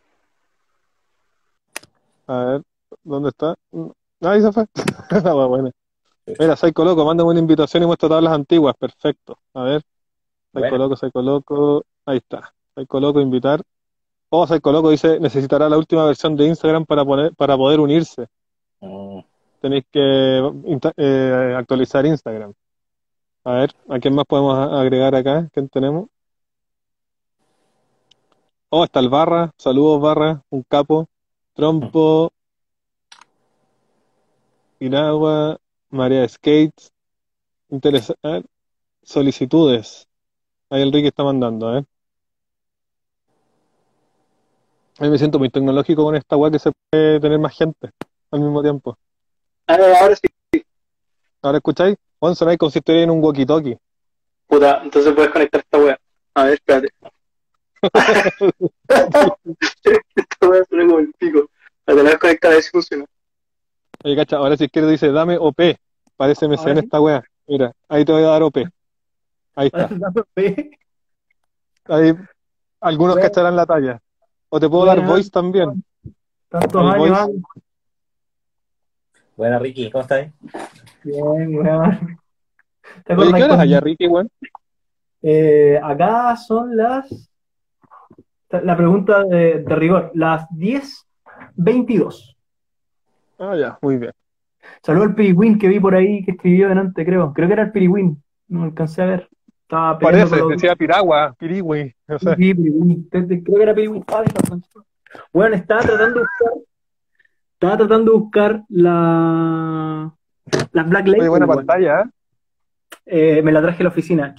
A 2.28 2.38
ver, 2.46 2.62
¿dónde 3.04 3.30
está? 3.30 3.56
Ahí 4.22 4.42
se 4.42 4.52
fue. 4.52 4.66
La 5.24 5.36
wea 5.36 5.46
buena. 5.46 5.72
Mira, 6.40 6.56
Psycho 6.56 6.84
Loco, 6.84 7.06
mándame 7.06 7.30
una 7.30 7.40
invitación 7.40 7.84
y 7.84 7.86
muestra 7.86 8.10
tablas 8.10 8.34
antiguas. 8.34 8.76
Perfecto. 8.80 9.38
A 9.54 9.64
ver. 9.64 9.82
Psycho 10.54 10.60
Bueno. 10.70 10.78
Loco, 10.78 10.96
Psycho 10.96 11.22
Loco. 11.22 11.84
Ahí 12.06 12.18
está. 12.18 12.52
Psycho 12.76 13.00
Loco, 13.00 13.20
invitar. 13.22 13.62
Oh, 14.30 14.46
Psycho 14.48 14.72
Loco 14.72 14.90
dice, 14.90 15.20
necesitará 15.20 15.70
la 15.70 15.78
última 15.78 16.06
versión 16.06 16.36
de 16.36 16.48
Instagram 16.48 16.86
para 16.86 17.06
poner, 17.06 17.34
para 17.36 17.56
poder 17.58 17.80
unirse. 17.80 18.28
Mm, 18.82 19.20
Tenéis 19.62 19.86
que 19.92 20.52
eh, 20.98 21.56
actualizar 21.58 22.06
Instagram. 22.06 22.54
A 23.44 23.52
ver, 23.54 23.72
¿a 23.90 24.00
quién 24.00 24.16
más 24.16 24.26
podemos 24.26 24.58
agregar 24.74 25.16
acá? 25.16 25.50
¿Quién 25.54 25.70
tenemos? 25.70 26.08
Oh, 28.70 28.84
está 28.84 29.00
el 29.00 29.10
Barra. 29.10 29.52
Saludos, 29.58 30.02
Barra. 30.02 30.44
Un 30.50 30.64
capo. 30.64 31.08
Trompo. 31.54 32.32
Iragua. 34.80 35.58
María 35.90 36.28
Skates. 36.28 36.92
Interesante. 37.70 38.48
Solicitudes. 39.04 40.08
Ahí 40.70 40.82
el 40.82 40.92
Ricky 40.92 41.08
está 41.08 41.24
mandando, 41.24 41.78
¿eh? 41.78 41.86
A 45.00 45.04
mí 45.04 45.10
me 45.10 45.18
siento 45.18 45.40
muy 45.40 45.50
tecnológico 45.50 46.04
con 46.04 46.16
esta 46.16 46.38
weá 46.38 46.52
que 46.52 46.60
se 46.60 46.72
puede 46.90 47.20
tener 47.20 47.38
más 47.40 47.54
gente 47.56 47.90
al 48.32 48.40
mismo 48.40 48.62
tiempo. 48.62 48.98
Ah, 49.68 49.78
ahora 50.02 50.16
sí, 50.16 50.64
¿Ahora 51.42 51.58
escucháis? 51.58 51.98
Juan, 52.20 52.36
sonáis 52.36 52.58
como 52.58 52.72
si 52.72 52.80
estuviera 52.80 53.04
en 53.04 53.12
un 53.12 53.22
walkie-talkie. 53.22 53.78
puta, 54.48 54.82
entonces 54.84 55.14
puedes 55.14 55.32
conectar 55.32 55.60
esta 55.62 55.78
weá. 55.78 56.00
A 56.34 56.44
ver, 56.46 56.54
espérate. 56.54 56.90
esta 58.88 60.50
weá 60.50 60.64
suena 60.70 60.86
como 60.86 61.00
el 61.00 61.12
pico. 61.20 61.50
La 61.86 61.96
tenés 61.96 62.14
que 62.14 62.20
conectar 62.20 62.52
a 62.52 62.54
ver 62.56 62.64
si 62.64 62.70
funciona. 62.72 63.06
Oye, 64.04 64.16
cacha, 64.16 64.38
ahora 64.38 64.58
si 64.58 64.66
izquierdo 64.66 64.90
dice 64.90 65.12
dame 65.12 65.38
OP. 65.38 65.78
Parece 66.16 66.46
Ahora 66.46 66.58
sí. 66.58 66.80
esta 66.80 67.02
weá. 67.02 67.24
Mira, 67.48 67.74
ahí 67.90 68.06
te 68.06 68.12
voy 68.12 68.24
a 68.24 68.28
dar 68.28 68.44
OP. 68.44 68.58
Ahí 69.56 69.68
está. 69.68 69.90
Ahí 71.88 72.14
algunos 72.82 73.16
Bueno. 73.16 73.28
cacharán 73.30 73.56
la 73.56 73.66
talla. 73.66 74.00
O 74.56 74.60
te 74.60 74.70
puedo 74.70 74.86
dar 74.86 75.06
voice 75.06 75.30
también. 75.30 75.84
Tantos 76.48 76.82
El 76.82 76.88
años, 76.88 76.98
voice. 77.10 77.14
ah. 77.14 77.28
Buena, 79.36 79.60
Ricky, 79.60 79.92
¿cómo 79.92 80.02
estás? 80.04 80.32
Bien, 81.04 81.56
weón. 81.58 82.18
¿Te 83.04 83.14
Oye, 83.14 83.28
acuerdas 83.28 83.34
¿qué 83.36 83.44
horas 83.44 83.60
allá, 83.60 83.80
Ricky, 83.82 84.08
weón? 84.08 84.30
Eh, 85.24 85.78
acá 85.84 86.38
son 86.38 86.78
las. 86.78 87.30
La 88.50 88.78
pregunta 88.78 89.26
de, 89.26 89.60
de 89.60 89.76
rigor, 89.76 90.12
las 90.14 90.48
10.22. 90.52 92.38
Ah, 93.38 93.58
ya, 93.58 93.78
muy 93.82 93.98
bien. 93.98 94.14
Saludo 94.82 95.04
al 95.04 95.16
Piriwin 95.16 95.60
que 95.60 95.68
vi 95.68 95.82
por 95.82 95.96
ahí 95.96 96.24
que 96.24 96.32
escribió 96.32 96.70
delante, 96.70 97.04
creo. 97.04 97.34
Creo 97.34 97.48
que 97.50 97.54
era 97.56 97.64
el 97.64 97.74
Piriwin. 97.74 98.24
No 98.48 98.64
alcancé 98.64 99.02
a 99.02 99.06
ver. 99.08 99.30
Estaba 99.66 99.98
Parece, 99.98 100.38
los- 100.38 100.50
decía 100.50 100.76
Piragua, 100.76 101.36
no 101.40 102.20
sé. 102.20 102.36
Sí, 102.36 102.54
te- 103.10 103.44
Creo 103.44 103.58
que 103.58 103.64
era 103.64 103.74
Piriwin. 103.74 104.06
Ah. 104.10 104.24
Bueno, 105.34 105.56
estaba 105.56 105.82
tratando 105.82 106.20
de 106.20 106.26
buscar. 106.26 106.54
Estaba 107.54 107.78
tratando 107.78 108.12
de 108.12 108.18
buscar 108.20 108.64
la. 108.70 110.14
La 110.72 110.84
Black 110.84 111.08
Label. 111.08 111.22
Oye, 111.22 111.30
buena 111.30 111.48
pantalla, 111.48 112.02
¿eh? 112.02 112.06
Eh, 113.08 113.42
me 113.42 113.52
la 113.52 113.64
traje 113.64 113.82
a 113.82 113.84
la 113.86 113.90
oficina. 113.90 114.36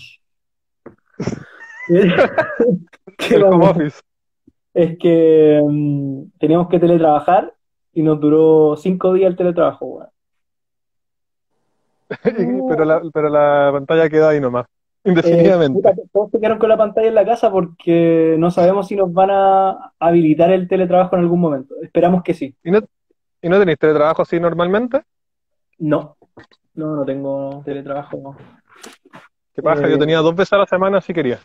¿Qué 3.19 3.37
office. 3.43 4.01
Es 4.75 4.97
que 4.99 5.61
mm, 5.69 6.39
teníamos 6.39 6.69
que 6.69 6.79
teletrabajar 6.79 7.53
y 7.95 8.03
nos 8.03 8.21
duró 8.21 8.77
cinco 8.77 9.13
días 9.13 9.31
el 9.31 9.37
teletrabajo, 9.37 9.87
weón. 9.87 10.09
pero, 12.69 12.85
la, 12.85 13.03
pero 13.13 13.29
la 13.29 13.71
pantalla 13.73 14.09
quedó 14.09 14.29
ahí 14.29 14.41
nomás. 14.41 14.67
Eh, 15.07 15.11
Indefinidamente. 15.11 15.75
puta, 15.81 15.95
todos 16.13 16.31
se 16.33 16.39
quedaron 16.39 16.59
con 16.59 16.69
la 16.69 16.77
pantalla 16.77 17.07
en 17.09 17.15
la 17.15 17.25
casa 17.25 17.51
porque 17.51 18.35
no 18.39 18.51
sabemos 18.51 18.89
si 18.89 18.97
nos 18.97 19.13
van 19.13 19.31
a 19.31 19.93
habilitar 20.01 20.51
el 20.51 20.67
teletrabajo 20.67 21.15
en 21.17 21.23
algún 21.23 21.39
momento. 21.41 21.75
Esperamos 21.83 22.23
que 22.25 22.35
sí. 22.35 22.55
¿Y 22.65 22.71
no, 22.73 22.81
¿Y 23.41 23.49
no 23.49 23.59
tenéis 23.59 23.79
teletrabajo 23.79 24.23
así 24.23 24.41
normalmente? 24.41 25.03
No, 25.79 26.17
no, 26.75 26.97
no 26.97 27.05
tengo 27.05 27.63
teletrabajo. 27.65 28.37
¿Qué 29.55 29.63
pasa? 29.63 29.87
Eh. 29.87 29.91
Yo 29.91 29.99
tenía 29.99 30.19
dos 30.19 30.35
veces 30.35 30.53
a 30.55 30.59
la 30.59 30.67
semana 30.67 31.01
si 31.01 31.15
quería. 31.15 31.39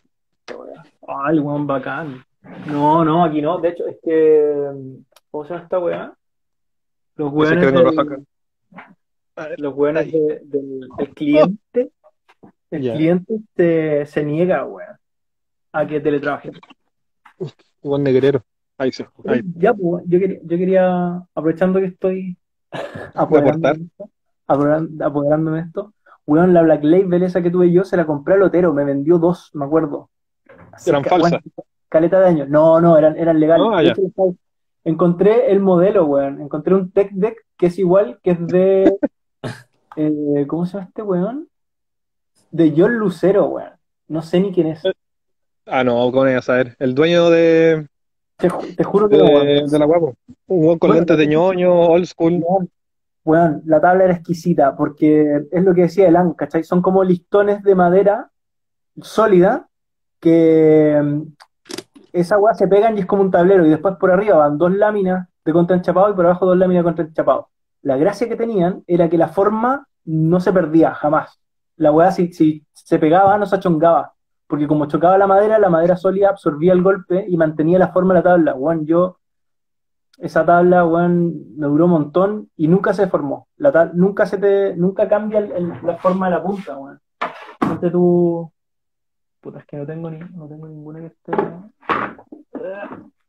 Ay, 1.08 1.38
weón, 1.40 1.68
bacán. 1.68 2.24
No, 2.66 3.06
no, 3.06 3.24
aquí 3.24 3.42
no. 3.42 3.60
De 3.60 3.70
hecho, 3.70 3.86
es 3.88 3.98
que. 4.04 4.72
¿Cómo 5.30 5.44
se 5.46 5.52
llama 5.54 5.64
esta 5.64 5.80
weá? 5.80 6.14
Los 7.16 7.32
weones 7.32 7.72
no 7.74 7.92
del- 7.92 8.26
los 9.58 9.76
weones 9.76 10.04
Ahí. 10.06 10.12
de- 10.12 10.42
del, 10.46 10.88
del 10.98 11.10
cliente, 11.14 11.92
el 12.72 12.94
cliente 12.94 13.40
se, 13.56 14.06
se 14.06 14.24
niega, 14.24 14.66
weón, 14.66 14.98
a 15.72 15.86
que 15.86 16.00
teletrabaje. 16.00 16.52
Igual 17.84 18.04
negrero. 18.04 18.44
Ahí 18.78 18.92
sí. 18.92 19.04
Ahí. 19.26 19.42
Ya, 19.58 19.74
pues, 19.74 20.04
yo 20.08 20.20
quería, 20.20 20.40
yo 20.44 20.58
quería, 20.58 21.16
aprovechando 21.36 21.80
que 21.80 21.86
estoy 21.86 22.38
apoderándome 23.14 23.78
de 23.78 23.84
esto, 23.86 24.10
apoderándome 24.48 25.58
de 25.58 25.64
esto, 25.68 25.94
weón, 26.26 26.54
la 26.54 26.62
Black 26.64 26.84
Label 26.84 27.24
esa 27.24 27.42
que 27.42 27.52
tuve 27.52 27.72
yo 27.72 27.84
se 27.84 27.98
la 27.98 28.06
compré 28.06 28.36
al 28.36 28.40
Lotero, 28.42 28.74
me 28.74 28.86
vendió 28.86 29.18
dos, 29.20 29.52
me 29.54 29.66
acuerdo. 29.66 30.10
Así 30.72 30.90
¿Eran 30.90 31.04
que, 31.04 31.10
falsas? 31.10 31.42
caleta 31.90 32.20
de 32.20 32.28
años. 32.28 32.50
No, 32.50 32.80
no, 32.80 32.98
eran, 32.98 33.18
eran 33.18 33.40
legales. 33.40 33.68
Ah, 33.72 33.84
hecho, 33.84 34.02
estaba- 34.02 34.32
encontré 34.84 35.52
el 35.52 35.60
modelo, 35.60 36.06
weón. 36.06 36.42
Encontré 36.42 36.74
un 36.74 36.90
Tech 36.92 37.12
Deck 37.12 37.46
que 37.58 37.68
es 37.68 37.78
igual, 37.78 38.20
que 38.24 38.32
es 38.32 38.48
de. 38.48 38.98
eh, 39.98 40.46
¿cómo 40.48 40.66
se 40.66 40.74
llama 40.78 40.88
este 40.88 41.02
weón? 41.02 41.48
De 42.52 42.74
John 42.76 42.94
Lucero, 42.96 43.46
weón. 43.48 43.72
No 44.08 44.22
sé 44.22 44.40
ni 44.40 44.52
quién 44.52 44.68
es. 44.68 44.84
Ah, 45.66 45.84
no, 45.84 46.12
¿cómo 46.12 46.24
a 46.24 46.42
saber? 46.42 46.76
El 46.80 46.94
dueño 46.94 47.30
de, 47.30 47.88
Te, 48.38 48.50
ju- 48.50 48.76
te 48.76 48.84
juro 48.84 49.08
que 49.08 49.18
no, 49.18 49.26
de, 49.40 49.64
de 49.68 49.80
la 49.80 49.86
guapo. 49.86 50.16
Un 50.48 50.78
con 50.80 50.90
Bueno, 50.90 50.96
lentes 50.96 51.18
de 51.18 51.28
ñoño, 51.28 51.72
old 51.74 52.06
school. 52.06 52.42
Weón, 52.44 52.70
weón, 53.24 53.62
la 53.66 53.80
tabla 53.80 54.04
era 54.06 54.14
exquisita 54.14 54.76
porque 54.76 55.44
es 55.50 55.64
lo 55.64 55.74
que 55.74 55.84
decía 55.84 56.08
Elan, 56.08 56.34
¿cachai? 56.34 56.64
Son 56.64 56.82
como 56.82 57.04
listones 57.04 57.64
de 57.64 57.76
madera 57.76 58.30
sólida 59.02 59.68
que 60.20 61.00
mm, 61.02 61.22
esa 62.14 62.38
weá 62.38 62.54
se 62.54 62.68
pegan 62.68 62.98
y 62.98 63.02
es 63.02 63.06
como 63.06 63.22
un 63.22 63.32
tablero 63.32 63.66
y 63.66 63.70
después 63.70 63.96
por 63.98 64.12
arriba 64.12 64.36
van 64.38 64.58
dos 64.58 64.74
láminas 64.74 65.28
de 65.46 65.54
contraenchapado 65.54 66.12
y 66.12 66.16
por 66.16 66.26
abajo 66.26 66.46
dos 66.46 66.58
láminas 66.58 66.82
de 66.82 66.90
contraenchapado. 66.90 67.48
La 67.82 67.96
gracia 67.98 68.28
que 68.28 68.36
tenían 68.36 68.84
era 68.88 69.10
que 69.10 69.18
la 69.18 69.30
forma 69.30 69.88
no 70.06 70.40
se 70.40 70.52
perdía 70.52 70.94
jamás. 70.94 71.40
La 71.82 71.92
weá 71.92 72.12
si, 72.12 72.32
si 72.32 72.64
se 72.74 73.00
pegaba 73.00 73.38
no 73.40 73.46
se 73.48 73.56
achongaba, 73.56 74.14
porque 74.46 74.68
como 74.68 74.86
chocaba 74.86 75.18
la 75.18 75.26
madera, 75.26 75.58
la 75.58 75.70
madera 75.70 75.98
sólida 75.98 76.30
absorbía 76.30 76.74
el 76.74 76.84
golpe 76.84 77.26
y 77.28 77.36
mantenía 77.38 77.80
la 77.80 77.88
forma 77.92 78.14
de 78.14 78.20
la 78.20 78.24
tabla. 78.24 78.54
Weón, 78.54 78.86
yo 78.86 79.18
esa 80.20 80.46
tabla, 80.46 80.86
weón, 80.86 81.56
me 81.58 81.66
duró 81.66 81.86
un 81.86 81.92
montón 81.92 82.50
y 82.56 82.68
nunca 82.68 82.94
se 82.94 83.08
formó. 83.08 83.48
La 83.58 83.72
tab- 83.72 83.94
nunca 83.94 84.28
se 84.28 84.38
te, 84.38 84.76
nunca 84.76 85.10
cambia 85.10 85.40
el- 85.40 85.52
el- 85.54 85.74
la 85.84 85.98
forma 85.98 86.28
de 86.28 86.32
la 86.36 86.44
punta, 86.44 86.78
weón. 86.78 87.00
Ponte 87.60 87.90
tú. 87.90 88.52
Puta, 89.40 89.58
es 89.60 89.66
que 89.66 89.78
no 89.78 89.86
tengo 89.88 90.12
ni, 90.12 90.20
no 90.20 90.48
tengo 90.48 90.68
ninguna 90.68 91.00
que 91.00 91.08
esté. 91.08 91.32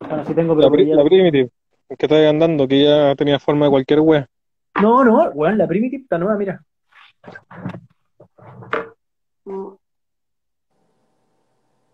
Bueno, 0.01 0.24
sí 0.27 0.35
tengo, 0.35 0.55
pero 0.55 0.69
La, 0.69 0.70
pri- 0.70 0.89
ya- 0.89 0.97
la 0.97 1.05
Primitive. 1.05 1.51
Que 1.99 2.07
estaba 2.07 2.29
andando, 2.29 2.69
que 2.69 2.85
ya 2.85 3.15
tenía 3.16 3.39
forma 3.39 3.65
de 3.66 3.70
cualquier 3.70 4.01
wea. 4.01 4.27
No, 4.83 5.03
no, 5.05 5.31
weón, 5.31 5.57
la 5.57 5.66
Primitive 5.66 6.03
está 6.03 6.19
nueva, 6.19 6.37
mira. 6.37 6.62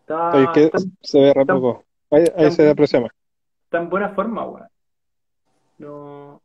Está, 0.01 0.31
Oye, 0.31 0.49
que 0.55 0.65
está- 0.65 0.79
se 1.03 1.21
ve 1.21 1.35
re 1.35 1.47
poco. 1.47 1.85
Ahí, 2.11 2.51
se 2.51 2.71
aprecia 2.71 3.01
más. 3.01 3.11
está 3.65 3.79
en 3.79 3.91
buena 3.91 4.11
forma, 4.11 4.45
weón. 4.45 4.69
No. 5.79 6.43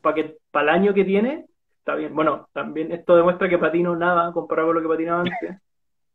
Para 0.00 0.14
que, 0.14 0.38
para 0.50 0.62
el 0.64 0.80
año 0.80 0.94
que 0.94 1.04
tiene, 1.04 1.46
está 1.78 1.94
bien. 1.94 2.14
Bueno, 2.14 2.48
también 2.52 2.92
esto 2.92 3.16
demuestra 3.16 3.48
que 3.48 3.58
patino 3.58 3.96
nada 3.96 4.32
comparado 4.32 4.68
con 4.68 4.76
lo 4.76 4.82
que 4.82 4.88
patinaba 4.88 5.20
antes. 5.22 5.58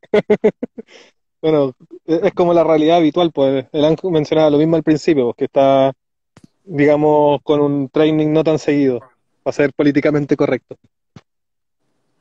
Bueno, 1.42 1.72
es 2.06 2.22
es 2.22 2.34
como 2.34 2.54
la 2.54 2.66
realidad 2.66 2.98
habitual, 2.98 3.32
pues. 3.32 3.66
El 3.72 3.86
Ángel 3.86 4.12
mencionaba 4.12 4.50
lo 4.50 4.58
mismo 4.58 4.76
al 4.76 4.84
principio, 4.84 5.24
pues, 5.24 5.38
que 5.38 5.46
está 5.46 5.94
digamos, 6.70 7.42
con 7.42 7.62
un 7.62 7.90
training 7.90 8.32
no 8.32 8.44
tan 8.44 8.60
seguido, 8.60 9.00
para 9.42 9.54
ser 9.54 9.74
políticamente 9.74 10.36
correcto. 10.36 10.76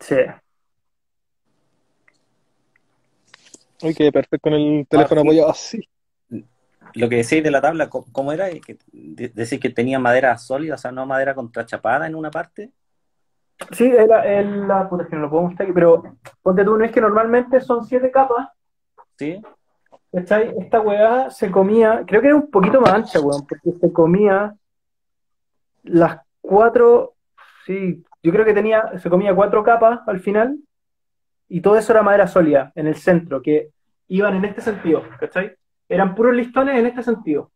Sí. 0.01 0.17
Uy, 3.83 3.95
qué 3.95 4.11
perfecto 4.13 4.51
con 4.51 4.55
el 4.55 4.87
teléfono 4.89 5.21
sí. 5.21 5.27
apoyado 5.27 5.51
así. 5.51 5.89
Lo 6.95 7.09
que 7.09 7.17
decís 7.17 7.43
de 7.43 7.51
la 7.51 7.61
tabla, 7.61 7.89
¿cómo 7.91 8.07
cómo 8.13 8.33
era? 8.33 8.49
Que, 8.51 8.79
de- 8.93 9.29
decís 9.29 9.61
que 9.61 9.71
tenía 9.71 9.99
madera 9.99 10.37
sólida, 10.39 10.75
o 10.75 10.79
sea, 10.79 10.91
no 10.91 11.07
madera 11.07 11.35
contrachapada 11.35 12.07
en 12.07 12.15
una 12.15 12.31
parte. 12.31 12.73
Sí, 13.73 13.87
era 13.87 14.25
el, 14.25 14.67
la 14.67 14.89
puta, 14.89 15.03
es 15.03 15.09
que 15.11 15.17
no 15.17 15.23
lo 15.23 15.31
puedo 15.31 15.43
mostrar 15.45 15.67
aquí, 15.67 15.75
pero 15.75 16.03
ponte 16.43 16.65
tú, 16.65 16.77
no 16.77 16.85
es 16.85 16.93
que 16.93 17.01
normalmente 17.01 17.61
son 17.61 17.85
siete 17.85 18.11
capas, 18.11 18.49
¿Sí? 19.19 19.43
¿cachai? 20.13 20.55
Esta 20.59 20.81
weá 20.81 21.31
se 21.31 21.51
comía, 21.51 22.05
creo 22.07 22.21
que 22.21 22.29
era 22.29 22.37
un 22.37 22.51
poquito 22.51 22.81
más 22.81 22.93
ancha, 22.93 23.21
weón, 23.21 23.47
porque 23.47 23.73
se 23.81 23.93
comía 23.93 24.55
las 25.83 26.21
cuatro, 26.41 27.15
sí, 27.67 28.05
yo 28.23 28.33
creo 28.33 28.45
que 28.45 28.55
tenía, 28.55 28.99
se 28.99 29.11
comía 29.11 29.35
cuatro 29.35 29.63
capas 29.63 30.01
al 30.07 30.21
final, 30.21 30.57
y 31.49 31.61
todo 31.61 31.77
eso 31.77 31.93
era 31.93 32.03
madera 32.03 32.27
sólida, 32.27 32.73
en 32.75 32.87
el 32.87 32.95
centro, 32.97 33.41
que 33.43 33.71
iban 34.09 34.37
en 34.37 34.45
este 34.45 34.61
sentido, 34.61 35.03
¿cachai? 35.19 35.55
Eran 35.89 36.15
puros 36.15 36.35
listones 36.35 36.79
en 36.79 36.87
este 36.87 37.03
sentido. 37.03 37.51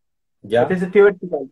Ya. 0.45 0.63
este 0.63 0.75
sentido 0.77 1.05
vertical. 1.05 1.47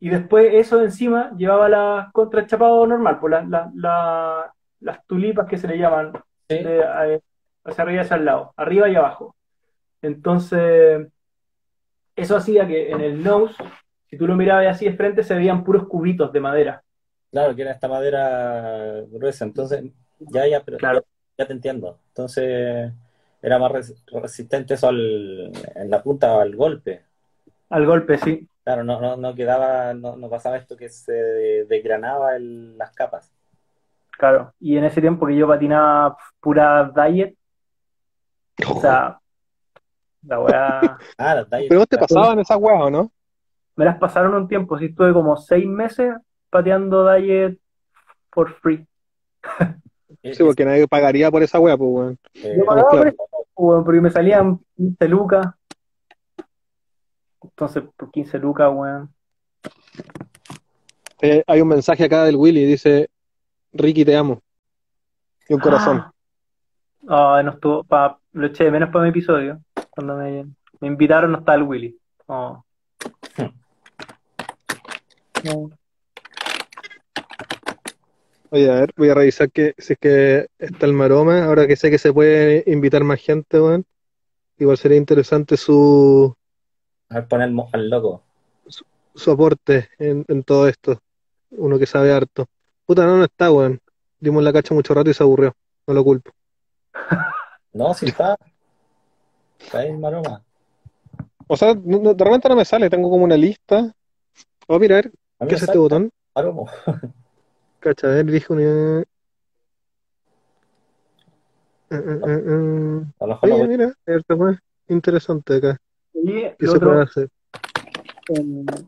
Y 0.00 0.08
después 0.08 0.54
eso 0.54 0.78
de 0.78 0.86
encima 0.86 1.32
llevaba 1.36 1.68
la 1.68 2.10
contra 2.14 2.40
el 2.40 2.46
chapado 2.46 2.86
normal, 2.86 3.18
pues 3.20 3.30
la- 3.32 3.42
la- 3.42 3.70
la- 3.74 4.54
las 4.80 5.06
tulipas 5.06 5.46
que 5.46 5.58
se 5.58 5.68
le 5.68 5.76
llaman 5.78 6.12
Sí. 6.48 6.62
de, 6.62 6.78
eh, 6.80 7.20
hacia 7.64 7.82
arriba 7.84 7.98
y 8.02 8.04
hacia 8.04 8.16
el 8.16 8.24
lado, 8.24 8.52
arriba 8.56 8.88
y 8.88 8.94
abajo. 8.96 9.34
Entonces, 10.00 11.06
eso 12.16 12.36
hacía 12.36 12.66
que 12.66 12.90
en 12.90 13.00
el 13.00 13.22
nose, 13.22 13.62
si 14.08 14.16
tú 14.16 14.26
lo 14.26 14.34
mirabas 14.36 14.66
así 14.66 14.84
de 14.86 14.96
frente, 14.96 15.22
se 15.22 15.34
veían 15.34 15.64
puros 15.64 15.86
cubitos 15.86 16.32
de 16.32 16.40
madera. 16.40 16.82
Claro, 17.30 17.54
que 17.54 17.62
era 17.62 17.72
esta 17.72 17.88
madera 17.88 19.02
gruesa. 19.10 19.44
Entonces, 19.44 19.84
ya, 20.20 20.46
ya, 20.46 20.60
pero 20.62 20.78
Claro. 20.78 21.04
Ya, 21.38 21.46
te 21.46 21.52
entiendo. 21.52 21.98
Entonces, 22.08 22.92
era 23.42 23.58
más 23.58 23.72
res- 23.72 24.04
resistente 24.06 24.74
eso 24.74 24.88
al, 24.88 25.52
en 25.74 25.90
la 25.90 26.02
punta 26.02 26.40
al 26.40 26.54
golpe. 26.56 27.04
Al 27.70 27.84
golpe, 27.86 28.16
sí. 28.18 28.48
Claro, 28.62 28.82
no, 28.82 29.00
no, 29.00 29.16
no 29.16 29.34
quedaba, 29.34 29.92
no, 29.92 30.16
no 30.16 30.30
pasaba 30.30 30.56
esto 30.56 30.76
que 30.76 30.88
se 30.88 31.12
desgranaba 31.12 32.38
las 32.38 32.92
capas. 32.92 33.30
Claro. 34.12 34.54
Y 34.60 34.76
en 34.76 34.84
ese 34.84 35.00
tiempo 35.00 35.26
que 35.26 35.36
yo 35.36 35.46
patinaba 35.46 36.16
pura 36.40 36.90
diet, 36.94 37.36
o 38.70 38.80
sea, 38.80 39.18
la 40.22 40.40
weá, 40.40 40.96
Ah, 41.18 41.34
las 41.34 41.48
tallas. 41.48 41.68
Pero 41.68 41.80
vos 41.80 41.88
te 41.88 41.98
pasaban 41.98 42.38
esas 42.38 42.56
weas, 42.58 42.80
¿o 42.82 42.90
no? 42.90 43.12
me 43.76 43.84
las 43.84 43.98
pasaron 43.98 44.34
un 44.34 44.48
tiempo, 44.48 44.78
sí, 44.78 44.86
estuve 44.86 45.12
como 45.12 45.36
seis 45.36 45.66
meses 45.66 46.14
pateando 46.50 47.10
diet 47.12 47.58
for 48.32 48.52
free. 48.52 48.86
Eh, 50.24 50.34
Sí, 50.34 50.42
porque 50.42 50.64
nadie 50.64 50.88
pagaría 50.88 51.30
por 51.30 51.42
esa 51.42 51.60
wea, 51.60 51.76
pues, 51.76 51.90
weón. 51.90 52.18
eh, 52.34 52.54
Yo 52.58 52.64
pagaba 52.64 52.88
claro. 52.88 53.14
por 53.16 53.28
eso, 53.28 53.46
weón, 53.56 53.84
porque 53.84 54.00
me 54.00 54.10
salían 54.10 54.58
15 54.76 55.08
lucas. 55.08 55.46
Entonces, 57.42 57.84
por 57.96 58.10
15 58.10 58.38
lucas, 58.38 58.70
weón. 58.74 59.12
Eh, 61.20 61.44
hay 61.46 61.60
un 61.60 61.68
mensaje 61.68 62.04
acá 62.04 62.24
del 62.24 62.36
Willy, 62.36 62.64
dice, 62.64 63.08
Ricky, 63.72 64.04
te 64.04 64.16
amo. 64.16 64.42
Y 65.48 65.54
un 65.54 65.60
corazón. 65.60 66.04
Ah, 67.06 67.42
no 67.44 67.50
estuvo, 67.50 67.84
pa, 67.84 68.18
lo 68.32 68.46
eché 68.46 68.64
de 68.64 68.70
menos 68.70 68.88
para 68.88 69.02
mi 69.02 69.10
episodio. 69.10 69.60
Cuando 69.90 70.16
me, 70.16 70.46
me 70.80 70.88
invitaron 70.88 71.32
no 71.32 71.38
estaba 71.40 71.56
el 71.58 71.64
Willy. 71.64 71.98
Oh. 72.28 72.64
No. 75.44 75.68
Oye, 78.50 78.70
a 78.70 78.74
ver, 78.74 78.92
voy 78.96 79.08
a 79.08 79.14
revisar 79.14 79.50
que 79.50 79.74
si 79.78 79.94
es 79.94 79.98
que 79.98 80.48
está 80.58 80.86
el 80.86 80.92
maroma, 80.92 81.44
ahora 81.44 81.66
que 81.66 81.76
sé 81.76 81.90
que 81.90 81.98
se 81.98 82.12
puede 82.12 82.62
invitar 82.66 83.02
más 83.04 83.20
gente, 83.20 83.60
weón. 83.60 83.84
Igual 84.58 84.78
sería 84.78 84.96
interesante 84.98 85.56
su, 85.56 86.32
a 87.08 87.14
ver, 87.16 87.28
poner 87.28 87.50
al 87.72 87.90
loco. 87.90 88.22
su 89.14 89.30
aporte 89.30 89.88
en, 89.98 90.24
en 90.28 90.42
todo 90.44 90.68
esto. 90.68 91.00
Uno 91.50 91.78
que 91.78 91.86
sabe 91.86 92.12
harto. 92.12 92.46
Puta, 92.86 93.04
no, 93.06 93.16
no 93.16 93.24
está, 93.24 93.50
weón. 93.50 93.80
Dimos 94.20 94.42
la 94.44 94.52
cacha 94.52 94.74
mucho 94.74 94.94
rato 94.94 95.10
y 95.10 95.14
se 95.14 95.22
aburrió. 95.22 95.52
No 95.86 95.94
lo 95.94 96.04
culpo. 96.04 96.30
No, 97.72 97.92
sí 97.92 98.06
está. 98.06 98.36
Está 99.58 99.78
ahí 99.78 99.88
el 99.88 99.98
maroma. 99.98 100.44
O 101.48 101.56
sea, 101.56 101.74
no- 101.74 101.98
no- 101.98 102.14
de 102.14 102.24
repente 102.24 102.48
no 102.48 102.54
me 102.54 102.64
sale, 102.64 102.88
tengo 102.88 103.10
como 103.10 103.24
una 103.24 103.36
lista. 103.36 103.92
Oh, 104.68 104.78
mira, 104.78 104.94
a 104.98 105.02
ver, 105.02 105.12
A 105.40 105.46
¿qué 105.46 105.56
es 105.56 105.62
este 105.62 105.76
botón? 105.76 106.08
maromo. 106.36 106.68
Cacha, 107.84 108.06
a 108.06 108.10
ver, 108.12 108.26
elige 108.26 108.50
una. 108.50 108.62
Eh, 108.62 109.04
eh, 111.90 112.20
eh, 112.26 112.42
eh. 112.48 113.04
A 113.20 113.26
lo 113.26 113.34
mejor 113.34 113.48
lo 113.50 113.68
mira, 113.68 113.92
esto 114.06 114.36
fue 114.38 114.58
interesante 114.88 115.56
acá. 115.56 115.76
Y 116.14 116.32
¿Qué 116.32 116.56
lo 116.60 116.70
se 116.70 116.76
otro, 116.78 116.88
puede 116.88 117.02
hacer? 117.02 117.28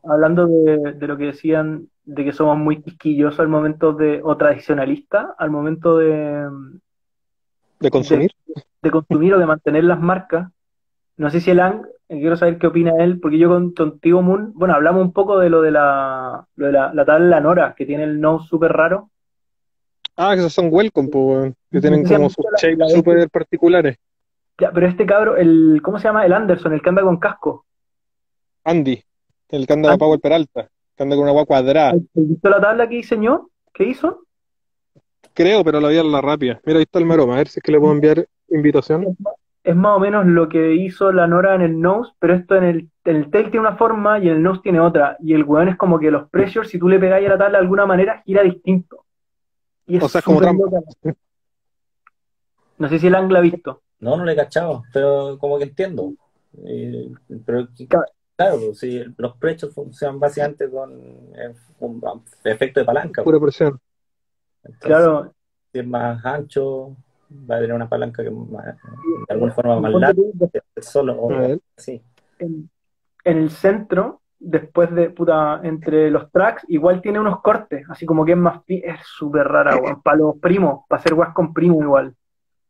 hablando 0.05 0.47
de, 0.47 0.95
de 0.95 1.07
lo 1.07 1.19
que 1.19 1.27
decían, 1.27 1.91
de 2.07 2.25
que 2.25 2.33
somos 2.33 2.57
muy 2.57 2.81
quisquillosos 2.81 3.39
al 3.39 3.49
momento 3.49 3.93
de, 3.93 4.23
o 4.25 4.35
tradicionalistas, 4.39 5.27
al 5.37 5.51
momento 5.51 5.99
de, 5.99 6.49
¿De 7.79 7.91
consumir? 7.91 8.31
de 8.81 8.91
consumir 8.91 9.35
o 9.35 9.39
de 9.39 9.45
mantener 9.45 9.85
las 9.85 10.01
marcas. 10.01 10.49
No 11.19 11.29
sé 11.29 11.43
si 11.43 11.51
el 11.51 11.61
Ang, 11.61 11.87
quiero 12.09 12.37
saber 12.37 12.59
qué 12.59 12.67
opina 12.67 12.93
él, 12.99 13.21
porque 13.21 13.39
yo 13.39 13.49
con 13.49 13.73
contigo, 13.73 14.23
Moon, 14.23 14.53
bueno, 14.55 14.75
hablamos 14.75 15.03
un 15.03 15.13
poco 15.13 15.39
de 15.39 15.51
lo 15.51 15.63
de 15.63 15.71
la, 15.71 16.47
lo 16.57 16.67
de 16.67 16.73
la, 16.73 16.95
la 16.95 17.05
tabla 17.05 17.41
Nora, 17.41 17.75
que 17.77 17.87
tiene 17.87 18.05
el 18.05 18.21
nose 18.21 18.49
súper 18.49 18.73
raro. 18.73 19.11
Ah, 20.17 20.33
que 20.35 20.41
esos 20.41 20.55
son 20.55 20.69
welcome, 20.71 21.09
pues. 21.09 21.55
Que 21.71 21.81
tienen 21.81 22.05
como 22.05 22.31
sus 22.31 22.45
shapes 22.61 22.93
súper 22.93 23.29
particulares. 23.29 23.99
Ya, 24.59 24.73
pero 24.73 24.87
este 24.87 25.05
cabro, 25.05 25.37
el, 25.37 25.81
¿cómo 25.83 25.99
se 25.99 26.05
llama? 26.05 26.25
El 26.25 26.33
Anderson, 26.33 26.73
el 26.73 26.81
que 26.81 26.89
anda 26.89 27.03
con 27.03 27.19
casco. 27.19 27.67
Andy, 28.65 29.03
el 29.51 29.67
que 29.67 29.73
anda 29.73 29.91
de. 29.91 29.99
Power 29.99 30.19
Peralta, 30.19 30.69
que 30.97 31.03
anda 31.03 31.15
con 31.15 31.25
una 31.25 31.33
agua 31.33 31.45
cuadrada. 31.45 31.91
¿Has 31.91 32.01
visto 32.15 32.49
la 32.49 32.61
tabla 32.61 32.89
que 32.89 32.97
diseñó? 32.97 33.51
¿Qué 33.75 33.85
hizo? 33.85 34.23
Creo, 35.35 35.63
pero 35.63 35.81
la 35.81 35.89
vi 35.89 35.99
a 35.99 36.03
la 36.03 36.23
rápida. 36.23 36.61
Mira, 36.65 36.79
ahí 36.79 36.85
está 36.85 36.99
el 36.99 37.05
maroma, 37.05 37.35
a 37.35 37.39
ver 37.39 37.49
si 37.49 37.59
es 37.59 37.63
que 37.63 37.73
le 37.73 37.79
puedo 37.79 37.93
enviar 37.93 38.27
invitación. 38.49 39.15
Es 39.67 39.75
más 39.75 39.97
o 39.97 39.99
menos 39.99 40.25
lo 40.27 40.49
que 40.49 40.77
hizo 40.77 41.11
la 41.11 41.27
Nora 41.27 41.57
en 41.57 41.61
el 41.61 41.81
nose, 41.81 42.13
pero 42.21 42.35
esto 42.35 42.55
en 42.55 42.63
el, 42.63 42.91
en 43.05 43.17
el 43.17 43.31
tail 43.33 43.51
tiene 43.51 43.67
una 43.67 43.77
forma 43.77 44.21
y 44.21 44.29
en 44.29 44.37
el 44.37 44.43
nose 44.45 44.61
tiene 44.63 44.79
otra. 44.79 45.17
Y 45.19 45.35
el 45.35 45.43
weón 45.43 45.69
es 45.69 45.77
como 45.77 45.99
que 45.99 46.09
los 46.09 46.31
pressures, 46.31 46.71
si 46.71 46.79
tú 46.79 46.89
le 46.89 47.01
pegáis 47.01 47.27
a 47.27 47.31
la 47.31 47.39
tabla 47.39 47.59
de 47.59 47.65
alguna 47.65 47.85
manera, 47.85 48.23
gira 48.25 48.45
distinto. 48.45 49.05
Y 49.85 49.97
es 49.97 50.05
O 50.05 50.09
sea, 50.09 50.21
es 50.21 50.25
como. 50.25 50.41
No 52.79 52.89
sé 52.89 52.99
si 53.01 53.09
el 53.09 53.17
Ang 53.17 53.33
la 53.33 53.41
ha 53.41 53.43
visto. 53.43 53.83
No, 53.99 54.17
no 54.17 54.25
le 54.25 54.35
he 54.35 54.37
cachado, 54.37 54.85
pero 54.93 55.37
como 55.37 55.59
que 55.59 55.65
entiendo. 55.65 56.13
Eh, 56.65 57.11
pero 57.45 57.67
Claro. 57.89 58.07
claro, 58.37 58.59
pues, 58.67 58.79
si 58.79 59.05
los 59.17 59.37
precios 59.37 59.75
funcionan 59.75 60.21
básicamente 60.21 60.71
con 60.71 60.93
eh, 60.93 61.55
un 61.81 62.01
efecto 62.45 62.79
de 62.79 62.87
palanca. 62.87 63.25
Pura 63.25 63.41
presión. 63.41 63.81
Entonces, 64.63 64.87
Claro, 64.87 65.35
si 65.73 65.81
es 65.81 65.87
más 65.89 66.25
ancho, 66.25 66.97
va 67.31 67.57
a 67.57 67.61
tener 67.61 67.75
una 67.75 67.89
palanca 67.89 68.23
que 68.23 68.31
más- 68.31 68.77
de 69.29 69.35
alguna 69.35 69.53
forma 69.53 69.81
más 69.81 69.93
larga, 69.95 70.23
solo 70.81 71.15
o 71.15 71.31
así. 71.77 72.03
en, 72.39 72.71
en 73.25 73.39
el 73.39 73.51
centro, 73.51 74.21
después 74.39 74.95
de, 74.95 75.11
puta, 75.11 75.61
entre 75.63 76.11
los 76.11 76.31
tracks, 76.31 76.65
igual 76.69 77.03
tiene 77.03 77.21
unos 77.21 77.41
cortes, 77.41 77.85
así 77.91 78.07
como 78.07 78.25
que 78.25 78.33
es 78.33 78.39
más, 78.39 78.61
es 78.69 79.01
súper 79.05 79.47
rara, 79.49 79.77
weón, 79.83 80.03
para 80.03 80.19
los 80.19 80.37
primos, 80.39 80.85
para 80.89 81.01
hacer 81.01 81.15
guas 81.15 81.35
con 81.35 81.53
primo 81.53 81.83
igual. 81.83 82.15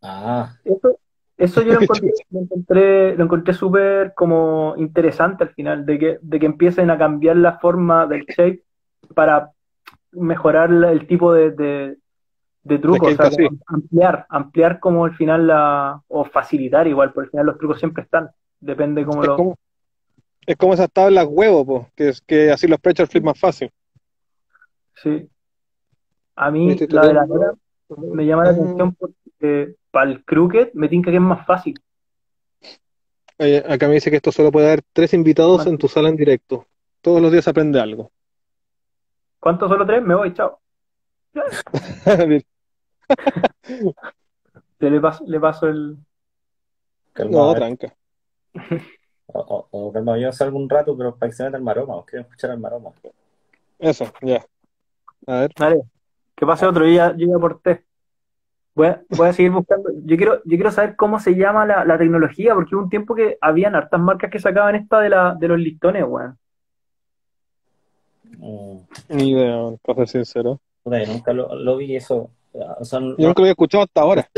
Ah, 0.02 0.52
Eso, 0.64 0.98
eso 1.36 1.62
yo 1.62 1.74
lo 1.74 1.80
encontré, 1.82 2.12
lo 2.30 2.40
encontré, 2.40 3.16
lo 3.16 3.24
encontré 3.24 3.54
súper 3.54 4.14
como 4.14 4.74
interesante 4.78 5.44
al 5.44 5.50
final, 5.50 5.84
de 5.84 5.98
que, 5.98 6.18
de 6.22 6.38
que 6.40 6.46
empiecen 6.46 6.90
a 6.90 6.98
cambiar 6.98 7.36
la 7.36 7.58
forma 7.58 8.06
del 8.06 8.24
shape 8.26 8.62
para 9.14 9.50
mejorar 10.12 10.70
el 10.72 11.06
tipo 11.06 11.32
de, 11.32 11.50
de, 11.50 11.96
de 12.66 12.78
truco, 12.78 13.06
o 13.06 13.10
sea, 13.10 13.30
ampliar, 13.66 14.26
ampliar 14.28 14.80
como 14.80 15.04
al 15.04 15.14
final 15.14 15.46
la, 15.46 16.02
o 16.08 16.24
facilitar 16.24 16.86
igual, 16.88 17.12
porque 17.12 17.26
al 17.26 17.30
final 17.30 17.46
los 17.46 17.58
trucos 17.58 17.78
siempre 17.78 18.02
están, 18.02 18.30
depende 18.58 19.04
cómo 19.04 19.22
Es 19.22 19.28
lo... 19.28 19.36
como, 19.36 19.58
es 20.44 20.56
como 20.56 20.74
esas 20.74 20.90
tablas 20.90 21.26
huevos, 21.28 21.64
po, 21.64 21.90
que 21.94 22.08
es 22.08 22.20
que 22.20 22.50
así 22.50 22.66
los 22.66 22.80
pressure 22.80 23.06
flip 23.06 23.22
más 23.22 23.38
fácil. 23.38 23.70
Sí. 24.94 25.28
A 26.34 26.50
mí 26.50 26.72
Este 26.72 26.88
la 26.88 27.06
de 27.06 27.14
la 27.14 27.26
Nora 27.26 27.54
me 27.88 28.26
llama 28.26 28.44
la 28.44 28.50
atención 28.50 28.94
porque 28.94 29.76
para 29.92 30.10
el 30.10 30.24
crooked 30.24 30.70
me 30.74 30.88
tinca 30.88 31.10
que 31.10 31.16
es 31.16 31.22
más 31.22 31.46
fácil. 31.46 31.78
Oye, 33.38 33.58
acá 33.68 33.86
me 33.86 33.94
dice 33.94 34.10
que 34.10 34.16
esto 34.16 34.32
solo 34.32 34.50
puede 34.50 34.66
haber 34.66 34.82
tres 34.92 35.14
invitados 35.14 35.66
en 35.66 35.78
tu 35.78 35.86
sala 35.86 36.08
en 36.08 36.16
directo. 36.16 36.66
Todos 37.00 37.22
los 37.22 37.30
días 37.30 37.46
aprende 37.46 37.80
algo. 37.80 38.10
¿Cuántos 39.38 39.68
solo 39.68 39.86
tres? 39.86 40.02
Me 40.02 40.16
voy, 40.16 40.34
chao. 40.34 40.58
Te 44.78 44.90
le 44.90 45.00
paso, 45.00 45.24
le 45.26 45.40
paso 45.40 45.66
el... 45.68 45.96
calmado, 47.12 47.46
no, 47.48 47.54
tranca. 47.54 47.94
O, 49.28 49.40
o, 49.40 49.88
o 49.88 49.92
calma, 49.92 50.16
yo 50.18 50.30
salgo 50.32 50.56
un 50.56 50.68
rato, 50.70 50.96
pero 50.96 51.16
para 51.16 51.28
que 51.28 51.36
se 51.36 51.42
meta 51.42 51.56
el 51.56 51.62
maroma, 51.62 51.96
os 51.96 52.06
quiero 52.06 52.22
escuchar 52.22 52.52
al 52.52 52.60
maroma. 52.60 52.92
Eso, 53.78 54.06
ya. 54.22 54.46
A 55.26 55.40
ver. 55.40 55.50
Dale, 55.58 55.82
que 56.36 56.46
pase 56.46 56.64
otro, 56.64 56.86
yo 56.86 56.92
ya, 56.92 57.14
yo 57.16 57.26
ya 57.26 57.36
aporté. 57.36 57.84
Voy 58.76 58.86
a, 58.86 59.02
voy 59.10 59.28
a 59.28 59.32
seguir 59.32 59.50
buscando. 59.50 59.90
Yo 60.04 60.16
quiero, 60.16 60.36
yo 60.44 60.56
quiero 60.56 60.70
saber 60.70 60.94
cómo 60.96 61.18
se 61.18 61.34
llama 61.34 61.66
la, 61.66 61.84
la 61.84 61.98
tecnología, 61.98 62.54
porque 62.54 62.76
hubo 62.76 62.84
un 62.84 62.88
tiempo 62.90 63.14
que 63.14 63.36
habían 63.40 63.74
hartas 63.74 64.00
marcas 64.00 64.30
que 64.30 64.38
sacaban 64.38 64.76
esta 64.76 65.00
de, 65.00 65.08
la, 65.10 65.34
de 65.34 65.48
los 65.48 65.58
listones, 65.58 66.04
weón. 66.06 66.38
Mm, 68.38 68.78
Ni 69.08 69.30
idea, 69.30 69.56
para 69.82 70.06
ser 70.06 70.24
sincero. 70.24 70.60
nunca 70.84 71.32
lo, 71.32 71.54
lo 71.56 71.76
vi 71.78 71.96
eso. 71.96 72.30
O 72.78 72.84
sea, 72.84 73.00
no- 73.00 73.16
Yo 73.16 73.26
nunca 73.28 73.40
lo 73.40 73.44
había 73.44 73.52
escuchado 73.52 73.84
hasta 73.84 74.00
ahora. 74.00 74.28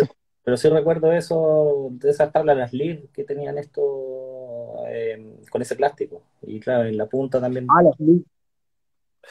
pero 0.44 0.56
sí 0.56 0.68
recuerdo 0.68 1.12
eso, 1.12 1.88
de 1.92 2.10
esas 2.10 2.32
tablas, 2.32 2.56
las 2.56 2.72
LED, 2.72 3.06
que 3.12 3.24
tenían 3.24 3.58
esto 3.58 4.84
eh, 4.88 5.40
con 5.50 5.60
ese 5.62 5.76
plástico. 5.76 6.22
Y 6.42 6.58
claro, 6.60 6.88
en 6.88 6.96
la 6.96 7.06
punta 7.06 7.40
también. 7.40 7.66
Ah, 7.70 7.82
la 7.82 7.92
Slick. 7.92 8.24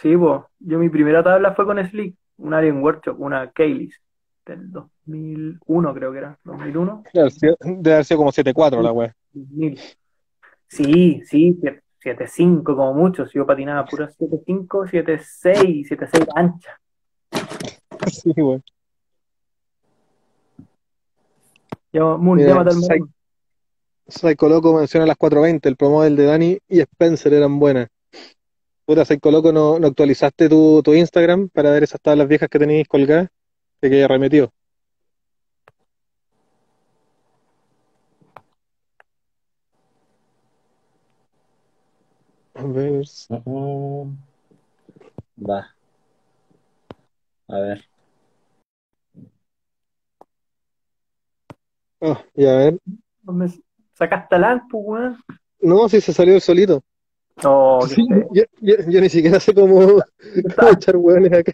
Sí, 0.02 0.16
pues. 0.16 0.42
Yo 0.60 0.78
mi 0.78 0.90
primera 0.90 1.24
tabla 1.24 1.54
fue 1.56 1.66
con 1.66 1.84
Slick, 1.84 2.16
una 2.38 2.60
Alien 2.60 2.84
Workshop, 2.84 3.20
una 3.20 3.50
Kaylis, 3.52 4.00
del 4.46 4.72
2001 4.72 5.94
creo 5.94 6.12
que 6.12 6.18
era, 6.20 6.38
2001. 6.44 7.04
Debe 7.14 7.22
haber 7.22 7.32
sido- 7.34 7.58
debe 7.62 7.94
haber 7.94 8.06
sido 8.06 8.18
como 8.20 8.32
7-4 8.32 8.82
la 8.84 8.92
wea. 8.92 9.16
2000. 9.34 9.80
Sí, 10.68 11.22
sí, 11.26 11.58
7.5 12.00 12.76
como 12.76 12.94
mucho, 12.94 13.26
si 13.26 13.38
yo 13.40 13.46
patinaba 13.46 13.86
pura 13.86 14.08
7.5, 14.10 14.86
7.6, 14.86 15.88
7.6 15.88 16.28
ancha. 16.36 16.80
Sí, 18.12 18.32
weón. 18.38 18.64
Llama- 20.58 21.87
Moon, 22.00 22.38
Mira, 22.38 22.50
llámate 22.50 22.70
al. 22.72 23.10
Psycho 24.08 24.48
Loco 24.48 24.74
menciona 24.74 25.06
las 25.06 25.18
420, 25.18 25.68
el 25.68 25.76
promo 25.76 26.04
del 26.04 26.16
de 26.16 26.26
Dani 26.26 26.58
y 26.70 26.80
Spencer 26.80 27.34
eran 27.34 27.60
buenas. 27.60 27.90
Puta, 28.86 29.04
Psycho 29.04 29.32
Loco, 29.32 29.52
¿no, 29.52 29.80
no 29.80 29.88
actualizaste 29.88 30.48
tu, 30.48 30.82
tu 30.82 30.94
Instagram 30.94 31.50
para 31.50 31.72
ver 31.72 31.84
esas 31.84 32.00
tablas 32.02 32.28
viejas 32.28 32.48
que 32.50 32.60
tenéis 32.60 32.88
colgadas? 32.88 33.28
Te 33.82 33.90
quedé 33.90 34.08
remetido. 34.08 34.52
A 42.56 42.64
ver. 42.64 43.06
Mm, 43.46 44.18
Va. 45.38 45.76
A 47.50 47.60
ver. 47.60 47.97
Ah, 52.02 52.22
ya, 52.36 52.52
a 52.54 52.58
ver. 52.58 52.80
Me 53.24 53.48
sacaste 53.94 54.36
al 54.36 54.62
pues, 54.70 54.84
weón. 54.86 55.18
No, 55.62 55.90
si 55.90 56.00
se 56.02 56.14
salió 56.14 56.36
el 56.36 56.42
solito. 56.42 56.84
No, 57.44 57.82
Sí, 57.82 58.08
yo, 58.32 58.44
yo- 58.62 58.76
yo 58.88 59.02
ni 59.02 59.10
siquiera 59.10 59.40
sé 59.40 59.54
cómo, 59.54 60.02
echar 60.72 60.98
hueones 60.98 61.34
acá. 61.34 61.54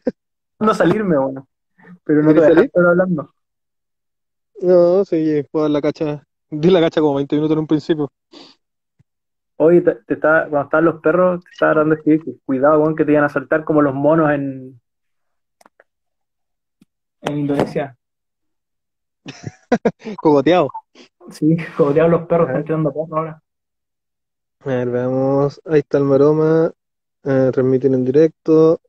no 0.59 0.73
salirme, 0.73 1.17
weón. 1.17 1.45
Pero 2.05 2.21
no 2.23 2.29
te 2.29 2.35
¿Quieres 2.39 2.55
dejaste 2.55 2.79
hablando. 2.79 3.33
No, 4.61 5.03
sí, 5.05 5.43
puedo 5.51 5.65
dar 5.65 5.71
la 5.71 5.81
cacha. 5.81 6.23
Di 6.49 6.69
la 6.69 6.79
cacha 6.79 7.01
como 7.01 7.15
20 7.15 7.35
minutos 7.35 7.53
en 7.55 7.59
un 7.59 7.67
principio. 7.67 8.11
Oye, 9.57 9.81
te, 9.81 9.95
te 10.07 10.13
estaba, 10.15 10.41
cuando 10.47 10.63
estaban 10.65 10.85
los 10.85 11.01
perros, 11.01 11.43
te 11.43 11.49
estaba 11.51 11.73
dando 11.75 11.95
que 12.01 12.19
cuidado, 12.45 12.79
weón, 12.81 12.95
que 12.95 13.05
te 13.05 13.11
iban 13.11 13.23
a 13.23 13.29
saltar 13.29 13.63
como 13.63 13.81
los 13.81 13.93
monos 13.93 14.31
en, 14.31 14.79
en 17.21 17.37
Indonesia. 17.37 17.97
Cogoteado. 20.21 20.69
Sí, 21.31 21.57
jodeados 21.77 22.11
los 22.11 22.27
perros, 22.27 22.49
están 22.49 22.63
tirando 22.63 22.91
perros 22.91 23.11
ahora. 23.11 23.41
A 24.59 24.67
ver, 24.67 24.89
veamos. 24.89 25.61
Ahí 25.65 25.79
está 25.79 25.97
el 25.97 26.03
maroma. 26.05 26.71
Eh, 27.23 27.49
transmiten 27.53 27.93
en 27.93 28.05
directo. 28.05 28.81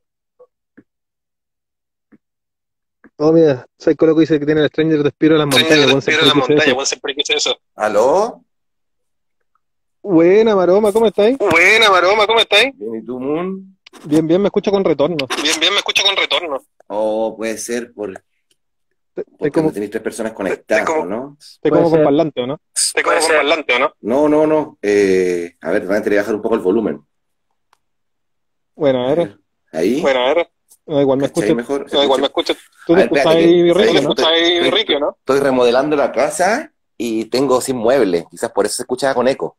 Oh, 3.16 3.32
mira, 3.32 3.65
Psycho 3.78 4.06
Loco 4.06 4.20
dice 4.20 4.40
que 4.40 4.47
tiene 4.47 4.61
el 4.62 4.69
Stranger 4.69 5.02
Despiro 5.02 5.35
en 5.36 5.39
las 5.40 5.47
montañas. 5.47 5.90
Buen 6.74 6.86
siempre 6.86 7.15
quise 7.15 7.35
eso. 7.35 7.56
¿Aló? 7.77 8.44
Buena, 10.02 10.55
Maroma, 10.55 10.93
¿cómo 10.93 11.06
estáis? 11.06 11.39
Buena, 11.39 11.90
Maroma, 11.90 12.27
¿cómo 12.27 12.40
estáis? 12.40 12.77
Bien, 12.77 12.97
¿y 12.97 13.05
tú, 13.05 13.19
Moon? 13.19 13.78
Bien, 14.05 14.27
bien, 14.27 14.43
me 14.43 14.48
escucho 14.48 14.70
con 14.70 14.85
retorno. 14.85 15.16
Bien, 15.43 15.59
bien, 15.61 15.73
me 15.73 15.78
escucho 15.78 16.02
con 16.02 16.16
retorno. 16.16 16.62
Oh, 16.89 17.35
puede 17.36 17.56
ser 17.56 17.93
por, 17.94 18.12
porque 19.15 19.51
como, 19.53 19.69
no 19.69 19.73
tenéis 19.73 19.91
tres 19.93 20.03
personas 20.03 20.32
conectadas, 20.32 20.85
como- 20.85 21.07
¿no? 21.07 21.36
Puede 21.62 21.74
como 21.74 21.91
con 21.91 22.03
parlante, 22.05 22.41
¿o 22.41 22.47
no? 22.47 22.61
Te 22.95 23.03
como 23.03 23.19
con 23.20 23.28
parlante, 23.28 23.74
¿o 23.74 23.78
no? 23.78 23.93
No, 24.01 24.28
no, 24.28 24.47
no. 24.47 24.78
Eh, 24.82 25.57
a 25.61 25.70
ver, 25.70 25.86
voy 25.86 25.97
a 25.97 26.01
bajar 26.01 26.35
un 26.35 26.43
poco 26.43 26.55
el 26.57 26.61
volumen. 26.61 27.01
Bueno, 28.74 29.07
a 29.07 29.15
ver. 29.15 29.39
Ahí. 29.73 30.01
Bueno, 30.01 30.20
a 30.20 30.35
ver. 30.35 30.51
No, 30.86 31.01
igual 31.01 31.19
me 31.19 31.28
¿Cachai 31.28 31.45
escucho. 31.45 31.57
mejor? 31.57 31.89
¿Se 31.89 31.97
No, 31.97 32.03
igual 32.03 32.20
me 32.20 32.27
escucho. 32.27 32.55
Tú 32.86 32.95
te 32.95 33.03
escuchas 33.03 33.27
ahí, 33.27 33.73
Ricky, 33.73 34.99
¿no? 34.99 35.16
estoy- 35.19 35.41
remodelando 35.41 35.97
la 35.97 36.12
casa 36.12 36.73
y 36.97 37.27
tengo 37.27 37.61
sin 37.61 37.77
muebles. 37.77 38.27
Quizás 38.31 38.51
por 38.53 38.66
eso 38.66 38.77
se 38.77 38.82
escucha 38.82 39.15
con 39.15 39.27
eco. 39.28 39.57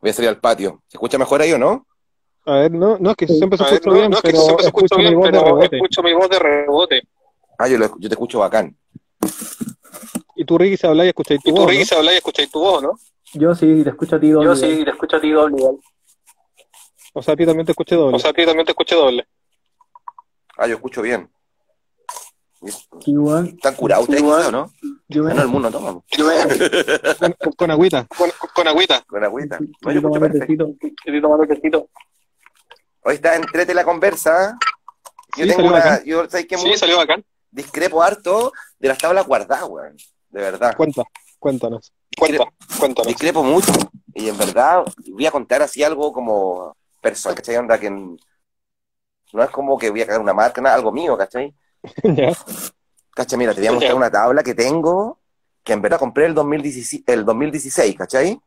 Voy 0.00 0.10
a 0.10 0.12
salir 0.12 0.28
al 0.28 0.40
patio. 0.40 0.82
¿Se 0.86 0.96
escucha 0.96 1.16
mejor 1.18 1.40
ahí 1.40 1.52
o 1.52 1.58
no? 1.58 1.86
A 2.44 2.60
ver, 2.60 2.70
no, 2.72 2.98
no, 2.98 3.10
es 3.10 3.16
que 3.16 3.26
siempre 3.26 3.58
se 3.58 3.64
escucha 3.64 3.90
bien, 3.92 4.10
no, 4.10 4.16
es 4.16 4.22
que 4.22 4.30
pero 4.30 4.42
siempre 4.42 4.62
se 4.62 4.68
escucha 4.68 4.96
bien, 4.96 5.20
pero 5.20 5.62
escucho 5.62 6.02
mi 6.02 6.12
voz 6.12 6.30
de 6.30 6.38
rebote. 6.38 7.02
Ah, 7.58 7.68
yo, 7.68 7.76
lo- 7.78 7.98
yo 7.98 8.08
te 8.08 8.14
escucho 8.14 8.38
bacán. 8.38 8.76
Y 10.36 10.44
tú, 10.44 10.56
Ricky, 10.58 10.76
se 10.76 10.86
habla 10.86 11.04
y 11.04 11.08
escucháis 11.08 11.40
tu 11.42 11.50
Y 11.50 11.52
tú, 11.54 11.60
voz, 11.62 11.70
Ricky, 11.70 11.80
¿no? 11.80 11.86
se 11.86 11.94
habla 11.96 12.12
y 12.12 12.16
escucháis 12.16 12.50
tu 12.50 12.60
voz, 12.60 12.82
¿no? 12.82 12.92
Yo 13.34 13.54
sí, 13.54 13.82
te 13.82 13.90
escucho 13.90 14.16
a 14.16 14.20
ti 14.20 14.30
doble. 14.30 14.46
Yo 14.46 14.56
sí, 14.56 14.84
te 14.84 14.90
escucho 14.90 15.16
a 15.16 15.20
ti 15.20 15.30
doble. 15.30 15.56
O 17.14 17.22
sea, 17.22 17.34
a 17.34 17.36
ti 17.36 17.44
también 17.44 17.66
te 17.66 17.72
escuché 17.72 17.96
doble. 17.96 18.16
O 18.16 18.18
sea, 18.20 18.30
a 18.30 18.32
ti 18.32 18.46
también 18.46 18.64
te 18.64 18.72
escuché 18.72 18.94
doble. 18.94 19.26
Ah, 20.56 20.66
yo 20.68 20.76
escucho 20.76 21.02
bien. 21.02 21.28
Weón. 23.06 23.46
¿Están 23.46 23.74
curados 23.74 24.08
ustedes, 24.08 24.52
no? 24.52 24.70
Yo 25.08 25.22
me 25.24 25.34
no, 25.34 25.42
el 25.42 25.48
mundo 25.48 25.70
toma. 25.70 26.00
Con, 27.18 27.32
con- 27.38 27.52
con 27.52 27.70
agüita. 27.70 28.06
Con, 28.16 28.30
con 28.54 28.68
agüita. 28.68 29.02
Con 29.06 29.24
agüita. 29.24 29.58
No, 29.60 29.92
yo 29.92 30.00
yo 30.00 30.08
escucho 30.08 30.20
perfecto. 30.20 30.70
Estoy 30.80 31.20
tomando 31.20 31.46
tecito. 31.46 31.88
Hoy 33.04 33.14
está 33.14 33.36
entrete 33.36 33.74
la 33.74 33.84
conversa. 33.84 34.56
Yo 35.36 35.44
Sí, 35.44 35.48
tengo 35.50 35.54
salió 35.56 35.70
una. 35.70 35.78
bacán. 35.78 36.04
Yo, 36.04 36.28
¿sabes 36.28 36.46
qué? 36.46 36.56
Sí, 36.58 36.76
salió 36.76 36.96
bacán. 36.98 37.24
Discrepo 37.50 38.02
harto 38.02 38.52
de 38.78 38.88
las 38.88 38.98
tablas 38.98 39.26
guardadas, 39.26 39.68
weón. 39.68 39.96
De 40.30 40.40
verdad. 40.40 40.76
Cuenta, 40.76 41.02
cuéntanos. 41.38 41.92
Cuenta, 42.16 42.44
cuéntanos. 42.78 43.08
Discrepo 43.08 43.42
mucho. 43.42 43.72
Y 44.14 44.28
en 44.28 44.36
verdad, 44.36 44.84
voy 45.10 45.26
a 45.26 45.30
contar 45.30 45.62
así 45.62 45.82
algo 45.82 46.12
como 46.12 46.76
personal, 47.00 47.36
¿cachai? 47.36 47.56
Onda 47.56 47.78
que 47.78 47.90
no 47.90 49.42
es 49.42 49.50
como 49.50 49.78
que 49.78 49.90
voy 49.90 50.02
a 50.02 50.06
cagar 50.06 50.20
una 50.20 50.34
marca, 50.34 50.60
nada, 50.60 50.76
algo 50.76 50.92
mío, 50.92 51.16
¿cachai? 51.16 51.54
ya. 52.02 52.32
¿Cachai? 53.14 53.38
Mira, 53.38 53.54
te 53.54 53.60
voy 53.60 53.68
a 53.68 53.72
mostrar 53.72 53.94
una 53.94 54.10
tabla 54.10 54.42
que 54.42 54.54
tengo, 54.54 55.18
que 55.62 55.72
en 55.72 55.82
verdad 55.82 55.98
compré 55.98 56.26
el 56.26 56.34
2016, 56.34 57.04
el 57.06 57.24
2016 57.24 57.96
¿cachai? 57.96 58.40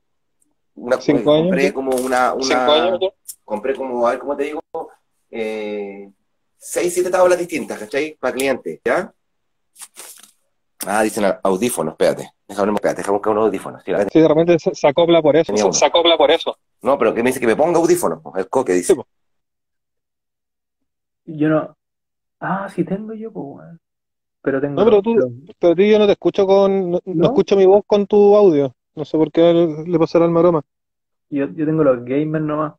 Una, 0.76 0.99
Cinco 0.99 1.34
años, 1.34 1.44
compré 1.44 1.73
como 1.73 1.95
una, 1.95 2.34
una 2.34 2.44
Cinco 2.44 2.72
años, 2.72 2.99
compré 3.44 3.76
como, 3.76 4.07
a 4.07 4.11
ver, 4.11 4.19
¿cómo 4.19 4.36
te 4.36 4.44
digo? 4.45 4.61
Eh, 5.30 6.10
seis, 6.63 6.93
siete 6.93 7.09
tablas 7.09 7.39
distintas, 7.39 7.79
¿cachai? 7.79 8.15
Para 8.19 8.33
clientes, 8.35 8.79
¿ya? 8.85 9.11
Ah, 10.85 11.01
dicen 11.03 11.25
audífonos, 11.43 11.93
espérate. 11.93 12.29
Déjame, 12.47 12.73
espérate, 12.73 13.01
déjame 13.01 13.17
buscar 13.17 13.31
unos 13.33 13.45
audífonos. 13.45 13.83
Sí, 13.83 13.91
Sí, 14.11 14.19
de 14.19 14.27
repente 14.27 14.59
se, 14.59 14.73
se 14.75 14.88
acopla 14.88 15.21
por 15.21 15.35
eso. 15.35 15.53
uno. 15.53 15.73
Se 15.73 15.85
acopla 15.85 16.17
por 16.17 16.29
eso. 16.31 16.55
No, 16.81 16.97
pero 16.97 17.13
que 17.13 17.23
me 17.23 17.29
dice 17.29 17.39
que 17.39 17.47
me 17.47 17.55
ponga 17.55 17.79
audífonos, 17.79 18.19
el 18.35 18.47
coque 18.47 18.73
dice. 18.73 18.93
Sí. 18.93 19.01
Yo 21.25 21.49
no. 21.49 21.75
Ah, 22.39 22.67
sí 22.69 22.83
tengo 22.83 23.13
yo, 23.13 23.31
pues, 23.31 23.45
weón. 23.45 23.79
Pero 24.41 24.59
tengo. 24.61 24.75
No, 24.79 24.85
pero 24.85 25.01
tú, 25.01 25.15
pero 25.59 25.75
tú 25.75 25.81
yo 25.83 25.99
no 25.99 26.05
te 26.05 26.13
escucho 26.13 26.45
con, 26.47 26.91
no, 26.91 26.99
no 27.05 27.13
¿No? 27.13 27.25
escucho 27.25 27.55
mi 27.55 27.65
voz 27.65 27.83
con 27.85 28.07
tu 28.07 28.35
audio. 28.35 28.73
No 28.95 29.05
sé 29.05 29.17
por 29.17 29.31
qué 29.31 29.53
le 29.88 29.99
pasará 29.99 30.25
al 30.25 30.31
maroma. 30.31 30.61
Yo, 31.29 31.47
yo 31.53 31.65
tengo 31.65 31.83
los 31.83 32.03
gamers 32.03 32.43
nomás. 32.43 32.73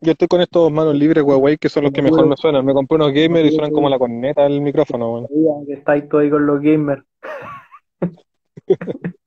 Yo 0.00 0.12
estoy 0.12 0.28
con 0.28 0.40
estos 0.40 0.70
manos 0.70 0.94
libres 0.94 1.24
Huawei 1.24 1.58
que 1.58 1.68
son 1.68 1.84
los 1.84 1.92
que 1.92 2.02
mejor 2.02 2.26
me 2.26 2.36
suenan. 2.36 2.64
Me 2.64 2.72
compré 2.72 2.96
unos 2.96 3.12
gamers 3.12 3.50
y 3.50 3.54
suenan 3.54 3.72
como 3.72 3.88
la 3.88 3.98
corneta 3.98 4.42
del 4.44 4.60
micrófono. 4.60 5.26
Sabía 5.26 5.52
que 5.66 5.72
estáis 5.72 6.08
tú 6.08 6.18
ahí 6.18 6.30
con 6.30 6.46
los 6.46 6.60
gamers. 6.60 7.02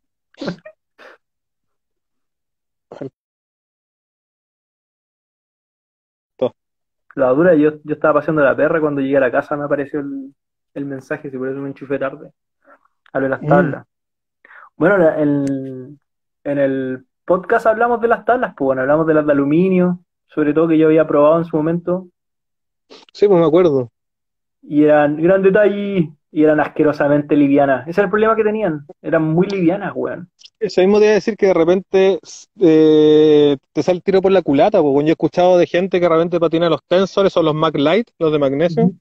La 7.15 7.30
dura, 7.30 7.53
yo, 7.56 7.72
yo 7.84 7.93
estaba 7.95 8.15
paseando 8.15 8.41
la 8.43 8.56
perra 8.56 8.80
cuando 8.80 9.02
llegué 9.02 9.18
a 9.18 9.22
la 9.22 9.31
casa 9.31 9.57
me 9.57 9.65
apareció 9.65 9.99
el, 9.99 10.34
el 10.73 10.85
mensaje, 10.85 11.30
si 11.30 11.38
por 11.38 11.49
eso 11.49 11.60
me 11.60 11.68
enchufé 11.68 11.99
tarde. 11.99 12.31
A 13.11 13.19
lo 13.19 13.23
de 13.26 13.30
las 13.30 13.41
Mm. 13.41 13.48
tablas. 13.48 13.85
Bueno, 14.77 14.98
la- 14.98 15.22
en, 15.22 15.99
en 16.45 16.57
el 16.57 17.06
podcast 17.26 17.65
hablamos 17.65 17.99
de 17.99 18.07
las 18.07 18.23
tablas, 18.23 18.53
pues 18.56 18.65
bueno, 18.65 18.81
hablamos 18.84 19.06
de 19.07 19.14
las 19.14 19.26
de 19.26 19.31
aluminio, 19.34 19.99
sobre 20.34 20.53
todo 20.53 20.68
que 20.70 20.78
yo 20.80 20.88
había 20.88 21.08
probado 21.08 21.40
en 21.40 21.45
su 21.45 21.58
momento, 21.58 22.08
Sí, 23.14 23.28
pues 23.28 23.40
me 23.40 23.45
acuerdo. 23.45 23.91
y 24.62 24.84
eran 24.84 25.18
gran 25.22 25.41
detalle, 25.41 26.12
y 26.32 26.44
eran 26.44 26.60
asquerosamente 26.60 27.36
livianas. 27.36 27.88
Ese 27.88 28.02
era 28.02 28.06
el 28.06 28.12
problema 28.12 28.36
que 28.36 28.44
tenían. 28.44 28.86
Eran 29.02 29.24
muy 29.24 29.48
livianas, 29.48 29.91
weón. 29.95 30.30
Eso 30.60 30.82
mismo 30.82 30.99
te 30.99 31.06
iba 31.06 31.12
a 31.12 31.16
decir 31.16 31.36
que 31.36 31.48
de 31.48 31.53
repente 31.53 32.20
eh, 32.60 33.58
te 33.74 33.84
sale 33.84 33.98
el 33.98 34.03
tiro 34.03 34.22
por 34.22 34.32
la 34.32 34.41
culata, 34.44 34.82
porque 34.82 35.06
yo 35.06 35.10
he 35.10 35.12
escuchado 35.12 35.58
de 35.58 35.68
gente 35.68 35.99
que 35.99 36.06
de 36.08 36.10
repente 36.10 36.40
patina 36.40 36.70
los 36.70 36.84
tensores 36.88 37.36
o 37.36 37.44
los 37.44 37.56
Mac 37.56 37.76
Light, 37.78 38.10
los 38.20 38.32
de 38.32 38.40
magnesio, 38.40 38.91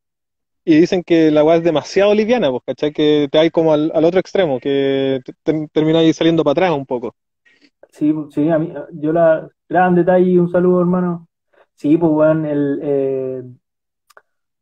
y 0.64 0.80
dicen 0.80 1.02
que 1.04 1.30
la 1.30 1.44
weá 1.44 1.56
es 1.58 1.64
demasiado 1.64 2.14
liviana, 2.14 2.50
pues, 2.50 2.62
¿cachai? 2.66 2.92
Que 2.92 3.28
te 3.30 3.38
hay 3.38 3.50
como 3.50 3.72
al, 3.74 3.92
al 3.94 4.04
otro 4.04 4.20
extremo, 4.20 4.60
que 4.60 5.20
te, 5.24 5.34
te- 5.68 6.14
saliendo 6.14 6.44
para 6.44 6.52
atrás 6.52 6.72
un 6.78 6.86
poco. 6.86 7.14
Sí, 7.90 8.14
sí, 8.30 8.48
a 8.48 8.58
mí, 8.58 8.72
yo 8.92 9.12
la, 9.12 9.48
gran 9.70 9.94
detalle, 9.94 10.40
un 10.40 10.50
saludo, 10.50 10.80
hermano. 10.80 11.28
Sí, 11.74 11.96
pues, 11.96 12.12
weón, 12.12 12.44
el, 12.46 12.80
eh, 12.82 13.42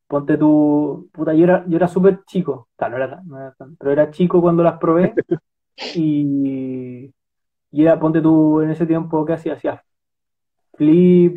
ponte 0.07 0.37
tu, 0.39 1.09
puta, 1.13 1.35
yo 1.35 1.45
era, 1.45 1.65
yo 1.69 1.77
era 1.77 1.89
súper 1.89 2.25
chico, 2.25 2.69
no 2.81 2.97
era 2.97 3.11
tan, 3.11 3.29
no 3.29 3.39
era 3.39 3.53
tan, 3.55 3.77
pero 3.77 3.93
era 3.93 4.11
chico 4.11 4.41
cuando 4.41 4.63
las 4.63 4.79
probé, 4.79 5.15
y, 5.95 7.13
y 7.73 7.83
era, 7.83 7.99
ponte 8.01 8.21
tú, 8.23 8.63
en 8.63 8.71
ese 8.71 8.87
tiempo, 8.87 9.25
¿qué 9.27 9.35
hacía? 9.35 9.55
Hacía 9.55 9.85
flip, 10.77 11.37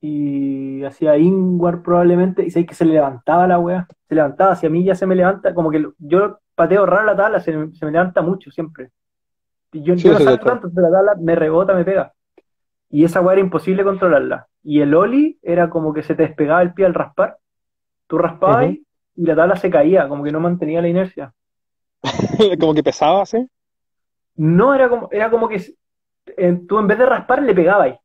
y 0.00 0.82
hacía 0.84 1.16
ingwar 1.18 1.82
probablemente, 1.82 2.44
y 2.44 2.50
sé 2.50 2.64
que 2.66 2.74
se 2.74 2.84
le 2.84 2.94
levantaba 2.94 3.46
la 3.46 3.58
weá, 3.58 3.86
se 4.08 4.14
levantaba, 4.14 4.56
si 4.56 4.66
a 4.66 4.70
mí 4.70 4.84
ya 4.84 4.94
se 4.94 5.06
me 5.06 5.14
levanta, 5.14 5.54
como 5.54 5.70
que 5.70 5.86
yo 5.98 6.38
pateo 6.54 6.86
raro 6.86 7.04
la 7.06 7.16
tabla, 7.16 7.40
se, 7.40 7.52
se 7.72 7.84
me 7.86 7.92
levanta 7.92 8.22
mucho 8.22 8.50
siempre. 8.50 8.90
Yo, 9.72 9.94
Sí, 9.94 10.02
yo 10.04 10.12
no 10.12 10.18
salto 10.20 10.46
tanto, 10.46 10.66
entonces 10.68 10.90
la 10.90 10.96
tabla 10.98 11.14
me 11.20 11.34
rebota, 11.34 11.74
me 11.74 11.84
pega. 11.84 12.12
Y 12.90 13.04
esa 13.04 13.20
weá 13.20 13.34
era 13.34 13.40
imposible 13.42 13.84
controlarla. 13.84 14.48
Y 14.62 14.80
el 14.80 14.94
oli 14.94 15.38
era 15.42 15.70
como 15.70 15.92
que 15.94 16.02
se 16.02 16.14
te 16.14 16.24
despegaba 16.24 16.62
el 16.62 16.74
pie 16.74 16.86
al 16.86 16.94
raspar, 16.94 17.38
tú 18.06 18.18
raspabas 18.18 18.70
y 18.72 18.84
y 19.16 19.24
la 19.24 19.36
tabla 19.36 19.56
se 19.56 19.68
caía, 19.70 20.08
como 20.08 20.24
que 20.24 20.32
no 20.32 20.40
mantenía 20.40 20.80
la 20.80 20.88
inercia. 20.88 21.34
Como 22.58 22.74
que 22.74 22.82
pesaba 22.82 23.22
así. 23.22 23.46
No, 24.36 24.74
era 24.74 24.88
como, 24.88 25.08
era 25.12 25.30
como 25.30 25.48
que 25.48 25.62
eh, 26.36 26.60
tú 26.66 26.78
en 26.78 26.86
vez 26.86 26.98
de 26.98 27.06
raspar 27.06 27.42
le 27.42 27.54
pegabas. 27.54 27.98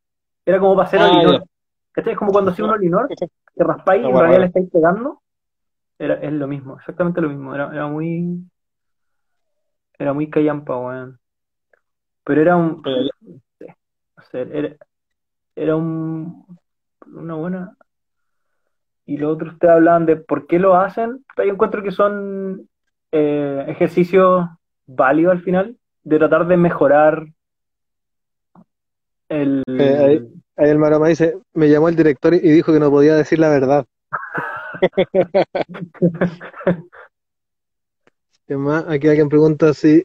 Era 0.46 0.60
como 0.60 0.76
para 0.76 0.88
hacer 0.88 1.00
Ah, 1.00 1.10
olinor. 1.12 1.46
¿Cachai? 1.94 2.14
Es 2.14 2.20
como 2.20 2.32
cuando 2.32 2.52
hacía 2.52 2.66
un 2.66 2.72
olinor, 2.72 3.08
que 3.08 3.64
raspáis 3.64 4.04
y 4.04 4.10
en 4.10 4.18
realidad 4.18 4.40
le 4.42 4.46
estáis 4.48 4.70
pegando. 4.70 5.22
Era, 5.98 6.16
es 6.16 6.34
lo 6.34 6.48
mismo, 6.48 6.76
exactamente 6.76 7.22
lo 7.22 7.30
mismo. 7.30 7.56
Era, 7.56 7.72
era 7.72 7.88
muy. 7.88 8.44
Era 9.98 10.14
muy 10.14 10.30
callampa, 10.30 10.78
weón. 10.78 11.20
Pero 12.26 12.42
era 12.42 12.56
un. 12.58 12.82
Era, 14.34 14.76
era 15.56 15.76
un, 15.76 16.46
una 17.08 17.34
buena. 17.36 17.78
Y 19.06 19.18
los 19.18 19.36
otros 19.36 19.58
te 19.60 19.70
hablaban 19.70 20.06
de 20.06 20.16
por 20.18 20.48
qué 20.48 20.60
lo 20.60 20.76
hacen. 20.76 21.24
Yo 21.38 21.44
encuentro 21.44 21.84
que 21.84 21.92
son 21.92 22.68
eh, 23.12 23.66
ejercicios 23.68 24.46
válidos 24.88 25.34
al 25.34 25.42
final, 25.44 25.78
de 26.04 26.18
tratar 26.18 26.48
de 26.48 26.58
mejorar 26.58 27.28
el. 29.30 29.64
Eh, 29.68 29.98
ahí- 30.04 30.28
Ahí 30.58 30.70
el 30.70 30.80
Maroma 30.80 31.10
dice, 31.10 31.38
me 31.54 31.70
llamó 31.70 31.90
el 31.90 31.98
director 31.98 32.34
y 32.34 32.40
dijo 32.40 32.72
que 32.72 32.80
no 32.80 32.90
podía 32.90 33.16
decir 33.16 33.40
la 33.40 33.50
verdad. 33.50 33.86
¿Qué 38.48 38.56
más? 38.58 38.86
Aquí 38.88 39.08
alguien 39.08 39.28
pregunta 39.30 39.74
si 39.74 40.04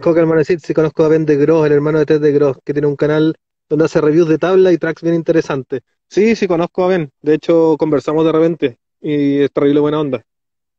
Coca 0.00 0.20
hermano 0.20 0.38
decir 0.38 0.58
si 0.60 0.72
conozco 0.72 1.04
a 1.04 1.08
Ben 1.08 1.26
de 1.26 1.36
Gross, 1.36 1.66
el 1.66 1.72
hermano 1.72 1.98
de 1.98 2.06
Ted 2.06 2.20
de 2.20 2.32
Gross, 2.32 2.58
que 2.64 2.72
tiene 2.72 2.88
un 2.88 2.96
canal 2.96 3.34
donde 3.68 3.84
hace 3.84 4.00
reviews 4.00 4.28
de 4.28 4.38
tabla 4.38 4.72
y 4.72 4.78
tracks 4.78 5.02
bien 5.02 5.14
interesantes. 5.14 5.82
Sí, 6.08 6.34
sí 6.36 6.46
conozco 6.48 6.84
a 6.84 6.88
Ben. 6.88 7.10
De 7.20 7.34
hecho, 7.34 7.76
conversamos 7.78 8.24
de 8.24 8.32
repente 8.32 8.78
y 9.00 9.40
es 9.40 9.52
terrible 9.52 9.80
buena 9.80 10.00
onda. 10.00 10.24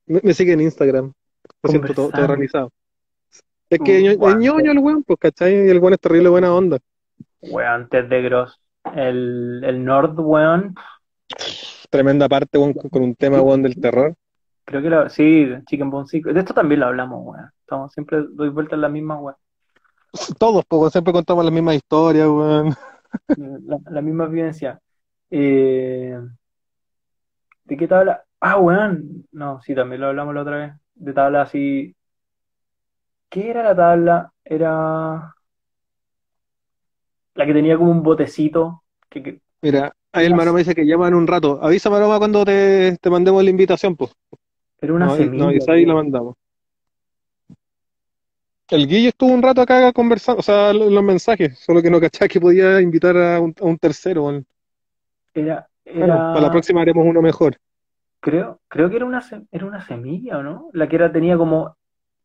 Me, 0.07 0.19
me 0.23 0.33
sigue 0.33 0.53
en 0.53 0.61
Instagram. 0.61 1.11
Me 1.63 1.69
siento 1.69 1.93
todo, 1.93 2.09
todo 2.09 2.27
realizado. 2.27 2.71
Es 3.69 3.79
que 3.79 4.01
ño- 4.01 4.11
es 4.29 4.35
ñoño 4.37 4.71
el 4.71 4.79
weón, 4.79 5.03
pues, 5.03 5.19
¿cachai? 5.19 5.67
Y 5.67 5.69
el 5.69 5.79
weón 5.79 5.93
es 5.93 5.99
terrible 5.99 6.29
buena 6.29 6.53
onda. 6.55 6.79
Weón, 7.41 7.87
Ted 7.89 8.05
de 8.05 8.21
Gross. 8.23 8.59
El, 8.95 9.63
el 9.63 9.83
Nord, 9.83 10.19
weón. 10.19 10.75
Tremenda 11.89 12.27
parte, 12.29 12.57
weón, 12.57 12.73
con, 12.73 12.89
con 12.89 13.03
un 13.03 13.15
tema, 13.15 13.41
weón, 13.41 13.61
del 13.63 13.79
terror. 13.79 14.15
Creo 14.65 14.81
que 14.81 14.89
lo, 14.89 15.09
sí, 15.09 15.47
Chicken 15.67 15.89
Bone. 15.91 16.07
De 16.11 16.39
esto 16.39 16.53
también 16.53 16.79
lo 16.81 16.87
hablamos, 16.87 17.19
weón. 17.23 17.49
Estamos 17.61 17.93
siempre 17.93 18.23
doy 18.31 18.49
vueltas 18.49 18.73
en 18.73 18.81
la 18.81 18.89
misma, 18.89 19.19
weón. 19.19 19.37
Todos, 20.39 20.63
pues, 20.67 20.91
siempre 20.91 21.13
contamos 21.13 21.43
las 21.45 21.53
mismas 21.53 21.75
historias, 21.75 22.27
weón. 22.27 22.75
La, 23.67 23.79
la 23.89 24.01
misma 24.01 24.25
vivencia. 24.27 24.79
Eh, 25.29 26.19
¿de 27.63 27.77
qué 27.77 27.87
tabla? 27.87 28.23
Ah, 28.39 28.59
weón. 28.59 29.25
No, 29.31 29.61
sí, 29.61 29.73
también 29.75 30.01
lo 30.01 30.07
hablamos 30.07 30.33
la 30.35 30.41
otra 30.41 30.57
vez. 30.57 30.73
De 30.95 31.13
tabla 31.13 31.43
así. 31.43 31.95
¿Qué 33.29 33.49
era 33.49 33.63
la 33.63 33.75
tabla? 33.75 34.31
Era 34.43 35.35
la 37.35 37.45
que 37.45 37.53
tenía 37.53 37.77
como 37.77 37.91
un 37.91 38.03
botecito. 38.03 38.83
Que, 39.09 39.23
que- 39.23 39.41
Mira, 39.61 39.93
ahí 40.11 40.25
el 40.25 40.35
Maroma 40.35 40.59
dice 40.59 40.75
que 40.75 40.85
llama 40.85 41.07
en 41.07 41.15
un 41.15 41.27
rato. 41.27 41.59
Avisa, 41.61 41.89
Maroma, 41.89 42.17
cuando 42.17 42.45
te, 42.45 42.97
te 43.01 43.09
mandemos 43.09 43.43
la 43.43 43.49
invitación, 43.49 43.95
pues. 43.95 44.11
Era 44.85 44.93
una 44.93 45.09
No, 45.09 45.15
semilla. 45.17 45.45
no 45.45 45.47
avisa 45.49 45.77
y 45.77 45.85
la 45.85 45.93
mandamos. 45.93 46.35
El 48.69 48.85
Guille 48.87 49.07
estuvo 49.07 49.31
un 49.33 49.41
rato 49.41 49.61
acá 49.61 49.91
conversando, 49.91 50.39
o 50.39 50.43
sea, 50.43 50.71
lo- 50.71 50.87
los 50.91 51.03
mensajes, 51.03 51.57
solo 51.57 51.81
que 51.81 51.89
no 51.89 51.99
cachaba 51.99 52.27
que 52.27 52.39
podía 52.39 52.79
invitar 52.79 53.17
a 53.17 53.39
un, 53.39 53.55
a 53.59 53.65
un 53.65 53.77
tercero. 53.79 54.29
Era, 55.33 55.69
Bueno, 55.99 56.21
era, 56.21 56.21
para 56.31 56.43
la 56.43 56.49
próxima 56.49 56.81
haremos 56.81 57.05
uno 57.05 57.21
mejor. 57.21 57.57
creo, 58.19 58.59
creo 58.67 58.89
que 58.89 58.95
era 58.97 59.05
una, 59.05 59.23
era 59.51 59.65
una 59.65 59.85
semilla, 59.85 60.37
¿o 60.37 60.43
no? 60.43 60.69
La 60.73 60.87
que 60.89 60.95
era, 60.95 61.11
tenía 61.11 61.37
como, 61.37 61.77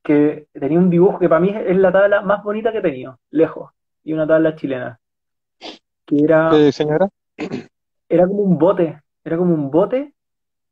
que 0.03 0.49
tenía 0.53 0.79
un 0.79 0.91
dibujo 0.91 1.19
que 1.19 1.29
para 1.29 1.41
mí 1.41 1.51
es 1.55 1.77
la 1.77 1.93
tabla 1.93 2.23
más 2.23 2.43
bonita 2.43 2.73
que 2.73 2.79
he 2.79 2.83
tenido, 2.83 3.19
lejos, 3.31 3.73
y 4.05 4.13
una 4.13 4.27
tabla 4.27 4.57
chilena, 4.57 5.01
que 6.07 6.25
era, 6.25 6.43
Eh, 6.51 6.73
señora, 6.73 7.09
era 8.09 8.27
como 8.27 8.43
un 8.43 8.59
bote, 8.59 9.01
era 9.25 9.37
como 9.39 9.55
un 9.55 9.71
bote, 9.71 10.15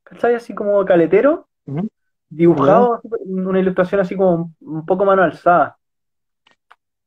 ¿cachai? 0.05 0.35
Así 0.37 0.55
como 0.55 0.85
caletero. 0.85 1.49
Dibujado, 2.31 3.01
una 3.27 3.61
ilustración 3.61 4.01
así 4.01 4.17
como 4.17 4.53
un 4.61 4.87
poco 4.87 5.05
mano 5.05 5.23
alzada, 5.23 5.77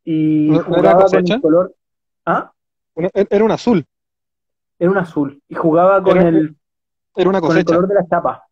y 0.04 0.48
¿No- 0.50 0.54
no 0.58 0.62
era 0.62 0.76
jugaba 0.76 0.96
con 0.96 1.14
cosecha? 1.14 1.36
el 1.36 1.42
color, 1.42 1.76
¿ah? 2.26 2.52
Era 3.30 3.44
un 3.46 3.52
azul, 3.52 3.86
Era 4.80 4.92
un 4.92 4.98
azul, 4.98 5.42
y 5.48 5.56
jugaba 5.56 6.02
con 6.04 6.18
Era- 6.18 6.30
el, 6.30 6.56
era 7.16 7.30
una 7.30 7.40
con 7.40 7.56
el 7.58 7.64
cosecha, 7.64 7.76
color 7.76 7.88
de 7.88 7.96
la 7.96 8.08
chapa. 8.08 8.44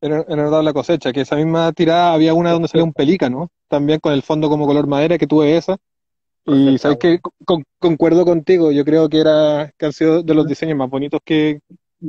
era, 0.00 0.24
era 0.28 0.62
la 0.62 0.72
cosecha, 0.72 1.12
que 1.12 1.22
esa 1.22 1.36
misma 1.36 1.72
tirada 1.72 2.12
había 2.12 2.34
una 2.34 2.52
donde 2.52 2.68
salía 2.68 2.84
un 2.84 2.92
pelícano, 2.92 3.48
también 3.68 4.00
con 4.00 4.12
el 4.12 4.22
fondo 4.22 4.48
como 4.48 4.66
color 4.66 4.86
madera, 4.86 5.18
que 5.18 5.26
tuve 5.26 5.56
esa. 5.56 5.76
Y 6.44 6.78
Cosecha, 6.78 6.78
sabes 6.78 6.98
que 6.98 7.20
concuerdo 7.78 8.24
contigo, 8.24 8.72
yo 8.72 8.84
creo 8.84 9.08
que 9.08 9.20
era 9.20 9.72
que 9.76 9.86
han 9.86 9.92
sido 9.92 10.22
de 10.22 10.34
los 10.34 10.46
diseños 10.46 10.78
más 10.78 10.88
bonitos 10.88 11.20
que, 11.24 11.60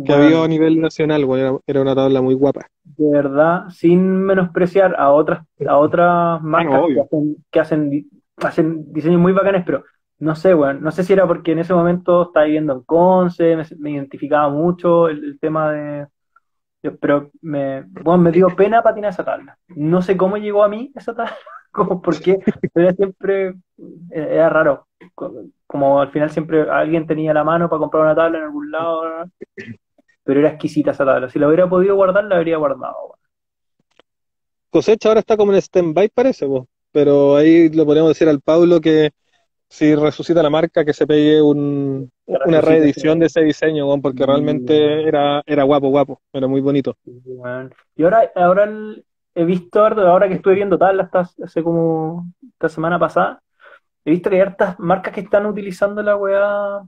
que 0.03 0.13
ha 0.13 0.15
Bueno, 0.17 0.17
habido 0.17 0.43
a 0.43 0.47
nivel 0.47 0.79
nacional, 0.81 1.25
weón. 1.25 1.39
Era, 1.41 1.59
era 1.67 1.81
una 1.81 1.95
tabla 1.95 2.21
muy 2.21 2.33
guapa. 2.35 2.67
de 2.83 3.11
verdad, 3.11 3.69
sin 3.69 4.01
menospreciar 4.25 4.95
a 4.97 5.11
otras, 5.11 5.45
a 5.67 5.77
otras 5.77 6.41
marcas 6.41 6.85
que 6.93 7.01
hacen, 7.01 7.35
que 7.51 7.59
hacen, 7.59 7.89
di- 7.89 8.09
hacen 8.37 8.91
diseños 8.93 9.19
muy 9.21 9.31
bacanes, 9.33 9.63
pero 9.65 9.83
no 10.19 10.35
sé, 10.35 10.53
weón, 10.55 10.81
no 10.81 10.91
sé 10.91 11.03
si 11.03 11.13
era 11.13 11.27
porque 11.27 11.51
en 11.53 11.59
ese 11.59 11.73
momento 11.73 12.23
estaba 12.23 12.45
viviendo 12.45 12.73
en 12.73 12.81
Conce, 12.83 13.55
me, 13.55 13.63
me 13.77 13.91
identificaba 13.91 14.49
mucho 14.49 15.07
el, 15.07 15.23
el 15.23 15.39
tema 15.39 15.71
de, 15.71 16.07
de- 16.83 16.91
pero 16.93 17.31
me, 17.41 17.83
bueno, 17.83 18.19
me 18.23 18.31
dio 18.33 18.55
pena 18.55 18.83
patinar 18.83 19.11
esa 19.11 19.25
tabla. 19.25 19.57
No 19.69 20.01
sé 20.01 20.17
cómo 20.17 20.37
llegó 20.37 20.63
a 20.63 20.69
mí 20.69 20.91
esa 20.95 21.15
tabla, 21.15 21.37
como 21.71 22.01
por 22.01 22.19
qué, 22.21 22.39
pero 22.73 22.87
era 22.87 22.95
siempre, 22.95 23.55
era, 24.11 24.27
era 24.33 24.49
raro, 24.49 24.87
Co- 25.15 25.33
como 25.67 26.01
al 26.01 26.11
final 26.11 26.29
siempre 26.31 26.69
alguien 26.69 27.07
tenía 27.07 27.33
la 27.33 27.43
mano 27.43 27.69
para 27.69 27.79
comprar 27.79 28.03
una 28.03 28.15
tabla 28.15 28.39
en 28.39 28.43
algún 28.45 28.71
lado, 28.71 29.03
pero 30.23 30.39
era 30.39 30.49
exquisita 30.49 30.91
esa 30.91 31.05
tabla. 31.05 31.29
Si 31.29 31.39
la 31.39 31.47
hubiera 31.47 31.69
podido 31.69 31.95
guardar, 31.95 32.25
la 32.25 32.37
habría 32.37 32.57
guardado. 32.57 33.15
Cosecha 34.69 35.09
ahora 35.09 35.21
está 35.21 35.37
como 35.37 35.51
en 35.53 35.57
stand-by, 35.61 36.09
parece, 36.09 36.45
po. 36.45 36.67
Pero 36.91 37.35
ahí 37.35 37.69
le 37.69 37.85
podríamos 37.85 38.11
decir 38.11 38.27
al 38.27 38.41
Pablo 38.41 38.79
que 38.81 39.11
si 39.69 39.95
resucita 39.95 40.43
la 40.43 40.49
marca, 40.49 40.85
que 40.85 40.93
se 40.93 41.07
pegue 41.07 41.41
un, 41.41 42.11
una 42.43 42.61
reedición 42.61 43.19
de 43.19 43.27
ese 43.27 43.41
diseño, 43.41 43.87
porque 44.01 44.25
realmente 44.25 44.73
weón. 44.73 45.07
era, 45.07 45.43
era 45.45 45.63
guapo, 45.63 45.89
guapo, 45.89 46.21
era 46.33 46.47
muy 46.47 46.61
bonito. 46.61 46.95
Y 47.95 48.03
ahora, 48.03 48.31
ahora 48.35 48.63
el- 48.65 49.05
he 49.35 49.45
visto, 49.45 49.85
ahora 49.85 50.27
que 50.27 50.35
estuve 50.35 50.56
viendo 50.56 50.77
tablas 50.77 51.06
hasta 51.14 51.43
hace 51.45 51.64
como 51.64 52.26
esta 52.53 52.69
semana 52.69 52.99
pasada, 52.99 53.41
he 54.06 54.11
visto 54.11 54.30
que 54.30 54.38
hay 54.38 54.41
hartas 54.41 54.80
marcas 54.80 55.14
que 55.14 55.22
están 55.22 55.45
utilizando 55.45 56.01
la 56.01 56.15
weá 56.15 56.81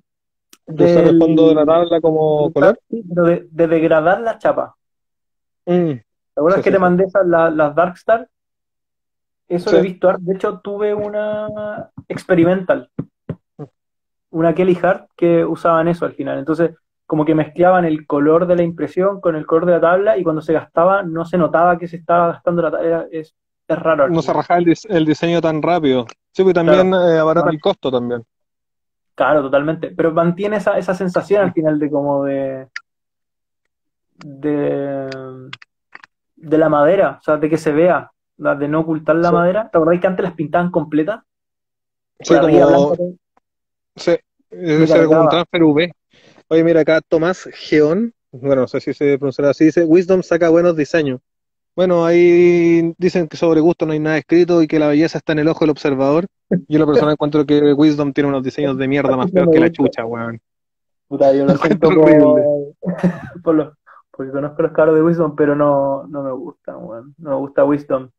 De 0.65 0.85
usar 0.85 1.03
el 1.03 1.05
del- 1.09 1.19
fondo 1.19 1.49
de 1.49 1.55
la 1.55 1.65
tabla 1.65 2.01
como 2.01 2.51
color. 2.51 2.79
Pero 2.89 3.23
de, 3.25 3.47
de 3.49 3.67
degradar 3.67 4.21
la 4.21 4.37
chapa. 4.37 4.75
Mm, 5.65 5.91
¿Te 5.93 6.03
acuerdas 6.35 6.59
Sí, 6.59 6.63
que 6.63 6.69
sí, 6.69 6.73
te 6.73 6.79
mandé 6.79 7.03
esas, 7.05 7.25
la- 7.27 7.49
las 7.49 7.75
Darkstar? 7.75 8.27
Eso 9.47 9.69
Sí. 9.69 9.75
lo 9.75 9.79
he 9.79 9.83
visto. 9.83 10.13
De 10.19 10.33
hecho, 10.33 10.59
tuve 10.59 10.93
una 10.93 11.89
experimental, 12.07 12.89
una 14.31 14.55
Kelly 14.55 14.77
Hart 14.81 15.09
que 15.15 15.43
usaban 15.45 15.87
eso 15.89 16.05
al 16.05 16.13
final. 16.13 16.39
Entonces, 16.39 16.71
como 17.11 17.25
que 17.25 17.35
mezclaban 17.35 17.83
el 17.83 18.07
color 18.07 18.47
de 18.47 18.55
la 18.55 18.63
impresión 18.63 19.19
con 19.19 19.35
el 19.35 19.45
color 19.45 19.65
de 19.65 19.73
la 19.73 19.81
tabla 19.81 20.17
y 20.17 20.23
cuando 20.23 20.41
se 20.41 20.53
gastaba 20.53 21.03
no 21.03 21.25
se 21.25 21.37
notaba 21.37 21.77
que 21.77 21.85
se 21.85 21.97
estaba 21.97 22.27
gastando 22.27 22.61
la 22.61 22.71
tabla. 22.71 23.05
Es, 23.11 23.35
es 23.67 23.79
raro. 23.79 24.07
No 24.07 24.21
se 24.21 24.31
rajaba 24.31 24.61
el, 24.61 24.67
dis- 24.67 24.87
el 24.89 25.03
diseño 25.03 25.41
tan 25.41 25.61
rápido. 25.61 26.05
Sí, 26.31 26.41
pues 26.41 26.55
también 26.55 26.93
eh, 26.93 27.19
abarata 27.19 27.49
el 27.49 27.59
costo 27.59 27.91
también. 27.91 28.23
Claro, 29.13 29.41
totalmente. 29.41 29.91
Pero 29.91 30.13
mantiene 30.13 30.55
esa, 30.55 30.77
esa 30.77 30.93
sensación 30.93 31.41
al 31.43 31.51
final 31.51 31.79
de 31.79 31.91
como 31.91 32.23
de, 32.23 32.69
de, 34.15 35.09
de 36.37 36.57
la 36.57 36.69
madera, 36.69 37.17
o 37.19 37.23
sea, 37.23 37.35
de 37.35 37.49
que 37.49 37.57
se 37.57 37.73
vea, 37.73 38.09
de 38.37 38.67
no 38.69 38.79
ocultar 38.79 39.17
la 39.17 39.27
Sí. 39.27 39.33
madera. 39.35 39.69
¿Te 39.69 39.77
acordás 39.77 39.99
que 39.99 40.07
antes 40.07 40.23
las 40.23 40.33
pintaban 40.33 40.71
completas? 40.71 41.19
Sí, 42.21 42.35
como, 42.39 42.95
sí, 43.97 44.15
era 44.61 45.05
como 45.05 45.23
un 45.23 45.29
transfer 45.29 45.63
V. 45.63 45.91
Oye, 46.51 46.65
mira 46.65 46.81
acá 46.81 46.99
Tomás 46.99 47.47
Geón, 47.53 48.13
bueno, 48.33 48.63
no 48.63 48.67
sé 48.67 48.81
si 48.81 48.93
se 48.93 49.17
pronunciará 49.17 49.51
así, 49.51 49.63
dice, 49.63 49.85
Wisdom 49.85 50.21
saca 50.21 50.49
buenos 50.49 50.75
diseños. 50.75 51.21
Bueno, 51.77 52.05
ahí 52.05 52.93
dicen 52.97 53.29
que 53.29 53.37
sobre 53.37 53.61
gusto 53.61 53.85
no 53.85 53.93
hay 53.93 53.99
nada 53.99 54.17
escrito 54.17 54.61
y 54.61 54.67
que 54.67 54.77
la 54.77 54.89
belleza 54.89 55.17
está 55.19 55.31
en 55.31 55.39
el 55.39 55.47
ojo 55.47 55.61
del 55.61 55.69
observador. 55.69 56.25
Yo 56.67 56.77
la 56.79 56.85
persona 56.85 57.13
encuentro 57.13 57.45
que 57.45 57.71
Wisdom 57.73 58.11
tiene 58.11 58.27
unos 58.27 58.43
diseños 58.43 58.77
de 58.77 58.85
mierda 58.89 59.15
más 59.15 59.31
feos 59.31 59.47
que 59.49 59.61
la 59.61 59.71
chucha, 59.71 60.03
weón. 60.03 60.41
Puta, 61.07 61.33
yo 61.33 61.45
lo 61.45 61.55
siento 61.55 61.87
Horrible. 61.87 62.43
por, 63.45 63.55
los- 63.55 63.73
porque 64.11 64.33
conozco 64.33 64.61
los 64.61 64.73
cabros 64.73 64.95
de 64.95 65.03
Wisdom, 65.03 65.33
pero 65.37 65.55
no, 65.55 66.05
no 66.07 66.21
me 66.21 66.33
gustan, 66.33 66.75
weón. 66.81 67.15
No 67.17 67.29
me 67.29 67.35
gusta 67.37 67.63
Wisdom. 67.63 68.09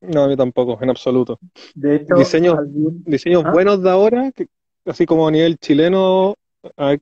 No, 0.00 0.22
a 0.22 0.28
mí 0.28 0.36
tampoco, 0.36 0.78
en 0.80 0.90
absoluto. 0.90 1.40
De 1.74 1.96
hecho, 1.96 2.14
Diseño- 2.14 2.56
algún- 2.56 3.02
Diseños 3.04 3.42
¿Ah? 3.44 3.50
buenos 3.50 3.82
de 3.82 3.90
ahora, 3.90 4.30
que- 4.30 4.46
así 4.86 5.04
como 5.06 5.26
a 5.26 5.32
nivel 5.32 5.58
chileno, 5.58 6.36
a- 6.76 6.96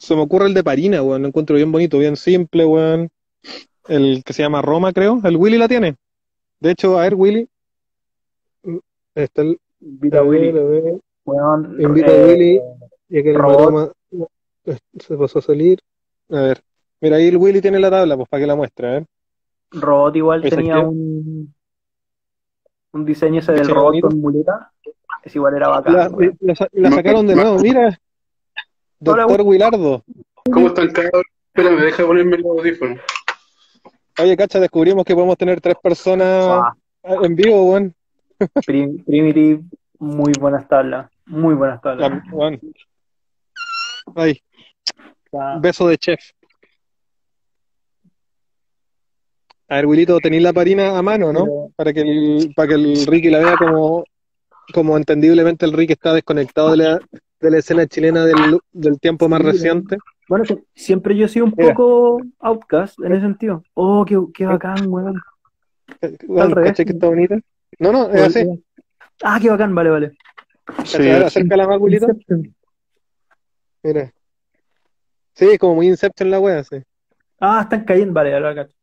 se 0.00 0.16
me 0.16 0.22
ocurre 0.22 0.46
el 0.46 0.54
de 0.54 0.64
Parina, 0.64 1.02
weón, 1.02 1.20
lo 1.20 1.28
encuentro 1.28 1.56
bien 1.56 1.70
bonito, 1.70 1.98
bien 1.98 2.16
simple, 2.16 2.64
weón. 2.64 3.10
El 3.86 4.22
que 4.24 4.32
se 4.32 4.42
llama 4.42 4.62
Roma, 4.62 4.92
creo, 4.94 5.20
el 5.22 5.36
Willy 5.36 5.58
la 5.58 5.68
tiene. 5.68 5.96
De 6.58 6.70
hecho, 6.70 6.98
a 6.98 7.02
ver, 7.02 7.14
Willy, 7.14 7.46
está 9.14 9.42
el, 9.42 9.58
Invita 9.80 10.20
a 10.20 10.22
Willy, 10.22 10.52
weón, 11.24 11.76
Invita 11.78 12.10
a 12.10 12.14
eh, 12.14 12.26
Willy. 12.26 12.60
y 13.10 13.18
aquel 13.18 13.34
Robot. 13.34 13.60
Roma 13.60 13.92
se 14.98 15.16
pasó 15.16 15.40
a 15.40 15.42
salir. 15.42 15.78
A 16.30 16.40
ver, 16.40 16.62
mira, 17.02 17.16
ahí 17.16 17.28
el 17.28 17.36
Willy 17.36 17.60
tiene 17.60 17.78
la 17.78 17.90
tabla, 17.90 18.16
pues 18.16 18.28
para 18.28 18.40
que 18.40 18.46
la 18.46 18.56
muestre, 18.56 18.88
ver. 18.88 19.06
Robot 19.72 20.16
igual 20.16 20.44
¿Ese 20.44 20.56
tenía 20.56 20.78
un, 20.78 21.54
un 22.92 23.04
diseño 23.04 23.40
ese 23.40 23.52
del 23.52 23.62
¿Ese 23.62 23.70
robot 23.70 23.88
bonito? 23.88 24.08
con 24.08 24.20
muleta. 24.20 24.72
Ese 25.22 25.36
igual 25.36 25.56
era 25.56 25.68
bacán. 25.68 26.10
La 26.40 26.90
sacaron 26.90 27.26
de 27.26 27.34
nuevo, 27.36 27.58
mira. 27.58 28.00
Doctor 29.00 29.40
Wilardo. 29.42 30.04
¿Cómo 30.52 30.68
están 30.68 30.90
cabrón? 30.92 31.22
Espérame, 31.54 31.80
deja 31.80 32.06
ponerme 32.06 32.36
el 32.36 32.44
audífono. 32.44 32.96
Oye, 34.22 34.36
cacha, 34.36 34.60
descubrimos 34.60 35.04
que 35.04 35.14
podemos 35.14 35.36
tener 35.38 35.60
tres 35.60 35.76
personas 35.82 36.44
Ah, 36.46 36.74
en 37.22 37.34
vivo, 37.34 37.70
weón. 37.72 37.94
Prim- 38.66 39.02
Primitive, 39.04 39.62
muy 39.98 40.32
buenas 40.38 40.68
tablas. 40.68 41.10
Muy 41.26 41.54
buenas 41.54 41.80
tablas. 41.80 42.12
Ah, 42.12 42.22
weón. 42.32 42.60
Ay, 44.14 44.40
Ah, 45.32 45.58
beso 45.60 45.86
de 45.86 45.96
chef. 45.96 46.20
A 49.68 49.76
ver, 49.76 49.86
Wilito, 49.86 50.18
tenéis 50.18 50.42
la 50.42 50.52
parina 50.52 50.98
a 50.98 51.02
mano, 51.02 51.32
¿no? 51.32 51.44
pero- 51.44 51.70
Para 51.76 51.92
que 51.92 52.00
el, 52.00 52.52
para 52.56 52.68
que 52.68 52.74
el 52.74 53.06
Ricky 53.06 53.30
la 53.30 53.38
vea 53.38 53.56
como, 53.56 54.04
como 54.74 54.96
entendiblemente 54.96 55.64
el 55.64 55.72
Ricky 55.72 55.92
está 55.92 56.12
desconectado 56.12 56.72
de 56.72 56.76
la, 56.78 57.00
de 57.40 57.50
la 57.50 57.58
escena 57.58 57.86
chilena 57.86 58.24
del, 58.24 58.58
del 58.72 59.00
tiempo 59.00 59.28
más 59.28 59.40
Sí, 59.40 59.46
reciente. 59.46 59.96
Bueno, 60.28 60.44
siempre 60.74 61.16
yo 61.16 61.26
he 61.26 61.28
sido 61.28 61.46
un 61.46 61.54
Mira. 61.56 61.70
poco 61.74 62.20
outcast 62.38 62.98
en 63.00 63.12
ese 63.12 63.22
sentido. 63.22 63.62
Oh, 63.74 64.04
qué, 64.04 64.18
qué 64.34 64.46
bacán, 64.46 64.86
weón. 64.86 65.20
¿cachai 66.64 66.84
que 66.86 66.92
está 66.92 67.06
bonita? 67.08 67.38
No, 67.78 67.92
no, 67.92 68.10
es 68.10 68.22
así. 68.36 68.64
Ah, 69.22 69.38
qué 69.40 69.50
bacán, 69.50 69.74
vale, 69.74 69.90
vale. 69.90 70.12
¿Cachai? 70.64 71.10
A 71.10 71.14
ver, 71.14 71.24
acércala 71.24 71.66
más, 71.66 71.78
Wilito. 71.80 72.06
Inception. 72.06 72.54
Mira. 73.82 74.12
Sí, 75.34 75.46
es 75.46 75.58
como 75.58 75.74
muy 75.76 75.88
Inception 75.88 76.30
la 76.30 76.38
wea, 76.38 76.62
sí. 76.62 76.76
Ah, 77.40 77.60
están 77.62 77.84
cayendo, 77.84 78.12
vale, 78.12 78.30
cacho. 78.54 78.74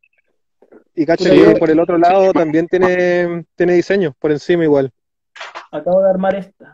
Y 0.95 1.05
cacha 1.05 1.25
Sí. 1.29 1.39
que 1.43 1.55
por 1.57 1.69
el 1.69 1.79
otro 1.79 1.97
lado 1.97 2.33
también 2.33 2.67
tiene, 2.67 3.45
tiene 3.55 3.73
diseño, 3.73 4.13
por 4.19 4.31
encima 4.31 4.63
igual. 4.63 4.91
Acabo 5.71 6.01
de 6.01 6.09
armar 6.09 6.35
esta. 6.35 6.73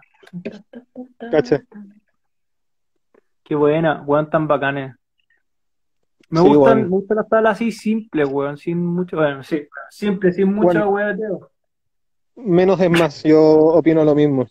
Cacha. 1.32 1.64
Qué 3.44 3.56
buena, 3.56 4.02
weón, 4.06 4.30
tan 4.30 4.48
bacanes. 4.48 4.96
Me 6.30 6.42
Sí, 6.42 6.48
gustan, 6.48 6.84
me 6.84 6.88
gustan 6.88 7.18
las 7.18 7.30
tablas 7.30 7.52
así 7.58 7.72
simples, 7.72 8.28
weón, 8.28 8.58
sin 8.58 8.84
mucho, 8.86 9.18
bueno, 9.18 9.44
sí, 9.44 9.68
simple, 9.90 10.32
sin 10.32 10.52
mucho 10.54 10.66
Bueno. 10.66 10.90
weón. 10.90 11.20
Menos 12.36 12.80
es 12.80 12.90
más, 12.90 13.24
yo 13.24 13.42
opino 13.42 14.04
lo 14.04 14.16
mismo. 14.16 14.48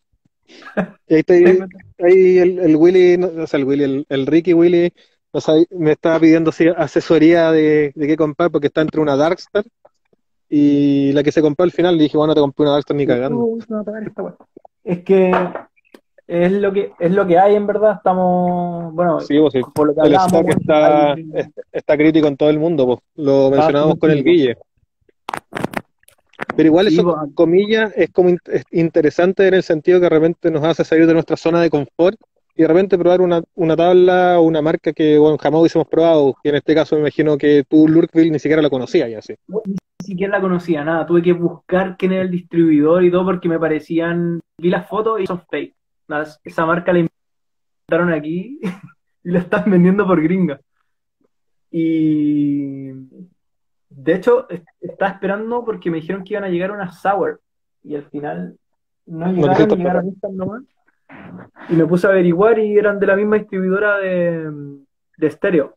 Y 1.09 1.15
ahí, 1.15 1.21
estoy- 1.21 1.65
ahí 1.99 2.39
el, 2.39 2.59
el 2.61 2.77
Willy, 2.77 3.19
no, 3.19 3.43
o 3.43 3.47
sea, 3.47 3.59
el 3.59 3.65
Willy, 3.67 3.85
el, 3.85 4.07
el 4.09 4.27
Ricky 4.27 4.55
Willy, 4.55 4.93
no 5.33 5.41
me 5.79 5.93
estaba 5.93 6.21
pidiendo 6.21 6.53
asesoría 6.77 7.51
de, 7.51 7.91
de 7.95 8.07
qué 8.07 8.17
comprar 8.17 8.51
porque 8.51 8.69
está 8.69 8.83
entre 8.83 9.01
una 9.01 9.17
Darkstar 9.17 9.65
y 10.49 11.11
la 11.13 11.23
que 11.23 11.33
se 11.33 11.41
compró 11.41 11.65
al 11.65 11.73
final. 11.73 11.97
Le 11.97 12.05
dije, 12.05 12.17
bueno, 12.17 12.31
no 12.31 12.35
te 12.35 12.41
compré 12.41 12.63
una 12.65 12.73
Darkstar 12.73 12.97
ni 12.97 13.07
cagando. 13.07 13.49
Es 14.85 15.03
que 15.03 15.33
es 16.33 16.53
lo 16.53 16.73
que 16.73 16.93
es 16.99 17.13
lo 17.13 17.27
que 17.27 17.39
hay 17.39 17.55
en 17.57 17.67
verdad, 17.67 17.97
estamos, 17.97 18.95
bueno, 18.95 19.21
Sí, 19.21 19.39
pues, 19.39 19.53
sí. 19.53 19.61
por 19.75 19.89
lo 19.89 19.95
que 19.95 20.01
El 20.09 20.15
stock 20.15 20.49
está, 20.49 21.13
hay- 21.13 21.27
está 21.73 21.97
crítico 21.97 22.27
en 22.27 22.37
todo 22.37 22.49
el 22.51 22.59
mundo, 22.59 22.87
pues. 22.87 22.99
Lo 23.17 23.51
mencionábamos 23.51 23.99
con 23.99 24.11
el 24.11 24.25
Guille. 24.25 24.57
Pero 26.57 26.67
igual 26.67 26.89
Sí, 26.89 26.95
eso, 26.95 27.05
pues, 27.05 27.35
comillas, 27.35 27.93
es 27.97 28.11
como 28.11 28.31
in- 28.31 28.39
es 28.47 28.65
interesante 28.73 29.47
en 29.47 29.55
el 29.55 29.63
sentido 29.63 29.99
que 30.01 30.05
de 30.05 30.11
repente 30.11 30.51
nos 30.51 30.65
hace 30.65 30.85
salir 30.85 31.07
de 31.07 31.15
nuestra 31.15 31.37
zona 31.37 31.61
de 31.63 31.71
confort 31.71 32.17
y 32.55 32.63
de 32.63 32.69
repente 32.69 32.99
probar 32.99 33.21
una, 33.23 33.43
una 33.55 33.77
tabla 33.77 34.39
o 34.39 34.43
una 34.43 34.61
marca 34.61 34.93
que 34.93 35.17
bueno, 35.19 35.39
jamás 35.39 35.61
hubiésemos 35.61 35.89
probado. 35.89 36.35
Y 36.43 36.49
en 36.51 36.57
este 36.57 36.75
caso 36.75 36.95
me 36.97 37.03
imagino 37.03 37.39
que 37.39 37.65
tú, 37.69 37.89
Lurkville, 37.89 38.31
ni 38.31 38.39
siquiera 38.39 38.61
la 38.61 38.69
conocías 38.71 39.09
y 39.09 39.15
así. 39.15 39.35
ni 39.49 40.07
siquiera 40.07 40.37
la 40.37 40.43
conocía, 40.43 40.85
nada, 40.85 41.07
tuve 41.07 41.23
que 41.23 41.33
buscar 41.33 41.97
quién 41.97 42.13
era 42.13 42.23
el 42.23 42.31
distribuidor 42.31 43.05
y 43.05 43.11
todo 43.11 43.25
porque 43.25 43.49
me 43.49 43.59
parecían, 43.59 44.41
vi 44.59 44.69
las 44.71 44.87
fotos 44.89 45.21
y 45.21 45.27
son 45.27 45.41
fake. 45.51 45.75
Esa 46.45 46.67
marca 46.67 46.93
la 46.93 47.01
inventaron 47.01 48.13
aquí 48.13 48.61
y 49.25 49.31
la 49.31 49.39
están 49.41 49.71
vendiendo 49.71 50.07
por 50.07 50.23
gringa. 50.23 50.61
Y 51.71 52.91
de 53.89 54.15
hecho, 54.15 54.49
est- 54.51 54.67
estaba 54.81 55.13
esperando 55.13 55.65
porque 55.65 55.91
me 55.91 55.99
dijeron 55.99 56.23
que 56.25 56.35
iban 56.35 56.45
a 56.45 56.49
llegar 56.49 56.71
unas 56.71 57.01
sour 57.01 57.41
y 57.83 57.95
al 57.97 58.05
final 58.11 58.57
no 59.07 59.27
No 59.27 59.33
llegaron, 59.33 59.55
quisiste 59.57 59.77
llegaron 59.77 60.09
estas 60.09 60.33
nomás. 60.33 60.63
Y 61.69 61.75
me 61.75 61.87
puse 61.87 62.07
a 62.07 62.11
averiguar 62.11 62.59
y 62.59 62.77
eran 62.77 62.99
de 62.99 63.07
la 63.07 63.17
misma 63.17 63.37
distribuidora 63.39 63.99
de, 63.99 64.51
de 65.19 65.27
estéreo. 65.27 65.77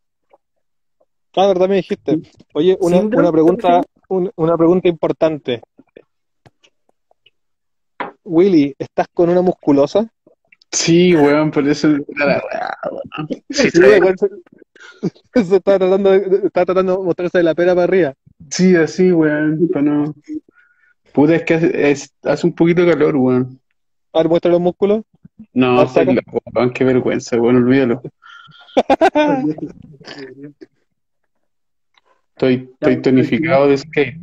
Ah, 1.37 1.47
verdad 1.47 1.67
me 1.67 1.75
dijiste. 1.75 2.19
Oye, 2.53 2.77
una, 2.79 3.31
pregunta, 3.31 3.81
un- 4.09 4.31
una 4.35 4.57
pregunta 4.57 4.87
importante. 4.87 5.61
Willy, 8.23 8.73
¿estás 8.79 9.07
con 9.13 9.29
una 9.29 9.41
musculosa? 9.41 10.09
Sí, 10.71 11.15
weón, 11.15 11.51
por 11.51 11.67
eso. 11.67 11.87
la 12.15 12.25
weá, 12.25 12.77
weón. 12.91 13.27
Sí, 13.49 13.69
Sí, 13.71 13.79
se, 13.79 15.43
se 15.43 15.55
está 15.57 15.77
tratando 15.79 16.11
de, 16.11 16.47
está 16.47 16.65
tratando 16.65 16.97
de 16.97 17.03
mostrarse 17.03 17.37
de 17.37 17.43
la 17.43 17.55
pera 17.55 17.73
para 17.73 17.83
arriba. 17.85 18.13
sí, 18.49 18.75
así, 18.75 19.11
weón, 19.11 19.67
para 19.71 19.83
no. 19.83 20.15
Puta, 21.13 21.35
es 21.35 21.43
que 21.43 21.53
hace, 21.53 21.91
es- 21.91 22.13
hace 22.23 22.45
un 22.47 22.53
poquito 22.53 22.81
de 22.83 22.91
calor, 22.91 23.15
weón. 23.15 23.59
A 24.13 24.19
ver, 24.19 24.29
muestra 24.29 24.51
los 24.51 24.61
músculos. 24.61 25.03
No, 25.53 25.79
Ah, 25.81 25.87
weón, 26.53 26.71
qué 26.73 26.83
vergüenza, 26.83 27.37
weón, 27.39 27.57
olvídalo. 27.57 28.01
Estoy, 32.35 32.69
estoy 32.73 33.01
tonificado 33.01 33.67
de 33.67 33.77
skate. 33.77 34.17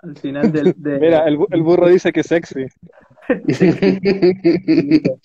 Al 0.00 0.16
final 0.18 0.52
del, 0.52 0.74
de, 0.76 0.98
Mira, 0.98 1.24
el 1.26 1.36
burro 1.62 1.88
dice 1.88 2.12
que 2.12 2.20
es 2.20 2.26
sexy. 2.26 2.66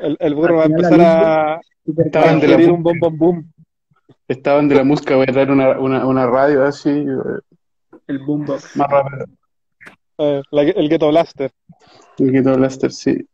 El, 0.00 0.16
el 0.18 0.34
burro 0.34 0.56
va 0.56 0.62
a 0.62 0.66
empezar 0.66 1.00
a, 1.00 1.60
Estaban 1.86 2.40
de 2.40 2.48
la 2.48 2.56
un 2.72 2.82
bom 2.82 2.98
bom 2.98 3.18
boom. 3.18 3.52
Estaban 4.28 4.68
de 4.68 4.76
la 4.76 4.84
música, 4.84 5.16
voy 5.16 5.26
a 5.28 5.32
traer 5.32 5.50
una, 5.50 5.78
una, 5.78 6.06
una 6.06 6.26
radio 6.26 6.64
así, 6.64 6.88
eh, 6.90 7.96
el 8.06 8.18
boombox. 8.20 8.76
más 8.76 8.88
rápido. 8.88 9.26
Eh, 10.18 10.42
la- 10.50 10.62
el 10.62 10.88
Ghetto 10.88 11.08
Blaster. 11.08 11.50
El 12.18 12.32
Ghetto 12.32 12.54
Blaster, 12.56 12.92
sí. 12.92 13.26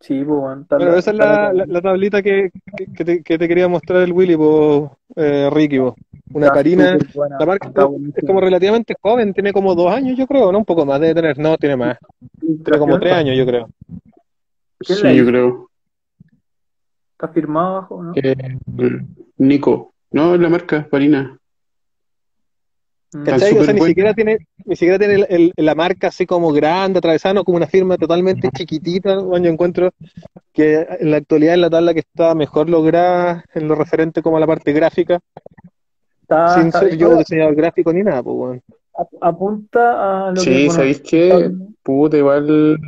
Sí, 0.00 0.24
pues, 0.24 0.60
está 0.60 0.78
Pero 0.78 0.96
esa 0.96 1.10
es 1.10 1.16
la, 1.16 1.52
la, 1.52 1.66
la 1.66 1.82
tablita 1.82 2.22
que, 2.22 2.50
que, 2.96 3.04
te, 3.04 3.22
que 3.22 3.36
te 3.36 3.48
quería 3.48 3.66
mostrar 3.66 4.02
el 4.02 4.12
Willy, 4.12 4.36
po, 4.36 4.96
eh, 5.16 5.50
Ricky. 5.52 5.78
po. 5.78 5.96
Una 6.32 6.52
buena, 6.52 6.98
La 7.40 7.46
marca 7.46 7.68
está 7.68 7.88
es 8.14 8.24
como 8.26 8.40
relativamente 8.40 8.94
joven, 9.00 9.32
tiene 9.32 9.52
como 9.52 9.74
dos 9.74 9.90
años, 9.92 10.16
yo 10.16 10.26
creo, 10.26 10.52
¿no? 10.52 10.58
Un 10.58 10.64
poco 10.64 10.84
más 10.84 11.00
debe 11.00 11.14
tener. 11.14 11.38
No, 11.38 11.56
tiene 11.56 11.76
más. 11.76 11.98
Tiene 12.38 12.78
como 12.78 12.98
tres 12.98 13.12
años, 13.12 13.36
yo 13.36 13.46
creo. 13.46 13.68
¿Quién 14.78 14.98
Sí, 14.98 15.16
yo 15.16 15.26
creo. 15.26 15.70
Está 17.12 17.28
firmado 17.28 17.78
abajo, 17.78 18.02
¿no? 18.02 18.12
Eh, 18.14 18.58
Nico. 19.38 19.94
No, 20.10 20.34
es 20.34 20.40
la 20.40 20.48
marca, 20.48 20.86
Farina. 20.90 21.37
Está 23.12 23.24
¿Cachai? 23.24 23.52
O 23.52 23.54
sea, 23.54 23.60
súper 23.62 23.74
ni 23.74 23.80
siquiera 23.82 24.14
tiene, 24.14 24.38
ni 24.66 24.76
siquiera 24.76 24.98
tiene 24.98 25.14
el- 25.14 25.26
el- 25.30 25.52
la 25.56 25.74
marca 25.74 26.08
así 26.08 26.26
como 26.26 26.52
grande, 26.52 26.98
atravesada, 26.98 27.32
no, 27.34 27.44
como 27.44 27.56
una 27.56 27.66
firma 27.66 27.96
totalmente 27.96 28.50
chiquitita. 28.54 29.18
Bueno, 29.20 29.46
yo 29.46 29.52
encuentro 29.52 29.90
que 30.52 30.86
en 31.00 31.10
la 31.10 31.16
actualidad 31.16 31.54
es 31.54 31.60
la 31.60 31.70
tabla 31.70 31.94
que 31.94 32.00
está 32.00 32.34
mejor 32.34 32.68
lograda 32.68 33.44
en 33.54 33.66
lo 33.66 33.74
referente 33.74 34.20
como 34.20 34.36
a 34.36 34.40
la 34.40 34.46
parte 34.46 34.72
gráfica, 34.72 35.20
Está- 36.22 36.48
sin 36.54 36.66
está- 36.66 36.80
ser 36.80 36.98
yo 36.98 37.16
diseñador 37.16 37.54
gráfico 37.54 37.92
ni 37.94 38.02
nada, 38.02 38.22
pues 38.22 38.36
bueno. 38.36 38.60
apunta 39.22 40.26
a 40.26 40.30
lo 40.30 40.34
que 40.34 40.40
Sí, 40.40 40.70
¿sabéis 40.70 41.00
qué? 41.00 41.50
Puta, 41.82 42.18
igual 42.18 42.78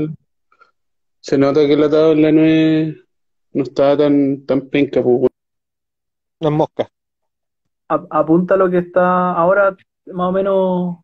se 1.21 1.39
nota 1.39 1.67
que 1.67 1.77
la 1.77 1.89
tabla 1.89 2.31
no 2.33 2.45
es, 2.45 2.95
no 3.53 3.63
está 3.63 3.97
tan, 3.97 4.45
tan 4.45 4.63
penca, 4.69 5.03
pues, 5.03 5.15
weón. 5.17 5.29
No 6.41 6.49
es 6.49 6.55
mosca. 6.55 6.89
ap- 7.89 8.07
apunta 8.11 8.55
a 8.55 8.57
lo 8.57 8.71
que 8.71 8.79
está 8.79 9.33
ahora 9.33 9.77
más 10.13 10.29
o 10.29 10.33
menos 10.33 10.97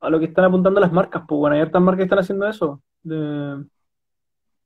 a 0.00 0.10
lo 0.10 0.18
que 0.18 0.26
están 0.26 0.44
apuntando 0.46 0.80
las 0.80 0.92
marcas, 0.92 1.22
pues 1.28 1.38
bueno, 1.38 1.56
hay 1.56 1.62
hartas 1.62 1.82
marcas 1.82 1.98
que 1.98 2.04
están 2.04 2.18
haciendo 2.20 2.48
eso, 2.48 2.82
de, 3.02 3.64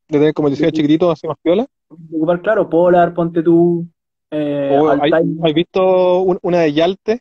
De 0.09 0.19
tener 0.19 0.35
como 0.35 0.49
el 0.49 0.53
diseño 0.55 0.71
chiquitito, 0.71 1.11
así 1.11 1.27
más 1.27 1.37
piola. 1.43 1.67
de 1.91 2.17
ocupar, 2.17 2.41
claro, 2.43 2.69
Polar, 2.69 3.15
ponte 3.15 3.43
tú, 3.43 3.87
eh, 4.31 4.77
O, 4.79 4.89
¿hay, 4.91 5.11
¿hay 5.43 5.53
visto 5.53 6.21
un- 6.21 6.39
una 6.43 6.61
de 6.61 6.73
Yalte 6.73 7.21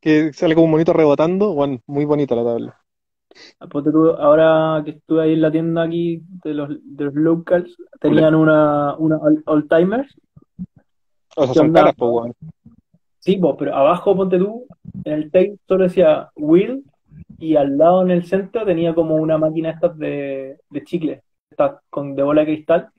que 0.00 0.32
sale 0.32 0.54
como 0.54 0.64
un 0.66 0.72
monito 0.72 0.92
rebotando? 0.92 1.54
Bueno, 1.54 1.78
muy 1.86 2.04
bonita 2.04 2.34
la 2.34 2.44
tabla. 2.44 2.76
ponte 3.70 3.90
tú, 3.90 4.10
ahora 4.10 4.82
que 4.84 4.92
estuve 4.92 5.22
ahí 5.22 5.32
en 5.34 5.40
la 5.42 5.50
tienda 5.52 5.82
aquí 5.84 6.22
de 6.44 6.54
los, 6.54 6.68
de 6.82 7.04
los 7.04 7.14
locals, 7.14 7.76
tenían 8.00 8.34
una, 8.34 8.96
una 8.96 9.16
all- 9.18 9.42
All-Timers, 9.46 10.14
O 11.36 11.44
sea, 11.44 11.54
¿Qué 11.54 11.58
son 11.60 11.72
caras, 11.72 11.94
pues 11.96 12.10
bueno. 12.10 12.34
Sí, 13.22 13.36
pues, 13.38 13.56
pero 13.58 13.76
abajo, 13.76 14.16
ponte 14.16 14.38
tú, 14.38 14.68
en 15.04 15.12
el 15.14 15.30
tape 15.32 15.56
solo 15.68 15.84
decía 15.84 16.30
Will 16.36 16.84
y 17.38 17.56
al 17.56 17.76
lado 17.78 18.02
en 18.02 18.10
el 18.12 18.24
centro 18.26 18.64
tenía 18.66 18.94
como 18.94 19.16
una 19.16 19.38
máquina 19.38 19.70
estas 19.70 19.96
de, 19.98 20.58
de 20.70 20.84
chicle, 20.84 21.22
estas 21.50 21.80
con 21.90 22.14
de 22.16 22.22
bola 22.24 22.42
de 22.42 22.46
cristal 22.48 22.90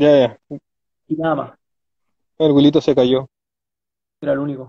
Ya, 0.00 0.10
ya. 0.20 0.38
y 1.08 1.16
nada 1.16 1.34
más, 1.34 1.58
El 2.38 2.52
Wilito 2.52 2.80
se 2.80 2.94
cayó. 2.94 3.26
era 4.20 4.32
el 4.32 4.38
único. 4.40 4.68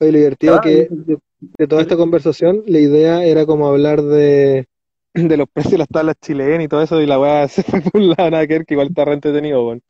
Oye, 0.00 0.12
lo 0.12 0.18
divertido 0.18 0.60
Ah, 0.60 0.60
que 0.60 0.88
de, 0.90 1.18
de 1.40 1.66
toda 1.68 1.82
esta 1.82 1.96
conversación, 1.96 2.62
la 2.66 2.78
idea 2.78 3.24
era 3.24 3.46
como 3.46 3.66
hablar 3.68 4.02
de, 4.02 4.68
de 5.14 5.36
los 5.36 5.48
precios 5.52 5.72
de 5.72 5.78
las 5.78 5.88
tablas 5.88 6.16
chilenas 6.20 6.64
y 6.64 6.68
todo 6.68 6.82
eso, 6.82 7.00
y 7.00 7.06
la 7.06 7.18
weá 7.20 7.48
se 7.48 7.62
fue 7.62 7.80
por 7.80 8.00
un 8.00 8.08
lado, 8.10 8.30
nada 8.30 8.46
que 8.46 8.54
ver, 8.54 8.66
que 8.66 8.74
igual 8.74 8.88
está 8.88 9.04
re 9.04 9.14
entretenido, 9.14 9.64
weón. 9.66 9.82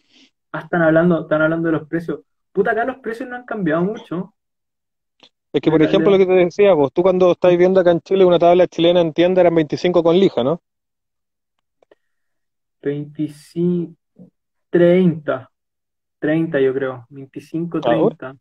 Ah, 0.52 0.60
están 0.60 0.82
hablando, 0.82 1.22
están 1.22 1.42
hablando 1.42 1.68
de 1.68 1.72
los 1.78 1.88
precios. 1.88 2.20
Puta, 2.54 2.70
acá 2.70 2.84
los 2.84 2.98
precios 2.98 3.28
no 3.28 3.34
han 3.34 3.44
cambiado 3.44 3.82
mucho. 3.82 4.32
Es 5.52 5.60
que, 5.60 5.72
por 5.72 5.82
ejemplo, 5.82 6.12
lo 6.12 6.18
que 6.18 6.26
te 6.26 6.32
decía, 6.34 6.72
vos, 6.72 6.92
tú 6.92 7.02
cuando 7.02 7.32
estáis 7.32 7.58
viendo 7.58 7.80
acá 7.80 7.90
en 7.90 8.00
Chile 8.00 8.24
una 8.24 8.38
tabla 8.38 8.68
chilena 8.68 9.00
en 9.00 9.12
tienda 9.12 9.40
eran 9.40 9.56
25 9.56 10.04
con 10.04 10.16
lija, 10.16 10.44
¿no? 10.44 10.62
25, 12.80 13.96
30, 14.70 15.50
30 16.20 16.60
yo 16.60 16.72
creo, 16.72 17.06
25, 17.10 17.80
¿Ahora? 17.84 18.16
30. 18.16 18.36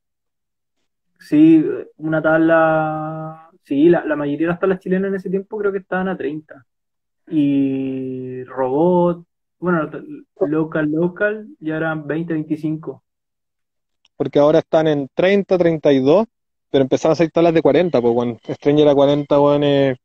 Sí, 1.20 1.66
una 1.98 2.22
tabla, 2.22 3.50
sí, 3.64 3.90
la, 3.90 4.06
la 4.06 4.16
mayoría 4.16 4.48
de 4.48 4.54
las 4.54 4.60
tablas 4.60 4.80
chilenas 4.80 5.10
en 5.10 5.16
ese 5.16 5.30
tiempo 5.32 5.58
creo 5.58 5.72
que 5.72 5.80
estaban 5.80 6.08
a 6.08 6.16
30. 6.16 6.64
Y 7.30 8.44
robot, 8.44 9.26
bueno, 9.58 9.90
local, 10.42 10.92
local, 10.92 11.48
ya 11.60 11.78
eran 11.78 12.06
20, 12.06 12.34
25. 12.34 13.03
Porque 14.18 14.40
ahora 14.40 14.60
están 14.60 14.88
en 14.88 15.08
30, 15.14 15.58
32, 15.58 16.26
pero 16.70 16.84
empezaron 16.84 17.14
a 17.14 17.16
salir 17.16 17.32
tablas 17.32 17.54
de 17.54 17.62
40, 17.62 18.02
pues, 18.02 18.14
bueno. 18.14 18.38
Stranger 18.48 18.88
a 18.88 18.96
40, 18.96 19.40
weón, 19.40 19.64
eh, 19.64 19.96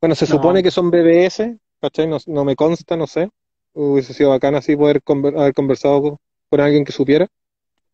Bueno, 0.00 0.14
se 0.16 0.26
No. 0.26 0.36
supone 0.36 0.62
que 0.62 0.70
son 0.70 0.90
BBS, 0.90 1.58
¿cachai? 1.80 2.06
No, 2.08 2.18
no 2.26 2.44
me 2.44 2.56
consta, 2.56 2.96
no 2.96 3.06
sé. 3.08 3.30
Hubiese 3.74 4.14
sido 4.14 4.30
bacán 4.30 4.54
así 4.56 4.76
poder 4.76 5.02
conver- 5.02 5.38
haber 5.38 5.54
conversado 5.54 6.02
con, 6.02 6.16
con 6.50 6.60
alguien 6.60 6.84
que 6.84 6.92
supiera. 6.92 7.26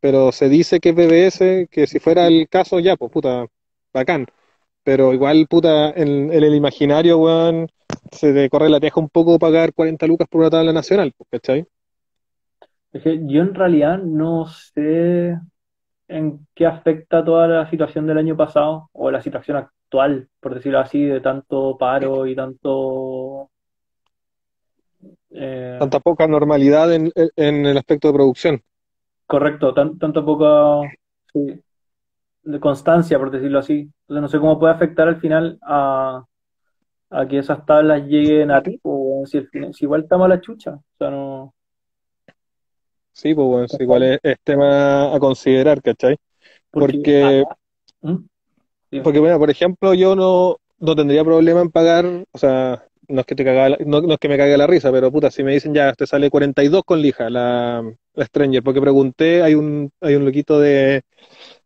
Pero 0.01 0.33
se 0.33 0.49
dice 0.49 0.81
que 0.81 0.91
es 0.91 0.95
BBS, 0.97 1.69
que 1.71 1.87
si 1.87 1.99
fuera 1.99 2.27
el 2.27 2.49
caso, 2.49 2.79
ya, 2.81 2.97
pues 2.97 3.13
puta, 3.13 3.47
bacán. 3.93 4.27
Pero 4.85 5.13
igual, 5.15 5.47
puta, 5.49 5.91
en, 5.91 6.33
en 6.33 6.45
el 6.45 6.55
imaginario, 6.55 7.19
weón, 7.19 7.69
se 8.13 8.33
te 8.33 8.51
corre 8.51 8.71
la 8.71 8.81
teja 8.81 9.01
un 9.01 9.09
poco 9.11 9.39
pagar 9.39 9.75
40 9.75 10.07
lucas 10.07 10.29
por 10.31 10.43
una 10.43 10.51
tabla 10.51 10.73
nacional, 10.73 11.13
pues, 11.17 11.29
¿cachai? 11.33 11.67
Es 12.93 13.03
que 13.03 13.21
yo 13.27 13.43
en 13.43 13.55
realidad 13.55 13.99
no 13.99 14.47
sé 14.47 15.37
en 16.11 16.47
qué 16.55 16.67
afecta 16.67 17.25
toda 17.25 17.49
la 17.49 17.71
situación 17.71 18.07
del 18.07 18.19
año 18.19 18.37
pasado 18.37 18.91
o 18.93 19.11
la 19.11 19.23
situación 19.23 19.57
actual, 19.59 20.29
por 20.41 20.55
decirlo 20.55 20.81
así, 20.81 21.05
de 21.05 21.21
tanto 21.21 21.77
paro 21.79 22.27
y 22.27 22.37
tanto... 22.37 23.51
eh, 25.31 25.81
Tanta 25.81 25.99
poca 25.99 26.29
normalidad 26.29 26.95
en, 26.95 27.11
en- 27.17 27.67
el 27.67 27.77
aspecto 27.77 28.07
de 28.07 28.15
producción. 28.15 28.63
correcto, 29.27 29.73
tan, 29.75 29.99
tanto 29.99 30.25
poca 30.25 30.91
sí, 31.33 31.63
de 32.43 32.61
constancia, 32.61 33.19
por 33.19 33.31
decirlo 33.31 33.59
así. 33.59 33.91
Entonces 34.03 34.23
no 34.23 34.29
sé 34.29 34.39
cómo 34.41 34.59
puede 34.59 34.75
afectar 34.75 35.09
al 35.09 35.21
final 35.21 35.59
a, 35.63 36.25
a 37.11 37.29
que 37.29 37.39
esas 37.41 37.67
tablas 37.67 38.05
lleguen 38.07 38.51
a 38.51 38.63
ti, 38.63 38.81
o 38.85 39.25
si, 39.27 39.43
si 39.73 39.85
igual 39.87 40.03
estamos 40.03 40.27
a 40.27 40.29
la 40.31 40.41
chucha. 40.43 40.75
O 40.75 40.85
sea, 40.99 41.11
no... 41.11 41.55
Sí, 43.13 43.35
pues 43.35 43.47
bueno, 43.47 43.67
igual 43.81 44.03
es, 44.05 44.19
es 44.23 44.37
tema 44.45 45.15
a 45.15 45.19
considerar, 45.19 45.83
¿cachai? 45.83 46.17
Porque, 46.71 47.45
¿Mm? 48.03 48.17
Porque 49.03 49.19
bueno, 49.21 49.39
por 49.39 49.51
ejemplo, 49.51 49.95
yo 49.95 50.17
no, 50.17 50.57
no 50.79 50.97
tendría 50.97 51.25
problema 51.25 51.61
en 51.61 51.71
pagar, 51.71 52.07
o 52.33 52.39
sea, 52.39 52.85
no 53.09 53.21
es 53.21 53.27
que 53.27 53.35
te 53.35 53.45
caga 53.45 53.71
la- 53.71 53.79
no, 53.87 54.01
no 54.03 54.15
es 54.15 54.19
que 54.19 54.29
me 54.29 54.37
cague 54.39 54.57
la 54.57 54.67
risa, 54.67 54.91
pero 54.93 55.13
puta, 55.13 55.31
si 55.31 55.43
me 55.45 55.53
dicen 55.53 55.75
ya, 55.75 55.93
te 55.95 56.07
sale 56.07 56.31
42 56.31 56.83
con 56.85 57.01
lija 57.03 57.31
la, 57.31 57.83
la 58.15 58.25
Stranger, 58.27 58.63
porque 58.63 58.81
pregunté, 58.81 59.43
hay 59.43 59.55
un, 59.55 59.91
hay 60.01 60.15
un 60.17 60.25
loquito 60.25 60.59
de, 60.61 61.03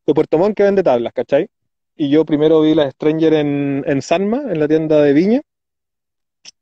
de 0.06 0.14
Puerto 0.14 0.38
Montt 0.38 0.56
que 0.56 0.64
vende 0.64 0.82
tablas, 0.82 1.12
¿cachai? 1.14 1.48
Y 1.96 2.10
yo 2.10 2.24
primero 2.24 2.60
vi 2.62 2.74
la 2.74 2.90
Stranger 2.90 3.34
en, 3.34 3.84
en 3.86 4.02
Sanma, 4.02 4.42
en 4.50 4.60
la 4.60 4.68
tienda 4.68 5.02
de 5.02 5.12
Viña, 5.12 5.42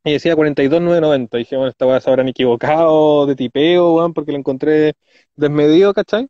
y 0.05 0.13
decía 0.13 0.35
42,990. 0.37 1.39
Dije, 1.39 1.57
bueno, 1.57 1.71
esta 1.71 1.87
weá 1.87 2.01
se 2.01 2.11
habrán 2.11 2.29
equivocado 2.29 3.27
de 3.27 3.37
tipeo, 3.37 3.95
weón, 3.95 4.13
porque 4.15 4.33
lo 4.33 4.39
encontré 4.39 4.95
desmedido, 5.37 5.93
¿cachai? 5.95 6.29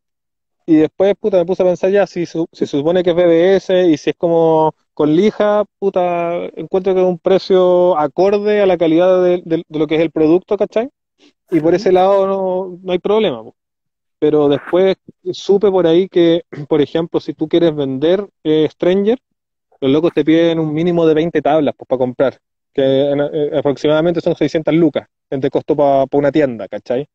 Y 0.66 0.76
después, 0.76 1.14
puta, 1.20 1.38
me 1.38 1.46
puse 1.46 1.62
a 1.62 1.66
pensar 1.66 1.90
ya, 1.90 2.06
si, 2.06 2.26
su- 2.26 2.46
si 2.52 2.66
se 2.66 2.78
supone 2.78 3.02
que 3.02 3.10
es 3.10 3.16
BBS 3.16 3.88
y 3.88 3.96
si 3.98 4.10
es 4.10 4.16
como 4.16 4.74
con 4.94 5.14
lija, 5.16 5.64
puta, 5.78 6.46
encuentro 6.56 6.94
que 6.94 7.00
es 7.02 7.06
un 7.06 7.18
precio 7.18 7.98
acorde 7.98 8.62
a 8.62 8.66
la 8.66 8.78
calidad 8.78 9.22
de, 9.24 9.42
de- 9.44 9.64
de 9.68 9.78
lo 9.78 9.86
que 9.88 9.96
es 9.96 10.00
el 10.02 10.12
producto, 10.12 10.56
¿cachai? 10.56 10.88
Y 11.50 11.60
por 11.60 11.74
ese 11.74 11.92
lado 11.92 12.26
no, 12.26 12.78
no 12.82 12.92
hay 12.92 12.98
problema. 12.98 13.42
po. 13.44 13.56
Pero 14.18 14.48
después 14.48 14.96
supe 15.32 15.70
por 15.70 15.86
ahí 15.86 16.08
que, 16.08 16.42
por 16.68 16.80
ejemplo, 16.82 17.20
si 17.20 17.34
tú 17.34 17.48
quieres 17.48 17.74
vender 17.74 18.28
eh, 18.44 18.68
Stranger, 18.70 19.18
los 19.80 19.90
locos 19.92 20.12
te 20.14 20.24
piden 20.24 20.58
un 20.60 20.72
mínimo 20.74 21.06
de 21.06 21.14
20 21.14 21.42
tablas 21.42 21.74
pues, 21.76 21.88
para 21.88 21.98
comprar, 21.98 22.38
que 22.72 22.82
en- 23.10 23.20
eh, 23.20 23.50
aproximadamente 23.58 24.20
son 24.20 24.36
600 24.36 24.74
lucas 24.74 25.06
de 25.30 25.50
costo 25.50 25.76
para 25.76 26.06
una 26.12 26.32
tienda, 26.32 26.68
¿cachai? 26.68 27.06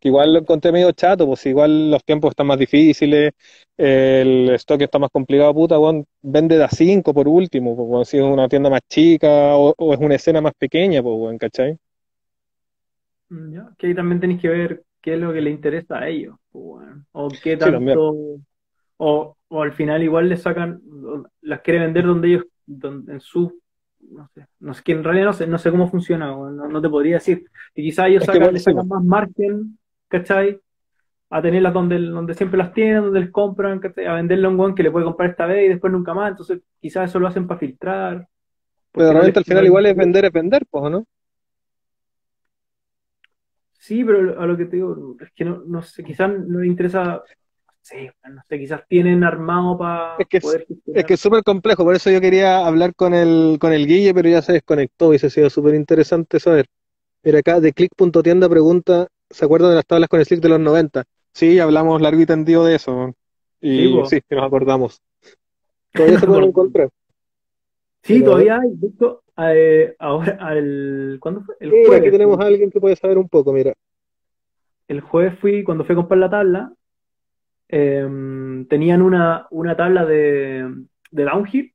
Que 0.00 0.08
igual 0.08 0.32
lo 0.34 0.40
encontré 0.40 0.72
medio 0.72 0.92
chato, 0.92 1.26
pues 1.26 1.44
igual 1.46 1.90
los 1.90 2.04
tiempos 2.04 2.30
están 2.30 2.46
más 2.46 2.58
difíciles, 2.58 3.32
el 3.76 4.50
stock 4.56 4.80
está 4.82 4.98
más 4.98 5.10
complicado, 5.12 5.54
puta, 5.54 5.78
weón, 5.78 6.06
vende 6.22 6.56
de 6.58 6.64
a 6.64 6.68
5 6.70 7.14
por 7.14 7.28
último, 7.28 7.76
pues, 7.76 7.88
weón, 7.88 8.04
si 8.06 8.16
es 8.18 8.22
una 8.24 8.48
tienda 8.48 8.70
más 8.70 8.80
chica 8.88 9.56
o, 9.56 9.74
o 9.76 9.94
es 9.94 10.00
una 10.00 10.14
escena 10.16 10.40
más 10.40 10.54
pequeña, 10.58 11.02
pues, 11.02 11.14
weón, 11.18 11.38
¿cachai? 11.38 11.76
Mm, 13.28 13.52
Ya, 13.54 13.74
Que 13.78 13.88
ahí 13.88 13.94
también 13.94 14.20
tenéis 14.20 14.40
que 14.40 14.48
ver 14.48 14.84
qué 15.00 15.14
es 15.14 15.20
lo 15.20 15.32
que 15.32 15.40
le 15.40 15.50
interesa 15.50 15.98
a 15.98 16.08
ellos, 16.08 16.36
pues, 16.50 16.64
bueno. 16.64 17.04
O 17.12 17.38
qué 17.40 17.56
tanto, 17.56 18.38
o, 18.98 19.36
o 19.48 19.62
al 19.62 19.72
final 19.74 20.02
igual 20.02 20.28
le 20.28 20.36
sacan, 20.36 20.80
las 21.42 21.60
quiere 21.62 21.80
vender 21.80 22.06
donde 22.06 22.28
ellos, 22.28 22.44
donde, 22.66 23.14
en 23.14 23.20
su, 23.20 23.60
no 24.00 24.28
sé, 24.34 24.46
no 24.60 24.74
sé, 24.74 24.82
que 24.82 24.92
en 24.92 25.04
realidad 25.04 25.26
no 25.26 25.32
sé, 25.32 25.46
no 25.46 25.58
sé 25.58 25.70
cómo 25.70 25.88
funciona, 25.90 26.26
no, 26.28 26.50
no 26.50 26.82
te 26.82 26.88
podría 26.88 27.14
decir. 27.16 27.44
Y 27.74 27.82
quizás 27.84 28.08
ellos 28.08 28.24
sacan, 28.24 28.52
le 28.52 28.60
sí, 28.60 28.60
sacan 28.60 28.88
más 28.88 29.02
margen, 29.04 29.78
¿cachai? 30.08 30.60
A 31.30 31.42
tenerlas 31.42 31.74
donde, 31.74 31.98
donde 32.00 32.34
siempre 32.34 32.58
las 32.58 32.72
tienen, 32.74 33.02
donde 33.04 33.20
les 33.20 33.30
compran, 33.32 33.80
¿cachai? 33.80 34.06
A 34.06 34.14
venderle 34.14 34.46
a 34.46 34.50
un 34.50 34.56
guan 34.58 34.74
que 34.74 34.82
le 34.84 34.90
puede 34.92 35.06
comprar 35.06 35.30
esta 35.30 35.46
vez 35.46 35.66
y 35.66 35.68
después 35.70 35.92
nunca 35.92 36.14
más, 36.14 36.30
entonces 36.32 36.60
quizás 36.80 37.10
eso 37.10 37.20
lo 37.20 37.28
hacen 37.28 37.46
para 37.48 37.60
filtrar. 37.60 38.28
Pero 38.94 39.12
no 39.12 39.14
realmente 39.14 39.40
les- 39.40 39.40
al 39.40 39.44
final 39.44 39.64
no- 39.64 39.66
igual 39.66 39.86
es 39.86 39.96
vender, 39.96 40.24
es 40.26 40.32
vender, 40.32 40.64
pues, 40.70 40.84
¿o 40.84 40.90
¿no? 40.90 41.04
Sí, 43.72 44.04
pero 44.04 44.38
a 44.40 44.46
lo 44.46 44.56
que 44.56 44.66
te 44.66 44.76
digo, 44.76 45.16
es 45.20 45.32
que 45.32 45.44
no, 45.44 45.62
no 45.66 45.82
sé, 45.82 46.04
quizás 46.04 46.30
no 46.38 46.58
les 46.60 46.68
interesa, 46.68 47.22
sé, 47.90 48.12
no 48.30 48.42
sé, 48.48 48.58
quizás 48.58 48.82
tienen 48.88 49.24
armado 49.24 49.76
para 49.78 50.16
Es 50.18 50.26
que 50.28 50.36
es- 50.38 50.42
poder 50.42 50.66
Es 50.94 51.04
que 51.04 51.14
es 51.14 51.20
súper 51.20 51.42
complejo, 51.42 51.84
por 51.84 51.94
eso 51.94 52.10
yo 52.10 52.20
quería 52.20 52.66
hablar 52.66 52.94
con 52.94 53.14
el, 53.14 53.58
con 53.60 53.72
el 53.72 53.86
Guille, 53.86 54.14
pero 54.14 54.28
ya 54.28 54.42
se 54.42 54.52
desconectó 54.54 55.12
y 55.14 55.18
se 55.18 55.26
ha 55.26 55.30
sido 55.30 55.50
súper 55.50 55.74
interesante 55.74 56.38
saber. 56.40 56.66
Mira 57.22 57.40
acá, 57.40 57.60
de 57.60 57.72
click.tienda 57.72 58.48
pregunta, 58.48 59.08
¿se 59.28 59.44
acuerdan 59.44 59.70
de 59.70 59.76
las 59.76 59.86
tablas 59.86 60.08
con 60.08 60.24
Slick 60.24 60.40
de 60.40 60.48
los 60.48 60.60
90? 60.60 61.04
Sí, 61.32 61.58
hablamos 61.58 62.00
largo 62.00 62.20
y 62.20 62.26
tendido 62.26 62.64
de 62.64 62.76
eso. 62.76 63.12
Y 63.60 63.86
Sí, 63.86 64.00
sí, 64.08 64.20
que 64.28 64.36
nos 64.36 64.44
acordamos. 64.46 65.00
Todavía 65.92 66.18
se 66.18 66.26
pueden 66.26 66.44
encontrar. 66.44 66.88
Sí, 68.02 68.14
Pero- 68.20 68.24
todavía 68.30 68.58
hay. 68.60 68.70
Hecho, 68.82 69.22
eh, 69.36 69.94
ahora, 69.98 70.38
al, 70.40 71.18
¿cuándo 71.20 71.42
fue? 71.42 71.54
El 71.60 71.70
Mira, 71.70 71.86
jueves. 71.88 72.02
aquí 72.02 72.10
tenemos 72.10 72.40
a 72.40 72.44
alguien 72.46 72.70
que 72.70 72.80
puede 72.80 72.96
saber 72.96 73.18
un 73.18 73.28
poco, 73.28 73.52
mira. 73.52 73.74
El 74.88 75.00
jueves 75.02 75.38
fui, 75.38 75.62
cuando 75.62 75.84
fui 75.84 75.92
a 75.92 75.96
comprar 75.96 76.18
la 76.18 76.30
tabla, 76.30 76.72
em, 77.70 78.66
tenían 78.66 79.00
una, 79.00 79.46
una 79.50 79.76
tabla 79.76 80.04
de, 80.04 80.68
de 81.10 81.24
downhill, 81.24 81.72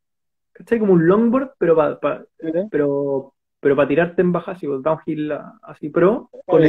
¿cachai? 0.52 0.80
Como 0.80 0.94
un 0.94 1.08
longboard, 1.08 1.54
pero 1.58 1.76
para 1.76 2.26
Mira. 2.42 2.68
pero, 2.70 3.34
pero 3.60 3.76
para 3.76 3.88
tirarte 3.88 4.22
en 4.22 4.32
baja, 4.32 4.52
así, 4.52 4.68
downhill 4.68 5.32
así 5.62 5.90
pro, 5.90 6.30
con 6.46 6.62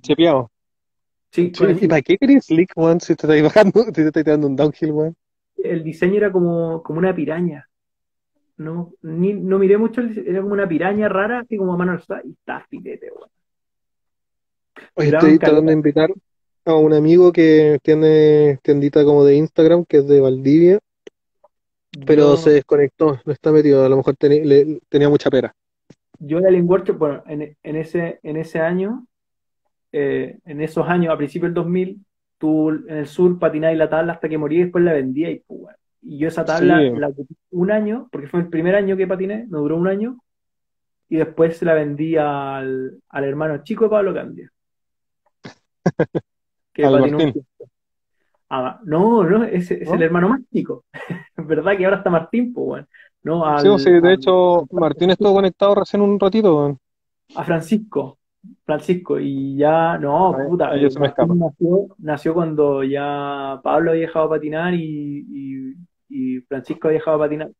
Chepeado. 0.00 0.50
Sí, 1.30 1.52
¿Y 1.80 1.88
para 1.88 2.02
qué 2.02 2.16
querés 2.16 2.46
slick, 2.46 2.72
weón? 2.76 3.00
Si 3.00 3.16
te 3.16 3.26
estás 3.26 3.42
bajando, 3.42 3.82
si 3.86 3.92
te 3.92 4.06
estás 4.06 4.24
tirando 4.24 4.46
un 4.46 4.56
downhill, 4.56 4.92
weón. 4.92 5.16
El 5.56 5.82
diseño 5.82 6.16
era 6.16 6.32
como, 6.32 6.82
como 6.82 6.98
una 6.98 7.14
piraña. 7.14 7.68
No, 8.56 8.92
ni, 9.02 9.34
no 9.34 9.58
miré 9.58 9.78
mucho, 9.78 10.00
el 10.00 10.16
era 10.28 10.40
como 10.42 10.54
una 10.54 10.68
piraña 10.68 11.08
rara, 11.08 11.40
así 11.40 11.56
como 11.56 11.74
a 11.74 11.76
mano 11.76 11.92
alzada, 11.92 12.22
y 12.24 12.30
está 12.30 12.64
filete, 12.68 13.10
weón. 13.10 13.30
Oye, 14.94 15.08
estoy 15.08 15.38
tratando 15.38 15.70
de 15.70 15.76
invitar 15.76 16.10
a 16.66 16.74
un 16.74 16.92
amigo 16.92 17.32
que 17.32 17.78
tiene 17.82 18.58
tiendita 18.62 19.04
como 19.04 19.24
de 19.24 19.36
Instagram, 19.36 19.84
que 19.86 19.98
es 19.98 20.08
de 20.08 20.20
Valdivia, 20.20 20.80
pero 22.06 22.36
se 22.36 22.50
desconectó, 22.50 23.18
no 23.24 23.32
está 23.32 23.52
metido, 23.52 23.84
a 23.84 23.88
lo 23.88 23.96
mejor 23.96 24.16
le- 24.20 24.80
tenía 24.88 25.08
mucha 25.08 25.30
pera. 25.30 25.54
Yo 26.18 26.38
en 26.38 26.46
el 26.46 26.62
Workshop, 26.62 26.96
bueno, 26.98 27.22
en, 27.26 27.56
en 27.62 27.76
ese, 27.76 28.20
en 28.22 28.36
ese 28.36 28.60
año, 28.60 29.06
eh, 29.92 30.38
en 30.44 30.60
esos 30.60 30.88
años, 30.88 31.12
a 31.14 31.16
principios 31.16 31.48
del 31.50 31.54
2000, 31.54 32.04
tú 32.38 32.70
en 32.70 32.90
el 32.98 33.06
sur 33.06 33.38
patinabas 33.38 33.76
la 33.76 33.90
tabla 33.90 34.14
hasta 34.14 34.28
que 34.28 34.38
morí 34.38 34.58
y 34.58 34.62
después 34.64 34.84
la 34.84 34.92
vendía 34.92 35.30
y 35.30 35.40
pues, 35.40 35.60
bueno. 35.60 35.78
Y 36.02 36.18
yo 36.18 36.28
esa 36.28 36.44
tabla 36.46 36.80
Sí. 36.80 36.90
la 36.94 37.08
ocupé 37.08 37.34
un 37.50 37.70
año, 37.70 38.08
porque 38.12 38.28
fue 38.28 38.40
el 38.40 38.48
primer 38.48 38.74
año 38.74 38.96
que 38.96 39.06
patiné, 39.06 39.46
me 39.48 39.58
duró 39.58 39.76
un 39.76 39.88
año, 39.88 40.18
y 41.08 41.16
después 41.16 41.56
se 41.58 41.64
la 41.64 41.74
vendí 41.74 42.16
al, 42.16 42.98
al 43.08 43.24
hermano 43.24 43.62
chico 43.64 43.84
de 43.84 43.90
Pablo 43.90 44.14
Candia. 44.14 44.50
Que 46.74 46.84
Al 46.84 46.92
patinó 46.92 47.18
un. 47.18 47.34
Ah, 48.50 48.80
no, 48.84 49.24
no, 49.24 49.44
es 49.44 49.70
¿No? 49.70 49.94
el 49.94 50.02
hermano 50.02 50.28
más 50.30 50.40
chico. 50.52 50.84
Es 51.36 51.46
verdad 51.46 51.76
que 51.76 51.84
ahora 51.84 51.98
está 51.98 52.10
Martín, 52.10 52.52
pues, 52.52 52.66
bueno. 52.66 52.86
No, 53.24 53.44
al, 53.46 53.66
Sí, 53.66 53.78
sí, 53.78 53.90
de 53.90 53.98
al- 54.08 54.14
hecho, 54.14 54.66
Martín 54.70 55.10
estuvo 55.10 55.34
conectado 55.34 55.74
recién 55.76 56.02
un 56.02 56.20
ratito, 56.20 56.76
a 57.34 57.44
Francisco. 57.44 58.18
Francisco, 58.64 59.18
y 59.18 59.56
ya, 59.56 59.96
no, 59.98 60.36
puta, 60.46 60.70
ahí 60.70 60.90
se 60.90 61.00
me 61.00 61.08
nació, 61.08 61.88
nació 61.98 62.34
cuando 62.34 62.84
ya 62.84 63.58
Pablo 63.62 63.90
había 63.92 64.02
dejado 64.02 64.28
de 64.28 64.36
patinar 64.36 64.74
y, 64.74 65.24
y, 65.30 65.74
y 66.36 66.40
Francisco 66.42 66.88
había 66.88 66.98
dejado 66.98 67.18
de 67.18 67.24
patinar. 67.24 67.50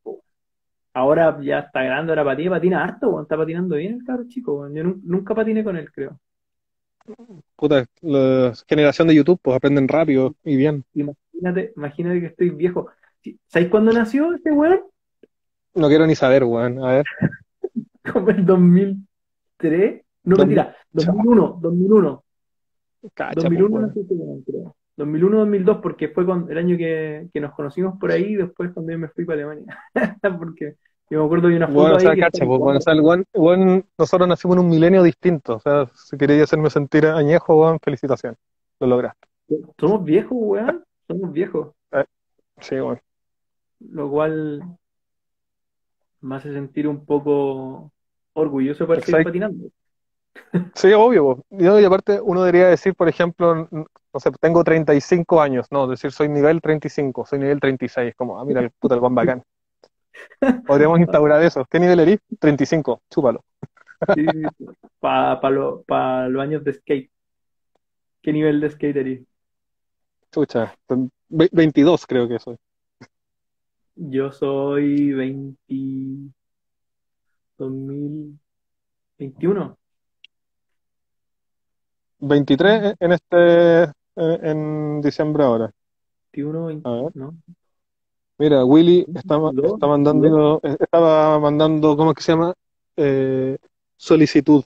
Ahora 0.93 1.37
ya 1.41 1.59
está 1.59 1.83
grande, 1.83 2.11
ahora 2.11 2.23
patina, 2.25 2.49
patina 2.51 2.83
harto, 2.83 3.21
está 3.21 3.37
patinando 3.37 3.75
bien 3.75 3.95
el 3.95 4.03
cabro 4.03 4.25
chico. 4.27 4.67
Yo 4.73 4.83
nun- 4.83 5.01
nunca 5.03 5.35
patiné 5.35 5.63
con 5.63 5.77
él, 5.77 5.91
creo. 5.91 6.19
Puta, 7.55 7.85
la 8.01 8.53
generación 8.67 9.07
de 9.07 9.15
YouTube, 9.15 9.39
pues 9.41 9.55
aprenden 9.55 9.87
rápido 9.87 10.35
y 10.43 10.55
bien. 10.55 10.83
Imagínate, 10.93 11.73
imagínate 11.75 12.19
que 12.19 12.25
estoy 12.27 12.49
viejo. 12.49 12.87
Sí, 13.21 13.39
¿Sabéis 13.47 13.69
cuándo 13.69 13.91
nació 13.91 14.33
este 14.33 14.51
weón? 14.51 14.81
No 15.75 15.87
quiero 15.87 16.07
ni 16.07 16.15
saber, 16.15 16.43
weón. 16.43 16.83
A 16.83 16.93
ver, 16.93 17.05
Como 18.13 18.29
el 18.29 18.45
2003. 18.45 20.01
No, 20.23 20.35
mentira, 20.37 20.75
2001, 20.91 21.59
2001. 21.61 22.23
cacha, 23.13 23.33
2001 23.35 23.69
pues, 23.69 23.87
nació 23.87 24.01
este 24.01 24.13
weón, 24.15 24.41
creo. 24.43 24.75
2001-2002, 24.97 25.81
porque 25.81 26.07
fue 26.09 26.25
con, 26.25 26.49
el 26.49 26.57
año 26.57 26.77
que, 26.77 27.27
que 27.33 27.41
nos 27.41 27.53
conocimos 27.53 27.99
por 27.99 28.11
ahí 28.11 28.33
y 28.33 28.35
después 28.35 28.71
cuando 28.73 28.93
yo 28.93 28.99
me 28.99 29.09
fui 29.09 29.25
para 29.25 29.43
Alemania. 29.43 29.77
porque 30.39 30.75
yo 31.09 31.19
me 31.19 31.25
acuerdo 31.25 31.47
de 31.49 31.57
una 31.57 31.67
foto 31.67 31.79
Bueno, 31.79 31.95
o 31.97 31.99
sea, 31.99 32.09
cacha, 32.11 32.25
está- 32.25 32.45
pues, 32.45 32.59
bueno, 32.59 32.77
o 32.79 32.81
sea, 32.81 32.93
el 32.93 33.01
weón- 33.01 33.25
weón, 33.33 33.85
nosotros 33.97 34.27
nacimos 34.27 34.57
en 34.57 34.63
un 34.63 34.69
milenio 34.69 35.03
distinto. 35.03 35.55
O 35.55 35.59
sea, 35.59 35.85
si 35.93 36.17
queréis 36.17 36.43
hacerme 36.43 36.69
sentir 36.69 37.05
añejo, 37.07 37.55
weón, 37.61 37.79
felicitaciones. 37.81 38.39
Lo 38.79 38.87
lograste. 38.87 39.27
Somos 39.79 40.03
viejos, 40.03 40.37
weón. 40.39 40.83
Somos 41.07 41.31
viejos. 41.31 41.67
Sí, 42.59 42.75
weón. 42.75 42.99
Lo 43.91 44.09
cual 44.09 44.63
me 46.21 46.35
hace 46.35 46.51
sentir 46.53 46.87
un 46.87 47.05
poco 47.05 47.91
orgulloso 48.33 48.87
por 48.87 49.01
seguir 49.01 49.23
patinando. 49.25 49.69
Sí, 50.73 50.91
obvio. 50.93 51.43
No, 51.49 51.79
y 51.79 51.85
aparte, 51.85 52.19
uno 52.21 52.43
debería 52.43 52.67
decir, 52.67 52.95
por 52.95 53.07
ejemplo, 53.07 53.67
no 53.71 54.19
sé, 54.19 54.31
tengo 54.41 54.63
35 54.63 55.41
años. 55.41 55.67
No, 55.71 55.87
decir 55.87 56.11
soy 56.11 56.27
nivel 56.29 56.61
35, 56.61 57.25
soy 57.25 57.39
nivel 57.39 57.59
36. 57.59 58.13
Como, 58.15 58.39
ah, 58.39 58.45
mira, 58.45 58.61
el 58.61 58.71
puta, 58.71 58.95
el 58.95 59.01
guan 59.01 59.15
bacán. 59.15 59.43
Podríamos 60.65 60.99
instaurar 60.99 61.41
eso. 61.43 61.65
¿Qué 61.69 61.79
nivel 61.79 61.99
eres? 61.99 62.19
35, 62.39 63.01
chúpalo. 63.09 63.43
Para 64.99 65.49
lo- 65.49 65.83
pa 65.83 66.27
los 66.27 66.41
años 66.41 66.63
de 66.63 66.73
skate. 66.73 67.11
¿Qué 68.21 68.33
nivel 68.33 68.59
de 68.61 68.69
skate 68.69 68.95
eres? 68.97 69.21
Chucha, 70.31 70.75
ve- 71.29 71.49
22 71.51 72.05
creo 72.05 72.27
que 72.27 72.39
soy. 72.39 72.57
Yo 73.95 74.31
soy 74.31 75.13
20... 75.13 75.57
2021. 77.57 79.77
23 82.19 82.95
en 82.99 83.11
este, 83.11 83.83
en, 83.83 83.93
en 84.45 85.01
diciembre 85.01 85.43
ahora. 85.43 85.71
21, 86.33 86.65
20, 86.65 86.89
A 86.89 86.93
ver. 86.93 87.11
¿no? 87.15 87.35
Mira, 88.37 88.65
Willy 88.65 89.05
está, 89.15 89.39
está 89.63 89.87
mandando, 89.87 90.59
estaba 90.63 91.39
mandando, 91.39 91.95
¿cómo 91.95 92.11
es 92.11 92.17
que 92.17 92.23
se 92.23 92.31
llama? 92.33 92.53
Eh, 92.97 93.57
solicitud. 93.95 94.63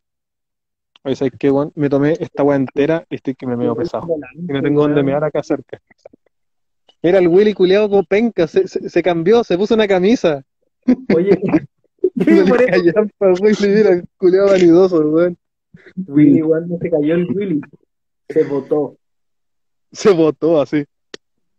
Oye, 1.03 1.15
¿sabes 1.15 1.33
qué, 1.37 1.51
weón? 1.51 1.71
Me 1.75 1.89
tomé 1.89 2.13
esta 2.19 2.43
weá 2.43 2.57
entera 2.57 3.05
y 3.09 3.15
estoy 3.15 3.35
que 3.35 3.45
me 3.45 3.55
meo 3.55 3.75
pesado. 3.75 4.07
Y 4.35 4.51
no 4.51 4.61
tengo 4.61 4.81
dónde 4.81 5.03
mear 5.03 5.23
acá 5.23 5.43
cerca. 5.43 5.79
Mira, 7.01 7.19
el 7.19 7.27
Willy 7.27 7.53
culeado 7.53 7.89
con 7.89 8.05
penca, 8.05 8.47
se, 8.47 8.67
se, 8.67 8.89
se 8.89 9.03
cambió, 9.03 9.43
se 9.43 9.57
puso 9.57 9.75
una 9.75 9.87
camisa. 9.87 10.43
Oye, 11.15 11.39
No 12.15 12.45
por 12.45 12.61
eso 12.61 12.71
callampa, 12.71 13.33
Willy, 13.41 13.67
mira, 13.67 14.03
culeado 14.17 14.47
vanidoso, 14.49 14.99
weón. 14.99 15.37
Willy 16.07 16.39
igual 16.39 16.67
no 16.67 16.77
se 16.79 16.89
cayó 16.89 17.15
el 17.15 17.27
Willy. 17.31 17.61
Se 18.27 18.43
botó. 18.43 18.97
Se 19.91 20.11
botó 20.11 20.61
así. 20.61 20.85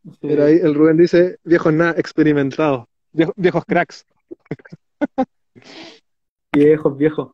Sí. 0.04 0.26
Mira 0.26 0.46
ahí, 0.46 0.56
el 0.62 0.74
Rubén 0.74 0.96
dice, 0.96 1.38
viejos 1.44 1.72
nada, 1.72 1.94
experimentados. 1.96 2.86
Viejos, 3.12 3.34
viejos 3.36 3.64
cracks. 3.64 4.06
Viejos, 6.52 6.96
viejos. 6.96 7.32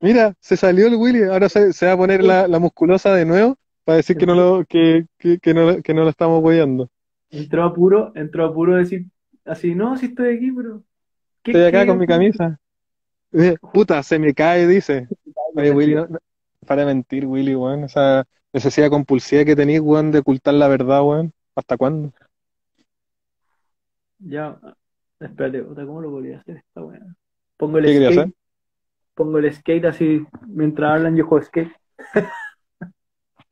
Mira, 0.00 0.34
se 0.40 0.56
salió 0.56 0.86
el 0.86 0.96
Willy, 0.96 1.24
ahora 1.24 1.48
se, 1.48 1.72
se 1.72 1.86
va 1.86 1.92
a 1.92 1.96
poner 1.96 2.22
la, 2.22 2.46
la 2.48 2.58
musculosa 2.58 3.14
de 3.14 3.24
nuevo 3.24 3.56
para 3.84 3.96
decir 3.96 4.16
que 4.16 4.26
no 4.26 4.34
lo, 4.34 4.64
que, 4.64 5.06
que, 5.18 5.38
que 5.38 5.54
no, 5.54 5.82
que 5.82 5.94
no 5.94 6.02
lo 6.02 6.10
estamos 6.10 6.40
apoyando. 6.40 6.88
Entró 7.30 7.64
a 7.64 7.72
puro, 7.72 8.12
entró 8.14 8.44
a 8.44 8.52
puro 8.54 8.76
decir 8.76 9.06
así, 9.44 9.74
no, 9.74 9.96
si 9.96 10.06
estoy 10.06 10.36
aquí, 10.36 10.50
pero. 10.52 10.82
¿qué- 11.42 11.52
Estoy 11.52 11.64
acá 11.64 11.80
qué- 11.80 11.86
con 11.86 11.98
mi 11.98 12.06
camisa. 12.06 12.58
Puta, 13.72 14.02
se 14.02 14.18
me 14.18 14.34
cae, 14.34 14.66
dice. 14.66 15.08
Oye, 15.54 15.70
Willy, 15.70 15.94
no, 15.94 16.06
no- 16.08 16.18
para 16.66 16.84
mentir, 16.84 17.26
Willy, 17.26 17.54
weón. 17.54 17.84
Esa 17.84 18.24
necesidad 18.52 18.90
compulsiva 18.90 19.44
que 19.44 19.80
weón, 19.80 20.10
de 20.10 20.18
ocultar 20.18 20.54
la 20.54 20.68
verdad, 20.68 21.02
weón. 21.02 21.32
¿Hasta 21.54 21.76
cuándo? 21.76 22.12
Ya, 24.18 24.58
espérate, 25.20 25.64
¿cómo 25.64 26.00
lo 26.00 26.10
podría 26.10 26.38
hacer 26.38 26.58
esta 26.58 26.82
weá? 26.82 27.00
Pongo 27.56 27.78
el 27.78 27.86
¿Qué 27.86 27.92
quería 27.94 28.08
skate, 28.08 28.20
hacer? 28.20 28.34
pongo 29.14 29.38
el 29.38 29.52
skate 29.54 29.84
así, 29.86 30.26
mientras 30.48 30.92
hablan 30.92 31.16
yo 31.16 31.26
juego 31.26 31.44
skate. 31.44 31.72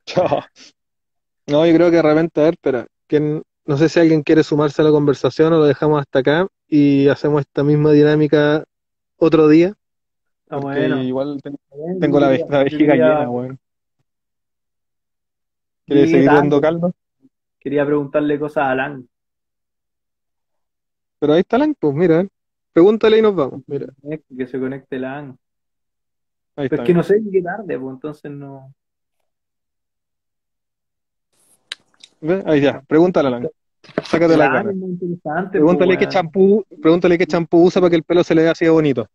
Chao. 0.05 0.41
No, 1.47 1.65
yo 1.65 1.73
creo 1.73 1.89
que 1.89 1.97
de 1.97 2.01
repente, 2.01 2.39
a 2.39 2.43
ver, 2.45 2.53
espera, 2.53 2.87
¿quién- 3.07 3.43
no 3.65 3.77
sé 3.77 3.89
si 3.89 3.99
alguien 3.99 4.23
quiere 4.23 4.43
sumarse 4.43 4.81
a 4.81 4.85
la 4.85 4.91
conversación 4.91 5.53
o 5.53 5.57
lo 5.59 5.65
dejamos 5.65 5.99
hasta 5.99 6.19
acá 6.19 6.47
y 6.67 7.07
hacemos 7.09 7.41
esta 7.41 7.63
misma 7.63 7.91
dinámica 7.91 8.63
otro 9.17 9.47
día, 9.47 9.73
Está 10.43 10.57
porque 10.61 10.79
bueno. 10.79 11.03
igual 11.03 11.41
ten- 11.41 11.57
Bien, 11.75 11.99
tengo 11.99 12.19
la, 12.19 12.29
vejiga 12.63 12.95
llena, 12.95 13.29
weón. 13.29 13.59
¿Quieres 15.85 16.09
seguir 16.11 16.31
dando 16.31 16.61
caldo? 16.61 16.93
Quería 17.61 17.85
preguntarle 17.85 18.39
cosas 18.39 18.63
a 18.63 18.71
Alan. 18.71 19.07
Pero 21.19 21.33
ahí 21.33 21.41
está 21.41 21.59
Lan, 21.59 21.75
pues 21.79 21.93
mira, 21.93 22.25
pregúntale 22.73 23.19
y 23.19 23.21
nos 23.21 23.35
vamos. 23.35 23.61
Mira, 23.67 23.85
Que 24.35 24.47
se 24.47 24.59
conecte 24.59 24.95
Alan. 24.95 25.37
ahí 26.55 26.67
Pero 26.67 26.81
está. 26.81 26.83
es 26.83 26.87
que 26.87 26.93
no 26.95 27.03
sé, 27.03 27.19
llegué 27.21 27.43
tarde, 27.43 27.79
pues 27.79 27.93
entonces 27.93 28.31
no. 28.31 28.73
¿Ve? 32.21 32.41
Ahí 32.47 32.61
ya, 32.61 32.81
pregúntale 32.81 33.27
a 33.27 33.31
Lan. 33.31 33.49
Sácate 34.03 34.35
la 34.37 34.45
Alan 34.45 34.53
gana. 34.53 34.71
es 34.71 34.77
muy 34.77 34.89
interesante, 34.91 35.51
Pregúntale 35.51 35.95
pues, 35.95 35.99
qué 36.07 36.11
champú, 36.11 36.65
pregúntale 36.81 37.17
qué 37.17 37.27
champú 37.27 37.63
usa 37.65 37.79
para 37.79 37.89
que 37.91 37.95
el 37.97 38.03
pelo 38.03 38.23
se 38.23 38.33
le 38.33 38.41
vea 38.43 38.51
así 38.51 38.65
de 38.65 38.71
bonito. 38.71 39.07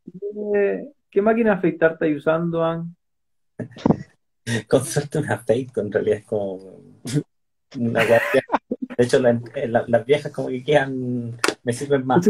¿Qué, 0.52 0.88
qué 1.10 1.22
máquina 1.22 1.50
de 1.50 1.56
afeitar 1.56 1.92
estáis 1.94 2.16
usando, 2.18 2.64
An? 2.64 2.94
Con 4.68 4.84
suerte 4.84 5.18
una 5.18 5.38
fake, 5.38 5.76
en 5.78 5.90
realidad 5.90 6.18
es 6.18 6.24
como. 6.24 6.60
Una. 7.78 8.04
De 8.04 9.04
hecho, 9.04 9.18
la- 9.20 9.40
eh, 9.54 9.68
la- 9.68 9.84
las 9.86 10.06
viejas 10.06 10.32
como 10.32 10.48
que 10.48 10.62
quedan, 10.64 11.36
me 11.62 11.72
sirven 11.72 12.06
más. 12.06 12.28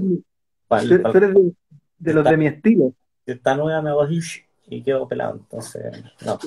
Para 0.68 0.82
tú 0.82 0.88
tú 1.02 1.18
eres 1.18 1.34
de, 1.34 1.52
de 1.98 2.14
los 2.14 2.24
de 2.24 2.36
mi 2.36 2.46
estilo, 2.46 2.92
esta 3.24 3.56
nueva 3.56 3.80
me 3.82 3.90
hago 3.90 4.02
así 4.02 4.20
y 4.66 4.82
quedo 4.82 5.06
pelado. 5.06 5.36
Entonces, 5.36 6.02
no. 6.24 6.38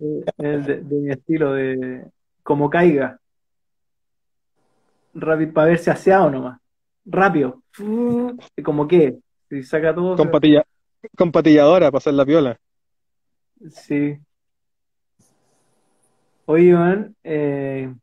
eh, 0.00 0.24
eh, 0.38 0.46
de, 0.64 0.80
de 0.80 0.94
mi 0.96 1.10
estilo, 1.10 1.52
de 1.54 2.06
como 2.42 2.70
caiga. 2.70 3.18
Rápido, 5.14 5.52
para 5.52 5.68
ver 5.68 5.78
si 5.78 5.90
aseado 5.90 6.30
nomás. 6.30 6.60
Rápido. 7.04 7.62
Y 8.56 8.62
como 8.62 8.86
que, 8.88 9.18
si 9.48 9.62
saca 9.62 9.94
todo. 9.94 10.16
Con, 10.16 10.30
patilla, 10.30 10.64
con 11.16 11.30
patilladora 11.32 11.90
para 11.90 11.98
hacer 11.98 12.14
la 12.14 12.24
piola. 12.24 12.56
Sí. 13.70 14.18
Oye, 16.46 16.64
Iván, 16.64 17.16
eh, 17.24 17.94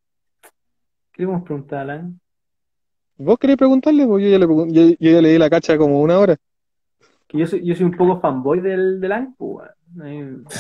¿qué 1.12 1.22
le 1.22 1.26
vamos 1.28 1.42
a 1.42 1.46
preguntar 1.46 1.80
a 1.80 1.82
Alan? 1.82 2.20
¿Vos 3.18 3.38
querés 3.38 3.58
preguntarle? 3.58 4.06
Pues 4.08 4.24
yo 4.24 4.30
ya 4.30 4.40
le, 4.40 4.46
yo, 4.48 4.96
yo 5.00 5.12
ya 5.12 5.22
le 5.22 5.30
di 5.30 5.38
la 5.38 5.50
cacha 5.50 5.78
como 5.78 6.02
una 6.02 6.18
hora. 6.20 6.36
Que 7.28 7.38
yo 7.38 7.48
soy, 7.48 7.64
yo 7.66 7.76
soy 7.76 7.86
un 7.86 7.96
poco 7.98 8.20
fanboy 8.20 8.60
del, 8.62 9.00
del 9.00 9.12
Alan, 9.12 9.36
pues, 9.38 9.70
weón. 9.96 10.46
Ahí, 10.48 10.56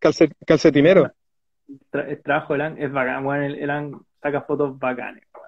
Calce- 0.00 0.32
calcetinero. 0.46 1.10
tra- 1.92 2.08
el 2.08 2.22
trabajo 2.22 2.54
del 2.54 2.62
Alan 2.62 2.78
es 2.82 2.90
bacán, 2.92 3.26
weón. 3.26 3.42
El, 3.42 3.54
el 3.56 3.70
Alan 3.70 4.00
saca 4.22 4.40
fotos 4.42 4.78
bacanes, 4.78 5.24
weón. 5.34 5.46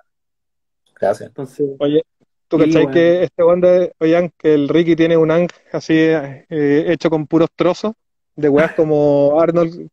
Gracias. 1.01 1.29
Entonces, 1.29 1.71
Oye, 1.79 2.03
¿tú 2.49 2.59
cachai 2.59 2.73
bueno. 2.85 2.91
que 2.91 3.23
este 3.25 3.43
de, 3.43 3.93
oigan, 3.99 4.31
que 4.37 4.55
el 4.55 4.69
Ricky 4.69 4.95
tiene 4.95 5.17
un 5.17 5.31
ang 5.31 5.49
así 5.73 5.95
eh, 5.97 6.45
hecho 6.89 7.09
con 7.11 7.27
puros 7.27 7.49
trozos 7.57 7.95
de 8.37 8.49
weas 8.49 8.73
como 8.77 9.41
Arnold, 9.41 9.89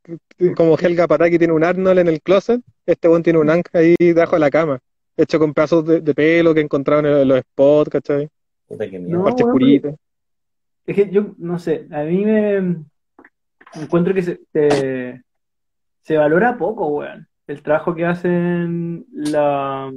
como 0.56 0.78
Helga 0.78 1.08
Pataki 1.08 1.38
tiene 1.38 1.54
un 1.54 1.64
Arnold 1.64 2.00
en 2.00 2.08
el 2.08 2.22
closet, 2.22 2.62
este 2.86 3.08
weón 3.08 3.24
tiene 3.24 3.40
un 3.40 3.50
ang 3.50 3.64
ahí 3.74 3.96
debajo 4.00 4.36
de 4.36 4.40
la 4.40 4.50
cama, 4.50 4.80
hecho 5.18 5.40
con 5.40 5.54
pedazos 5.54 5.86
de, 5.86 6.02
de 6.02 6.14
pelo 6.16 6.54
que 6.54 6.62
encontraron 6.62 7.06
en 7.06 7.28
los 7.28 7.40
spots, 7.42 7.90
¿cachai? 7.90 8.30
No, 8.70 9.24
Parches 9.24 9.46
bueno, 9.46 9.52
puritos. 9.52 9.96
es 10.86 10.96
que 10.96 11.10
yo, 11.10 11.34
no 11.38 11.58
sé, 11.60 11.88
a 11.92 12.04
mí 12.04 12.24
me 12.24 12.84
encuentro 13.74 14.14
que 14.14 14.22
se, 14.22 14.40
se, 14.54 15.22
se 16.02 16.18
valora 16.18 16.58
poco, 16.58 16.88
weón. 16.88 17.28
El 17.48 17.64
trabajo 17.64 17.96
que 17.96 18.06
hacen 18.06 19.06
la, 19.12 19.92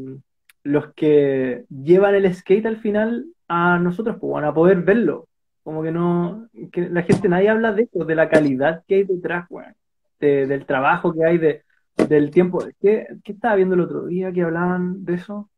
los 0.64 0.94
que 0.94 1.64
llevan 1.68 2.14
el 2.14 2.34
skate 2.34 2.64
al 2.64 2.78
final 2.78 3.26
a 3.46 3.78
nosotros, 3.78 4.16
pues, 4.18 4.32
weón, 4.32 4.44
a 4.46 4.54
poder 4.54 4.80
verlo. 4.82 5.28
Como 5.62 5.82
que 5.82 5.92
no, 5.92 6.48
que 6.72 6.88
la 6.88 7.02
gente, 7.02 7.28
nadie 7.28 7.48
habla 7.48 7.72
de 7.72 7.82
eso, 7.84 8.04
de 8.04 8.14
la 8.14 8.28
calidad 8.28 8.82
que 8.86 8.96
hay 8.96 9.04
detrás, 9.04 9.46
weón. 9.50 9.74
De- 10.20 10.46
del 10.46 10.66
trabajo 10.66 11.12
que 11.12 11.24
hay, 11.24 11.38
de, 11.38 11.62
del 12.08 12.30
tiempo. 12.30 12.64
¿Qué, 12.80 13.06
qué 13.24 13.32
estaba 13.32 13.56
viendo 13.56 13.74
el 13.74 13.80
otro 13.82 14.06
día 14.06 14.32
que 14.32 14.42
hablaban 14.42 15.04
de 15.04 15.14
eso? 15.14 15.50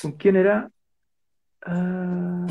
¿Con 0.00 0.12
quién 0.12 0.36
era? 0.36 0.70
Ah, 1.66 2.46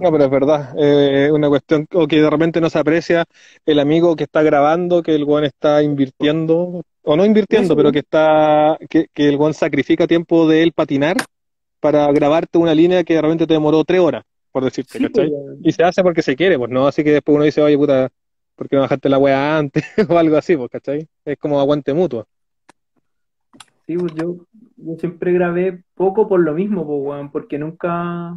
No, 0.00 0.12
pero 0.12 0.24
es 0.24 0.30
verdad, 0.30 0.74
eh, 0.78 1.30
una 1.32 1.48
cuestión 1.48 1.86
o 1.92 2.06
que 2.06 2.20
de 2.20 2.30
repente 2.30 2.60
no 2.60 2.70
se 2.70 2.78
aprecia 2.78 3.24
el 3.66 3.80
amigo 3.80 4.14
que 4.14 4.24
está 4.24 4.42
grabando, 4.42 5.02
que 5.02 5.14
el 5.14 5.24
weón 5.24 5.44
está 5.44 5.82
invirtiendo, 5.82 6.82
o 7.02 7.16
no 7.16 7.24
invirtiendo, 7.24 7.74
pero 7.74 7.90
que 7.90 8.00
está, 8.00 8.78
que, 8.88 9.06
que 9.12 9.28
el 9.28 9.36
weón 9.36 9.54
sacrifica 9.54 10.06
tiempo 10.06 10.46
de 10.48 10.62
él 10.62 10.72
patinar 10.72 11.16
para 11.80 12.10
grabarte 12.12 12.58
una 12.58 12.74
línea 12.74 13.04
que 13.04 13.14
de 13.14 13.22
repente 13.22 13.46
te 13.46 13.54
demoró 13.54 13.84
tres 13.84 14.00
horas, 14.00 14.22
por 14.58 14.64
decirte, 14.64 14.98
sí, 14.98 15.04
¿cachai? 15.04 15.30
pues, 15.30 15.40
weón. 15.40 15.58
Y 15.62 15.72
se 15.72 15.84
hace 15.84 16.02
porque 16.02 16.22
se 16.22 16.34
quiere, 16.34 16.58
pues 16.58 16.70
no, 16.70 16.88
así 16.88 17.04
que 17.04 17.12
después 17.12 17.36
uno 17.36 17.44
dice, 17.44 17.62
oye 17.62 17.78
puta, 17.78 18.10
¿por 18.56 18.68
qué 18.68 18.74
no 18.76 18.82
bajaste 18.82 19.08
la 19.08 19.18
weá 19.18 19.56
antes? 19.56 19.84
o 20.10 20.18
algo 20.18 20.36
así, 20.36 20.56
pues, 20.56 20.68
¿cachai? 20.70 21.08
Es 21.24 21.38
como 21.38 21.60
aguante 21.60 21.94
mutuo. 21.94 22.26
Sí, 23.86 23.96
pues 23.96 24.12
yo, 24.14 24.36
yo 24.76 24.96
siempre 24.98 25.32
grabé 25.32 25.82
poco 25.94 26.28
por 26.28 26.40
lo 26.40 26.52
mismo, 26.54 26.84
pues, 26.84 26.98
weón, 27.00 27.30
porque 27.30 27.58
nunca 27.58 28.36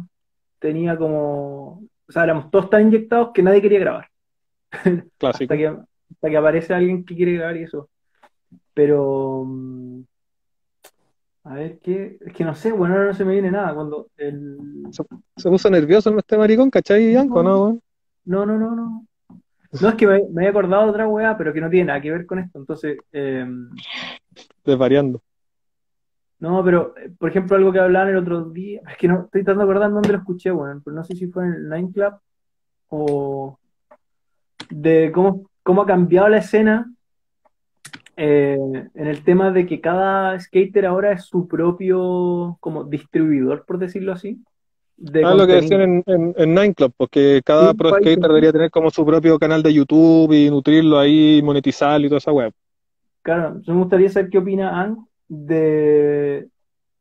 tenía 0.60 0.96
como, 0.96 1.82
o 2.06 2.12
sea, 2.12 2.22
éramos 2.22 2.50
todos 2.50 2.70
tan 2.70 2.82
inyectados 2.82 3.30
que 3.34 3.42
nadie 3.42 3.60
quería 3.60 3.80
grabar, 3.80 4.08
Clásico. 5.18 5.52
hasta 5.52 5.56
que, 5.56 5.66
hasta 5.66 6.30
que 6.30 6.36
aparece 6.36 6.72
alguien 6.72 7.04
que 7.04 7.16
quiere 7.16 7.32
grabar 7.32 7.56
y 7.56 7.64
eso. 7.64 7.90
Pero, 8.74 9.44
mm, 9.44 10.02
a 11.44 11.54
ver, 11.54 11.78
¿qué? 11.80 12.18
Es 12.20 12.32
que 12.32 12.44
no 12.44 12.54
sé, 12.54 12.72
bueno, 12.72 12.94
ahora 12.94 13.08
no 13.08 13.14
se 13.14 13.24
me 13.24 13.32
viene 13.32 13.50
nada, 13.50 13.74
cuando 13.74 14.08
el... 14.16 14.58
Se 15.36 15.48
puso 15.50 15.70
nervioso 15.70 16.16
este 16.16 16.38
maricón, 16.38 16.70
¿cachai, 16.70 17.08
Bianco, 17.08 17.42
no, 17.42 17.62
weón? 17.62 17.82
No, 18.24 18.46
no, 18.46 18.58
no, 18.58 18.76
no. 18.76 19.06
No, 19.80 19.88
es 19.88 19.94
que 19.94 20.06
me, 20.06 20.22
me 20.30 20.42
había 20.42 20.50
acordado 20.50 20.84
de 20.84 20.90
otra 20.90 21.08
weá, 21.08 21.36
pero 21.36 21.52
que 21.52 21.60
no 21.60 21.70
tiene 21.70 21.86
nada 21.86 22.00
que 22.00 22.12
ver 22.12 22.26
con 22.26 22.38
esto, 22.38 22.58
entonces... 22.58 22.98
em, 23.10 23.70
Desvariando. 24.64 25.20
No, 26.38 26.62
pero, 26.64 26.94
eh, 26.96 27.10
por 27.18 27.30
ejemplo, 27.30 27.56
algo 27.56 27.72
que 27.72 27.80
hablaban 27.80 28.10
el 28.10 28.16
otro 28.16 28.44
día, 28.50 28.82
es 28.88 28.96
que 28.96 29.08
no 29.08 29.24
estoy 29.24 29.42
tratando 29.42 29.64
de 29.64 29.70
acordar 29.70 29.90
dónde 29.90 30.12
lo 30.12 30.18
escuché, 30.18 30.50
bueno, 30.50 30.80
pero 30.84 30.94
no 30.94 31.02
sé 31.02 31.16
si 31.16 31.26
fue 31.26 31.46
en 31.46 31.54
el 31.54 31.68
Nine 31.68 31.92
Club 31.92 32.14
o 32.88 33.58
de 34.70 35.10
cómo, 35.12 35.48
cómo 35.62 35.82
ha 35.82 35.86
cambiado 35.86 36.28
la 36.28 36.38
escena 36.38 36.92
eh, 38.16 38.58
en 38.94 39.06
el 39.06 39.24
tema 39.24 39.50
de 39.52 39.66
que 39.66 39.80
cada 39.80 40.38
skater 40.40 40.86
ahora 40.86 41.12
es 41.12 41.24
su 41.26 41.48
propio 41.48 42.56
como 42.60 42.84
distribuidor, 42.84 43.64
por 43.66 43.78
decirlo 43.78 44.12
así, 44.12 44.42
de 44.96 45.24
Ah, 45.24 45.34
lo 45.34 45.46
que 45.46 45.52
decían 45.54 45.80
en, 45.82 46.02
en, 46.06 46.34
en 46.36 46.54
Nine 46.54 46.74
Club, 46.74 46.92
porque 46.96 47.42
cada 47.44 47.74
Sí, 47.74 47.74
pro 47.74 47.92
skater 47.92 48.18
sí. 48.18 48.22
debería 48.28 48.52
tener 48.52 48.70
como 48.70 48.90
su 48.90 49.06
propio 49.06 49.38
canal 49.38 49.62
de 49.62 49.72
YouTube 49.72 50.32
y 50.32 50.50
nutrirlo 50.50 50.98
ahí, 50.98 51.40
monetizarlo 51.44 52.06
y 52.06 52.08
toda 52.08 52.18
esa 52.18 52.32
web. 52.32 52.52
Claro, 53.22 53.60
yo 53.62 53.74
me 53.74 53.80
gustaría 53.80 54.08
saber 54.08 54.30
qué 54.30 54.38
opina 54.38 54.80
Ann 54.80 55.06
de, 55.28 56.48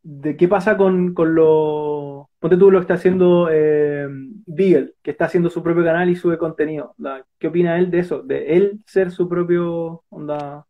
de 0.04 0.38
qué 0.38 0.48
pasa 0.48 0.78
con, 0.78 1.14
con 1.14 1.34
lo. 1.36 2.30
Ponte 2.40 2.58
tú 2.58 2.70
lo 2.72 2.80
que 2.80 2.84
está 2.84 2.96
haciendo 2.96 3.50
eh, 3.52 4.08
Beagle, 4.46 4.94
que 5.02 5.12
está 5.12 5.26
haciendo 5.26 5.50
su 5.50 5.64
propio 5.64 5.84
canal 5.84 6.10
y 6.10 6.16
sube 6.16 6.38
contenido. 6.38 6.96
¿Qué 7.40 7.48
opina 7.48 7.78
él 7.80 7.90
de 7.92 8.00
eso? 8.00 8.22
De 8.24 8.56
él 8.58 8.82
ser 8.86 9.12
su 9.12 9.28
propio. 9.30 10.04
Onda, 10.10 10.66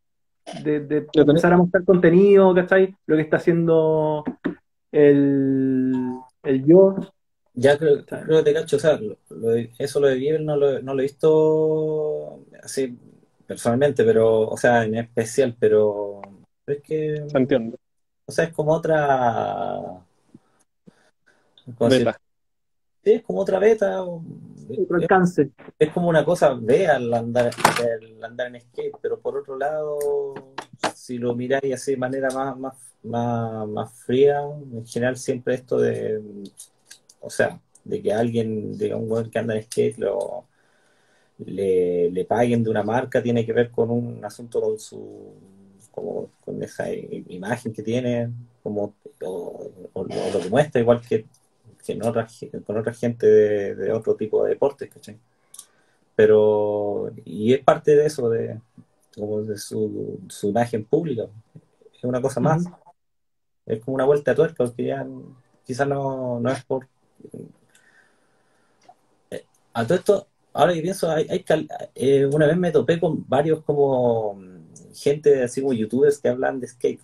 de, 0.63 1.07
empezar 1.13 1.53
a 1.53 1.57
mostrar 1.57 1.83
contenido, 1.85 2.53
¿cachai? 2.53 2.95
Lo 3.05 3.15
que 3.15 3.21
está 3.23 3.37
haciendo 3.37 4.23
el, 4.91 5.93
el 6.43 6.65
yo. 6.65 6.95
Ya 7.53 7.77
creo, 7.77 8.05
creo 8.05 8.37
que 8.39 8.43
te 8.43 8.53
cacho, 8.53 8.77
o 8.77 8.79
sea, 8.79 8.97
lo- 8.97 9.17
lo 9.29 9.49
de- 9.49 9.71
eso 9.77 9.99
lo 9.99 10.07
de 10.07 10.15
Bieber 10.15 10.41
no 10.41 10.55
lo, 10.55 10.81
no 10.81 10.93
lo 10.93 10.99
he 11.01 11.03
visto 11.03 12.45
así 12.63 12.97
personalmente, 13.45 14.03
pero, 14.05 14.41
o 14.47 14.57
sea, 14.57 14.85
en 14.85 14.95
especial, 14.95 15.55
pero 15.59 16.21
es 16.65 16.81
que, 16.81 17.25
¿Se 17.27 17.37
entiende? 17.37 17.77
o 18.25 18.31
sea, 18.31 18.45
es 18.45 18.53
como 18.53 18.71
otra. 18.73 20.01
Es 23.03 23.23
como 23.23 23.39
otra 23.41 23.59
beta, 23.59 24.03
Otro 24.03 24.23
es, 24.69 24.91
alcance. 24.91 25.49
es 25.79 25.89
como 25.89 26.07
una 26.07 26.23
cosa 26.23 26.53
ve 26.53 26.87
al 26.87 27.13
andar, 27.13 27.51
al 27.79 28.23
andar 28.23 28.47
en 28.47 28.61
skate, 28.61 28.95
pero 29.01 29.19
por 29.19 29.37
otro 29.37 29.57
lado, 29.57 29.97
si 30.93 31.17
lo 31.17 31.35
miráis 31.35 31.73
así 31.73 31.91
de 31.91 31.97
manera 31.97 32.29
más, 32.29 32.57
más, 32.57 32.75
más, 33.03 33.67
más 33.67 33.93
fría, 34.05 34.41
en 34.41 34.85
general 34.85 35.17
siempre 35.17 35.55
esto 35.55 35.79
de, 35.79 36.21
o 37.19 37.29
sea, 37.29 37.59
de 37.83 38.01
que 38.01 38.13
alguien, 38.13 38.77
de 38.77 38.93
un 38.93 39.11
weón 39.11 39.31
que 39.31 39.39
anda 39.39 39.55
en 39.55 39.63
skate, 39.63 39.97
lo, 39.97 40.45
le, 41.39 42.11
le 42.11 42.25
paguen 42.25 42.63
de 42.63 42.69
una 42.69 42.83
marca, 42.83 43.23
tiene 43.23 43.45
que 43.45 43.53
ver 43.53 43.71
con 43.71 43.89
un 43.89 44.23
asunto 44.23 44.61
con 44.61 44.79
su, 44.79 45.33
como 45.91 46.29
con 46.43 46.61
esa 46.63 46.91
imagen 46.93 47.73
que 47.73 47.83
tiene, 47.83 48.29
como, 48.63 48.93
o, 49.23 49.71
lo 49.93 50.39
que 50.39 50.49
muestra, 50.49 50.81
igual 50.81 51.01
que, 51.01 51.25
que 51.81 51.93
en 51.93 52.03
otra 52.03 52.27
con 52.65 52.77
otra 52.77 52.93
gente 52.93 53.27
de, 53.27 53.75
de 53.75 53.91
otro 53.93 54.15
tipo 54.15 54.43
de 54.43 54.51
deportes, 54.51 54.89
¿cachai? 54.89 55.19
Pero, 56.15 57.11
y 57.25 57.53
es 57.53 57.63
parte 57.63 57.95
de 57.95 58.05
eso, 58.05 58.29
de, 58.29 58.59
como 59.15 59.41
de 59.43 59.57
su, 59.57 60.19
su 60.29 60.49
imagen 60.49 60.85
pública, 60.85 61.25
es 61.93 62.03
una 62.03 62.21
cosa 62.21 62.39
más, 62.41 62.71
es 63.65 63.83
como 63.83 63.95
una 63.95 64.05
vuelta 64.05 64.31
de 64.31 64.35
tuerca, 64.35 64.65
porque 64.65 64.85
ya 64.85 65.05
quizás 65.65 65.87
no, 65.87 66.39
no 66.39 66.51
es 66.51 66.63
por... 66.65 66.87
Eh, 69.31 69.45
A 69.73 69.85
todo 69.85 69.97
esto, 69.97 70.27
ahora 70.53 70.73
que 70.73 70.81
pienso, 70.81 71.09
hay, 71.09 71.27
hay 71.29 71.43
cal- 71.43 71.67
eh, 71.95 72.25
una 72.25 72.47
vez 72.47 72.57
me 72.57 72.71
topé 72.71 72.99
con 72.99 73.27
varios 73.27 73.63
como 73.63 74.39
gente 74.93 75.43
así 75.43 75.61
como 75.61 75.73
youtubers 75.73 76.19
que 76.19 76.29
hablan 76.29 76.59
de 76.59 76.67
skate. 76.67 77.01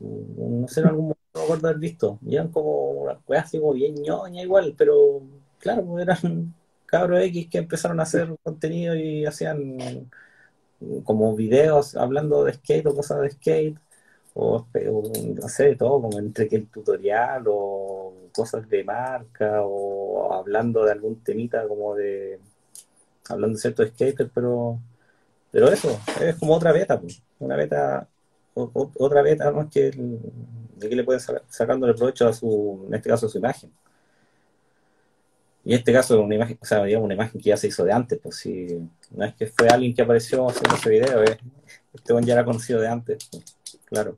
No 0.00 0.68
sé, 0.68 0.80
en 0.80 0.86
algún 0.86 1.04
momento 1.06 1.20
no 1.34 1.40
me 1.40 1.44
acuerdo 1.44 1.68
haber 1.68 1.80
visto. 1.80 2.18
Eran 2.28 2.48
como 2.52 2.90
unas 2.92 3.18
weas 3.26 3.44
así 3.46 3.58
como 3.58 3.72
bien 3.72 3.94
ñoña 3.96 4.42
igual, 4.42 4.74
pero 4.76 5.22
claro, 5.58 5.84
pues 5.84 6.02
eran 6.02 6.54
cabros 6.86 7.20
X 7.22 7.48
que 7.50 7.58
empezaron 7.58 8.00
a 8.00 8.04
hacer 8.04 8.34
contenido 8.42 8.94
y 8.96 9.26
hacían 9.26 9.76
mm, 10.80 11.00
como 11.04 11.34
videos 11.36 11.96
hablando 11.96 12.44
de 12.44 12.54
skate 12.54 12.86
o 12.86 12.94
cosas 12.94 13.20
de 13.22 13.30
skate. 13.30 13.78
O, 14.34 14.66
o 14.90 15.02
no 15.34 15.48
sé, 15.48 15.64
de 15.70 15.76
todo, 15.76 16.00
como 16.02 16.18
entre 16.18 16.48
que 16.48 16.56
el 16.56 16.68
tutorial 16.68 17.44
o 17.48 18.14
cosas 18.32 18.68
de 18.68 18.84
marca 18.84 19.62
o 19.64 20.32
hablando 20.32 20.84
de 20.84 20.92
algún 20.92 21.22
temita 21.24 21.66
como 21.66 21.94
de 21.96 22.38
hablando 23.28 23.56
de 23.56 23.60
ciertos 23.60 23.88
skaters, 23.90 24.30
pero 24.34 24.78
pero 25.50 25.68
eso, 25.68 25.98
es 26.20 26.36
como 26.36 26.54
otra 26.54 26.72
beta, 26.72 27.00
pues, 27.00 27.22
una 27.38 27.56
beta 27.56 28.08
otra 28.74 29.22
vez, 29.22 29.40
además 29.40 29.68
que 29.70 29.88
el- 29.88 30.18
de 30.76 30.88
que 30.88 30.96
le 30.96 31.04
pueden 31.04 31.20
sacar 31.20 31.42
sacándole 31.48 31.94
provecho 31.94 32.28
a 32.28 32.32
su, 32.32 32.84
en 32.86 32.94
este 32.94 33.08
caso 33.10 33.26
a 33.26 33.28
su 33.28 33.38
imagen. 33.38 33.72
Y 35.64 35.74
este 35.74 35.92
caso 35.92 36.20
una 36.22 36.34
imagen, 36.34 36.58
o 36.60 36.64
sea, 36.64 36.84
digamos, 36.84 37.04
una 37.06 37.14
imagen 37.14 37.40
que 37.40 37.50
ya 37.50 37.56
se 37.56 37.66
hizo 37.68 37.84
de 37.84 37.92
antes, 37.92 38.18
pues 38.22 38.36
si 38.36 38.78
no 39.10 39.24
es 39.24 39.34
que 39.34 39.46
fue 39.48 39.68
alguien 39.68 39.94
que 39.94 40.02
apareció 40.02 40.48
haciendo 40.48 40.76
ese 40.76 40.88
video, 40.90 41.22
eh, 41.24 41.38
este 41.92 42.14
ya 42.22 42.34
era 42.34 42.44
conocido 42.44 42.80
de 42.80 42.88
antes, 42.88 43.28
pues, 43.30 43.44
claro. 43.84 44.16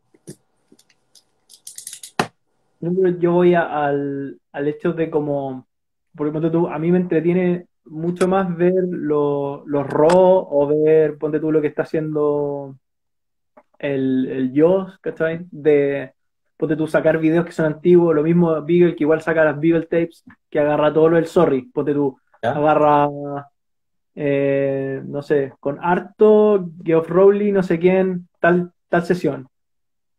Yo 2.81 2.91
que 3.21 3.27
voy 3.27 3.55
al, 3.55 4.39
al 4.53 4.69
hecho 4.69 4.93
de 4.93 5.11
como, 5.11 5.67
porque 6.15 6.33
ponte 6.33 6.51
tú, 6.51 6.69
a 6.69 6.79
mí 6.79 6.91
me 6.91 6.99
entretiene 6.99 7.67
mucho 7.85 8.29
más 8.29 8.57
ver 8.57 8.73
lo- 8.89 9.65
los 9.67 9.87
RAW 9.87 10.47
o 10.51 10.67
ver, 10.69 11.19
ponte 11.19 11.41
tú, 11.41 11.51
lo 11.53 11.61
que 11.61 11.67
está 11.69 11.83
haciendo 11.83 12.77
el, 13.81 14.29
el 14.31 14.53
Joss, 14.61 14.99
¿cachai? 15.01 15.47
De, 15.53 16.15
ponte 16.59 16.77
tú, 16.77 16.87
sacar 16.89 17.19
videos 17.19 17.47
que 17.47 17.53
son 17.53 17.67
antiguos, 17.67 18.15
lo 18.17 18.23
mismo 18.25 18.63
Beagle, 18.65 18.97
que 18.97 19.05
igual 19.05 19.23
saca 19.23 19.45
las 19.47 19.61
Beagle 19.61 19.87
tapes, 19.87 20.25
que 20.51 20.61
agarra 20.61 20.93
todo 20.95 21.11
lo 21.11 21.17
del 21.17 21.27
Sorry, 21.27 21.63
ponte 21.73 21.95
tú, 21.95 22.19
¿Ya? 22.43 22.53
agarra, 22.53 23.09
eh, 24.15 25.03
no 25.05 25.23
sé, 25.23 25.53
con 25.61 25.79
Arto, 25.83 26.71
Geoff 26.85 27.09
Rowley, 27.09 27.53
no 27.53 27.63
sé 27.63 27.79
quién, 27.79 28.29
tal, 28.41 28.73
tal 28.89 29.05
sesión. 29.05 29.49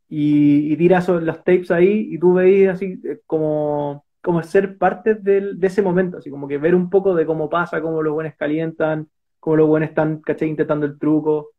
Y, 0.09 0.73
y 0.73 0.77
tira 0.77 1.01
los 1.07 1.37
tapes 1.43 1.71
ahí 1.71 2.09
y 2.11 2.19
tú 2.19 2.33
veis 2.35 2.69
así 2.69 2.99
eh, 3.05 3.21
como, 3.27 4.05
como 4.21 4.43
ser 4.43 4.77
parte 4.77 5.15
del- 5.15 5.59
de 5.59 5.67
ese 5.67 5.81
momento, 5.81 6.17
así 6.19 6.29
como 6.29 6.47
que 6.47 6.57
ver 6.57 6.75
un 6.75 6.89
poco 6.89 7.15
de 7.15 7.25
cómo 7.25 7.49
pasa, 7.49 7.81
cómo 7.81 8.01
los 8.03 8.13
buenos 8.13 8.35
calientan, 8.37 9.09
cómo 9.39 9.55
los 9.57 9.67
buenos 9.67 9.89
están, 9.89 10.21
¿cachai? 10.21 10.49
Intentando 10.49 10.85
el 10.85 10.99
truco. 10.99 11.51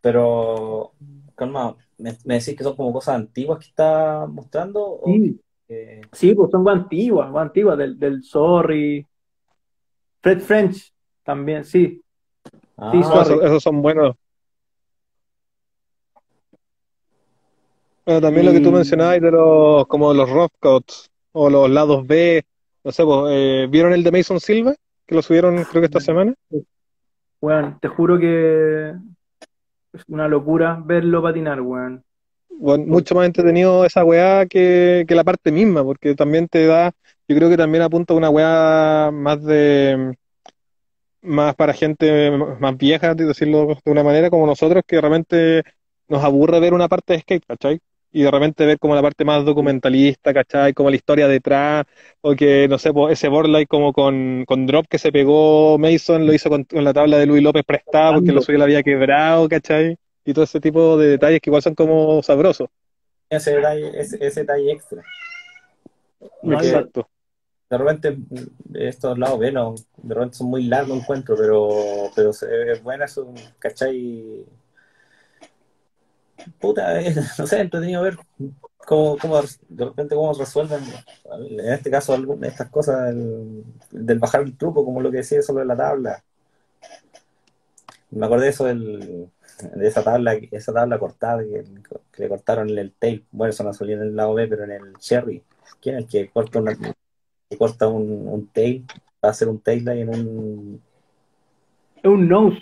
Pero, 0.00 0.92
calma, 1.34 1.76
¿me, 1.98 2.16
me 2.24 2.34
decís 2.38 2.56
que 2.56 2.64
son 2.64 2.76
como 2.76 2.92
cosas 2.92 3.16
antiguas 3.16 3.58
que 3.58 3.66
está 3.66 4.26
mostrando? 4.26 4.80
¿O 4.84 5.06
Sí, 5.06 5.40
sí, 6.12 6.34
pues 6.34 6.50
son 6.50 6.62
más 6.62 6.76
antiguas, 6.76 7.30
más 7.30 7.42
antiguas, 7.46 7.78
del, 7.78 7.98
del 7.98 8.22
Sorry. 8.22 9.06
Fred 10.20 10.40
French 10.40 10.92
también, 11.22 11.64
sí. 11.64 12.02
Ah, 12.76 12.90
Sí, 12.92 12.98
No, 13.00 13.06
sorry. 13.06 13.20
esos, 13.22 13.44
esos 13.44 13.62
son 13.62 13.82
buenos. 13.82 14.14
Bueno, 18.04 18.20
también 18.20 18.46
lo 18.46 18.52
que 18.52 18.60
tú 18.60 18.70
mencionabas 18.70 19.20
de 19.20 19.30
los, 19.30 19.86
como 19.86 20.12
los 20.12 20.28
rough 20.28 20.52
cuts 20.60 21.10
o 21.32 21.48
los 21.48 21.70
lados 21.70 22.06
B, 22.06 22.44
no 22.84 22.92
sé, 22.92 23.02
pues, 23.02 23.18
eh, 23.30 23.66
¿vieron 23.70 23.94
el 23.94 24.04
de 24.04 24.12
Mason 24.12 24.40
Silva? 24.40 24.74
Que 25.06 25.14
lo 25.14 25.22
subieron 25.22 25.64
creo 25.64 25.80
que 25.80 25.86
esta 25.86 26.00
semana. 26.00 26.34
Weón, 27.40 27.78
te 27.80 27.88
juro 27.88 28.18
que 28.18 28.94
es 29.94 30.02
una 30.08 30.28
locura 30.28 30.82
verlo 30.84 31.22
patinar, 31.22 31.60
weón. 31.60 32.04
Bueno, 32.50 32.84
mucho 32.86 33.14
más 33.14 33.26
entretenido 33.26 33.84
esa 33.84 34.04
weá 34.04 34.46
que, 34.46 35.04
que 35.08 35.14
la 35.14 35.24
parte 35.24 35.50
misma, 35.50 35.82
porque 35.82 36.14
también 36.14 36.48
te 36.48 36.66
da, 36.66 36.92
yo 37.26 37.36
creo 37.36 37.48
que 37.48 37.56
también 37.56 37.82
apunta 37.82 38.14
a 38.14 38.16
una 38.16 38.30
weá 38.30 39.10
más 39.12 39.42
de, 39.42 40.14
más 41.22 41.54
para 41.54 41.72
gente 41.72 42.30
más 42.60 42.76
vieja, 42.76 43.14
de 43.14 43.24
decirlo 43.24 43.78
de 43.84 43.90
una 43.90 44.04
manera, 44.04 44.30
como 44.30 44.46
nosotros, 44.46 44.82
que 44.86 45.00
realmente 45.00 45.62
nos 46.08 46.22
aburre 46.22 46.60
ver 46.60 46.74
una 46.74 46.88
parte 46.88 47.14
de 47.14 47.20
skate, 47.20 47.46
¿cachai? 47.46 47.80
Y 48.14 48.22
de 48.22 48.30
repente 48.30 48.64
ver 48.64 48.78
como 48.78 48.94
la 48.94 49.02
parte 49.02 49.24
más 49.24 49.44
documentalista, 49.44 50.32
¿cachai? 50.32 50.72
Como 50.72 50.88
la 50.88 50.94
historia 50.96 51.26
detrás, 51.26 51.84
o 52.20 52.34
que, 52.36 52.68
no 52.68 52.78
sé, 52.78 52.92
pues, 52.92 53.14
ese 53.14 53.28
boardlight 53.28 53.66
como 53.68 53.92
con, 53.92 54.44
con 54.46 54.66
drop 54.66 54.86
que 54.88 54.98
se 54.98 55.10
pegó 55.10 55.78
Mason, 55.78 56.24
lo 56.26 56.32
hizo 56.32 56.48
con, 56.48 56.62
con 56.64 56.84
la 56.84 56.92
tabla 56.94 57.18
de 57.18 57.26
Luis 57.26 57.42
López 57.42 57.64
prestada 57.66 58.14
porque 58.14 58.30
lo 58.32 58.40
suyo 58.40 58.58
le 58.58 58.64
había 58.64 58.84
quebrado, 58.84 59.48
¿cachai? 59.48 59.96
Y 60.24 60.32
todo 60.32 60.44
ese 60.44 60.60
tipo 60.60 60.96
de 60.96 61.08
detalles 61.08 61.40
que 61.40 61.50
igual 61.50 61.62
son 61.62 61.74
como 61.74 62.22
sabrosos. 62.22 62.68
ese 63.28 63.56
detalle, 63.56 64.00
ese, 64.00 64.24
ese 64.24 64.40
detalle 64.40 64.72
extra. 64.72 65.02
No, 66.42 66.60
Exacto. 66.60 67.08
de 67.68 67.78
repente 67.78 68.16
estos 68.74 69.18
lados 69.18 69.38
B 69.38 69.50
no, 69.50 69.74
de 69.96 70.14
repente 70.14 70.36
son 70.36 70.48
muy 70.48 70.64
largos 70.64 70.98
encuentro, 70.98 71.36
pero, 71.36 71.68
pero 72.14 72.30
ve 72.42 72.78
buena 72.80 73.06
¿cachai? 73.58 74.46
Puta, 76.58 77.00
eh, 77.00 77.14
no 77.38 77.46
sé, 77.46 77.60
entretenido 77.60 78.02
ver 78.02 78.16
cómo, 78.78 79.16
cómo 79.18 79.40
de 79.68 79.84
repente 79.84 80.14
cómo 80.14 80.32
resuelven, 80.34 80.82
en 81.48 81.72
este 81.72 81.90
caso, 81.90 82.14
algunas 82.14 82.40
de 82.40 82.48
estas 82.48 82.70
cosas 82.70 83.06
del, 83.06 83.64
del 83.90 84.18
bajar 84.18 84.42
el 84.42 84.56
truco, 84.56 84.84
como 84.84 85.00
lo 85.00 85.10
que 85.10 85.18
decía 85.18 85.42
sobre 85.42 85.64
la 85.64 85.76
tabla. 85.76 86.22
Me 88.10 88.26
acordé 88.26 88.44
de 88.44 88.50
eso 88.50 88.64
del, 88.64 89.28
de 89.74 89.86
esa 89.86 90.02
tabla, 90.02 90.34
esa 90.50 90.72
tabla 90.72 90.98
cortada 90.98 91.42
que, 91.42 91.64
que 92.12 92.22
le 92.22 92.28
cortaron 92.28 92.68
en 92.70 92.78
el 92.78 92.92
tail. 92.92 93.24
Bueno, 93.30 93.50
eso 93.50 93.64
no 93.64 93.72
salió 93.72 93.96
en 93.96 94.02
el 94.02 94.16
lado 94.16 94.34
B, 94.34 94.46
pero 94.46 94.64
en 94.64 94.72
el 94.72 94.98
Cherry. 94.98 95.42
¿Quién 95.80 95.96
es 95.96 96.04
el 96.04 96.08
que 96.08 96.28
corta 96.28 96.60
una, 96.60 96.76
que 96.76 97.58
corta 97.58 97.88
un, 97.88 98.28
un 98.28 98.46
tail? 98.48 98.84
Va 99.24 99.28
a 99.28 99.30
hacer 99.30 99.48
un 99.48 99.60
tail 99.60 99.88
ahí 99.88 100.00
en 100.02 100.08
un. 100.08 100.82
Es 101.96 102.04
un 102.04 102.28
nose, 102.28 102.60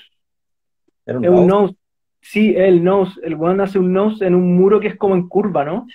Era 1.05 1.19
un 1.19 1.25
es 1.25 1.31
un 1.31 1.47
nose. 1.47 1.77
Sí, 2.23 2.55
el 2.57 2.83
nose, 2.83 3.21
el 3.23 3.35
weón 3.35 3.61
hace 3.61 3.79
un 3.79 3.93
nose 3.93 4.25
en 4.27 4.35
un 4.35 4.57
muro 4.57 4.81
que 4.81 4.89
es 4.89 4.97
como 4.97 5.15
en 5.15 5.29
curva, 5.29 5.65
¿no? 5.65 5.87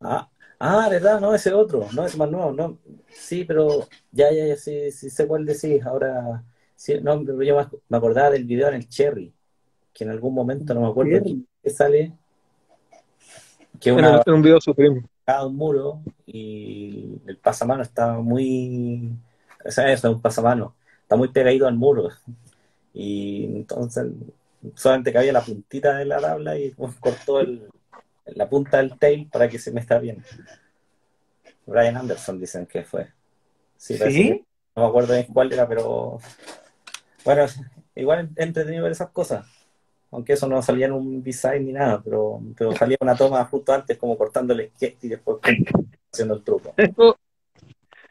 Ah, 0.00 0.28
ah, 0.60 0.88
¿verdad? 0.90 1.20
No, 1.20 1.34
ese 1.34 1.52
otro, 1.52 1.86
no, 1.94 2.04
ese 2.06 2.16
más 2.16 2.30
nuevo, 2.30 2.52
no. 2.52 2.78
Sí, 3.10 3.44
pero 3.44 3.88
ya, 4.12 4.30
ya, 4.32 4.46
ya, 4.46 4.56
sí, 4.56 4.90
sí 4.92 5.10
sé 5.10 5.26
cuál 5.26 5.44
decís. 5.46 5.84
Ahora, 5.84 6.44
sí, 6.76 7.00
no, 7.02 7.20
pero 7.24 7.42
yo 7.42 7.56
me, 7.88 7.96
acordaba 7.96 8.30
del 8.30 8.44
video 8.44 8.68
en 8.68 8.74
el 8.74 8.88
Cherry, 8.88 9.34
que 9.94 10.04
en 10.04 10.10
algún 10.10 10.34
momento, 10.34 10.74
no 10.74 10.82
me 10.82 10.88
acuerdo 10.88 11.22
qué 11.62 11.70
sale, 11.70 12.12
que 13.80 13.90
En, 13.90 13.98
una 13.98 14.16
el- 14.16 14.22
en 14.26 14.34
un 14.34 14.42
video 14.42 14.60
Supreme. 14.60 15.02
bajaba 15.26 15.46
un 15.46 15.56
muro 15.56 16.00
y 16.26 17.20
el 17.26 17.38
pasamano 17.38 17.82
estaba 17.82 18.20
muy, 18.20 19.10
o 19.64 19.70
sea, 19.70 19.92
es 19.92 20.04
un 20.04 20.20
pasamano, 20.20 20.76
está 21.02 21.16
muy 21.16 21.28
pegadito 21.28 21.66
al 21.66 21.76
muro. 21.76 22.08
Y 22.96 23.46
entonces 23.46 24.06
solamente 24.74 25.12
cabía 25.12 25.32
la 25.32 25.42
puntita 25.42 25.96
de 25.96 26.04
la 26.04 26.20
tabla 26.20 26.58
y 26.58 26.70
pues, 26.70 26.94
cortó 26.96 27.40
el, 27.40 27.68
la 28.26 28.48
punta 28.48 28.78
del 28.78 28.98
tail 28.98 29.28
para 29.30 29.48
que 29.48 29.58
se 29.58 29.70
me 29.72 29.80
está 29.80 29.98
bien. 29.98 30.24
Brian 31.66 31.96
Anderson 31.96 32.38
dicen 32.40 32.66
que 32.66 32.84
fue. 32.84 33.08
Sí, 33.76 33.96
¿Sí? 33.96 33.98
que- 33.98 34.44
no 34.76 34.82
me 34.82 34.88
acuerdo 34.88 35.14
bien 35.14 35.26
cuál 35.32 35.52
era, 35.52 35.68
pero 35.68 36.18
bueno, 37.24 37.46
igual 37.94 38.30
entretenido 38.36 38.82
ver 38.82 38.92
esas 38.92 39.10
cosas. 39.10 39.46
Aunque 40.10 40.34
eso 40.34 40.46
no 40.48 40.60
salía 40.62 40.86
en 40.86 40.92
un 40.92 41.22
design 41.22 41.66
ni 41.66 41.72
nada, 41.72 42.00
pero, 42.02 42.40
pero 42.56 42.72
salía 42.76 42.96
una 43.00 43.16
toma 43.16 43.44
justo 43.46 43.72
antes 43.72 43.98
como 43.98 44.16
cortando 44.16 44.52
el 44.52 44.70
skate 44.70 45.04
y 45.04 45.08
después 45.08 45.38
haciendo 46.12 46.34
el 46.34 46.42
truco. 46.42 46.74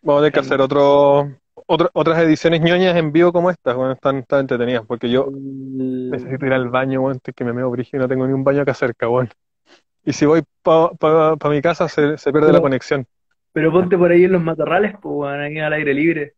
Vamos 0.01 0.19
a 0.19 0.19
tener 0.19 0.31
que 0.33 0.39
hacer 0.39 0.59
otro, 0.59 1.31
otro- 1.67 1.89
otras 1.93 2.19
ediciones 2.19 2.61
ñoñas 2.61 2.95
en 2.95 3.11
vivo 3.11 3.31
como 3.31 3.49
estas, 3.49 3.75
bueno, 3.75 3.93
están, 3.93 4.17
están 4.17 4.41
entretenidas, 4.41 4.85
porque 4.85 5.09
yo 5.09 5.27
El- 5.29 6.09
necesito 6.11 6.45
ir 6.45 6.53
al 6.53 6.69
baño, 6.69 7.01
bueno, 7.01 7.15
estoy 7.17 7.33
que 7.33 7.43
me 7.43 7.53
meo 7.53 7.69
brígido 7.69 7.99
y 7.99 8.01
no 8.03 8.07
tengo 8.07 8.27
ni 8.27 8.33
un 8.33 8.43
baño 8.43 8.61
acá 8.61 8.73
cerca, 8.73 9.07
bueno. 9.07 9.29
Y 10.05 10.13
si 10.13 10.25
voy 10.25 10.43
para 10.61 11.49
mi 11.49 11.61
casa 11.61 11.87
se, 11.87 12.17
se 12.17 12.31
pierde 12.31 12.51
la 12.51 12.61
conexión. 12.61 13.05
Pero 13.53 13.71
ponte 13.71 13.97
por 13.97 14.11
ahí 14.11 14.23
en 14.25 14.31
los 14.33 14.41
matorrales, 14.41 14.93
pues, 15.01 15.15
weón, 15.15 15.39
ahí 15.39 15.59
al 15.59 15.73
aire 15.73 15.93
libre. 15.93 16.33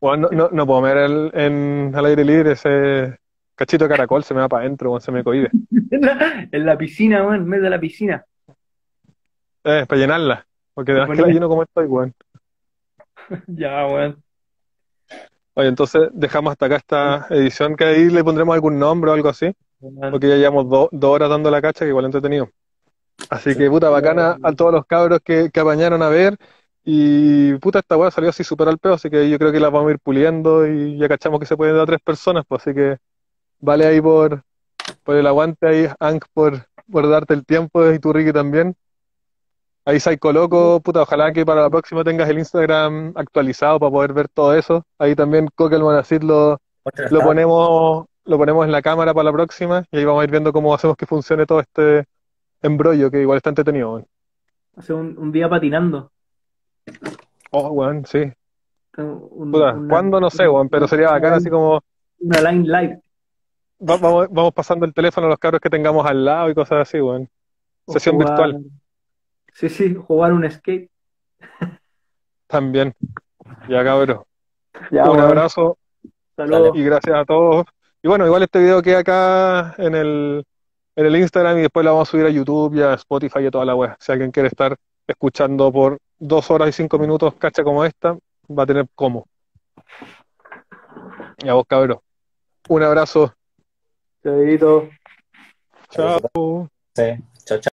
Bueno, 0.00 0.28
no, 0.32 0.36
no, 0.36 0.48
no 0.50 0.66
puedo 0.66 0.82
ver 0.82 0.96
el, 0.96 1.30
en, 1.34 1.92
al 1.94 2.06
aire 2.06 2.24
libre 2.24 2.52
ese 2.52 3.18
cachito 3.54 3.84
de 3.84 3.90
caracol, 3.90 4.24
se 4.24 4.34
me 4.34 4.40
va 4.40 4.48
para 4.48 4.64
adentro, 4.64 4.90
bueno, 4.90 5.00
se 5.00 5.12
me 5.12 5.22
cohibe. 5.22 5.50
En 5.90 6.00
la, 6.00 6.48
en 6.52 6.66
la 6.66 6.76
piscina, 6.76 7.22
weón, 7.22 7.36
en 7.42 7.48
medio 7.48 7.64
de 7.64 7.70
la 7.70 7.78
piscina. 7.80 8.24
Eh, 9.66 9.86
para 9.88 10.00
llenarla, 10.00 10.46
porque 10.74 10.92
de 10.92 11.00
verdad 11.00 11.14
que 11.14 11.22
la 11.22 11.28
lleno 11.28 11.48
como 11.48 11.62
estoy, 11.62 11.86
weón. 11.86 12.14
Ya, 13.46 13.86
weón. 13.86 14.23
Oye, 15.54 15.68
entonces 15.68 16.08
dejamos 16.12 16.52
hasta 16.52 16.66
acá 16.66 16.76
esta 16.76 17.26
edición, 17.30 17.76
que 17.76 17.84
ahí 17.84 18.10
le 18.10 18.24
pondremos 18.24 18.54
algún 18.54 18.78
nombre 18.78 19.10
o 19.10 19.14
algo 19.14 19.28
así. 19.28 19.52
Porque 20.08 20.28
ya 20.28 20.36
llevamos 20.36 20.68
do- 20.68 20.88
dos 20.92 21.10
horas 21.12 21.30
dando 21.30 21.50
la 21.50 21.62
cacha, 21.62 21.84
que 21.84 21.90
igual 21.90 22.04
entretenido. 22.06 22.50
Así 23.30 23.56
que, 23.56 23.70
puta, 23.70 23.90
bacana 23.90 24.38
a 24.42 24.52
todos 24.54 24.72
los 24.72 24.86
cabros 24.86 25.20
que, 25.24 25.50
que 25.52 25.60
apañaron 25.60 26.02
a 26.02 26.08
ver. 26.10 26.36
Y, 26.84 27.54
puta, 27.58 27.80
esta 27.80 27.96
weá 27.98 28.10
salió 28.10 28.30
así 28.30 28.44
súper 28.44 28.68
al 28.68 28.78
peo, 28.78 28.94
así 28.94 29.10
que 29.10 29.30
yo 29.30 29.38
creo 29.38 29.52
que 29.52 29.60
la 29.60 29.70
vamos 29.70 29.88
a 29.90 29.92
ir 29.94 30.00
puliendo 30.00 30.66
y 30.68 30.98
ya 30.98 31.08
cachamos 31.08 31.40
que 31.40 31.46
se 31.46 31.56
pueden 31.56 31.76
dar 31.76 31.86
tres 31.86 32.00
personas, 32.04 32.44
pues 32.48 32.62
así 32.62 32.74
que 32.74 32.98
vale 33.60 33.86
ahí 33.86 34.00
por, 34.00 34.42
por 35.04 35.16
el 35.16 35.26
aguante 35.26 35.66
ahí, 35.68 35.88
Ank, 36.00 36.26
por, 36.34 36.66
por 36.90 37.08
darte 37.10 37.34
el 37.34 37.46
tiempo 37.46 37.90
y 37.92 37.98
tú, 38.00 38.12
Ricky, 38.12 38.32
también. 38.32 38.76
Ahí 39.86 40.00
Psycho 40.00 40.32
Loco, 40.32 40.80
puta, 40.80 41.02
ojalá 41.02 41.32
que 41.32 41.44
para 41.44 41.60
la 41.62 41.70
próxima 41.70 42.02
tengas 42.04 42.28
el 42.30 42.38
Instagram 42.38 43.12
actualizado 43.16 43.78
para 43.78 43.90
poder 43.92 44.12
ver 44.14 44.28
todo 44.28 44.54
eso. 44.54 44.84
Ahí 44.98 45.14
también 45.14 45.48
Coque 45.54 45.74
el 45.76 45.82
Monacid 45.82 46.22
lo, 46.22 46.58
lo 47.10 47.20
ponemos, 47.20 48.06
lo 48.24 48.38
ponemos 48.38 48.64
en 48.64 48.72
la 48.72 48.80
cámara 48.80 49.12
para 49.12 49.24
la 49.24 49.32
próxima 49.32 49.84
y 49.90 49.98
ahí 49.98 50.04
vamos 50.06 50.22
a 50.22 50.24
ir 50.24 50.30
viendo 50.30 50.52
cómo 50.54 50.74
hacemos 50.74 50.96
que 50.96 51.04
funcione 51.06 51.44
todo 51.44 51.60
este 51.60 52.04
embrollo 52.62 53.10
que 53.10 53.20
igual 53.20 53.36
está 53.36 53.50
entretenido. 53.50 54.02
Hace 54.76 54.94
un, 54.94 55.18
un 55.18 55.30
día 55.30 55.48
patinando. 55.50 56.10
Oh, 57.50 57.68
weón, 57.70 58.06
sí. 58.06 58.32
Un- 58.96 59.50
Puta, 59.52 59.74
una- 59.74 59.88
¿cuándo? 59.88 60.18
No 60.18 60.30
sé, 60.30 60.48
weón, 60.48 60.68
pero 60.70 60.88
sería 60.88 61.10
bacán 61.10 61.34
así 61.34 61.50
como, 61.50 61.82
Una 62.20 62.40
line 62.50 62.64
live. 62.66 63.00
va- 63.86 63.98
vamos, 63.98 64.28
vamos 64.30 64.52
pasando 64.54 64.86
el 64.86 64.94
teléfono 64.94 65.26
a 65.26 65.30
los 65.30 65.38
cabros 65.38 65.60
que 65.60 65.68
tengamos 65.70 66.06
al 66.06 66.24
lado 66.24 66.48
y 66.48 66.54
cosas 66.54 66.88
así, 66.88 67.00
weón. 67.00 67.28
Sesión 67.86 68.14
jugar- 68.16 68.28
virtual 68.52 68.64
Sí, 69.54 69.68
sí, 69.68 69.94
jugar 69.94 70.32
un 70.32 70.50
skate. 70.50 70.90
también. 72.46 72.94
Ya, 73.68 73.82
cabros. 73.84 74.24
Ya, 74.90 75.04
Un 75.04 75.10
weón. 75.16 75.20
abrazo 75.20 75.78
Saludos. 76.36 76.76
y 76.76 76.82
gracias 76.84 77.14
a 77.16 77.24
todos. 77.24 77.64
Y 78.02 78.08
bueno, 78.08 78.26
igual 78.26 78.42
este 78.42 78.58
video 78.58 78.82
queda 78.82 78.98
acá 78.98 79.74
en 79.78 79.94
el, 79.94 80.44
en 80.96 81.06
el 81.06 81.16
Instagram 81.16 81.58
y 81.58 81.62
después 81.62 81.84
lo 81.84 81.92
vamos 81.92 82.08
a 82.08 82.10
subir 82.10 82.26
a 82.26 82.30
YouTube 82.30 82.74
y 82.74 82.82
a 82.82 82.94
Spotify 82.94 83.40
y 83.40 83.46
a 83.46 83.50
toda 83.50 83.64
la 83.64 83.74
web. 83.74 83.94
Si 83.98 84.12
alguien 84.12 84.30
quiere 84.30 84.48
estar 84.48 84.76
escuchando 85.06 85.70
por 85.72 85.98
dos 86.18 86.50
horas 86.50 86.68
y 86.68 86.72
cinco 86.72 86.98
minutos 86.98 87.34
cacha 87.36 87.62
como 87.62 87.84
esta, 87.84 88.16
va 88.50 88.62
a 88.64 88.66
tener 88.66 88.86
como. 88.94 89.26
Y 91.42 91.48
a 91.48 91.54
vos, 91.54 91.64
cabros. 91.68 91.98
Un 92.68 92.82
abrazo. 92.82 93.32
Chaito. 94.22 94.88
Chao. 95.90 96.68
Sí. 96.94 97.02
Chao, 97.44 97.58
chao. 97.60 97.70